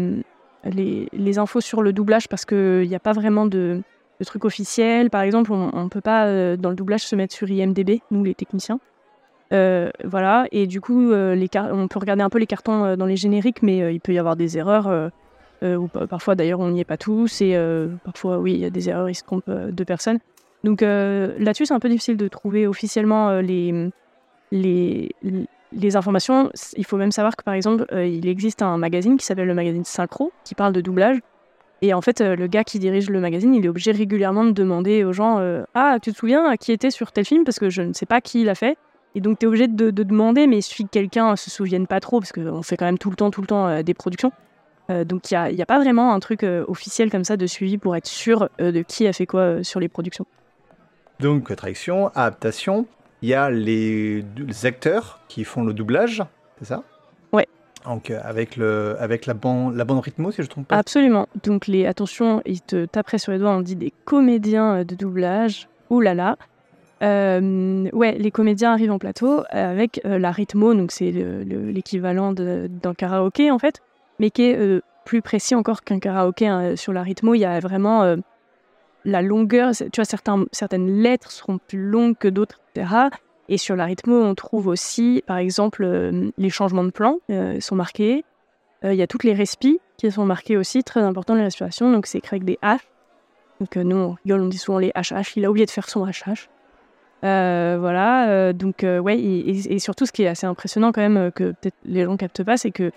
les, 0.63 1.09
les, 1.11 1.37
infos 1.39 1.61
sur 1.61 1.81
le 1.81 1.91
doublage 1.91 2.27
parce 2.27 2.45
qu'il 2.45 2.87
n'y 2.87 2.95
a 2.95 2.99
pas 2.99 3.13
vraiment 3.13 3.45
de, 3.45 3.81
de 4.19 4.25
trucs 4.25 4.45
officiels. 4.45 5.09
Par 5.09 5.21
exemple, 5.21 5.51
on 5.51 5.83
ne 5.83 5.89
peut 5.89 6.01
pas, 6.01 6.25
euh, 6.25 6.55
dans 6.55 6.69
le 6.69 6.75
doublage, 6.75 7.01
se 7.01 7.15
mettre 7.15 7.33
sur 7.33 7.49
IMDB, 7.49 8.01
nous 8.11 8.23
les 8.23 8.35
techniciens. 8.35 8.79
Euh, 9.53 9.89
voilà, 10.03 10.45
et 10.51 10.67
du 10.67 10.81
coup, 10.81 11.11
euh, 11.11 11.35
les 11.35 11.49
on 11.55 11.87
peut 11.87 11.99
regarder 11.99 12.23
un 12.23 12.29
peu 12.29 12.39
les 12.39 12.47
cartons 12.47 12.95
dans 12.95 13.05
les 13.05 13.17
génériques, 13.17 13.61
mais 13.63 13.93
il 13.93 13.99
peut 13.99 14.13
y 14.13 14.19
avoir 14.19 14.35
des 14.35 14.57
erreurs. 14.57 15.11
Euh, 15.63 15.77
ou 15.77 15.87
parfois 15.87 16.35
d'ailleurs 16.35 16.59
on 16.59 16.69
n'y 16.71 16.81
est 16.81 16.85
pas 16.85 16.97
tous, 16.97 17.41
et 17.41 17.55
euh, 17.55 17.87
parfois 18.03 18.37
oui, 18.39 18.53
il 18.53 18.59
y 18.59 18.65
a 18.65 18.69
des 18.69 18.89
erreurs, 18.89 19.09
ils 19.09 19.15
se 19.15 19.23
trompent 19.23 19.47
euh, 19.47 19.71
de 19.71 19.83
personnes. 19.83 20.19
Donc 20.63 20.81
là-dessus, 20.81 21.65
c'est 21.65 21.73
un 21.73 21.79
peu 21.81 21.89
difficile 21.89 22.15
de 22.15 22.27
trouver 22.29 22.67
officiellement 22.67 23.41
les, 23.41 23.91
informations, 25.93 26.49
il 26.77 26.85
faut 26.85 26.95
même 26.95 27.11
savoir 27.11 27.35
que 27.35 27.43
par 27.43 27.53
exemple, 27.53 27.85
il 27.91 28.25
existe 28.29 28.61
un 28.61 28.77
magazine 28.77 29.17
qui 29.17 29.25
s'appelle 29.25 29.47
le 29.47 29.53
magazine 29.53 29.83
Synchro, 29.83 30.31
qui 30.45 30.55
parle 30.55 30.71
de 30.71 30.79
doublage. 30.79 31.19
Et 31.81 31.93
en 31.93 31.99
fait, 31.99 32.21
le 32.21 32.47
gars 32.47 32.63
qui 32.63 32.79
dirige 32.79 33.09
le 33.09 33.19
magazine, 33.19 33.53
il 33.53 33.65
est 33.65 33.67
obligé 33.67 33.91
régulièrement 33.91 34.45
de 34.45 34.51
demander 34.51 35.03
aux 35.03 35.11
gens 35.11 35.41
Ah, 35.73 35.97
tu 36.01 36.13
te 36.13 36.17
souviens 36.17 36.55
qui 36.55 36.71
était 36.71 36.91
sur 36.91 37.11
tel 37.11 37.25
film? 37.25 37.43
Parce 37.43 37.59
que 37.59 37.69
je 37.69 37.81
ne 37.81 37.91
sais 37.91 38.05
pas 38.05 38.21
qui 38.21 38.45
l'a 38.45 38.55
fait. 38.55 38.77
Et 39.15 39.19
donc, 39.19 39.39
tu 39.39 39.45
es 39.45 39.47
obligé 39.49 39.67
de, 39.67 39.91
demander, 39.91 40.47
mais 40.47 40.59
il 40.59 40.63
suffit 40.63 40.85
que 40.85 40.91
quelqu'un 40.91 41.35
se 41.35 41.49
souvienne 41.49 41.87
pas 41.87 41.99
trop, 41.99 42.21
parce 42.21 42.31
qu'on 42.31 42.63
fait 42.63 42.77
quand 42.77 42.85
même 42.85 42.97
tout 42.97 43.09
le 43.09 43.17
temps, 43.17 43.31
tout 43.31 43.41
le 43.41 43.47
temps 43.47 43.83
des 43.83 43.93
productions. 43.93 44.31
Donc, 45.05 45.31
il 45.31 45.55
n'y 45.55 45.61
a, 45.61 45.63
a, 45.63 45.65
pas 45.65 45.79
vraiment 45.79 46.13
un 46.13 46.19
truc 46.19 46.43
officiel 46.43 47.09
comme 47.09 47.23
ça 47.23 47.37
de 47.37 47.47
suivi 47.47 47.77
pour 47.77 47.95
être 47.95 48.07
sûr 48.07 48.49
de 48.59 48.81
qui 48.81 49.07
a 49.07 49.13
fait 49.13 49.25
quoi 49.25 49.63
sur 49.63 49.79
les 49.79 49.87
productions. 49.87 50.25
Donc, 51.19 51.55
traduction, 51.55 52.09
adaptation, 52.09 52.85
il 53.21 53.29
y 53.29 53.33
a 53.33 53.49
les, 53.49 54.25
acteurs 54.63 55.21
qui 55.27 55.43
font 55.43 55.63
le 55.63 55.73
doublage, 55.73 56.23
c'est 56.59 56.65
ça? 56.65 56.83
Ouais. 57.31 57.47
Donc, 57.85 58.11
avec, 58.11 58.57
le, 58.57 58.95
avec 58.99 59.25
la, 59.25 59.33
bande, 59.33 59.75
la 59.75 59.85
bande 59.85 59.99
rythmo, 59.99 60.31
si 60.31 60.37
je 60.37 60.41
ne 60.43 60.47
trompe 60.47 60.67
pas 60.67 60.77
Absolument. 60.77 61.27
Donc, 61.43 61.67
les, 61.67 61.85
attention, 61.85 62.41
ils 62.45 62.61
te 62.61 62.85
taperaient 62.85 63.19
sur 63.19 63.31
les 63.31 63.39
doigts, 63.39 63.51
on 63.51 63.61
dit 63.61 63.75
des 63.75 63.93
comédiens 64.05 64.83
de 64.83 64.95
doublage. 64.95 65.67
Ouh 65.89 66.01
là 66.01 66.13
là. 66.13 66.37
Euh, 67.03 67.89
ouais, 67.91 68.13
les 68.17 68.31
comédiens 68.31 68.71
arrivent 68.71 68.91
en 68.91 68.99
plateau 68.99 69.43
avec 69.49 69.99
euh, 70.05 70.17
la 70.19 70.31
rythmo, 70.31 70.73
donc 70.73 70.91
c'est 70.91 71.11
l'équivalent 71.11 72.31
d'un 72.33 72.93
karaoké 72.93 73.51
en 73.51 73.59
fait, 73.59 73.81
mais 74.19 74.29
qui 74.29 74.43
est 74.43 74.57
euh, 74.57 74.81
plus 75.05 75.21
précis 75.21 75.55
encore 75.55 75.83
qu'un 75.83 75.99
karaoké. 75.99 76.47
Hein. 76.47 76.75
Sur 76.75 76.93
la 76.93 77.03
rythmo, 77.03 77.33
il 77.33 77.39
y 77.39 77.45
a 77.45 77.59
vraiment 77.59 78.15
la 79.05 79.21
longueur, 79.21 79.71
tu 79.73 79.89
vois, 79.95 80.05
certains, 80.05 80.45
certaines 80.51 81.01
lettres 81.01 81.31
seront 81.31 81.57
plus 81.57 81.79
longues 81.79 82.17
que 82.17 82.29
d'autres, 82.29 82.61
etc. 82.73 83.09
Et 83.49 83.57
sur 83.57 83.75
la 83.75 83.85
rythmo, 83.85 84.23
on 84.23 84.33
trouve 84.33 84.67
aussi, 84.67 85.23
par 85.27 85.37
exemple, 85.37 85.85
les 86.37 86.49
changements 86.49 86.85
de 86.85 86.91
plan 86.91 87.17
sont 87.59 87.75
marqués. 87.75 88.23
Il 88.83 88.93
y 88.93 89.01
a 89.01 89.07
toutes 89.07 89.25
les 89.25 89.33
respis 89.33 89.81
qui 89.97 90.09
sont 90.09 90.25
marquées 90.25 90.55
aussi, 90.55 90.83
très 90.83 91.01
important 91.01 91.35
les 91.35 91.43
respirations, 91.43 91.91
donc 91.91 92.05
c'est 92.05 92.19
écrit 92.19 92.35
avec 92.35 92.45
des 92.45 92.57
H. 92.63 92.79
Donc 93.59 93.75
nous, 93.75 94.15
on 94.25 94.47
dit 94.47 94.57
souvent 94.57 94.79
les 94.79 94.91
HH, 94.95 95.35
il 95.35 95.43
a 95.43 95.49
oublié 95.49 95.65
de 95.65 95.71
faire 95.71 95.89
son 95.89 96.05
HH. 96.05 96.47
Euh, 97.23 97.77
voilà, 97.79 98.29
euh, 98.29 98.53
donc 98.53 98.83
euh, 98.83 98.99
ouais, 98.99 99.17
et, 99.17 99.79
surtout 99.79 100.05
ce 100.05 100.11
qui 100.11 100.23
est 100.23 100.27
assez 100.27 100.45
impressionnant 100.45 100.91
quand 100.91 101.01
même, 101.01 101.31
que 101.31 101.51
peut-être 101.51 101.77
les 101.85 102.03
gens 102.03 102.17
captent 102.17 102.43
pas, 102.43 102.57
c'est 102.57 102.71
que 102.71 102.91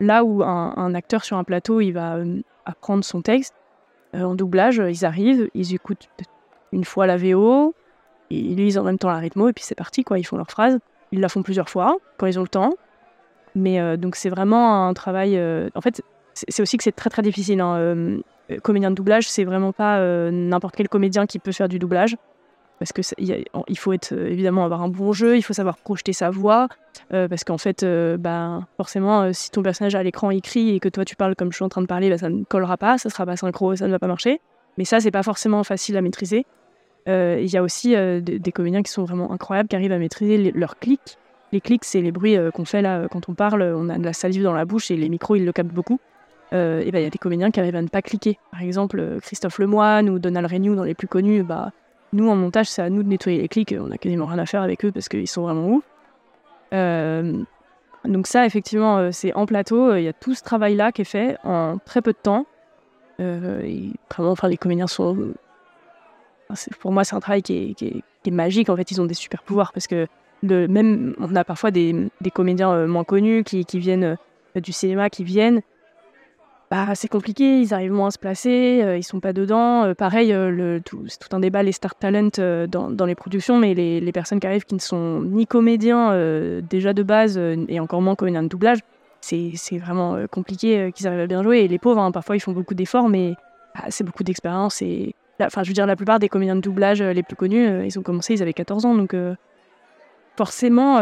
là 0.00 0.24
où 0.24 0.42
un, 0.42 0.94
acteur 0.94 1.24
sur 1.24 1.36
un 1.36 1.44
plateau, 1.44 1.80
il 1.80 1.92
va 1.92 2.18
apprendre 2.64 3.04
son 3.04 3.22
texte, 3.22 3.54
en 4.14 4.34
doublage, 4.34 4.82
ils 4.88 5.04
arrivent, 5.04 5.48
ils 5.54 5.74
écoutent 5.74 6.08
une 6.72 6.84
fois 6.84 7.06
la 7.06 7.16
VO, 7.16 7.74
ils 8.30 8.56
lisent 8.56 8.78
en 8.78 8.84
même 8.84 8.98
temps 8.98 9.08
la 9.08 9.18
rythmo, 9.18 9.48
et 9.48 9.52
puis 9.52 9.64
c'est 9.64 9.74
parti, 9.74 10.04
ils 10.16 10.26
font 10.26 10.36
leur 10.36 10.50
phrase. 10.50 10.78
Ils 11.12 11.20
la 11.20 11.28
font 11.28 11.42
plusieurs 11.42 11.68
fois, 11.68 11.96
quand 12.16 12.26
ils 12.26 12.38
ont 12.38 12.42
le 12.42 12.48
temps. 12.48 12.74
Mais 13.54 13.96
donc 13.96 14.16
c'est 14.16 14.28
vraiment 14.28 14.88
un 14.88 14.94
travail... 14.94 15.40
en 15.74 15.80
fait, 15.80 16.02
c'est 16.34 16.62
aussi 16.62 16.76
que 16.76 16.84
c'est 16.84 16.92
très 16.92 17.10
très 17.10 17.22
difficile. 17.22 17.60
Hein, 17.60 18.18
comédien 18.62 18.90
de 18.90 18.96
doublage, 18.96 19.28
c'est 19.28 19.44
vraiment 19.44 19.72
pas 19.72 20.00
n'importe 20.30 20.76
quel 20.76 20.88
comédien 20.88 21.26
qui 21.26 21.38
peut 21.38 21.52
faire 21.52 21.68
du 21.68 21.78
doublage 21.78 22.16
parce 22.78 22.92
que 22.92 23.02
il 23.18 23.78
faut 23.78 23.92
être 23.92 24.12
euh, 24.12 24.28
évidemment 24.28 24.64
avoir 24.64 24.82
un 24.82 24.88
bon 24.88 25.12
jeu, 25.12 25.36
il 25.36 25.42
faut 25.42 25.54
savoir 25.54 25.78
projeter 25.78 26.12
sa 26.12 26.30
voix, 26.30 26.68
euh, 27.12 27.28
parce 27.28 27.44
qu'en 27.44 27.58
fait, 27.58 27.82
euh, 27.82 28.16
ben, 28.16 28.66
forcément, 28.76 29.32
si 29.32 29.50
ton 29.50 29.62
personnage 29.62 29.94
à 29.94 30.02
l'écran 30.02 30.30
écrit 30.30 30.74
et 30.74 30.80
que 30.80 30.88
toi 30.88 31.04
tu 31.04 31.16
parles 31.16 31.34
comme 31.34 31.52
je 31.52 31.56
suis 31.56 31.64
en 31.64 31.68
train 31.68 31.82
de 31.82 31.86
parler, 31.86 32.10
ben, 32.10 32.18
ça 32.18 32.28
ne 32.28 32.44
collera 32.44 32.76
pas, 32.76 32.98
ça 32.98 33.08
sera 33.08 33.24
pas 33.24 33.36
synchro, 33.36 33.76
ça 33.76 33.86
ne 33.86 33.92
va 33.92 33.98
pas 33.98 34.06
marcher. 34.06 34.40
Mais 34.78 34.84
ça, 34.84 35.00
c'est 35.00 35.10
pas 35.10 35.22
forcément 35.22 35.64
facile 35.64 35.96
à 35.96 36.02
maîtriser. 36.02 36.44
Il 37.06 37.46
y 37.46 37.56
a 37.56 37.62
aussi 37.62 37.94
des 37.96 38.52
comédiens 38.52 38.82
qui 38.82 38.90
sont 38.90 39.04
vraiment 39.04 39.32
incroyables, 39.32 39.68
qui 39.68 39.76
arrivent 39.76 39.92
à 39.92 39.98
maîtriser 39.98 40.50
leurs 40.52 40.78
clics. 40.78 41.18
Les 41.52 41.60
clics, 41.60 41.84
c'est 41.84 42.02
les 42.02 42.10
bruits 42.10 42.36
qu'on 42.52 42.64
fait 42.64 42.82
là 42.82 43.06
quand 43.08 43.28
on 43.28 43.34
parle, 43.34 43.62
on 43.62 43.88
a 43.88 43.96
de 43.96 44.04
la 44.04 44.12
salive 44.12 44.42
dans 44.42 44.52
la 44.52 44.64
bouche 44.64 44.90
et 44.90 44.96
les 44.96 45.08
micros, 45.08 45.36
ils 45.36 45.44
le 45.44 45.52
captent 45.52 45.72
beaucoup. 45.72 45.98
et 46.52 46.90
ben, 46.90 46.98
il 46.98 47.02
y 47.02 47.06
a 47.06 47.10
des 47.10 47.18
comédiens 47.18 47.50
qui 47.50 47.60
arrivent 47.60 47.76
à 47.76 47.80
ne 47.80 47.88
pas 47.88 48.02
cliquer. 48.02 48.38
Par 48.50 48.60
exemple, 48.60 49.18
Christophe 49.22 49.60
Lemoine 49.60 50.10
ou 50.10 50.18
Donald 50.18 50.50
Renew, 50.52 50.74
dans 50.74 50.84
les 50.84 50.94
plus 50.94 51.08
connus, 51.08 51.42
bah, 51.42 51.70
nous, 52.16 52.28
en 52.28 52.36
montage, 52.36 52.68
c'est 52.68 52.82
à 52.82 52.90
nous 52.90 53.02
de 53.02 53.08
nettoyer 53.08 53.40
les 53.40 53.48
clics. 53.48 53.74
On 53.78 53.90
a 53.90 53.98
quasiment 53.98 54.26
rien 54.26 54.38
à 54.38 54.46
faire 54.46 54.62
avec 54.62 54.84
eux 54.84 54.92
parce 54.92 55.08
qu'ils 55.08 55.28
sont 55.28 55.42
vraiment 55.42 55.68
ouf. 55.68 55.84
Euh, 56.72 57.42
donc 58.04 58.26
ça, 58.26 58.46
effectivement, 58.46 58.98
euh, 58.98 59.10
c'est 59.12 59.32
en 59.34 59.46
plateau. 59.46 59.94
Il 59.94 60.02
y 60.02 60.08
a 60.08 60.12
tout 60.12 60.34
ce 60.34 60.42
travail-là 60.42 60.92
qui 60.92 61.02
est 61.02 61.06
fait 61.06 61.36
en 61.44 61.78
très 61.78 62.02
peu 62.02 62.12
de 62.12 62.18
temps. 62.20 62.46
Euh, 63.20 63.90
vraiment, 64.10 64.32
enfin, 64.32 64.48
les 64.48 64.56
comédiens 64.56 64.86
sont... 64.86 65.34
Pour 66.80 66.92
moi, 66.92 67.04
c'est 67.04 67.16
un 67.16 67.20
travail 67.20 67.42
qui 67.42 67.76
est, 67.80 68.30
magique. 68.30 68.70
En 68.70 68.76
fait, 68.76 68.90
ils 68.90 69.00
ont 69.00 69.06
des 69.06 69.14
super 69.14 69.42
pouvoirs 69.42 69.72
parce 69.72 69.86
que 69.86 70.06
même, 70.42 71.14
on 71.18 71.34
a 71.34 71.44
parfois 71.44 71.70
des, 71.70 72.10
comédiens 72.34 72.86
moins 72.86 73.04
connus 73.04 73.44
qui, 73.44 73.64
qui 73.64 73.78
viennent 73.78 74.16
du 74.54 74.72
cinéma, 74.72 75.10
qui 75.10 75.24
viennent 75.24 75.62
bah, 76.70 76.94
c'est 76.96 77.08
compliqué, 77.08 77.60
ils 77.60 77.72
arrivent 77.72 77.92
moins 77.92 78.08
à 78.08 78.10
se 78.10 78.18
placer, 78.18 78.80
euh, 78.82 78.96
ils 78.96 79.04
sont 79.04 79.20
pas 79.20 79.32
dedans. 79.32 79.84
Euh, 79.84 79.94
pareil, 79.94 80.32
euh, 80.32 80.80
c'est 81.06 81.18
tout 81.18 81.34
un 81.36 81.38
débat, 81.38 81.62
les 81.62 81.70
star 81.70 81.94
talent 81.94 82.30
dans, 82.68 83.06
les 83.06 83.14
productions, 83.14 83.56
mais 83.58 83.72
les, 83.74 84.12
personnes 84.12 84.40
qui 84.40 84.48
arrivent 84.48 84.64
qui 84.64 84.74
ne 84.74 84.80
sont 84.80 85.22
ni 85.22 85.46
comédiens 85.46 86.12
déjà 86.68 86.92
de 86.92 87.02
base 87.02 87.38
et 87.38 87.78
encore 87.78 88.02
moins 88.02 88.16
comédiens 88.16 88.42
de 88.42 88.48
doublage, 88.48 88.80
c'est 89.20 89.78
vraiment 89.78 90.16
compliqué 90.30 90.90
qu'ils 90.94 91.06
arrivent 91.06 91.20
à 91.20 91.26
bien 91.26 91.42
jouer. 91.42 91.60
Et 91.60 91.68
les 91.68 91.78
pauvres, 91.78 92.00
hein, 92.00 92.10
parfois, 92.10 92.36
ils 92.36 92.40
font 92.40 92.52
beaucoup 92.52 92.74
d'efforts, 92.74 93.08
mais 93.08 93.34
bah, 93.74 93.84
c'est 93.90 94.04
beaucoup 94.04 94.24
d'expérience. 94.24 94.82
Et 94.82 95.14
enfin, 95.40 95.62
je 95.62 95.68
veux 95.68 95.74
dire, 95.74 95.86
la 95.86 95.96
plupart 95.96 96.18
des 96.18 96.28
comédiens 96.28 96.56
de 96.56 96.60
doublage 96.60 97.00
les 97.02 97.22
plus 97.22 97.36
connus, 97.36 97.86
ils 97.86 97.98
ont 97.98 98.02
commencé, 98.02 98.34
ils 98.34 98.42
avaient 98.42 98.52
14 98.52 98.86
ans, 98.86 98.94
donc 98.94 99.14
forcément 100.36 100.98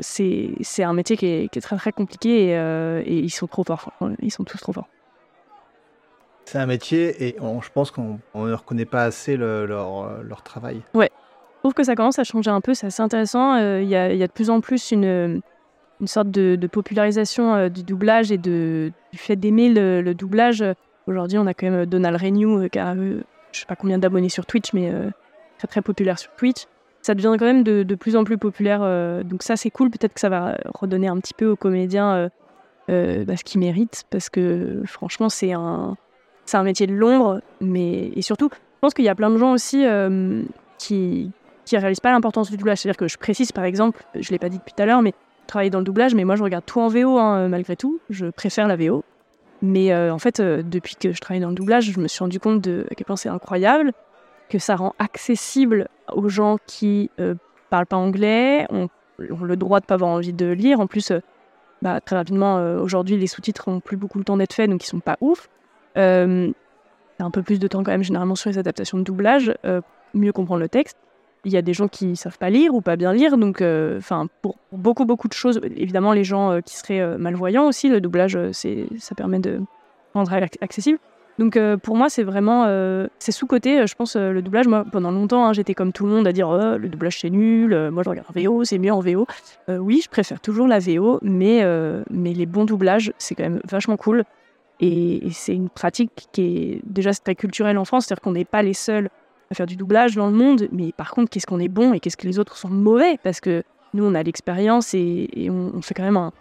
c'est 0.00 0.82
un 0.82 0.92
métier 0.92 1.16
qui 1.16 1.26
est, 1.26 1.60
très 1.60 1.76
très 1.76 1.92
compliqué 1.92 2.56
euh, 2.56 3.02
et, 3.04 3.18
ils 3.18 3.30
sont 3.30 3.46
trop 3.46 3.64
forts. 3.64 3.92
Ils 4.20 4.30
sont 4.30 4.44
tous 4.44 4.58
trop 4.58 4.72
forts. 4.72 4.88
C'est 6.44 6.58
un 6.58 6.66
métier 6.66 7.28
et 7.28 7.36
je 7.38 7.68
pense 7.70 7.90
qu'on 7.90 8.20
ne 8.34 8.52
reconnaît 8.52 8.86
pas 8.86 9.04
assez 9.04 9.36
leur, 9.36 9.66
leur, 10.22 10.42
travail. 10.42 10.80
Ouais. 10.94 11.10
Je 11.56 11.60
trouve 11.60 11.74
que 11.74 11.84
ça 11.84 11.94
commence 11.94 12.18
à 12.18 12.24
changer 12.24 12.50
un 12.50 12.60
peu, 12.60 12.72
c'est 12.72 12.86
assez 12.86 13.02
intéressant. 13.02 13.54
Euh, 13.56 13.82
il 13.82 13.88
y, 13.88 13.96
a, 13.96 14.12
y, 14.14 14.22
a, 14.22 14.26
de 14.26 14.32
plus 14.32 14.48
en 14.48 14.60
plus 14.60 14.92
une, 14.92 15.42
une 16.00 16.06
sorte 16.06 16.30
de, 16.30 16.66
popularisation 16.68 17.54
euh, 17.54 17.68
du 17.68 17.82
doublage 17.82 18.30
et 18.30 18.38
de, 18.38 18.92
du 19.12 19.18
fait 19.18 19.36
d'aimer 19.36 19.68
le, 19.68 20.14
doublage. 20.14 20.64
Aujourd'hui, 21.06 21.36
on 21.36 21.46
a 21.46 21.54
quand 21.54 21.68
même 21.70 21.84
Donald 21.84 22.16
Renew 22.20 22.68
qui 22.68 22.78
a, 22.78 22.94
je 22.94 23.60
sais 23.60 23.66
pas 23.66 23.76
combien 23.76 23.98
d'abonnés 23.98 24.28
sur 24.28 24.46
Twitch, 24.46 24.72
mais 24.72 24.92
très 25.58 25.68
très 25.68 25.82
populaire 25.82 26.18
sur 26.18 26.30
Twitch 26.36 26.66
ça 27.08 27.14
devient 27.14 27.36
quand 27.38 27.46
même 27.46 27.62
de, 27.62 27.94
plus 27.94 28.16
en 28.16 28.24
plus 28.24 28.36
populaire. 28.36 28.80
Euh, 28.82 29.22
donc 29.22 29.42
ça, 29.42 29.56
c'est 29.56 29.70
cool. 29.70 29.88
Peut-être 29.88 30.12
que 30.12 30.20
ça 30.20 30.28
va 30.28 30.58
redonner 30.74 31.08
un 31.08 31.16
petit 31.16 31.32
peu 31.32 31.46
aux 31.46 31.56
comédiens 31.56 32.12
euh, 32.12 32.28
euh, 32.90 33.24
bah, 33.24 33.34
ce 33.34 33.44
qu'ils 33.44 33.60
méritent, 33.60 34.04
parce 34.10 34.28
que 34.28 34.82
franchement, 34.84 35.30
c'est 35.30 35.54
un, 35.54 35.96
c'est 36.44 36.58
un 36.58 36.64
métier 36.64 36.86
de 36.86 36.92
l'ombre. 36.92 37.40
Mais 37.62 38.08
et 38.14 38.20
surtout, 38.20 38.50
je 38.52 38.80
pense 38.82 38.92
qu'il 38.92 39.06
y 39.06 39.08
a 39.08 39.14
plein 39.14 39.30
de 39.30 39.38
gens 39.38 39.52
aussi 39.52 39.86
qui 40.76 41.30
qui 41.64 41.76
réalisent 41.76 42.00
pas 42.00 42.12
l'importance 42.12 42.50
du 42.50 42.58
doublage. 42.58 42.78
C'est-à-dire 42.78 42.98
que 42.98 43.08
je 43.08 43.16
précise, 43.16 43.52
par 43.52 43.64
exemple, 43.64 44.02
je 44.14 44.30
l'ai 44.30 44.38
pas 44.38 44.50
dit 44.50 44.58
depuis 44.58 44.74
tout 44.74 44.82
à 44.82 44.86
l'heure, 44.86 45.00
mais 45.00 45.14
je 45.42 45.46
travaille 45.46 45.70
dans 45.70 45.78
le 45.78 45.84
doublage, 45.84 46.14
mais 46.14 46.24
moi 46.24 46.36
je 46.36 46.42
regarde 46.42 46.64
tout 46.66 46.80
en 46.80 46.88
VO 46.88 47.18
hein, 47.18 47.48
malgré 47.48 47.74
tout. 47.76 48.00
Je 48.10 48.26
préfère 48.26 48.68
la 48.68 48.76
VO. 48.76 49.02
Mais 49.62 49.94
en 49.94 50.18
fait, 50.18 50.42
depuis 50.42 50.96
que 50.96 51.12
je 51.12 51.20
travaille 51.22 51.40
dans 51.40 51.48
le 51.48 51.54
doublage, 51.54 51.90
je 51.90 52.00
me 52.00 52.06
suis 52.06 52.18
rendu 52.18 52.38
compte 52.38 52.60
de 52.60 52.86
à 52.90 52.94
quel 52.94 53.06
point 53.06 53.16
c'est 53.16 53.30
incroyable 53.30 53.92
que 54.48 54.58
ça 54.58 54.76
rend 54.76 54.94
accessible 54.98 55.88
aux 56.12 56.28
gens 56.28 56.58
qui 56.66 57.10
euh, 57.20 57.34
parlent 57.70 57.86
pas 57.86 57.96
anglais, 57.96 58.66
ont, 58.70 58.88
le 59.18 59.56
droit 59.56 59.80
de 59.80 59.86
pas 59.86 59.94
avoir 59.94 60.10
envie 60.10 60.32
de 60.32 60.46
lire. 60.46 60.80
En 60.80 60.86
plus, 60.86 61.10
euh, 61.10 61.20
bah, 61.82 62.00
très 62.00 62.16
rapidement, 62.16 62.58
euh, 62.58 62.80
aujourd'hui, 62.80 63.16
les 63.16 63.26
sous-titres 63.26 63.70
n'ont 63.70 63.80
plus 63.80 63.96
beaucoup 63.96 64.18
le 64.18 64.24
temps 64.24 64.36
d'être 64.36 64.54
faits, 64.54 64.70
donc 64.70 64.84
ils 64.84 64.88
sont 64.88 65.00
pas 65.00 65.16
ouf. 65.20 65.48
Euh, 65.96 66.50
un 67.18 67.30
peu 67.30 67.42
plus 67.42 67.58
de 67.58 67.66
temps 67.66 67.82
quand 67.82 67.90
même 67.90 68.04
généralement 68.04 68.36
sur 68.36 68.48
les 68.48 68.58
adaptations 68.58 68.96
de 68.96 69.02
doublage, 69.02 69.52
mieux 70.14 70.32
comprendre 70.32 70.60
le 70.60 70.68
texte. 70.68 70.96
Il 71.44 71.52
y 71.52 71.56
a 71.56 71.62
des 71.62 71.72
gens 71.72 71.88
qui 71.88 72.14
savent 72.14 72.38
pas 72.38 72.48
lire 72.48 72.74
ou 72.74 72.80
pas 72.80 72.94
bien 72.94 73.12
lire, 73.12 73.36
donc 73.36 73.60
enfin 73.60 74.28
pour, 74.40 74.56
beaucoup 74.70 75.04
beaucoup 75.04 75.26
de 75.26 75.32
choses, 75.32 75.60
évidemment 75.76 76.12
les 76.12 76.22
gens 76.22 76.60
qui 76.64 76.76
seraient 76.76 77.18
malvoyants 77.18 77.66
aussi, 77.66 77.88
le 77.88 78.00
doublage 78.00 78.38
c'est 78.52 78.86
ça 78.98 79.16
permet 79.16 79.40
de 79.40 79.60
rendre 80.14 80.32
accessible. 80.60 81.00
Donc 81.38 81.56
euh, 81.56 81.76
pour 81.76 81.96
moi, 81.96 82.08
c'est 82.08 82.24
vraiment 82.24 82.64
euh, 82.66 83.06
c'est 83.18 83.32
sous-côté. 83.32 83.80
Euh, 83.80 83.86
je 83.86 83.94
pense 83.94 84.16
le 84.16 84.42
doublage. 84.42 84.66
Moi, 84.66 84.84
pendant 84.90 85.10
longtemps, 85.10 85.46
hein, 85.46 85.52
j'étais 85.52 85.74
comme 85.74 85.92
tout 85.92 86.04
le 86.04 86.12
monde 86.12 86.26
à 86.26 86.32
dire 86.32 86.48
oh, 86.48 86.76
le 86.76 86.88
doublage 86.88 87.20
c'est 87.20 87.30
nul. 87.30 87.90
moi, 87.90 88.02
je 88.02 88.10
regarde 88.10 88.26
en 88.28 88.40
VO, 88.40 88.64
c'est 88.64 88.78
mieux 88.78 88.92
en 88.92 89.00
VO. 89.00 89.26
oui, 89.68 90.00
je 90.02 90.08
préfère 90.08 90.40
toujours 90.40 90.66
la 90.66 90.78
VO, 90.78 91.20
mais 91.22 91.64
mais 92.10 92.34
les 92.34 92.46
bons 92.46 92.64
doublages, 92.64 93.12
c'est 93.18 93.34
quand 93.34 93.44
même 93.44 93.60
vachement 93.64 93.96
cool. 93.96 94.24
Et, 94.80 95.28
c'est 95.32 95.54
une 95.54 95.68
pratique 95.68 96.28
qui 96.32 96.42
est 96.42 96.80
déjà 96.84 97.12
très 97.12 97.34
culturelle 97.34 97.78
en 97.78 97.84
France, 97.84 98.06
c'est-à-dire 98.06 98.22
qu'on 98.22 98.32
n'est 98.32 98.44
pas 98.44 98.62
les 98.62 98.74
seuls 98.74 99.08
à 99.50 99.54
faire 99.54 99.66
du 99.66 99.76
doublage 99.76 100.14
dans 100.14 100.26
le 100.26 100.32
monde. 100.36 100.68
Mais 100.72 100.92
par 100.92 101.10
contre, 101.10 101.30
qu'est-ce 101.30 101.46
qu'on 101.46 101.58
est 101.60 101.68
bon 101.68 101.92
et 101.92 102.00
qu'est-ce 102.00 102.16
que 102.16 102.26
les 102.26 102.38
autres 102.38 102.56
sont 102.56 102.68
mauvais? 102.68 103.18
Parce 103.22 103.40
que 103.40 103.62
nous, 103.94 104.04
on 104.04 104.14
a 104.14 104.22
l'expérience 104.22 104.94
et, 104.94 105.48
on 105.50 105.80
fait 105.82 105.94
quand 105.94 106.02
même 106.02 106.16
un 106.16 106.32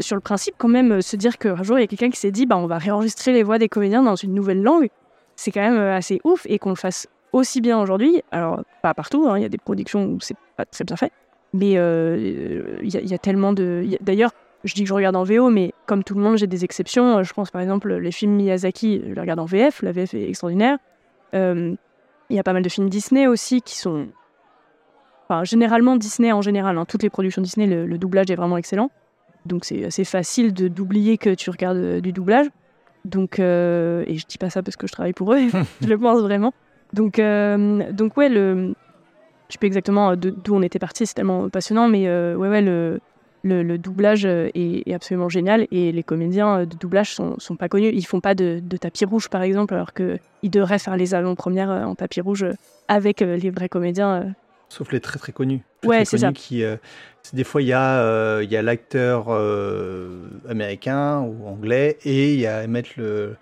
sur 0.00 0.16
le 0.16 0.20
principe, 0.20 0.54
quand 0.58 0.68
même, 0.68 0.92
euh, 0.92 1.00
se 1.00 1.16
dire 1.16 1.38
qu'un 1.38 1.62
jour, 1.62 1.78
il 1.78 1.82
y 1.82 1.84
a 1.84 1.86
quelqu'un 1.86 2.10
qui 2.10 2.18
s'est 2.18 2.30
dit, 2.30 2.46
bah, 2.46 2.56
on 2.56 2.66
va 2.66 2.78
réenregistrer 2.78 3.32
les 3.32 3.42
voix 3.42 3.58
des 3.58 3.68
comédiens 3.68 4.02
dans 4.02 4.16
une 4.16 4.34
nouvelle 4.34 4.62
langue, 4.62 4.88
c'est 5.36 5.50
quand 5.50 5.60
même 5.60 5.78
euh, 5.78 5.96
assez 5.96 6.20
ouf 6.24 6.46
et 6.48 6.58
qu'on 6.58 6.70
le 6.70 6.76
fasse 6.76 7.08
aussi 7.32 7.60
bien 7.60 7.80
aujourd'hui. 7.80 8.22
Alors, 8.30 8.62
pas 8.82 8.94
partout, 8.94 9.26
hein, 9.28 9.38
il 9.38 9.42
y 9.42 9.44
a 9.44 9.48
des 9.48 9.58
productions 9.58 10.04
où 10.06 10.20
c'est 10.20 10.36
pas 10.56 10.64
très 10.64 10.84
bien 10.84 10.96
fait, 10.96 11.12
Mais 11.52 11.72
il 11.72 12.88
y, 12.88 13.08
y, 13.08 13.14
a 13.14 13.18
tellement 13.18 13.52
de. 13.52 13.86
D'ailleurs, 14.00 14.32
je 14.64 14.74
dis 14.74 14.82
que 14.82 14.88
je 14.88 14.94
regarde 14.94 15.16
en 15.16 15.22
VO, 15.22 15.48
mais 15.48 15.72
comme 15.86 16.02
tout 16.02 16.14
le 16.14 16.20
monde, 16.20 16.36
j'ai 16.36 16.48
des 16.48 16.64
exceptions. 16.64 17.22
Je 17.22 17.32
pense 17.32 17.50
par 17.50 17.62
exemple 17.62 17.94
les 17.94 18.12
films 18.12 18.32
Miyazaki, 18.32 19.02
je 19.06 19.14
les 19.14 19.20
regarde 19.20 19.38
en 19.38 19.44
VF. 19.44 19.82
La 19.82 19.92
VF 19.92 20.14
est 20.14 20.28
extraordinaire. 20.28 20.78
Il 21.32 21.76
y 22.30 22.38
a 22.38 22.42
pas 22.42 22.52
mal 22.52 22.62
de 22.62 22.68
films 22.68 22.90
Disney 22.90 23.26
aussi 23.26 23.62
qui 23.62 23.78
sont. 23.78 24.08
Enfin, 25.28 25.44
généralement 25.44 25.96
Disney 25.96 26.32
en 26.32 26.42
général. 26.42 26.76
Hein, 26.76 26.84
toutes 26.84 27.04
les 27.04 27.10
productions 27.10 27.42
Disney, 27.42 27.66
le 27.66 27.98
doublage 27.98 28.30
est 28.30 28.36
vraiment 28.36 28.56
excellent. 28.56 28.90
Donc 29.46 29.64
c'est 29.64 29.84
assez 29.84 30.04
facile 30.04 30.52
d'oublier 30.52 31.18
que 31.18 31.34
tu 31.34 31.50
regardes 31.50 31.78
euh, 31.78 32.00
du 32.00 32.12
doublage. 32.12 32.46
Donc, 33.04 33.38
euh, 33.38 34.04
et 34.06 34.16
je 34.18 34.26
dis 34.26 34.36
pas 34.36 34.50
ça 34.50 34.62
parce 34.62 34.76
que 34.76 34.86
je 34.86 34.92
travaille 34.92 35.14
pour 35.14 35.32
eux, 35.32 35.38
je 35.80 35.86
le 35.86 35.98
pense 35.98 36.20
vraiment. 36.20 36.52
Donc, 36.92 37.18
euh, 37.18 37.90
donc 37.92 38.16
ouais, 38.16 38.28
le, 38.28 38.74
je 39.48 39.52
sais 39.52 39.58
pas 39.58 39.66
exactement 39.66 40.16
d'où 40.16 40.54
on 40.54 40.62
était 40.62 40.78
parti, 40.78 41.06
c'est 41.06 41.14
tellement 41.14 41.48
passionnant, 41.48 41.88
mais 41.88 42.08
ouais, 42.08 42.48
ouais, 42.48 42.60
le, 42.60 43.00
le, 43.42 43.78
doublage 43.78 44.26
est, 44.26 44.92
absolument 44.92 45.30
génial 45.30 45.66
et 45.70 45.92
les 45.92 46.02
comédiens 46.02 46.66
de 46.66 46.76
doublage 46.76 47.14
sont, 47.14 47.36
sont 47.38 47.56
pas 47.56 47.68
connus. 47.68 47.90
Ils 47.94 48.04
font 48.04 48.20
pas 48.20 48.34
de, 48.34 48.60
de 48.62 48.76
tapis 48.76 49.06
rouge, 49.06 49.28
par 49.28 49.42
exemple, 49.42 49.72
alors 49.72 49.94
qu'ils 49.94 50.50
devraient 50.50 50.80
faire 50.80 50.96
les 50.96 51.14
avant-premières 51.14 51.70
en 51.70 51.94
tapis 51.94 52.20
rouge 52.20 52.44
avec 52.88 53.20
les 53.20 53.50
vrais 53.50 53.70
comédiens 53.70 54.34
sauf 54.68 54.92
les 54.92 55.00
très 55.00 55.18
très 55.18 55.32
connus. 55.32 55.60
ouais, 55.84 56.04
c'est 56.04 56.18
ça. 56.18 56.32
Qui, 56.32 56.64
des 57.32 57.44
fois, 57.44 57.62
il 57.62 57.68
y 57.68 57.72
a, 57.72 58.00
euh, 58.00 58.40
il 58.42 58.50
y 58.50 58.56
a 58.56 58.62
l'acteur 58.62 59.26
euh, 59.28 60.28
américain 60.48 61.20
ou 61.20 61.46
anglais 61.46 61.98
et 62.04 62.34
il 62.34 62.40
y 62.40 62.46
a 62.46 62.66
mettre 62.66 62.90
le, 62.96 63.36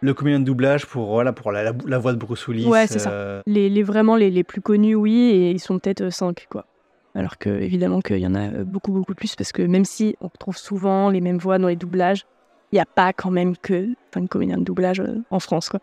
le 0.00 0.14
comédien 0.14 0.40
de 0.40 0.44
doublage 0.44 0.86
pour, 0.86 1.06
voilà, 1.06 1.32
pour 1.32 1.52
la, 1.52 1.72
la, 1.86 1.98
voix 1.98 2.12
de 2.12 2.18
Bruce 2.18 2.46
Willis. 2.46 2.66
Ouais, 2.66 2.86
c'est 2.86 2.98
ça. 2.98 3.42
Les, 3.46 3.68
les, 3.68 3.82
vraiment 3.82 4.16
les, 4.16 4.30
les, 4.30 4.44
plus 4.44 4.60
connus, 4.60 4.94
oui, 4.94 5.16
et 5.16 5.50
ils 5.50 5.60
sont 5.60 5.78
peut-être 5.78 6.10
5, 6.10 6.46
quoi. 6.50 6.66
Alors 7.16 7.38
que, 7.38 7.48
évidemment, 7.48 8.00
qu'il 8.00 8.18
y 8.18 8.26
en 8.26 8.34
a 8.34 8.48
beaucoup, 8.48 8.92
beaucoup 8.92 9.14
plus, 9.14 9.36
parce 9.36 9.52
que 9.52 9.62
même 9.62 9.84
si 9.84 10.16
on 10.20 10.28
retrouve 10.28 10.56
souvent 10.56 11.10
les 11.10 11.20
mêmes 11.20 11.38
voix 11.38 11.58
dans 11.58 11.68
les 11.68 11.76
doublages, 11.76 12.26
il 12.72 12.76
n'y 12.76 12.80
a 12.80 12.86
pas 12.86 13.12
quand 13.12 13.30
même 13.30 13.56
que 13.56 13.88
5 14.12 14.28
comédiens 14.28 14.58
de 14.58 14.64
doublage 14.64 15.02
en 15.30 15.38
France, 15.38 15.68
quoi. 15.68 15.80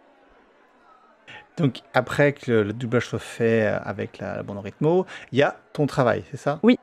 Donc 1.57 1.81
après 1.93 2.33
que 2.33 2.51
le 2.51 2.73
doublage 2.73 3.07
soit 3.07 3.19
fait 3.19 3.67
euh, 3.67 3.79
avec 3.83 4.19
la, 4.19 4.41
bande 4.43 4.57
en 4.57 4.61
rythmo, 4.61 5.05
il 5.31 5.39
y 5.39 5.43
a 5.43 5.57
ton 5.73 5.85
travail, 5.85 6.23
c'est 6.31 6.37
ça? 6.37 6.59
Oui. 6.63 6.79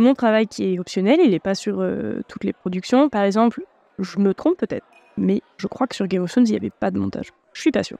Mon 0.00 0.14
travail 0.14 0.46
qui 0.46 0.74
est 0.74 0.78
optionnel, 0.78 1.20
il 1.22 1.30
n'est 1.30 1.38
pas 1.38 1.54
sur 1.54 1.80
euh, 1.80 2.22
toutes 2.26 2.44
les 2.44 2.52
productions. 2.52 3.08
Par 3.08 3.22
exemple, 3.22 3.62
je 3.98 4.18
me 4.18 4.32
trompe 4.34 4.56
peut-être, 4.56 4.86
mais 5.16 5.42
je 5.58 5.66
crois 5.66 5.86
que 5.86 5.94
sur 5.94 6.06
Game 6.06 6.22
of 6.22 6.30
Thrones, 6.30 6.46
il 6.46 6.52
n'y 6.52 6.56
avait 6.56 6.70
pas 6.70 6.90
de 6.90 6.98
montage. 6.98 7.32
Je 7.52 7.60
suis 7.60 7.70
pas 7.70 7.82
sûr. 7.82 7.98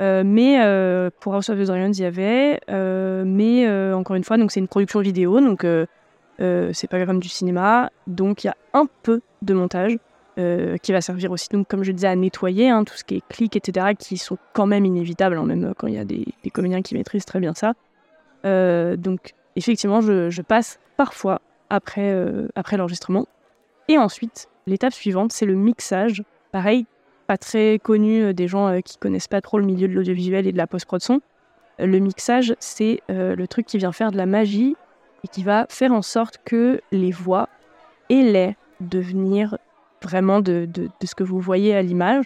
Euh, 0.00 0.22
mais 0.24 0.58
pour 1.20 1.34
House 1.34 1.50
of 1.50 1.58
the 1.58 1.62
Dragons, 1.62 1.92
il 1.92 2.00
y 2.00 2.04
avait. 2.04 2.60
mais 2.68 3.92
encore 3.92 4.16
une 4.16 4.24
fois, 4.24 4.36
c'est 4.48 4.60
une 4.60 4.68
production 4.68 5.00
vidéo, 5.00 5.40
donc 5.40 5.66
c'est 6.38 6.88
pas 6.88 7.04
comme 7.04 7.20
du 7.20 7.28
cinéma. 7.28 7.90
Donc 8.06 8.44
il 8.44 8.46
y 8.46 8.50
a 8.50 8.56
un 8.72 8.86
peu 9.02 9.20
de 9.42 9.54
montage. 9.54 9.98
Euh, 10.38 10.76
qui 10.76 10.92
va 10.92 11.00
servir 11.00 11.32
aussi, 11.32 11.48
donc, 11.48 11.66
comme 11.66 11.82
je 11.82 11.90
disais, 11.90 12.06
à 12.06 12.14
nettoyer 12.14 12.68
hein, 12.68 12.84
tout 12.84 12.94
ce 12.94 13.02
qui 13.02 13.16
est 13.16 13.22
clics, 13.28 13.56
etc., 13.56 13.88
qui 13.98 14.16
sont 14.16 14.38
quand 14.52 14.66
même 14.66 14.84
inévitables, 14.84 15.36
hein, 15.36 15.44
même 15.44 15.74
quand 15.76 15.88
il 15.88 15.94
y 15.94 15.98
a 15.98 16.04
des, 16.04 16.26
comédiens 16.52 16.80
qui 16.80 16.94
maîtrisent 16.94 17.24
très 17.24 17.40
bien 17.40 17.54
ça. 17.54 17.72
Euh, 18.46 18.96
donc, 18.96 19.34
effectivement, 19.58 20.00
je, 20.00 20.42
passe 20.42 20.78
parfois 20.96 21.40
après, 21.70 22.10
euh, 22.12 22.48
après 22.54 22.76
l'enregistrement. 22.76 23.26
Et 23.88 23.98
ensuite, 23.98 24.48
l'étape 24.66 24.92
suivante, 24.92 25.32
c'est 25.32 25.46
le 25.46 25.54
mixage. 25.54 26.22
Pareil, 26.52 26.86
pas 27.26 27.36
très 27.36 27.78
connu 27.78 28.32
des 28.32 28.48
gens 28.48 28.80
qui 28.82 28.96
connaissent 28.96 29.28
pas 29.28 29.40
trop 29.40 29.58
le 29.58 29.66
milieu 29.66 29.88
de 29.88 29.92
l'audiovisuel 29.92 30.46
et 30.46 30.52
de 30.52 30.56
la 30.56 30.66
post-prod 30.66 31.02
son. 31.02 31.20
Le 31.78 31.98
mixage, 31.98 32.54
c'est 32.58 33.02
le 33.08 33.46
truc 33.46 33.66
qui 33.66 33.78
vient 33.78 33.92
faire 33.92 34.10
de 34.10 34.16
la 34.16 34.26
magie 34.26 34.76
et 35.24 35.28
qui 35.28 35.42
va 35.42 35.66
faire 35.68 35.92
en 35.92 36.02
sorte 36.02 36.38
que 36.44 36.80
les 36.90 37.10
voix 37.10 37.48
aient 38.08 38.22
l'air 38.22 38.54
de 38.80 38.98
venir 38.98 39.58
vraiment 40.02 40.40
de, 40.40 40.68
de, 40.72 40.88
ce 41.04 41.14
que 41.14 41.24
vous 41.24 41.40
voyez 41.40 41.74
à 41.74 41.82
l'image, 41.82 42.24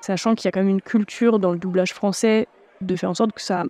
sachant 0.00 0.34
qu'il 0.34 0.46
y 0.46 0.48
a 0.48 0.52
quand 0.52 0.60
même 0.60 0.68
une 0.68 0.82
culture 0.82 1.38
dans 1.38 1.52
le 1.52 1.58
doublage 1.58 1.92
français 1.92 2.48
de 2.80 2.96
faire 2.96 3.10
en 3.10 3.14
sorte 3.14 3.32
que 3.32 3.40
ça 3.40 3.64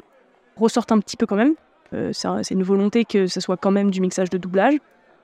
ressorte 0.56 0.92
un 0.92 0.98
petit 0.98 1.16
peu 1.16 1.26
quand 1.26 1.36
même. 1.36 1.54
Euh, 1.94 2.10
c'est 2.12 2.54
une 2.54 2.62
volonté 2.62 3.04
que 3.04 3.26
ce 3.26 3.40
soit 3.40 3.56
quand 3.56 3.70
même 3.70 3.90
du 3.90 4.00
mixage 4.00 4.30
de 4.30 4.38
doublage, 4.38 4.74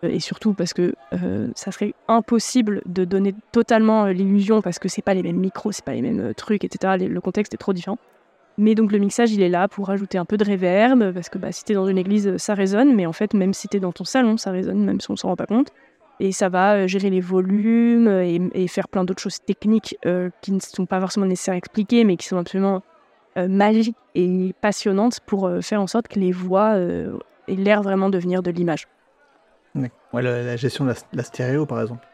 euh, 0.04 0.08
et 0.08 0.20
surtout 0.20 0.52
parce 0.52 0.72
que 0.72 0.94
euh, 1.14 1.48
ça 1.54 1.72
serait 1.72 1.94
impossible 2.08 2.82
de 2.86 3.04
donner 3.04 3.34
totalement 3.52 4.06
l'illusion 4.06 4.62
parce 4.62 4.78
que 4.78 4.88
c'est 4.88 5.02
pas 5.02 5.14
les 5.14 5.22
mêmes 5.22 5.38
micros, 5.38 5.72
c'est 5.72 5.84
pas 5.84 5.94
les 5.94 6.02
mêmes 6.02 6.34
trucs, 6.34 6.64
etc. 6.64 6.96
Le 6.98 7.20
contexte 7.20 7.54
est 7.54 7.58
trop 7.58 7.72
différent. 7.72 7.98
Mais 8.60 8.74
donc 8.74 8.90
le 8.90 8.98
mixage, 8.98 9.32
il 9.32 9.40
est 9.40 9.48
là 9.48 9.68
pour 9.68 9.86
rajouter 9.86 10.18
un 10.18 10.24
peu 10.24 10.36
de 10.36 10.44
réverb, 10.44 11.12
parce 11.12 11.28
que 11.28 11.38
bah, 11.38 11.52
si 11.52 11.64
t'es 11.64 11.74
dans 11.74 11.86
une 11.86 11.98
église, 11.98 12.36
ça 12.38 12.54
résonne, 12.54 12.94
mais 12.94 13.06
en 13.06 13.12
fait, 13.12 13.32
même 13.32 13.54
si 13.54 13.68
t'es 13.68 13.78
dans 13.78 13.92
ton 13.92 14.04
salon, 14.04 14.36
ça 14.36 14.50
résonne, 14.50 14.84
même 14.84 15.00
si 15.00 15.10
on 15.10 15.16
s'en 15.16 15.28
rend 15.28 15.36
pas 15.36 15.46
compte 15.46 15.72
et 16.20 16.32
ça 16.32 16.48
va 16.48 16.88
gérer 16.88 17.10
les 17.10 17.20
volumes 17.20 18.08
et, 18.52 18.66
faire 18.66 18.88
plein 18.88 19.04
d'autres 19.04 19.22
choses 19.22 19.38
techniques 19.38 19.96
qui 20.42 20.50
ne 20.50 20.58
sont 20.58 20.84
pas 20.84 20.98
forcément 20.98 21.26
nécessaires 21.26 21.54
à 21.54 21.56
expliquer, 21.56 22.02
mais 22.02 22.16
qui 22.16 22.26
sont 22.26 22.38
absolument 22.38 22.82
euh, 23.38 23.48
magiques 23.48 23.96
et 24.14 24.54
passionnantes 24.60 25.20
pour 25.20 25.50
faire 25.62 25.80
en 25.80 25.86
sorte 25.86 26.08
que 26.08 26.18
les 26.18 26.32
voix 26.32 26.76
aient 26.76 27.54
l'air 27.54 27.82
vraiment 27.82 28.10
de 28.10 28.18
venir 28.18 28.42
de 28.42 28.50
l'image. 28.50 28.86
Ouais, 29.74 30.22
la, 30.22 30.56
gestion 30.56 30.84
de 30.84 30.92
la, 31.12 31.22
stéréo, 31.22 31.66
par 31.66 31.80
exemple. 31.80 32.06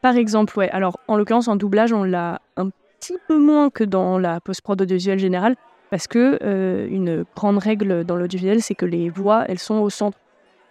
Par 0.00 0.16
exemple, 0.16 0.58
ouais. 0.58 0.70
Alors, 0.70 0.98
en 1.08 1.16
l'occurrence, 1.16 1.48
en 1.48 1.56
doublage, 1.56 1.92
on 1.92 2.02
l'a 2.02 2.40
un 2.56 2.70
petit 2.98 3.16
peu 3.28 3.38
moins 3.38 3.70
que 3.70 3.84
dans 3.84 4.18
la 4.18 4.40
post-prod 4.40 4.80
audiovisuelle 4.80 5.18
générale, 5.18 5.54
parce 5.90 6.08
que 6.08 6.88
une 6.90 7.24
grande 7.36 7.58
règle 7.58 8.04
dans 8.04 8.16
l'audiovisuel, 8.16 8.62
c'est 8.62 8.74
que 8.74 8.86
les 8.86 9.10
voix, 9.10 9.44
elles 9.48 9.58
sont 9.58 9.76
au 9.76 9.90
centre. 9.90 10.18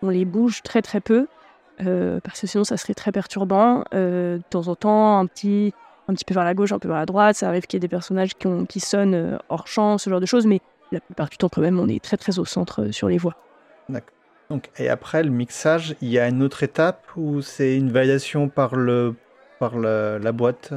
On 0.01 0.09
les 0.09 0.25
bouge 0.25 0.63
très 0.63 0.81
très 0.81 0.99
peu, 0.99 1.27
euh, 1.81 2.19
parce 2.23 2.41
que 2.41 2.47
sinon 2.47 2.63
ça 2.63 2.77
serait 2.77 2.93
très 2.93 3.11
perturbant. 3.11 3.83
Euh, 3.93 4.37
de 4.37 4.43
temps 4.49 4.67
en 4.67 4.75
temps, 4.75 5.19
un 5.19 5.25
petit, 5.25 5.73
un 6.07 6.13
petit 6.13 6.25
peu 6.25 6.33
vers 6.33 6.43
la 6.43 6.53
gauche, 6.53 6.71
un 6.71 6.79
peu 6.79 6.87
vers 6.87 6.97
la 6.97 7.05
droite, 7.05 7.35
ça 7.35 7.47
arrive 7.47 7.63
qu'il 7.63 7.77
y 7.77 7.79
ait 7.79 7.81
des 7.81 7.87
personnages 7.87 8.35
qui, 8.35 8.47
ont, 8.47 8.65
qui 8.65 8.79
sonnent 8.79 9.15
euh, 9.15 9.37
hors 9.49 9.67
champ, 9.67 9.97
ce 9.97 10.09
genre 10.09 10.19
de 10.19 10.25
choses, 10.25 10.45
mais 10.45 10.61
la 10.91 10.99
plupart 10.99 11.29
du 11.29 11.37
temps 11.37 11.49
quand 11.49 11.61
même 11.61 11.79
on 11.79 11.87
est 11.87 12.03
très 12.03 12.17
très 12.17 12.39
au 12.39 12.45
centre 12.45 12.91
sur 12.91 13.07
les 13.07 13.17
voix. 13.17 13.35
D'accord. 13.89 14.13
Donc, 14.49 14.69
et 14.77 14.89
après 14.89 15.23
le 15.23 15.29
mixage, 15.29 15.95
il 16.01 16.09
y 16.09 16.19
a 16.19 16.27
une 16.27 16.43
autre 16.43 16.63
étape 16.63 17.07
où 17.15 17.41
c'est 17.41 17.75
une 17.75 17.91
validation 17.91 18.49
par, 18.49 18.75
le, 18.75 19.15
par 19.57 19.79
la 19.79 20.31
boîte 20.31 20.71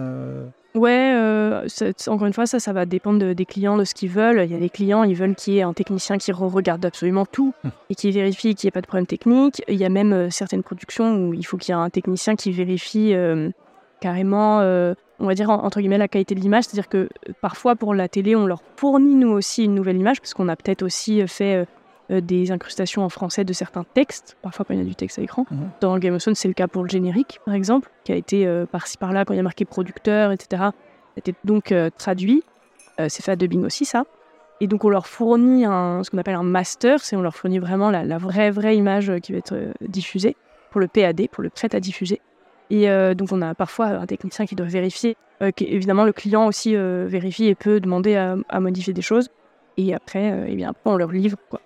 Ouais, 0.76 1.14
euh, 1.14 1.66
encore 2.06 2.26
une 2.26 2.34
fois, 2.34 2.46
ça, 2.46 2.60
ça 2.60 2.74
va 2.74 2.84
dépendre 2.84 3.34
des 3.34 3.46
clients, 3.46 3.78
de 3.78 3.84
ce 3.84 3.94
qu'ils 3.94 4.10
veulent. 4.10 4.42
Il 4.44 4.52
y 4.52 4.54
a 4.54 4.58
des 4.58 4.68
clients, 4.68 5.04
ils 5.04 5.14
veulent 5.14 5.34
qu'il 5.34 5.54
y 5.54 5.58
ait 5.58 5.62
un 5.62 5.72
technicien 5.72 6.18
qui 6.18 6.32
re-regarde 6.32 6.84
absolument 6.84 7.24
tout 7.24 7.54
hum. 7.64 7.70
et 7.88 7.94
qui 7.94 8.10
vérifie 8.10 8.54
qu'il 8.54 8.66
n'y 8.66 8.68
ait 8.68 8.72
pas 8.72 8.82
de 8.82 8.86
problème 8.86 9.06
technique. 9.06 9.62
Il 9.68 9.76
y 9.76 9.86
a 9.86 9.88
même 9.88 10.12
euh, 10.12 10.30
certaines 10.30 10.62
productions 10.62 11.16
où 11.16 11.34
il 11.34 11.44
faut 11.46 11.56
qu'il 11.56 11.74
y 11.74 11.78
ait 11.78 11.80
un 11.80 11.88
technicien 11.88 12.36
qui 12.36 12.52
vérifie 12.52 13.14
euh, 13.96 14.00
carrément, 14.00 14.58
on 15.18 15.26
va 15.26 15.34
dire, 15.34 15.50
entre 15.50 15.80
guillemets, 15.80 15.98
la 15.98 16.08
qualité 16.08 16.34
de 16.34 16.40
l'image. 16.40 16.64
C'est-à-dire 16.64 16.88
que 16.88 17.08
parfois, 17.40 17.76
pour 17.76 17.94
la 17.94 18.08
télé, 18.08 18.36
on 18.36 18.46
leur 18.46 18.62
fournit, 18.76 19.14
nous 19.14 19.30
aussi, 19.30 19.64
une 19.64 19.74
nouvelle 19.74 19.96
image, 19.96 20.20
parce 20.20 20.34
qu'on 20.34 20.48
a 20.48 20.56
peut-être 20.56 20.82
aussi 20.82 21.26
fait 21.26 21.66
euh, 22.12 22.20
des 22.20 22.52
incrustations 22.52 23.02
en 23.02 23.08
français 23.08 23.42
de 23.42 23.52
certains 23.52 23.82
textes, 23.82 24.36
parfois 24.40 24.64
quand 24.64 24.74
il 24.74 24.78
y 24.78 24.82
a 24.82 24.84
du 24.84 24.94
texte 24.94 25.18
à 25.18 25.22
l'écran. 25.22 25.44
Mhm. 25.50 25.70
Dans 25.80 25.98
Game 25.98 26.14
of 26.14 26.22
Thrones, 26.22 26.36
c'est 26.36 26.46
le 26.46 26.54
cas 26.54 26.68
pour 26.68 26.84
le 26.84 26.88
générique, 26.88 27.40
par 27.44 27.54
exemple, 27.54 27.90
qui 28.04 28.12
a 28.12 28.14
été 28.14 28.46
euh, 28.46 28.64
par-ci 28.64 28.96
par-là, 28.96 29.24
quand 29.24 29.34
il 29.34 29.38
y 29.38 29.40
a 29.40 29.42
marqué 29.42 29.64
producteur, 29.64 30.30
etc. 30.30 30.66
C'était 31.16 31.34
donc 31.44 31.72
euh, 31.72 31.90
traduit. 31.96 32.44
c'est 32.98 33.22
fait 33.24 33.32
à 33.32 33.36
dubbing 33.36 33.64
aussi, 33.64 33.84
ça. 33.84 34.04
Et 34.60 34.68
donc, 34.68 34.84
on 34.84 34.88
leur 34.88 35.08
fournit 35.08 35.64
un, 35.64 36.04
ce 36.04 36.10
qu'on 36.10 36.18
appelle 36.18 36.36
un 36.36 36.44
master, 36.44 37.00
c'est 37.00 37.16
on 37.16 37.22
leur 37.22 37.34
fournit 37.34 37.58
vraiment 37.58 37.90
la, 37.90 38.18
vraie, 38.18 38.50
vraie 38.52 38.76
image 38.76 39.12
qui 39.20 39.32
va 39.32 39.38
être 39.38 39.56
diffusée 39.80 40.36
pour 40.70 40.80
le 40.80 40.86
PAD, 40.86 41.28
pour 41.28 41.42
le 41.42 41.50
prêt 41.50 41.74
à 41.74 41.80
diffuser. 41.80 42.20
Et 42.70 42.88
donc, 43.14 43.30
on 43.32 43.42
a 43.42 43.54
parfois 43.54 43.86
un 43.86 44.06
technicien 44.06 44.46
qui 44.46 44.56
doit 44.56 44.66
vérifier. 44.66 45.16
évidemment, 45.60 46.04
le 46.04 46.12
client 46.12 46.46
aussi 46.46 46.74
vérifie 46.74 47.46
et 47.46 47.54
peut 47.54 47.80
demander 47.80 48.16
à, 48.16 48.60
modifier 48.60 48.92
des 48.92 49.02
choses. 49.02 49.28
Et 49.76 49.94
après, 49.94 50.46
eh 50.48 50.56
bien, 50.56 50.72
on 50.84 50.96
leur 50.96 51.12
livre. 51.12 51.36
Quoi. 51.48 51.60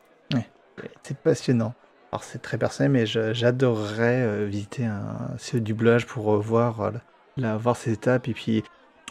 C'est 1.02 1.16
passionnant. 1.16 1.74
Alors 2.12 2.24
c'est 2.24 2.40
très 2.40 2.58
personnel, 2.58 2.90
mais 2.90 3.06
j'adorerais 3.06 4.22
euh, 4.22 4.46
visiter 4.46 4.84
un 4.84 5.16
ce 5.38 5.56
doublage 5.56 6.06
pour 6.06 6.34
euh, 6.34 6.38
voir, 6.38 6.80
euh, 6.80 6.90
la, 7.36 7.56
voir 7.56 7.76
ces 7.76 7.92
étapes. 7.92 8.26
Et 8.26 8.34
puis, 8.34 8.64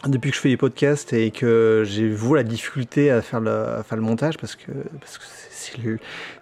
depuis 0.06 0.30
que 0.30 0.36
je 0.36 0.40
fais 0.40 0.50
les 0.50 0.58
podcasts 0.58 1.12
et 1.14 1.30
que 1.30 1.82
j'ai 1.86 2.08
vu 2.08 2.34
la 2.34 2.42
difficulté 2.42 3.10
à 3.10 3.22
faire 3.22 3.40
le, 3.40 3.82
faire 3.84 3.96
le 3.96 4.02
montage, 4.02 4.36
parce 4.36 4.54
que 4.54 4.70
parce 4.98 5.16
que 5.16 5.24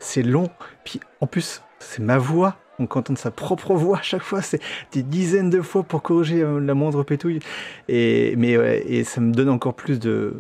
c'est 0.01 0.23
long. 0.23 0.51
Puis 0.85 1.01
en 1.21 1.27
plus, 1.27 1.63
c'est 1.79 2.03
ma 2.03 2.19
voix. 2.19 2.57
Donc 2.79 2.97
entendre 2.97 3.19
sa 3.19 3.31
propre 3.31 3.75
voix 3.75 3.99
à 3.99 4.03
chaque 4.03 4.23
fois, 4.23 4.43
c'est 4.43 4.61
des 4.93 5.03
dizaines 5.03 5.51
de 5.51 5.63
fois 5.63 5.83
pour 5.83 6.03
corriger 6.03 6.45
la 6.61 6.75
moindre 6.75 7.03
pétouille. 7.03 7.41
Et, 7.89 8.35
mais, 8.37 9.05
ça 9.05 9.21
me 9.21 9.33
donne 9.33 9.49
encore 9.49 9.75
plus 9.75 9.99
de, 9.99 10.35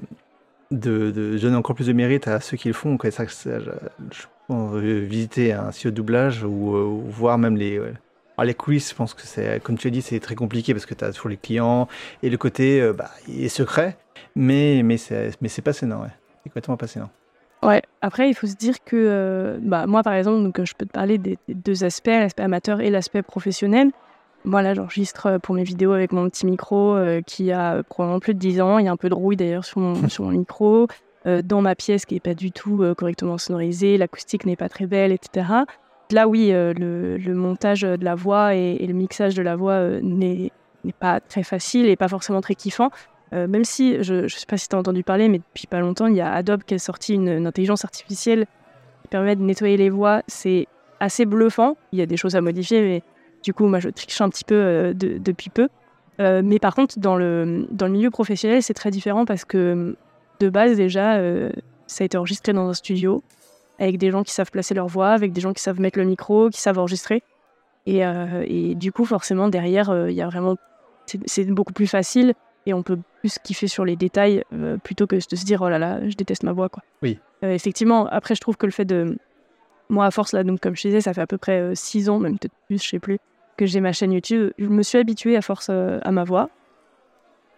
donner 0.70 1.56
encore 1.56 1.74
plus 1.74 1.86
de 1.86 1.92
mérite 1.92 2.28
à 2.28 2.40
ceux 2.40 2.56
qui 2.56 2.68
le 2.68 2.74
font. 2.74 2.96
Quoi. 2.96 3.10
Ça, 3.10 3.26
ça, 3.28 3.58
je, 3.58 4.78
visiter 4.78 5.52
un 5.52 5.72
studio 5.72 5.90
de 5.90 5.96
doublage 5.96 6.44
ou, 6.44 6.74
euh, 6.74 7.02
voir 7.08 7.38
même 7.38 7.56
les, 7.56 7.80
les 8.44 8.54
coulisses, 8.54 8.90
je 8.90 8.94
pense 8.94 9.14
que 9.14 9.22
c'est, 9.22 9.62
comme 9.62 9.76
tu 9.76 9.88
as 9.88 9.90
dit, 9.90 10.02
c'est 10.02 10.20
très 10.20 10.34
compliqué 10.34 10.72
parce 10.72 10.86
que 10.86 10.94
tu 10.94 11.04
as 11.04 11.12
toujours 11.12 11.28
les 11.28 11.36
clients 11.36 11.88
et 12.22 12.30
le 12.30 12.36
côté, 12.36 12.80
euh, 12.80 12.92
bah, 12.92 13.10
est 13.28 13.48
secret, 13.48 13.96
mais, 14.36 14.82
mais, 14.84 14.96
c'est, 14.96 15.32
mais 15.40 15.48
c'est 15.48 15.62
passionnant, 15.62 16.02
ouais. 16.02 16.08
C'est 16.44 16.50
complètement 16.50 16.76
passionnant. 16.76 17.10
Ouais, 17.62 17.82
après, 18.02 18.28
il 18.28 18.34
faut 18.34 18.46
se 18.46 18.54
dire 18.54 18.76
que 18.84 18.96
euh, 18.96 19.58
bah, 19.60 19.86
moi, 19.86 20.02
par 20.02 20.14
exemple, 20.14 20.42
donc, 20.42 20.64
je 20.64 20.74
peux 20.74 20.86
te 20.86 20.92
parler 20.92 21.18
des, 21.18 21.38
des 21.48 21.54
deux 21.54 21.84
aspects, 21.84 22.06
l'aspect 22.06 22.44
amateur 22.44 22.80
et 22.80 22.90
l'aspect 22.90 23.22
professionnel. 23.22 23.90
Moi, 24.44 24.62
là, 24.62 24.74
j'enregistre 24.74 25.26
euh, 25.26 25.38
pour 25.38 25.54
mes 25.54 25.64
vidéos 25.64 25.92
avec 25.92 26.12
mon 26.12 26.28
petit 26.28 26.46
micro 26.46 26.94
euh, 26.94 27.20
qui 27.20 27.52
a 27.52 27.82
probablement 27.82 28.20
plus 28.20 28.34
de 28.34 28.38
10 28.38 28.60
ans. 28.60 28.78
Il 28.78 28.86
y 28.86 28.88
a 28.88 28.92
un 28.92 28.96
peu 28.96 29.08
de 29.08 29.14
rouille 29.14 29.36
d'ailleurs 29.36 29.64
sur 29.64 29.80
mon, 29.80 30.08
sur 30.08 30.24
mon 30.24 30.30
micro. 30.30 30.86
Euh, 31.26 31.42
dans 31.42 31.60
ma 31.60 31.74
pièce 31.74 32.06
qui 32.06 32.14
n'est 32.14 32.20
pas 32.20 32.34
du 32.34 32.52
tout 32.52 32.82
correctement 32.96 33.38
sonorisée, 33.38 33.98
l'acoustique 33.98 34.46
n'est 34.46 34.56
pas 34.56 34.68
très 34.68 34.86
belle, 34.86 35.12
etc. 35.12 35.46
Là, 36.10 36.28
oui, 36.28 36.50
le, 36.50 37.18
le 37.18 37.34
montage 37.34 37.82
de 37.82 38.02
la 38.02 38.14
voix 38.14 38.54
et, 38.54 38.76
et 38.80 38.86
le 38.86 38.94
mixage 38.94 39.34
de 39.34 39.42
la 39.42 39.56
voix 39.56 39.78
n'est 40.00 40.50
pas 40.98 41.20
très 41.20 41.42
facile 41.42 41.86
et 41.86 41.96
pas 41.96 42.08
forcément 42.08 42.40
très 42.40 42.54
kiffant. 42.54 42.90
Euh, 43.32 43.46
même 43.46 43.64
si, 43.64 44.02
je 44.02 44.14
ne 44.22 44.28
sais 44.28 44.46
pas 44.46 44.56
si 44.56 44.68
tu 44.68 44.76
as 44.76 44.78
entendu 44.78 45.02
parler, 45.02 45.28
mais 45.28 45.38
depuis 45.38 45.66
pas 45.66 45.80
longtemps, 45.80 46.06
il 46.06 46.16
y 46.16 46.20
a 46.20 46.32
Adobe 46.32 46.62
qui 46.64 46.74
a 46.74 46.78
sorti 46.78 47.14
une, 47.14 47.46
intelligence 47.46 47.84
artificielle 47.84 48.46
qui 49.02 49.08
permet 49.08 49.36
de 49.36 49.42
nettoyer 49.42 49.76
les 49.76 49.90
voix. 49.90 50.22
C'est 50.26 50.66
assez 51.00 51.26
bluffant. 51.26 51.76
Il 51.92 51.98
y 51.98 52.02
a 52.02 52.06
des 52.06 52.16
choses 52.16 52.36
à 52.36 52.40
modifier, 52.40 52.80
mais 52.80 53.02
du 53.42 53.52
coup, 53.52 53.66
moi, 53.66 53.80
je 53.80 53.90
triche 53.90 54.20
un 54.20 54.28
petit 54.30 54.44
peu 54.44 54.54
euh, 54.54 54.94
de- 54.94 55.18
depuis 55.18 55.50
peu. 55.50 55.68
Euh, 56.20 56.42
mais 56.44 56.58
par 56.58 56.74
contre, 56.74 56.98
dans 56.98 57.16
le, 57.16 57.66
dans 57.70 57.86
le 57.86 57.92
milieu 57.92 58.10
professionnel, 58.10 58.62
c'est 58.62 58.74
très 58.74 58.90
différent 58.90 59.24
parce 59.24 59.44
que 59.44 59.96
de 60.40 60.48
base, 60.48 60.76
déjà, 60.76 61.20
ça 61.86 62.02
a 62.02 62.04
été 62.04 62.16
enregistré 62.16 62.52
dans 62.52 62.68
un 62.68 62.74
studio 62.74 63.22
avec 63.80 63.98
des 63.98 64.10
gens 64.10 64.22
qui 64.22 64.32
savent 64.32 64.50
placer 64.50 64.74
leur 64.74 64.86
voix, 64.86 65.10
avec 65.10 65.32
des 65.32 65.40
gens 65.40 65.52
qui 65.52 65.62
savent 65.62 65.80
mettre 65.80 65.98
le 65.98 66.04
micro, 66.04 66.48
qui 66.48 66.60
savent 66.60 66.78
enregistrer. 66.78 67.22
Et, 67.86 68.02
et 68.44 68.74
du 68.76 68.92
coup, 68.92 69.04
forcément, 69.04 69.48
derrière, 69.48 70.06
il 70.08 70.14
y 70.14 70.22
a 70.22 70.26
vraiment. 70.26 70.56
C'est 71.06 71.44
beaucoup 71.46 71.72
plus 71.72 71.86
facile 71.88 72.34
et 72.68 72.74
on 72.74 72.82
peut 72.82 72.98
plus 73.20 73.38
kiffer 73.42 73.66
sur 73.66 73.84
les 73.84 73.96
détails 73.96 74.44
euh, 74.52 74.76
plutôt 74.76 75.06
que 75.06 75.16
de 75.16 75.20
se 75.36 75.44
dire 75.44 75.62
oh 75.62 75.68
là 75.68 75.78
là, 75.78 76.00
je 76.08 76.14
déteste 76.14 76.42
ma 76.44 76.52
voix. 76.52 76.68
Quoi. 76.68 76.82
Oui. 77.02 77.18
Euh, 77.42 77.52
effectivement, 77.52 78.06
après, 78.06 78.34
je 78.34 78.40
trouve 78.40 78.56
que 78.56 78.66
le 78.66 78.72
fait 78.72 78.84
de. 78.84 79.16
Moi, 79.88 80.04
à 80.04 80.10
force, 80.10 80.32
là, 80.32 80.44
donc, 80.44 80.60
comme 80.60 80.76
je 80.76 80.82
disais, 80.82 81.00
ça 81.00 81.14
fait 81.14 81.22
à 81.22 81.26
peu 81.26 81.38
près 81.38 81.60
euh, 81.60 81.74
six 81.74 82.10
ans, 82.10 82.18
même 82.18 82.38
peut-être 82.38 82.52
plus, 82.66 82.82
je 82.82 82.88
sais 82.88 82.98
plus, 82.98 83.18
que 83.56 83.64
j'ai 83.64 83.80
ma 83.80 83.92
chaîne 83.92 84.12
YouTube. 84.12 84.52
Je 84.58 84.66
me 84.66 84.82
suis 84.82 84.98
habituée 84.98 85.34
à 85.36 85.40
force 85.40 85.68
euh, 85.70 85.98
à 86.02 86.12
ma 86.12 86.24
voix. 86.24 86.50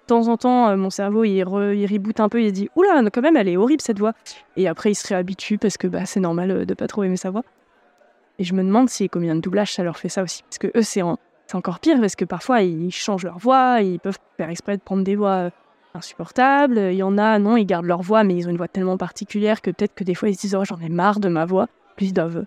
De 0.02 0.06
temps 0.06 0.28
en 0.28 0.36
temps, 0.36 0.68
euh, 0.68 0.76
mon 0.76 0.90
cerveau, 0.90 1.24
il, 1.24 1.42
re- 1.42 1.74
il 1.74 1.86
reboot 1.86 2.20
un 2.20 2.28
peu, 2.28 2.40
il 2.42 2.48
se 2.50 2.54
dit 2.54 2.68
Oula, 2.76 3.02
quand 3.12 3.20
même, 3.22 3.36
elle 3.36 3.48
est 3.48 3.56
horrible 3.56 3.80
cette 3.82 3.98
voix. 3.98 4.12
Et 4.56 4.68
après, 4.68 4.92
il 4.92 4.94
se 4.94 5.06
réhabitue 5.08 5.58
parce 5.58 5.76
que 5.76 5.86
bah, 5.88 6.04
c'est 6.06 6.20
normal 6.20 6.50
euh, 6.50 6.64
de 6.64 6.74
pas 6.74 6.86
trop 6.86 7.02
aimer 7.02 7.16
sa 7.16 7.30
voix. 7.30 7.42
Et 8.38 8.44
je 8.44 8.54
me 8.54 8.62
demande 8.62 8.88
si 8.88 9.08
combien 9.08 9.34
de 9.34 9.40
doublages 9.40 9.72
ça 9.72 9.82
leur 9.82 9.98
fait 9.98 10.08
ça 10.08 10.22
aussi. 10.22 10.42
Parce 10.44 10.58
que 10.58 10.68
eux, 10.76 10.82
c'est 10.82 11.02
en- 11.02 11.18
c'est 11.51 11.56
encore 11.56 11.81
pire 11.81 11.98
parce 12.01 12.14
que 12.14 12.24
parfois, 12.24 12.62
ils 12.62 12.93
changent 12.93 13.24
leur 13.24 13.39
voix, 13.39 13.81
ils 13.81 13.98
peuvent 13.98 14.18
faire 14.36 14.51
exprès 14.51 14.77
de 14.77 14.82
prendre 14.82 15.02
des 15.02 15.16
voix 15.16 15.31
euh, 15.31 15.51
insupportables. 15.94 16.78
Il 16.78 16.94
y 16.94 17.02
en 17.02 17.18
a, 17.18 17.40
non, 17.40 17.56
ils 17.56 17.64
gardent 17.64 17.86
leur 17.86 18.02
voix, 18.02 18.22
mais 18.22 18.36
ils 18.36 18.47
ont 18.47 18.51
une 18.51 18.56
voix 18.56 18.68
tellement 18.68 18.97
particulière 18.97 19.60
que 19.60 19.72
peut-être 19.72 19.94
que 19.97 20.05
des 20.05 20.14
fois, 20.14 20.28
ils 20.28 20.36
se 20.36 20.43
disent 20.43 20.55
Oh, 20.55 20.64
j'en 20.64 20.78
ai 20.78 20.89
marre 20.89 21.18
de 21.18 21.28
ma 21.28 21.47
voix. 21.47 21.66
Puis 21.97 22.06
ils 22.06 22.12
doivent. 22.12 22.44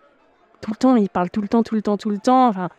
Tout 0.62 0.72
le 0.72 0.78
temps, 0.78 0.96
ils 0.96 1.10
parlent 1.10 1.30
tout 1.30 1.42
le 1.42 1.50
temps, 1.50 1.64
tout 1.64 1.76
le 1.76 1.82
temps, 1.82 1.98
tout 1.98 2.10
le 2.12 2.18
temps. 2.18 2.48
Enfin, 2.48 2.70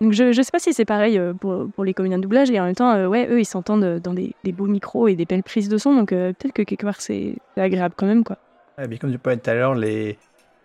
donc 0.00 0.12
je, 0.12 0.32
je 0.32 0.40
sais 0.40 0.50
pas 0.50 0.58
si 0.58 0.72
c'est 0.72 0.86
pareil 0.86 1.18
euh, 1.18 1.34
pour, 1.34 1.68
pour 1.74 1.84
les 1.84 1.92
comédiens 1.92 2.16
de 2.16 2.22
doublage 2.22 2.50
et 2.50 2.58
en 2.58 2.64
même 2.64 2.74
temps, 2.74 2.94
euh, 2.94 3.06
ouais, 3.06 3.28
eux, 3.30 3.40
ils 3.40 3.44
s'entendent 3.44 3.98
dans 3.98 4.14
des, 4.14 4.34
des 4.44 4.52
beaux 4.52 4.68
micros 4.68 5.06
et 5.08 5.16
des 5.16 5.26
belles 5.26 5.42
prises 5.42 5.68
de 5.68 5.76
son, 5.76 5.94
donc 5.94 6.08
peut-être 6.08 6.52
que 6.52 6.62
quelque 6.62 6.86
part, 6.86 7.02
c'est 7.02 7.36
agréable 7.58 7.94
quand 7.94 8.06
même, 8.06 8.24
quoi. 8.24 8.38
Mais 8.78 8.96
comme 8.96 9.12
tu 9.12 9.18
parlais 9.18 9.38
tout 9.38 9.50
à 9.50 9.54
l'heure, 9.54 9.74
les, 9.74 10.16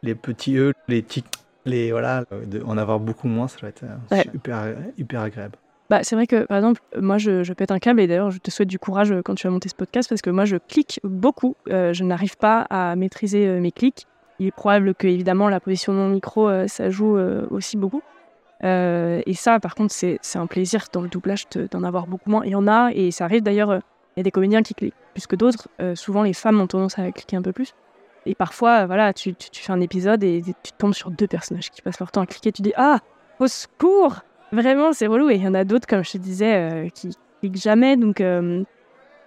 les 0.02 0.16
petits 0.16 0.56
E, 0.56 0.72
les 0.88 1.04
tics, 1.04 1.43
les 1.66 1.92
voilà, 1.92 2.24
euh, 2.32 2.46
de, 2.46 2.62
en 2.64 2.78
avoir 2.78 3.00
beaucoup 3.00 3.28
moins, 3.28 3.48
ça 3.48 3.58
va 3.62 3.70
être 3.70 3.84
euh, 3.84 3.96
Ouais. 4.16 4.24
super, 4.32 4.76
hyper 4.98 5.22
agréable. 5.22 5.56
Bah, 5.90 6.00
c'est 6.04 6.16
vrai 6.16 6.28
que, 6.28 6.46
par 6.46 6.58
exemple, 6.58 6.82
moi, 7.00 7.18
je, 7.18 7.44
je 7.44 7.54
pète 7.54 7.70
un 7.72 7.78
câble 7.80 8.00
et 8.00 8.08
d'ailleurs, 8.08 8.32
je 8.32 8.40
te 8.40 8.50
souhaite 8.50 8.70
du 8.70 8.80
courage 8.80 9.12
euh, 9.12 9.22
quand 9.24 9.36
tu 9.36 9.46
vas 9.48 9.52
monter 9.52 9.70
ce 9.70 9.76
podcast 9.76 10.10
parce 10.10 10.22
que 10.22 10.30
moi, 10.30 10.46
je 10.46 10.56
clique 10.58 11.00
beaucoup. 11.04 11.56
Euh, 11.70 11.94
je 11.94 12.04
n'arrive 12.04 12.38
pas 12.38 12.62
à 12.70 12.96
maîtriser 12.96 13.48
euh, 13.48 13.60
mes 13.60 13.72
clics. 13.72 14.08
Il 14.40 14.48
est 14.48 14.52
probable 14.52 14.96
que, 14.96 15.08
évidemment, 15.08 15.50
la 15.50 15.60
position 15.60 15.94
de 15.94 15.98
mon 16.00 16.10
micro, 16.10 16.48
euh, 16.50 16.68
ça 16.68 16.90
joue 16.90 17.18
euh, 17.18 17.46
aussi 17.52 17.78
beaucoup. 17.78 18.02
Euh, 18.64 19.22
et 19.26 19.34
ça, 19.34 19.60
par 19.60 19.76
contre, 19.76 19.94
c'est 19.94 20.20
c'est 20.22 20.40
un 20.40 20.48
plaisir 20.48 20.86
dans 20.94 21.02
le 21.02 21.10
doublage 21.10 21.50
de- 21.50 21.68
d'en 21.70 21.84
avoir 21.84 22.08
beaucoup 22.08 22.30
moins. 22.30 22.44
Il 22.46 22.52
y 22.52 22.56
en 22.56 22.68
a, 22.68 22.92
et 22.94 23.12
ça 23.12 23.26
arrive 23.26 23.44
d'ailleurs, 23.44 23.70
euh, 23.72 23.80
il 24.16 24.20
y 24.20 24.22
a 24.22 24.24
des 24.24 24.32
comédiens 24.32 24.64
qui 24.64 24.74
cliquent 24.74 24.94
plus 25.14 25.28
que 25.28 25.36
d'autres. 25.36 25.68
Euh, 25.82 25.96
souvent, 25.96 26.24
les 26.24 26.34
femmes 26.34 26.62
ont 26.62 26.68
tendance 26.68 26.98
à 26.98 27.12
cliquer 27.12 27.36
un 27.36 27.42
peu 27.42 27.52
plus. 27.52 27.74
Et 28.26 28.36
parfois, 28.36 28.84
euh, 28.84 28.86
voilà, 28.86 29.14
tu, 29.14 29.36
tu- 29.36 29.50
tu 29.50 29.62
fais 29.62 29.72
un 29.74 29.82
épisode 29.82 30.24
et 30.24 30.42
tu 30.42 30.72
tombes 30.78 30.94
sur 30.94 31.12
deux 31.12 31.28
personnages 31.28 31.70
qui 31.70 31.82
passent 31.82 32.00
leur 32.00 32.12
temps 32.12 32.22
à 32.22 32.26
cliquer. 32.26 32.52
Tu 32.52 32.62
dis 32.62 32.74
Ah, 32.78 33.00
au 33.40 33.48
secours 33.48 34.22
Vraiment, 34.52 34.94
c'est 34.94 35.08
relou. 35.08 35.30
Et 35.32 35.36
il 35.36 35.42
y 35.44 35.48
en 35.48 35.56
a 35.56 35.64
d'autres, 35.64 35.88
comme 35.88 36.04
je 36.06 36.12
te 36.12 36.18
disais, 36.18 36.56
euh, 36.56 36.90
qui 36.90 37.18
cliquent 37.42 37.58
jamais. 37.58 37.98
Donc, 37.98 38.22
euh, 38.22 38.64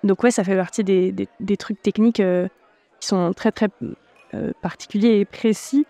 donc 0.04 0.22
ouais, 0.22 0.30
ça 0.30 0.44
fait 0.44 0.54
partie 0.56 0.84
des, 0.84 1.10
des- 1.12 1.28
des 1.40 1.56
trucs 1.56 1.82
techniques 1.82 2.20
euh, 2.20 2.46
qui 3.00 3.08
sont 3.08 3.32
très, 3.32 3.50
très 3.50 3.68
euh, 4.34 4.52
particuliers 4.62 5.18
et 5.18 5.24
précis, 5.24 5.84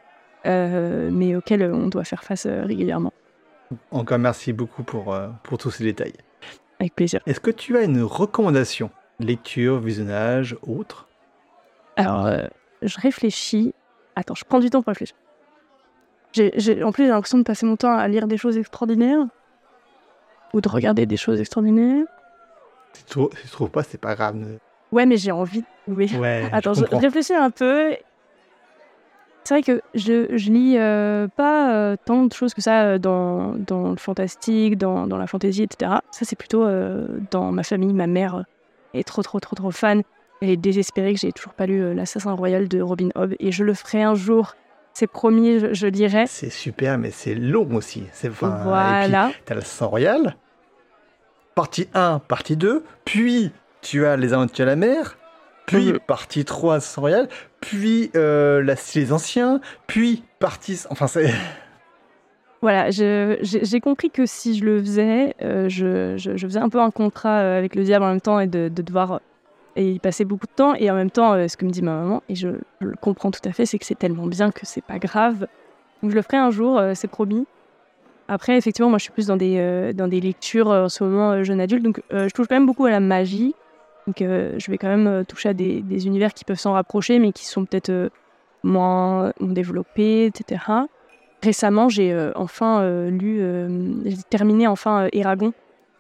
euh, 0.47 1.11
mais 1.13 1.37
auxquels 1.37 1.63
on 1.65 1.89
doit 1.89 2.05
faire 2.05 2.25
face 2.25 2.47
euh, 2.47 2.63
régulièrement. 2.65 3.13
Encore 3.91 4.19
merci 4.19 4.53
beaucoup 4.53 4.83
pour, 4.85 5.13
euh, 5.13 5.29
pour 5.43 5.59
tous 5.59 5.71
ces 5.71 5.85
détails. 5.85 6.15
Avec 6.81 6.95
plaisir. 6.95 7.21
Est-ce 7.27 7.41
que 7.41 7.51
tu 7.51 7.77
as 7.77 7.83
une 7.83 8.03
recommandation? 8.03 8.91
Lecture, 9.21 9.81
visionnage, 9.81 10.57
autre? 10.63 11.09
Alors, 11.97 12.27
euh, 12.27 12.47
je 12.83 13.01
réfléchis. 13.01 13.73
Attends, 14.15 14.35
je 14.35 14.45
prends 14.49 14.61
du 14.61 14.71
temps 14.71 14.83
pour 14.83 14.89
réfléchir. 14.91 15.15
En 16.85 16.93
plus, 16.93 17.05
j'ai 17.05 17.09
l'impression 17.11 17.39
de 17.39 17.43
passer 17.45 17.65
mon 17.67 17.77
temps 17.77 17.97
à 17.97 18.07
lire 18.09 18.27
des 18.27 18.37
choses 18.37 18.59
extraordinaires 18.59 19.25
ou 20.53 20.61
de 20.61 20.69
regarder 20.69 21.07
des 21.07 21.17
choses 21.17 21.41
extraordinaires. 21.41 22.05
Si 22.95 23.05
tu, 23.05 23.21
si 23.37 23.43
tu 23.45 23.49
trouves 23.51 23.71
pas, 23.71 23.83
c'est 23.83 23.99
pas 24.01 24.15
grave. 24.15 24.37
ne- 24.37 24.59
Ouais, 24.93 25.07
mais 25.07 25.17
j'ai 25.17 25.33
envie 25.33 25.61
de 25.63 25.67
trouver. 25.87 26.09
Ouais, 26.19 26.49
Attends, 26.53 26.75
je 26.75 26.85
réfléchis 26.97 27.35
un 27.35 27.51
peu. 27.51 27.97
C'est 29.45 29.55
vrai 29.55 29.63
que 29.63 29.81
je, 29.95 30.37
je 30.37 30.51
lis 30.51 30.77
euh, 30.77 31.29
pas 31.37 31.73
euh, 31.75 31.97
tant 32.05 32.25
de 32.25 32.33
choses 32.33 32.53
que 32.53 32.61
ça 32.61 32.83
euh, 32.85 32.99
dans, 32.99 33.55
dans 33.55 33.91
le 33.91 33.97
fantastique, 33.97 34.77
dans, 34.77 35.07
dans 35.07 35.17
la 35.19 35.27
fantasy, 35.29 35.63
etc. 35.63 36.01
Ça, 36.11 36.25
c'est 36.25 36.37
plutôt 36.37 36.67
dans 37.31 37.53
ma 37.53 37.63
famille. 37.63 37.93
Ma 37.95 38.07
mère 38.09 38.45
est 38.93 39.07
trop, 39.07 39.23
trop, 39.23 39.39
trop, 39.41 39.55
trop 39.55 39.71
fan. 39.71 40.03
Elle 40.43 40.51
est 40.51 40.57
désespérée 40.57 41.15
que 41.15 41.21
j'ai 41.21 41.33
toujours 41.33 41.55
pas 41.55 41.67
lu 41.67 41.81
euh, 41.83 41.95
L'Assassin 41.95 42.33
Royal 42.33 42.69
de 42.69 42.81
Robin 42.81 43.09
Hobb. 43.15 43.35
Et 43.41 43.53
je 43.53 43.65
le 43.65 43.73
ferai 43.75 44.03
un 44.03 44.15
jour. 44.15 44.55
C'est 44.93 45.07
promis, 45.07 45.59
je, 45.61 45.73
je 45.75 45.87
lirai. 45.87 46.25
C'est 46.27 46.51
super, 46.51 46.99
mais 46.99 47.11
c'est 47.11 47.35
long 47.35 47.69
aussi. 47.75 48.05
C'est 48.13 48.29
enfin, 48.31 48.49
Et 48.49 48.55
puis, 48.55 48.63
voilà. 48.65 49.31
t'as 49.45 49.55
le 49.55 49.61
sang 49.63 49.89
royal, 49.89 50.37
partie 51.55 51.89
1, 51.95 52.21
partie 52.21 52.57
2, 52.57 52.83
puis 53.05 53.51
tu 53.83 54.05
as 54.07 54.17
les 54.17 54.33
aventures 54.33 54.65
à 54.65 54.69
la 54.69 54.77
mer, 54.77 55.17
puis 55.67 55.95
partie 56.07 56.45
3, 56.45 56.81
sang 56.81 57.01
royal, 57.03 57.29
puis 57.61 58.11
euh, 58.17 58.63
la, 58.63 58.75
les 58.95 59.13
anciens, 59.13 59.61
puis 59.87 60.23
partie... 60.39 60.81
Enfin, 60.91 61.07
c'est... 61.07 61.31
Voilà, 62.63 62.91
je- 62.91 63.37
j'ai 63.43 63.65
j'ai 63.65 63.81
compris 63.81 64.11
que 64.11 64.25
si 64.25 64.57
je 64.59 64.65
le 64.65 64.81
faisais, 64.81 65.35
euh, 65.43 65.69
je, 65.69 66.17
je- 66.17 66.37
je 66.37 66.47
faisais 66.47 66.59
un 66.59 66.71
peu 66.71 66.81
un 66.81 66.91
contrat 66.91 67.41
euh, 67.41 67.59
avec 67.59 67.75
le 67.75 67.85
diable 67.85 68.05
en 68.05 68.09
même 68.09 68.21
temps 68.21 68.41
et 68.41 68.47
de, 68.47 68.69
de 68.69 68.83
devoir 68.83 69.21
et 69.77 69.93
y 69.93 69.99
passer 69.99 70.25
beaucoup 70.25 70.47
de 70.47 70.53
temps. 70.53 70.75
Et 70.75 70.91
en 70.91 70.95
même 70.95 71.11
temps, 71.11 71.35
euh, 71.35 71.49
ce 71.49 71.57
que 71.57 71.65
me 71.65 71.71
dit 71.71 71.83
ma 71.83 71.95
maman, 71.95 72.23
et 72.29 72.35
je, 72.35 72.49
le 72.81 72.95
comprends 73.01 73.31
tout 73.31 73.47
à 73.47 73.53
fait, 73.53 73.67
c'est 73.67 73.79
que 73.79 73.85
c'est 73.85 73.99
tellement 73.99 74.27
bien 74.27 74.51
que 74.51 74.65
c'est 74.65 74.83
pas 74.83 74.99
grave. 74.99 75.47
Donc 76.03 76.11
je 76.11 76.17
le 76.17 76.23
ferai 76.23 76.39
un 76.39 76.51
jour, 76.51 76.79
euh, 76.79 76.93
c'est 76.95 77.09
promis. 77.09 77.47
Après, 78.29 78.57
effectivement, 78.57 78.89
moi 78.89 78.99
je 78.99 79.05
suis 79.05 79.13
plus 79.13 79.27
dans 79.27 79.37
des, 79.37 79.57
euh, 79.59 79.93
dans 79.93 80.09
des 80.09 80.21
lectures 80.21 80.69
en 80.69 80.89
ce 80.89 81.05
moment 81.05 81.45
jeune 81.45 81.61
adulte, 81.61 81.85
donc 81.85 82.01
je 82.11 82.29
touche 82.31 82.49
quand 82.49 82.57
même 82.57 82.67
beaucoup 82.67 82.87
à 82.87 82.91
la 82.91 83.01
magie. 83.01 83.55
Donc 84.09 84.17
je 84.21 84.71
vais 84.71 84.79
quand 84.79 84.89
même 84.89 85.25
toucher 85.25 85.49
à 85.49 85.55
des, 85.55 86.07
univers 86.07 86.33
qui 86.33 86.45
peuvent 86.45 86.59
s'en 86.59 86.73
rapprocher, 86.73 87.19
mais 87.19 87.33
qui 87.33 87.45
sont 87.45 87.65
peut-être 87.65 87.91
euh, 87.91 88.09
moins 88.63 89.33
développés, 89.41 90.27
etc. 90.27 90.65
Récemment, 91.43 91.89
j'ai 91.89 92.17
enfin 92.35 93.09
lu, 93.09 93.41
j'ai 94.05 94.23
terminé 94.29 94.67
enfin 94.67 95.09
Eragon, 95.13 95.53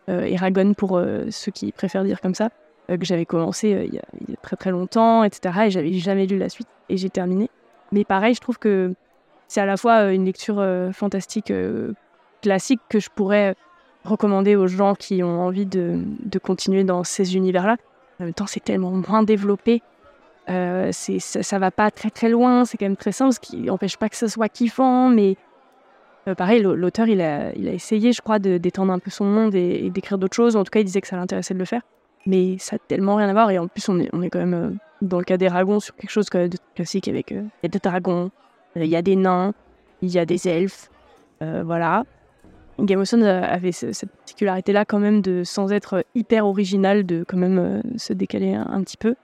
Eragon 0.08 0.74
pour 0.74 1.00
ceux 1.30 1.52
qui 1.52 1.70
préfèrent 1.70 2.02
dire 2.02 2.20
comme 2.20 2.34
ça, 2.34 2.50
que 2.88 3.04
j'avais 3.04 3.24
commencé 3.26 3.74
euh, 3.74 3.84
il, 3.84 3.94
y 3.94 3.98
a, 3.98 4.36
très 4.42 4.56
très 4.56 4.70
longtemps, 4.70 5.24
etc. 5.24 5.54
Et 5.66 5.70
j'avais 5.70 5.92
jamais 5.94 6.26
lu 6.26 6.38
la 6.38 6.48
suite 6.48 6.68
et 6.88 6.96
j'ai 6.96 7.10
terminé. 7.10 7.50
Mais 7.92 8.04
pareil, 8.04 8.34
je 8.34 8.40
trouve 8.40 8.58
que 8.58 8.94
c'est 9.48 9.60
à 9.60 9.66
la 9.66 9.76
fois 9.76 10.02
euh, 10.06 10.10
une 10.12 10.24
lecture 10.24 10.58
euh, 10.58 10.92
fantastique 10.92 11.50
euh, 11.50 11.92
classique 12.42 12.80
que 12.88 13.00
je 13.00 13.08
pourrais 13.14 13.54
recommander 14.04 14.54
aux 14.54 14.66
gens 14.68 14.94
qui 14.94 15.22
ont 15.22 15.40
envie 15.40 15.66
de, 15.66 15.98
de 16.24 16.38
continuer 16.38 16.84
dans 16.84 17.02
ces 17.02 17.34
univers-là. 17.36 17.76
En 18.20 18.24
même 18.24 18.34
temps, 18.34 18.46
c'est 18.46 18.62
tellement 18.62 18.90
moins 18.92 19.22
développé. 19.22 19.82
Euh, 20.48 20.92
ça, 20.92 21.42
ça 21.42 21.58
va 21.58 21.72
pas 21.72 21.90
très 21.90 22.10
très 22.10 22.28
loin, 22.28 22.64
c'est 22.64 22.76
quand 22.78 22.84
même 22.84 22.96
très 22.96 23.10
simple, 23.10 23.32
ce 23.32 23.40
qui 23.40 23.56
n'empêche 23.62 23.96
pas 23.96 24.08
que 24.08 24.16
ce 24.16 24.28
soit 24.28 24.48
kiffant, 24.48 25.08
mais 25.08 25.36
euh, 26.28 26.36
pareil, 26.36 26.62
l'au- 26.62 26.76
l'auteur, 26.76 27.08
il 27.08 27.20
a, 27.20 27.52
il 27.56 27.66
a 27.68 27.72
essayé, 27.72 28.12
je 28.12 28.20
crois, 28.22 28.38
d'étendre 28.38 28.92
un 28.92 29.00
peu 29.00 29.10
son 29.10 29.24
monde 29.24 29.54
et 29.56 29.90
d'écrire 29.90 30.18
d'autres 30.18 30.36
choses. 30.36 30.54
En 30.54 30.62
tout 30.62 30.70
cas, 30.70 30.78
il 30.80 30.84
disait 30.84 31.00
que 31.00 31.08
ça 31.08 31.16
l'intéressait 31.16 31.54
de 31.54 31.58
le 31.58 31.64
faire. 31.64 31.82
Mais 32.26 32.58
ça 32.58 32.76
a 32.76 32.78
tellement 32.78 33.16
rien 33.16 33.28
à 33.28 33.32
voir. 33.32 33.50
Et 33.50 33.58
en 33.58 33.68
plus, 33.68 33.88
on 33.88 33.98
est, 34.00 34.08
on 34.12 34.20
est 34.22 34.30
quand 34.30 34.40
même, 34.40 34.54
euh, 34.54 34.70
dans 35.00 35.18
le 35.18 35.24
cas 35.24 35.36
des 35.36 35.48
dragons, 35.48 35.80
sur 35.80 35.94
quelque 35.94 36.10
chose 36.10 36.26
de 36.26 36.50
classique 36.74 37.08
avec... 37.08 37.30
euh, 37.32 37.42
Il 37.62 37.66
y 37.66 37.66
a 37.66 37.68
des 37.68 37.78
dragons, 37.78 38.30
euh, 38.76 38.84
il 38.84 38.90
y 38.90 38.96
a 38.96 39.02
des 39.02 39.16
nains, 39.16 39.54
il 40.02 40.10
y 40.10 40.18
a 40.18 40.26
des 40.26 40.48
elfes. 40.48 40.90
voilà. 41.40 42.04
Game 42.78 43.00
of 43.00 43.08
Thrones 43.08 43.22
avait 43.22 43.72
ce- 43.72 43.92
cette 43.92 44.10
particularité-là 44.10 44.84
quand 44.84 44.98
même 44.98 45.22
de, 45.22 45.44
sans 45.44 45.72
être 45.72 46.04
hyper 46.14 46.46
original, 46.46 47.06
de 47.06 47.24
quand 47.26 47.38
même 47.38 47.82
se 47.96 48.12
décaler 48.12 48.54
un, 48.54 48.82
petit 48.82 48.98
peu. 48.98 49.14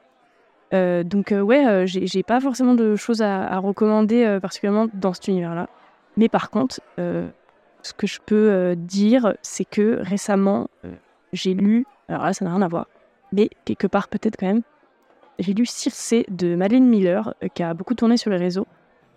Donc 0.73 1.35
ouais, 1.37 1.67
euh, 1.67 1.85
j'ai 1.87 2.23
pas 2.23 2.41
forcément 2.41 2.73
de 2.75 2.97
choses 2.97 3.21
à, 3.21 3.43
à 3.47 3.59
recommander 3.59 4.39
particulièrement 4.41 4.87
dans 4.95 5.13
cet 5.13 5.29
univers-là. 5.29 5.69
Mais 6.17 6.31
par 6.31 6.49
contre, 6.49 6.81
ce 6.97 7.93
que 7.95 8.07
je 8.07 8.21
peux 8.25 8.75
dire, 8.75 9.35
c'est 9.43 9.67
que 9.67 9.99
récemment, 10.01 10.69
j'ai 11.35 11.53
lu, 11.53 11.85
alors 12.13 12.27
là 12.27 12.33
ça 12.33 12.45
n'a 12.45 12.53
rien 12.53 12.63
à 12.63 12.69
voir, 12.69 12.87
mais 13.33 13.51
quelque 13.65 13.87
part 13.87 14.09
peut-être 14.09 14.37
quand 14.39 14.47
même, 14.47 14.63
j'ai 15.39 15.55
lu 15.55 15.67
Circe 15.67 16.15
de 16.29 16.55
Madeleine 16.55 16.87
Miller, 16.87 17.35
qui 17.55 17.63
a 17.63 17.75
beaucoup 17.75 17.95
tourné 17.95 18.17
sur 18.17 18.31
les 18.31 18.37
réseaux, 18.37 18.67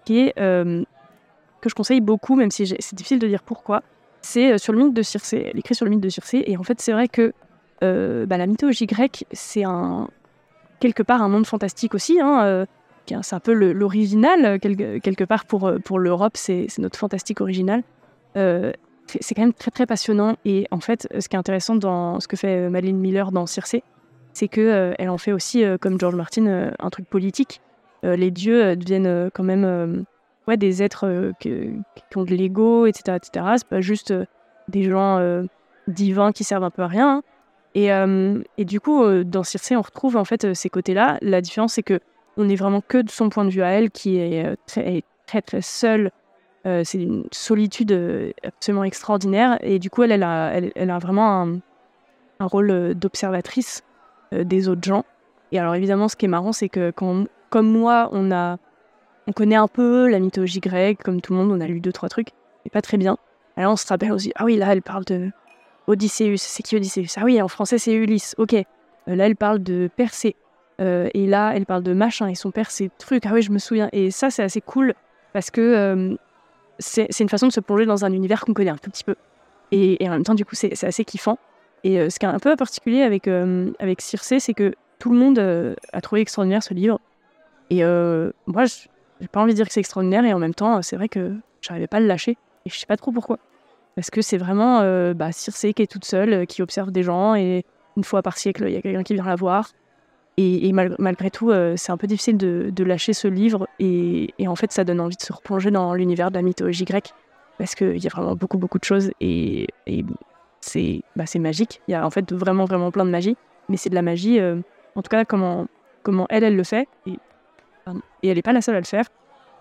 qui 0.06 0.20
est 0.20 0.34
que 0.36 1.70
je 1.70 1.76
conseille 1.76 2.02
beaucoup, 2.02 2.36
même 2.36 2.52
si 2.52 2.68
c'est 2.68 2.96
difficile 2.96 3.20
de 3.20 3.28
dire 3.28 3.44
pourquoi. 3.44 3.84
C'est 4.22 4.58
sur 4.58 4.74
le 4.74 4.84
mythe 4.84 4.94
de 4.94 5.02
Circe. 5.02 5.34
Elle 5.34 5.58
écrit 5.58 5.76
sur 5.76 5.86
le 5.86 5.92
mythe 5.92 6.02
de 6.02 6.10
Circe, 6.10 6.34
et 6.34 6.58
en 6.58 6.64
fait 6.64 6.82
c'est 6.82 6.94
vrai 6.94 7.08
que 7.08 7.34
bah, 7.82 8.38
la 8.38 8.48
mythologie 8.48 8.86
grecque, 8.86 9.26
c'est 9.32 9.64
un 9.64 10.08
quelque 10.80 11.04
part 11.04 11.22
un 11.22 11.30
monde 11.30 11.46
fantastique 11.46 11.94
aussi. 11.94 12.20
Hein, 12.22 12.66
c'est 13.08 13.36
un 13.36 13.40
peu 13.40 13.54
l'original 13.54 14.60
quelque, 14.60 15.24
part 15.24 15.46
pour, 15.46 15.72
pour 15.84 16.00
l'Europe, 16.00 16.38
c'est 16.38 16.68
notre 16.78 16.98
fantastique 16.98 17.42
original. 17.42 17.84
Euh, 18.38 18.72
c'est 19.07 19.36
quand 19.36 19.41
même 19.41 19.53
très 19.53 19.72
très 19.72 19.86
passionnant. 19.86 20.36
Et 20.45 20.68
en 20.72 20.80
fait 20.80 21.07
ce 21.19 21.27
qui 21.27 21.36
est 21.36 21.40
intéressant 21.40 21.76
dans 21.76 22.19
ce 22.19 22.27
que 22.27 22.36
fait 22.36 22.65
euh, 22.65 22.69
Madeleine 22.69 22.98
Miller 22.98 23.32
dans 23.32 23.45
Circe 23.45 23.76
c'est 24.34 24.48
que 24.48 24.61
euh, 24.61 24.94
elle 24.99 25.10
en 25.10 25.18
fait 25.18 25.32
aussi 25.32 25.64
comme 25.80 25.99
George 25.99 26.15
Martin 26.15 26.72
un 26.77 26.90
truc 26.90 27.07
politique. 27.07 27.61
Les 28.03 28.30
dieux 28.30 28.76
deviennent 28.76 29.32
quand 29.34 29.44
même 29.44 30.06
des 30.48 30.84
êtres 30.84 31.32
qui 31.40 31.72
ont 32.15 32.23
de 32.23 32.36
l'ego 32.36 32.86
etc 32.86 33.18
etc 33.18 33.45
c'est 33.57 33.68
pas 33.68 33.82
juste 33.82 34.14
des 34.68 34.84
gens 34.84 35.19
divins 35.88 36.32
qui 36.32 36.44
servent 36.44 36.65
un 36.65 36.69
peu 36.69 36.84
à 36.84 36.88
rien 36.88 37.23
et, 37.73 37.88
et, 38.57 38.65
du 38.65 38.80
coup 38.80 39.23
dans 39.23 39.44
Circe 39.44 39.72
on 39.72 39.82
retrouve 39.82 40.18
en 40.18 40.26
fait 40.26 40.53
ces 40.53 40.69
côtés 40.69 40.94
là 40.94 41.18
la 41.22 41.41
différence 41.41 41.73
c'est 41.73 41.84
que 41.84 41.99
on 42.38 42.48
est 42.48 42.56
vraiment 42.56 42.82
que 42.82 42.99
de 42.99 43.10
son 43.10 43.30
point 43.30 43.45
de 43.45 43.49
vue 43.49 43.64
à 43.64 43.69
elle 43.69 43.90
qui 43.90 44.18
est 44.18 44.56
très 44.68 45.41
très 45.41 45.61
seule 45.61 46.11
euh, 46.66 46.82
c'est 46.84 47.02
une 47.02 47.26
solitude 47.32 47.92
euh, 47.92 48.32
absolument 48.44 48.84
extraordinaire. 48.84 49.60
Et 49.62 49.78
du 49.78 49.90
coup, 49.90 50.04
elle, 50.04 50.12
elle, 50.12 50.24
a, 50.24 50.52
elle, 50.54 50.90
a 50.90 50.98
vraiment 50.98 51.44
un, 52.40 52.46
rôle 52.46 52.72
euh, 52.72 52.94
d'observatrice 52.94 53.84
des 54.32 54.68
autres 54.68 54.84
gens. 54.84 55.06
Et 55.52 55.60
alors, 55.60 55.76
évidemment, 55.76 56.08
ce 56.08 56.16
qui 56.16 56.26
est 56.26 56.30
marrant, 56.30 56.52
c'est 56.52 56.68
que 56.68 56.92
quand, 56.92 57.26
comme 57.52 57.72
moi, 57.72 58.10
on, 58.12 58.32
a, 58.32 58.58
on 59.28 59.32
connaît 59.32 59.56
un 59.56 59.68
peu 59.68 60.10
la 60.10 60.20
mythologie 60.20 60.60
grecque, 60.60 61.04
comme 61.04 61.22
tout 61.22 61.32
le 61.32 61.40
monde, 61.40 61.52
on 61.52 61.62
a 61.62 61.68
lu 61.68 61.80
deux, 61.80 61.94
trois 61.94 62.10
trucs, 62.10 62.30
et 62.66 62.70
pas 62.70 62.82
très 62.82 62.98
bien. 62.98 63.18
Alors, 63.56 63.74
on 63.74 63.76
se 63.76 63.88
rappelle 63.88 64.12
aussi, 64.12 64.34
ah 64.36 64.44
oui, 64.44 64.58
là, 64.58 64.74
elle 64.74 64.82
parle 64.82 65.06
de 65.06 65.30
Odysseus. 65.88 66.38
C'est 66.38 66.64
qui 66.64 66.76
Odysseus? 66.76 67.18
Ah 67.18 67.22
oui, 67.24 67.40
en 67.42 67.48
français, 67.48 67.78
c'est 67.78 67.94
Ulysse. 67.94 68.34
Ok. 68.40 68.54
là, 68.54 68.66
elle 69.06 69.36
parle 69.36 69.62
de 69.62 69.90
Persée. 69.96 70.36
et 70.80 71.28
là, 71.28 71.54
elle 71.56 71.68
parle 71.68 71.84
de 71.84 71.94
machin, 71.94 72.28
et 72.28 72.36
son 72.36 72.52
père, 72.52 72.72
c'est 72.72 72.90
truc. 72.98 73.26
Ah 73.28 73.32
oui, 73.34 73.44
je 73.44 73.52
me 73.52 73.60
souviens. 73.60 73.90
Et 73.94 74.10
ça, 74.10 74.32
c'est 74.32 74.44
assez 74.44 74.60
cool 74.60 74.96
parce 75.32 75.52
que 75.52 76.18
c'est 76.80 77.20
une 77.20 77.30
façon 77.30 77.48
de 77.48 77.52
se 77.52 77.60
plonger 77.60 77.86
dans 77.86 78.06
un 78.06 78.12
univers 78.12 78.42
qu'on 78.42 78.54
connaît 78.54 78.72
un 78.72 78.78
tout 78.78 78.90
petit 78.90 79.04
peu. 79.04 79.16
Et, 79.72 79.98
en 80.02 80.12
même 80.12 80.24
temps, 80.24 80.36
du 80.36 80.46
coup, 80.46 80.56
c'est 80.56 80.84
assez 80.84 81.06
kiffant. 81.06 81.38
Et 81.84 82.00
euh, 82.00 82.10
ce 82.10 82.20
qui 82.20 82.26
est 82.26 82.30
un 82.30 82.40
peu 82.40 82.56
particulier 82.56 83.02
avec, 83.02 83.28
euh, 83.28 83.72
avec 83.80 84.02
Circe, 84.02 84.34
c'est 84.40 84.54
que 84.54 84.74
tout 85.00 85.12
le 85.12 85.18
monde 85.18 85.40
euh, 85.40 85.76
a 85.94 86.02
trouvé 86.02 86.22
extraordinaire 86.22 86.64
ce 86.64 86.74
livre. 86.74 87.00
Et 87.70 87.84
moi, 88.46 88.66
j'ai 88.66 89.28
pas 89.28 89.42
envie 89.42 89.54
de 89.54 89.56
dire 89.56 89.68
que 89.68 89.74
c'est 89.74 89.80
extraordinaire, 89.80 90.24
et 90.24 90.34
en 90.34 90.40
même 90.40 90.54
temps, 90.54 90.82
c'est 90.84 90.96
vrai 90.96 91.10
que 91.10 91.34
j'arrivais 91.62 91.88
pas 91.88 91.98
à 91.98 92.00
le 92.00 92.06
lâcher. 92.06 92.38
Et 92.66 92.70
je 92.70 92.78
sais 92.78 92.86
pas 92.86 92.98
trop 92.98 93.12
pourquoi. 93.12 93.40
Parce 93.96 94.12
que 94.12 94.22
c'est 94.22 94.38
vraiment 94.38 94.82
bah, 95.14 95.32
Circe 95.32 95.66
qui 95.76 95.82
est 95.82 95.92
toute 95.92 96.06
seule, 96.06 96.46
qui 96.46 96.62
observe 96.62 96.92
des 96.92 97.02
gens, 97.02 97.34
et 97.34 97.66
une 97.98 98.04
fois 98.04 98.22
par 98.22 98.38
siècle, 98.38 98.66
il 98.68 98.74
y 98.74 98.78
a 98.78 98.82
quelqu'un 98.82 99.02
qui 99.02 99.16
vient 99.16 99.26
la 99.26 99.36
voir. 99.36 99.72
Et, 100.38 100.74
malgré 100.74 101.32
tout, 101.32 101.49
euh, 101.49 101.76
c'est 101.78 101.94
un 101.94 101.98
peu 101.98 102.07
difficile 102.07 102.38
de, 102.38 102.84
lâcher 102.84 103.14
ce 103.14 103.28
livre. 103.28 103.68
Et, 103.80 104.34
en 104.45 104.56
fait, 104.56 104.72
ça 104.72 104.84
donne 104.84 104.99
envie 104.99 105.16
de 105.16 105.22
se 105.22 105.32
replonger 105.32 105.72
dans 105.72 105.94
l'univers 105.94 106.30
de 106.30 106.36
la 106.36 106.41
mythologie 106.41 106.84
grecque. 106.84 107.14
Parce 107.57 107.74
qu'il 107.74 108.03
y 108.03 108.07
a 108.07 108.10
vraiment 108.10 108.36
beaucoup, 108.36 108.57
beaucoup 108.57 108.78
de 108.78 108.84
choses. 108.84 109.12
Et, 109.22 109.68
c'est 110.60 111.02
bah, 111.16 111.24
magique. 111.40 111.82
Il 111.88 111.91
y 111.91 111.95
a 111.95 112.06
en 112.06 112.10
fait 112.10 112.34
vraiment, 112.34 112.66
vraiment 112.66 112.91
plein 112.91 113.06
de 113.06 113.12
magie. 113.12 113.38
Mais 113.70 113.78
c'est 113.78 113.90
de 113.90 113.95
la 113.95 114.02
magie, 114.02 114.40
euh, 114.40 114.57
en 114.95 115.02
tout 115.02 115.10
cas, 115.10 115.24
comment, 115.26 115.68
comment 116.03 116.26
elle, 116.30 116.44
elle 116.44 116.56
le 116.56 116.64
fait. 116.64 116.88
Et, 117.06 117.18
elle 118.24 118.36
n'est 118.36 118.41
pas 118.41 118.53
la 118.53 118.62
seule 118.62 118.76
à 118.76 118.80
le 118.80 118.86
faire. 118.86 119.06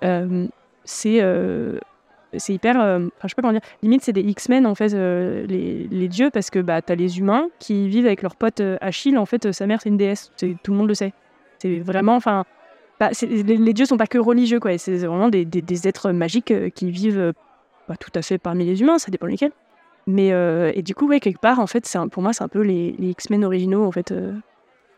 Euh, 0.03 0.49
c'est 0.85 1.21
c'est 2.39 2.55
hyper. 2.55 2.81
Euh, 2.81 2.99
enfin, 2.99 3.11
je 3.25 3.29
sais 3.29 3.35
pas 3.35 3.43
comment 3.43 3.53
dire. 3.53 3.63
Limite, 3.83 4.03
c'est 4.03 4.13
des 4.13 4.23
X-Men, 4.23 4.67
en 4.67 4.75
fait, 4.75 4.95
euh, 4.95 5.47
les, 5.47 5.89
les, 5.91 6.09
dieux, 6.09 6.31
parce 6.31 6.51
que 6.51 6.59
bah, 6.59 6.83
t'as 6.83 6.95
les 6.95 7.19
humains 7.19 7.49
qui 7.59 7.89
vivent 7.89 8.07
avec 8.07 8.23
leur 8.23 8.37
pote 8.37 8.61
euh, 8.61 8.77
Achille. 8.81 9.19
En 9.19 9.27
fait, 9.27 9.53
sa 9.53 9.67
mère, 9.67 9.81
c'est 9.81 9.89
une 9.89 9.97
déesse. 9.97 10.33
Tout 10.37 10.73
le 10.73 10.77
monde 10.77 10.89
le 10.89 10.95
sait. 10.95 11.13
C'est 11.59 11.79
vraiment. 11.81 12.17
Enfin. 12.17 12.45
Bah, 13.01 13.11
les, 13.23 13.43
les, 13.43 13.73
dieux 13.73 13.87
sont 13.87 13.97
pas 13.97 14.07
que 14.07 14.19
religieux, 14.19 14.61
quoi. 14.61 14.79
C'est 14.79 14.99
vraiment 14.99 15.29
des, 15.29 15.45
des, 15.45 15.89
êtres 15.89 16.13
magiques 16.13 16.55
qui 16.75 16.91
vivent 16.93 17.33
pas 17.89 17.97
tout 17.97 18.13
à 18.15 18.23
fait 18.23 18.39
parmi 18.39 18.65
les 18.65 18.81
humains, 18.81 18.99
ça 18.99 19.11
dépend 19.11 19.27
lesquels. 19.27 19.53
Mais. 20.07 20.29
et 20.29 20.83
du 20.83 20.95
coup, 20.95 21.09
ouais, 21.09 21.19
quelque 21.19 21.41
part, 21.41 21.59
en 21.59 21.67
fait, 21.67 21.91
un, 21.97 22.07
pour 22.09 22.23
moi, 22.23 22.33
c'est 22.33 22.45
un 22.45 22.49
peu 22.49 22.61
les, 22.61 22.95
les 22.99 23.11
X-Men 23.11 23.45
originaux, 23.45 23.85
en 23.85 23.91
fait. 23.91 24.15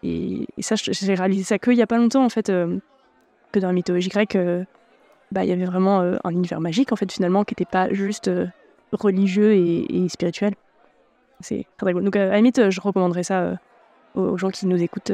Et, 0.03 0.47
et, 0.59 0.63
ça, 0.63 0.75
j'ai 0.77 1.15
réalisé 1.15 1.43
ça 1.43 1.59
qu'il 1.59 1.73
y 1.73 1.83
a 1.83 1.87
pas 1.87 1.97
longtemps, 1.97 2.25
en 2.25 2.29
fait, 2.29 2.49
que 2.49 3.59
dans 3.59 3.69
la 3.69 3.73
mythologie 3.73 4.11
grecque 4.11 4.37
bah, 5.33 5.45
il 5.45 5.51
y 5.51 5.53
avait 5.53 5.65
vraiment 5.65 6.01
euh, 6.01 6.17
un 6.25 6.31
univers 6.31 6.61
magique, 6.61 6.93
en 6.93 6.97
fait, 6.97 7.11
finalement, 7.11 7.45
qui 7.45 7.53
n'était 7.53 7.71
pas 7.71 7.93
juste 7.93 8.29
euh, 8.29 8.47
religieux 8.93 9.55
et, 9.55 10.09
spirituel. 10.09 10.55
C'est 11.41 11.67
très 11.77 11.93
drôle. 11.93 12.05
Donc, 12.05 12.17
euh, 12.17 12.29
à 12.29 12.33
la 12.33 12.37
limite, 12.37 12.71
je 12.71 12.81
recommanderais 12.81 13.25
ça 13.25 13.59
aux 14.15 14.39
gens 14.39 14.51
qui 14.51 14.67
nous 14.67 14.83
écoutent. 14.83 15.13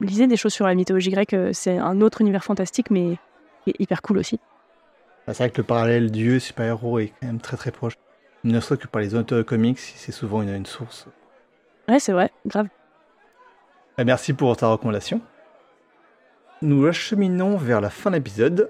lisez 0.00 0.26
des 0.26 0.36
choses 0.36 0.52
sur 0.52 0.66
la 0.66 0.74
mythologie 0.74 1.10
grecque, 1.10 1.34
c'est 1.52 1.78
un 1.78 2.00
autre 2.00 2.20
univers 2.20 2.44
fantastique, 2.44 2.90
mais 2.90 3.16
hyper 3.66 4.02
cool 4.02 4.18
aussi. 4.18 4.38
Bah, 5.26 5.32
c'est 5.32 5.44
vrai 5.44 5.50
que 5.50 5.58
le 5.58 5.66
parallèle 5.66 6.10
dieu 6.10 6.38
super-héros 6.38 6.98
est 6.98 7.08
quand 7.08 7.26
même 7.26 7.40
très 7.40 7.56
très 7.56 7.70
proche. 7.70 7.94
Ne 8.44 8.58
serait 8.60 8.76
que 8.76 8.88
par 8.88 9.00
les 9.00 9.14
auteurs 9.14 9.38
de 9.38 9.42
comics, 9.44 9.78
c'est 9.78 10.12
souvent 10.12 10.42
une, 10.42 10.50
une, 10.50 10.66
source. 10.66 11.06
Ouais, 11.88 12.00
c'est 12.00 12.12
vrai, 12.12 12.30
grave. 12.44 12.66
Bah, 13.96 14.04
merci 14.04 14.32
pour 14.34 14.54
ta 14.56 14.66
recommandation. 14.66 15.20
Nous 16.60 16.86
acheminons 16.86 17.56
vers 17.56 17.80
la 17.80 17.88
fin 17.88 18.10
de 18.10 18.16
l'épisode. 18.16 18.68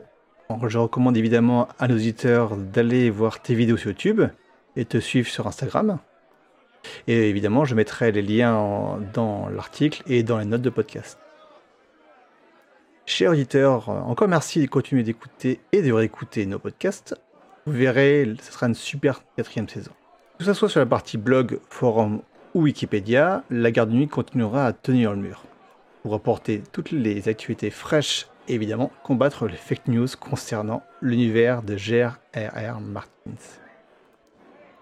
Je 0.67 0.79
recommande 0.79 1.17
évidemment 1.17 1.69
à 1.79 1.89
nos 1.89 1.95
auditeurs 1.95 2.57
d'aller 2.57 3.11
voir 3.11 3.41
tes 3.41 3.55
vidéos 3.55 3.77
sur 3.77 3.91
YouTube 3.91 4.23
et 4.77 4.85
te 4.85 4.99
suivre 4.99 5.29
sur 5.29 5.47
Instagram. 5.47 5.99
Et 7.07 7.29
évidemment, 7.29 7.65
je 7.65 7.75
mettrai 7.75 8.13
les 8.13 8.23
liens 8.23 8.99
dans 9.13 9.49
l'article 9.49 10.03
et 10.07 10.23
dans 10.23 10.39
les 10.39 10.45
notes 10.45 10.63
de 10.63 10.71
podcast. 10.71 11.19
Chers 13.07 13.33
auditeurs, 13.33 13.89
encore 13.89 14.29
merci 14.29 14.61
de 14.61 14.67
continuer 14.67 15.03
d'écouter 15.03 15.61
et 15.73 15.83
de 15.83 15.93
réécouter 15.93 16.47
nos 16.47 16.59
podcasts. 16.59 17.15
Vous 17.67 17.73
verrez, 17.73 18.33
ce 18.43 18.53
sera 18.53 18.67
une 18.67 18.75
super 18.75 19.23
quatrième 19.37 19.69
saison. 19.69 19.93
Que 20.39 20.45
ce 20.45 20.55
soit 20.55 20.69
sur 20.69 20.81
la 20.81 20.87
partie 20.87 21.19
blog, 21.19 21.61
forum 21.69 22.23
ou 22.55 22.63
Wikipédia, 22.63 23.45
la 23.51 23.71
garde 23.71 23.91
de 23.91 23.97
nuit 23.97 24.09
continuera 24.09 24.67
à 24.67 24.73
tenir 24.73 25.13
le 25.13 25.19
mur 25.19 25.45
pour 26.03 26.15
apporter 26.15 26.63
toutes 26.73 26.91
les 26.91 27.29
actualités 27.29 27.71
fraîches 27.71 28.27
évidemment 28.49 28.91
combattre 29.03 29.47
les 29.47 29.57
fake 29.57 29.89
news 29.89 30.09
concernant 30.19 30.83
l'univers 31.01 31.63
de 31.63 31.77
G.R.R. 31.77 32.81
Martins. 32.81 33.11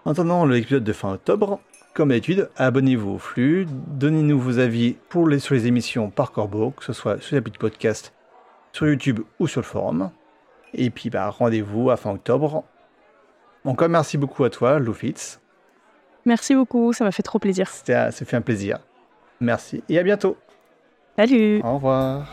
En 0.05 0.11
attendant 0.11 0.45
l'épisode 0.45 0.83
de 0.83 0.93
fin 0.93 1.13
octobre, 1.13 1.59
comme 1.93 2.09
d'habitude, 2.09 2.49
abonnez-vous 2.57 3.11
au 3.11 3.17
flux, 3.17 3.67
donnez-nous 3.69 4.39
vos 4.39 4.59
avis 4.59 4.95
pour 5.09 5.27
les, 5.27 5.39
sur 5.39 5.55
les 5.55 5.67
émissions 5.67 6.09
par 6.09 6.31
corbeau, 6.31 6.71
que 6.71 6.83
ce 6.83 6.93
soit 6.93 7.21
sur 7.21 7.41
petite 7.43 7.57
podcast, 7.57 8.13
sur 8.71 8.87
YouTube 8.87 9.19
ou 9.39 9.47
sur 9.47 9.61
le 9.61 9.65
forum. 9.65 10.11
Et 10.73 10.89
puis 10.89 11.09
bah, 11.09 11.29
rendez-vous 11.29 11.89
à 11.89 11.97
fin 11.97 12.11
octobre. 12.11 12.63
Encore 13.65 13.89
merci 13.89 14.17
beaucoup 14.17 14.43
à 14.43 14.49
toi, 14.49 14.79
Lufitz. 14.79 15.39
Merci 16.25 16.55
beaucoup, 16.55 16.93
ça 16.93 17.03
m'a 17.03 17.11
fait 17.11 17.23
trop 17.23 17.39
plaisir. 17.39 17.69
Ça 17.69 18.11
fait 18.11 18.35
un 18.35 18.41
plaisir. 18.41 18.79
Merci 19.39 19.83
et 19.89 19.99
à 19.99 20.03
bientôt. 20.03 20.37
Salut. 21.17 21.61
Au 21.63 21.75
revoir. 21.75 22.27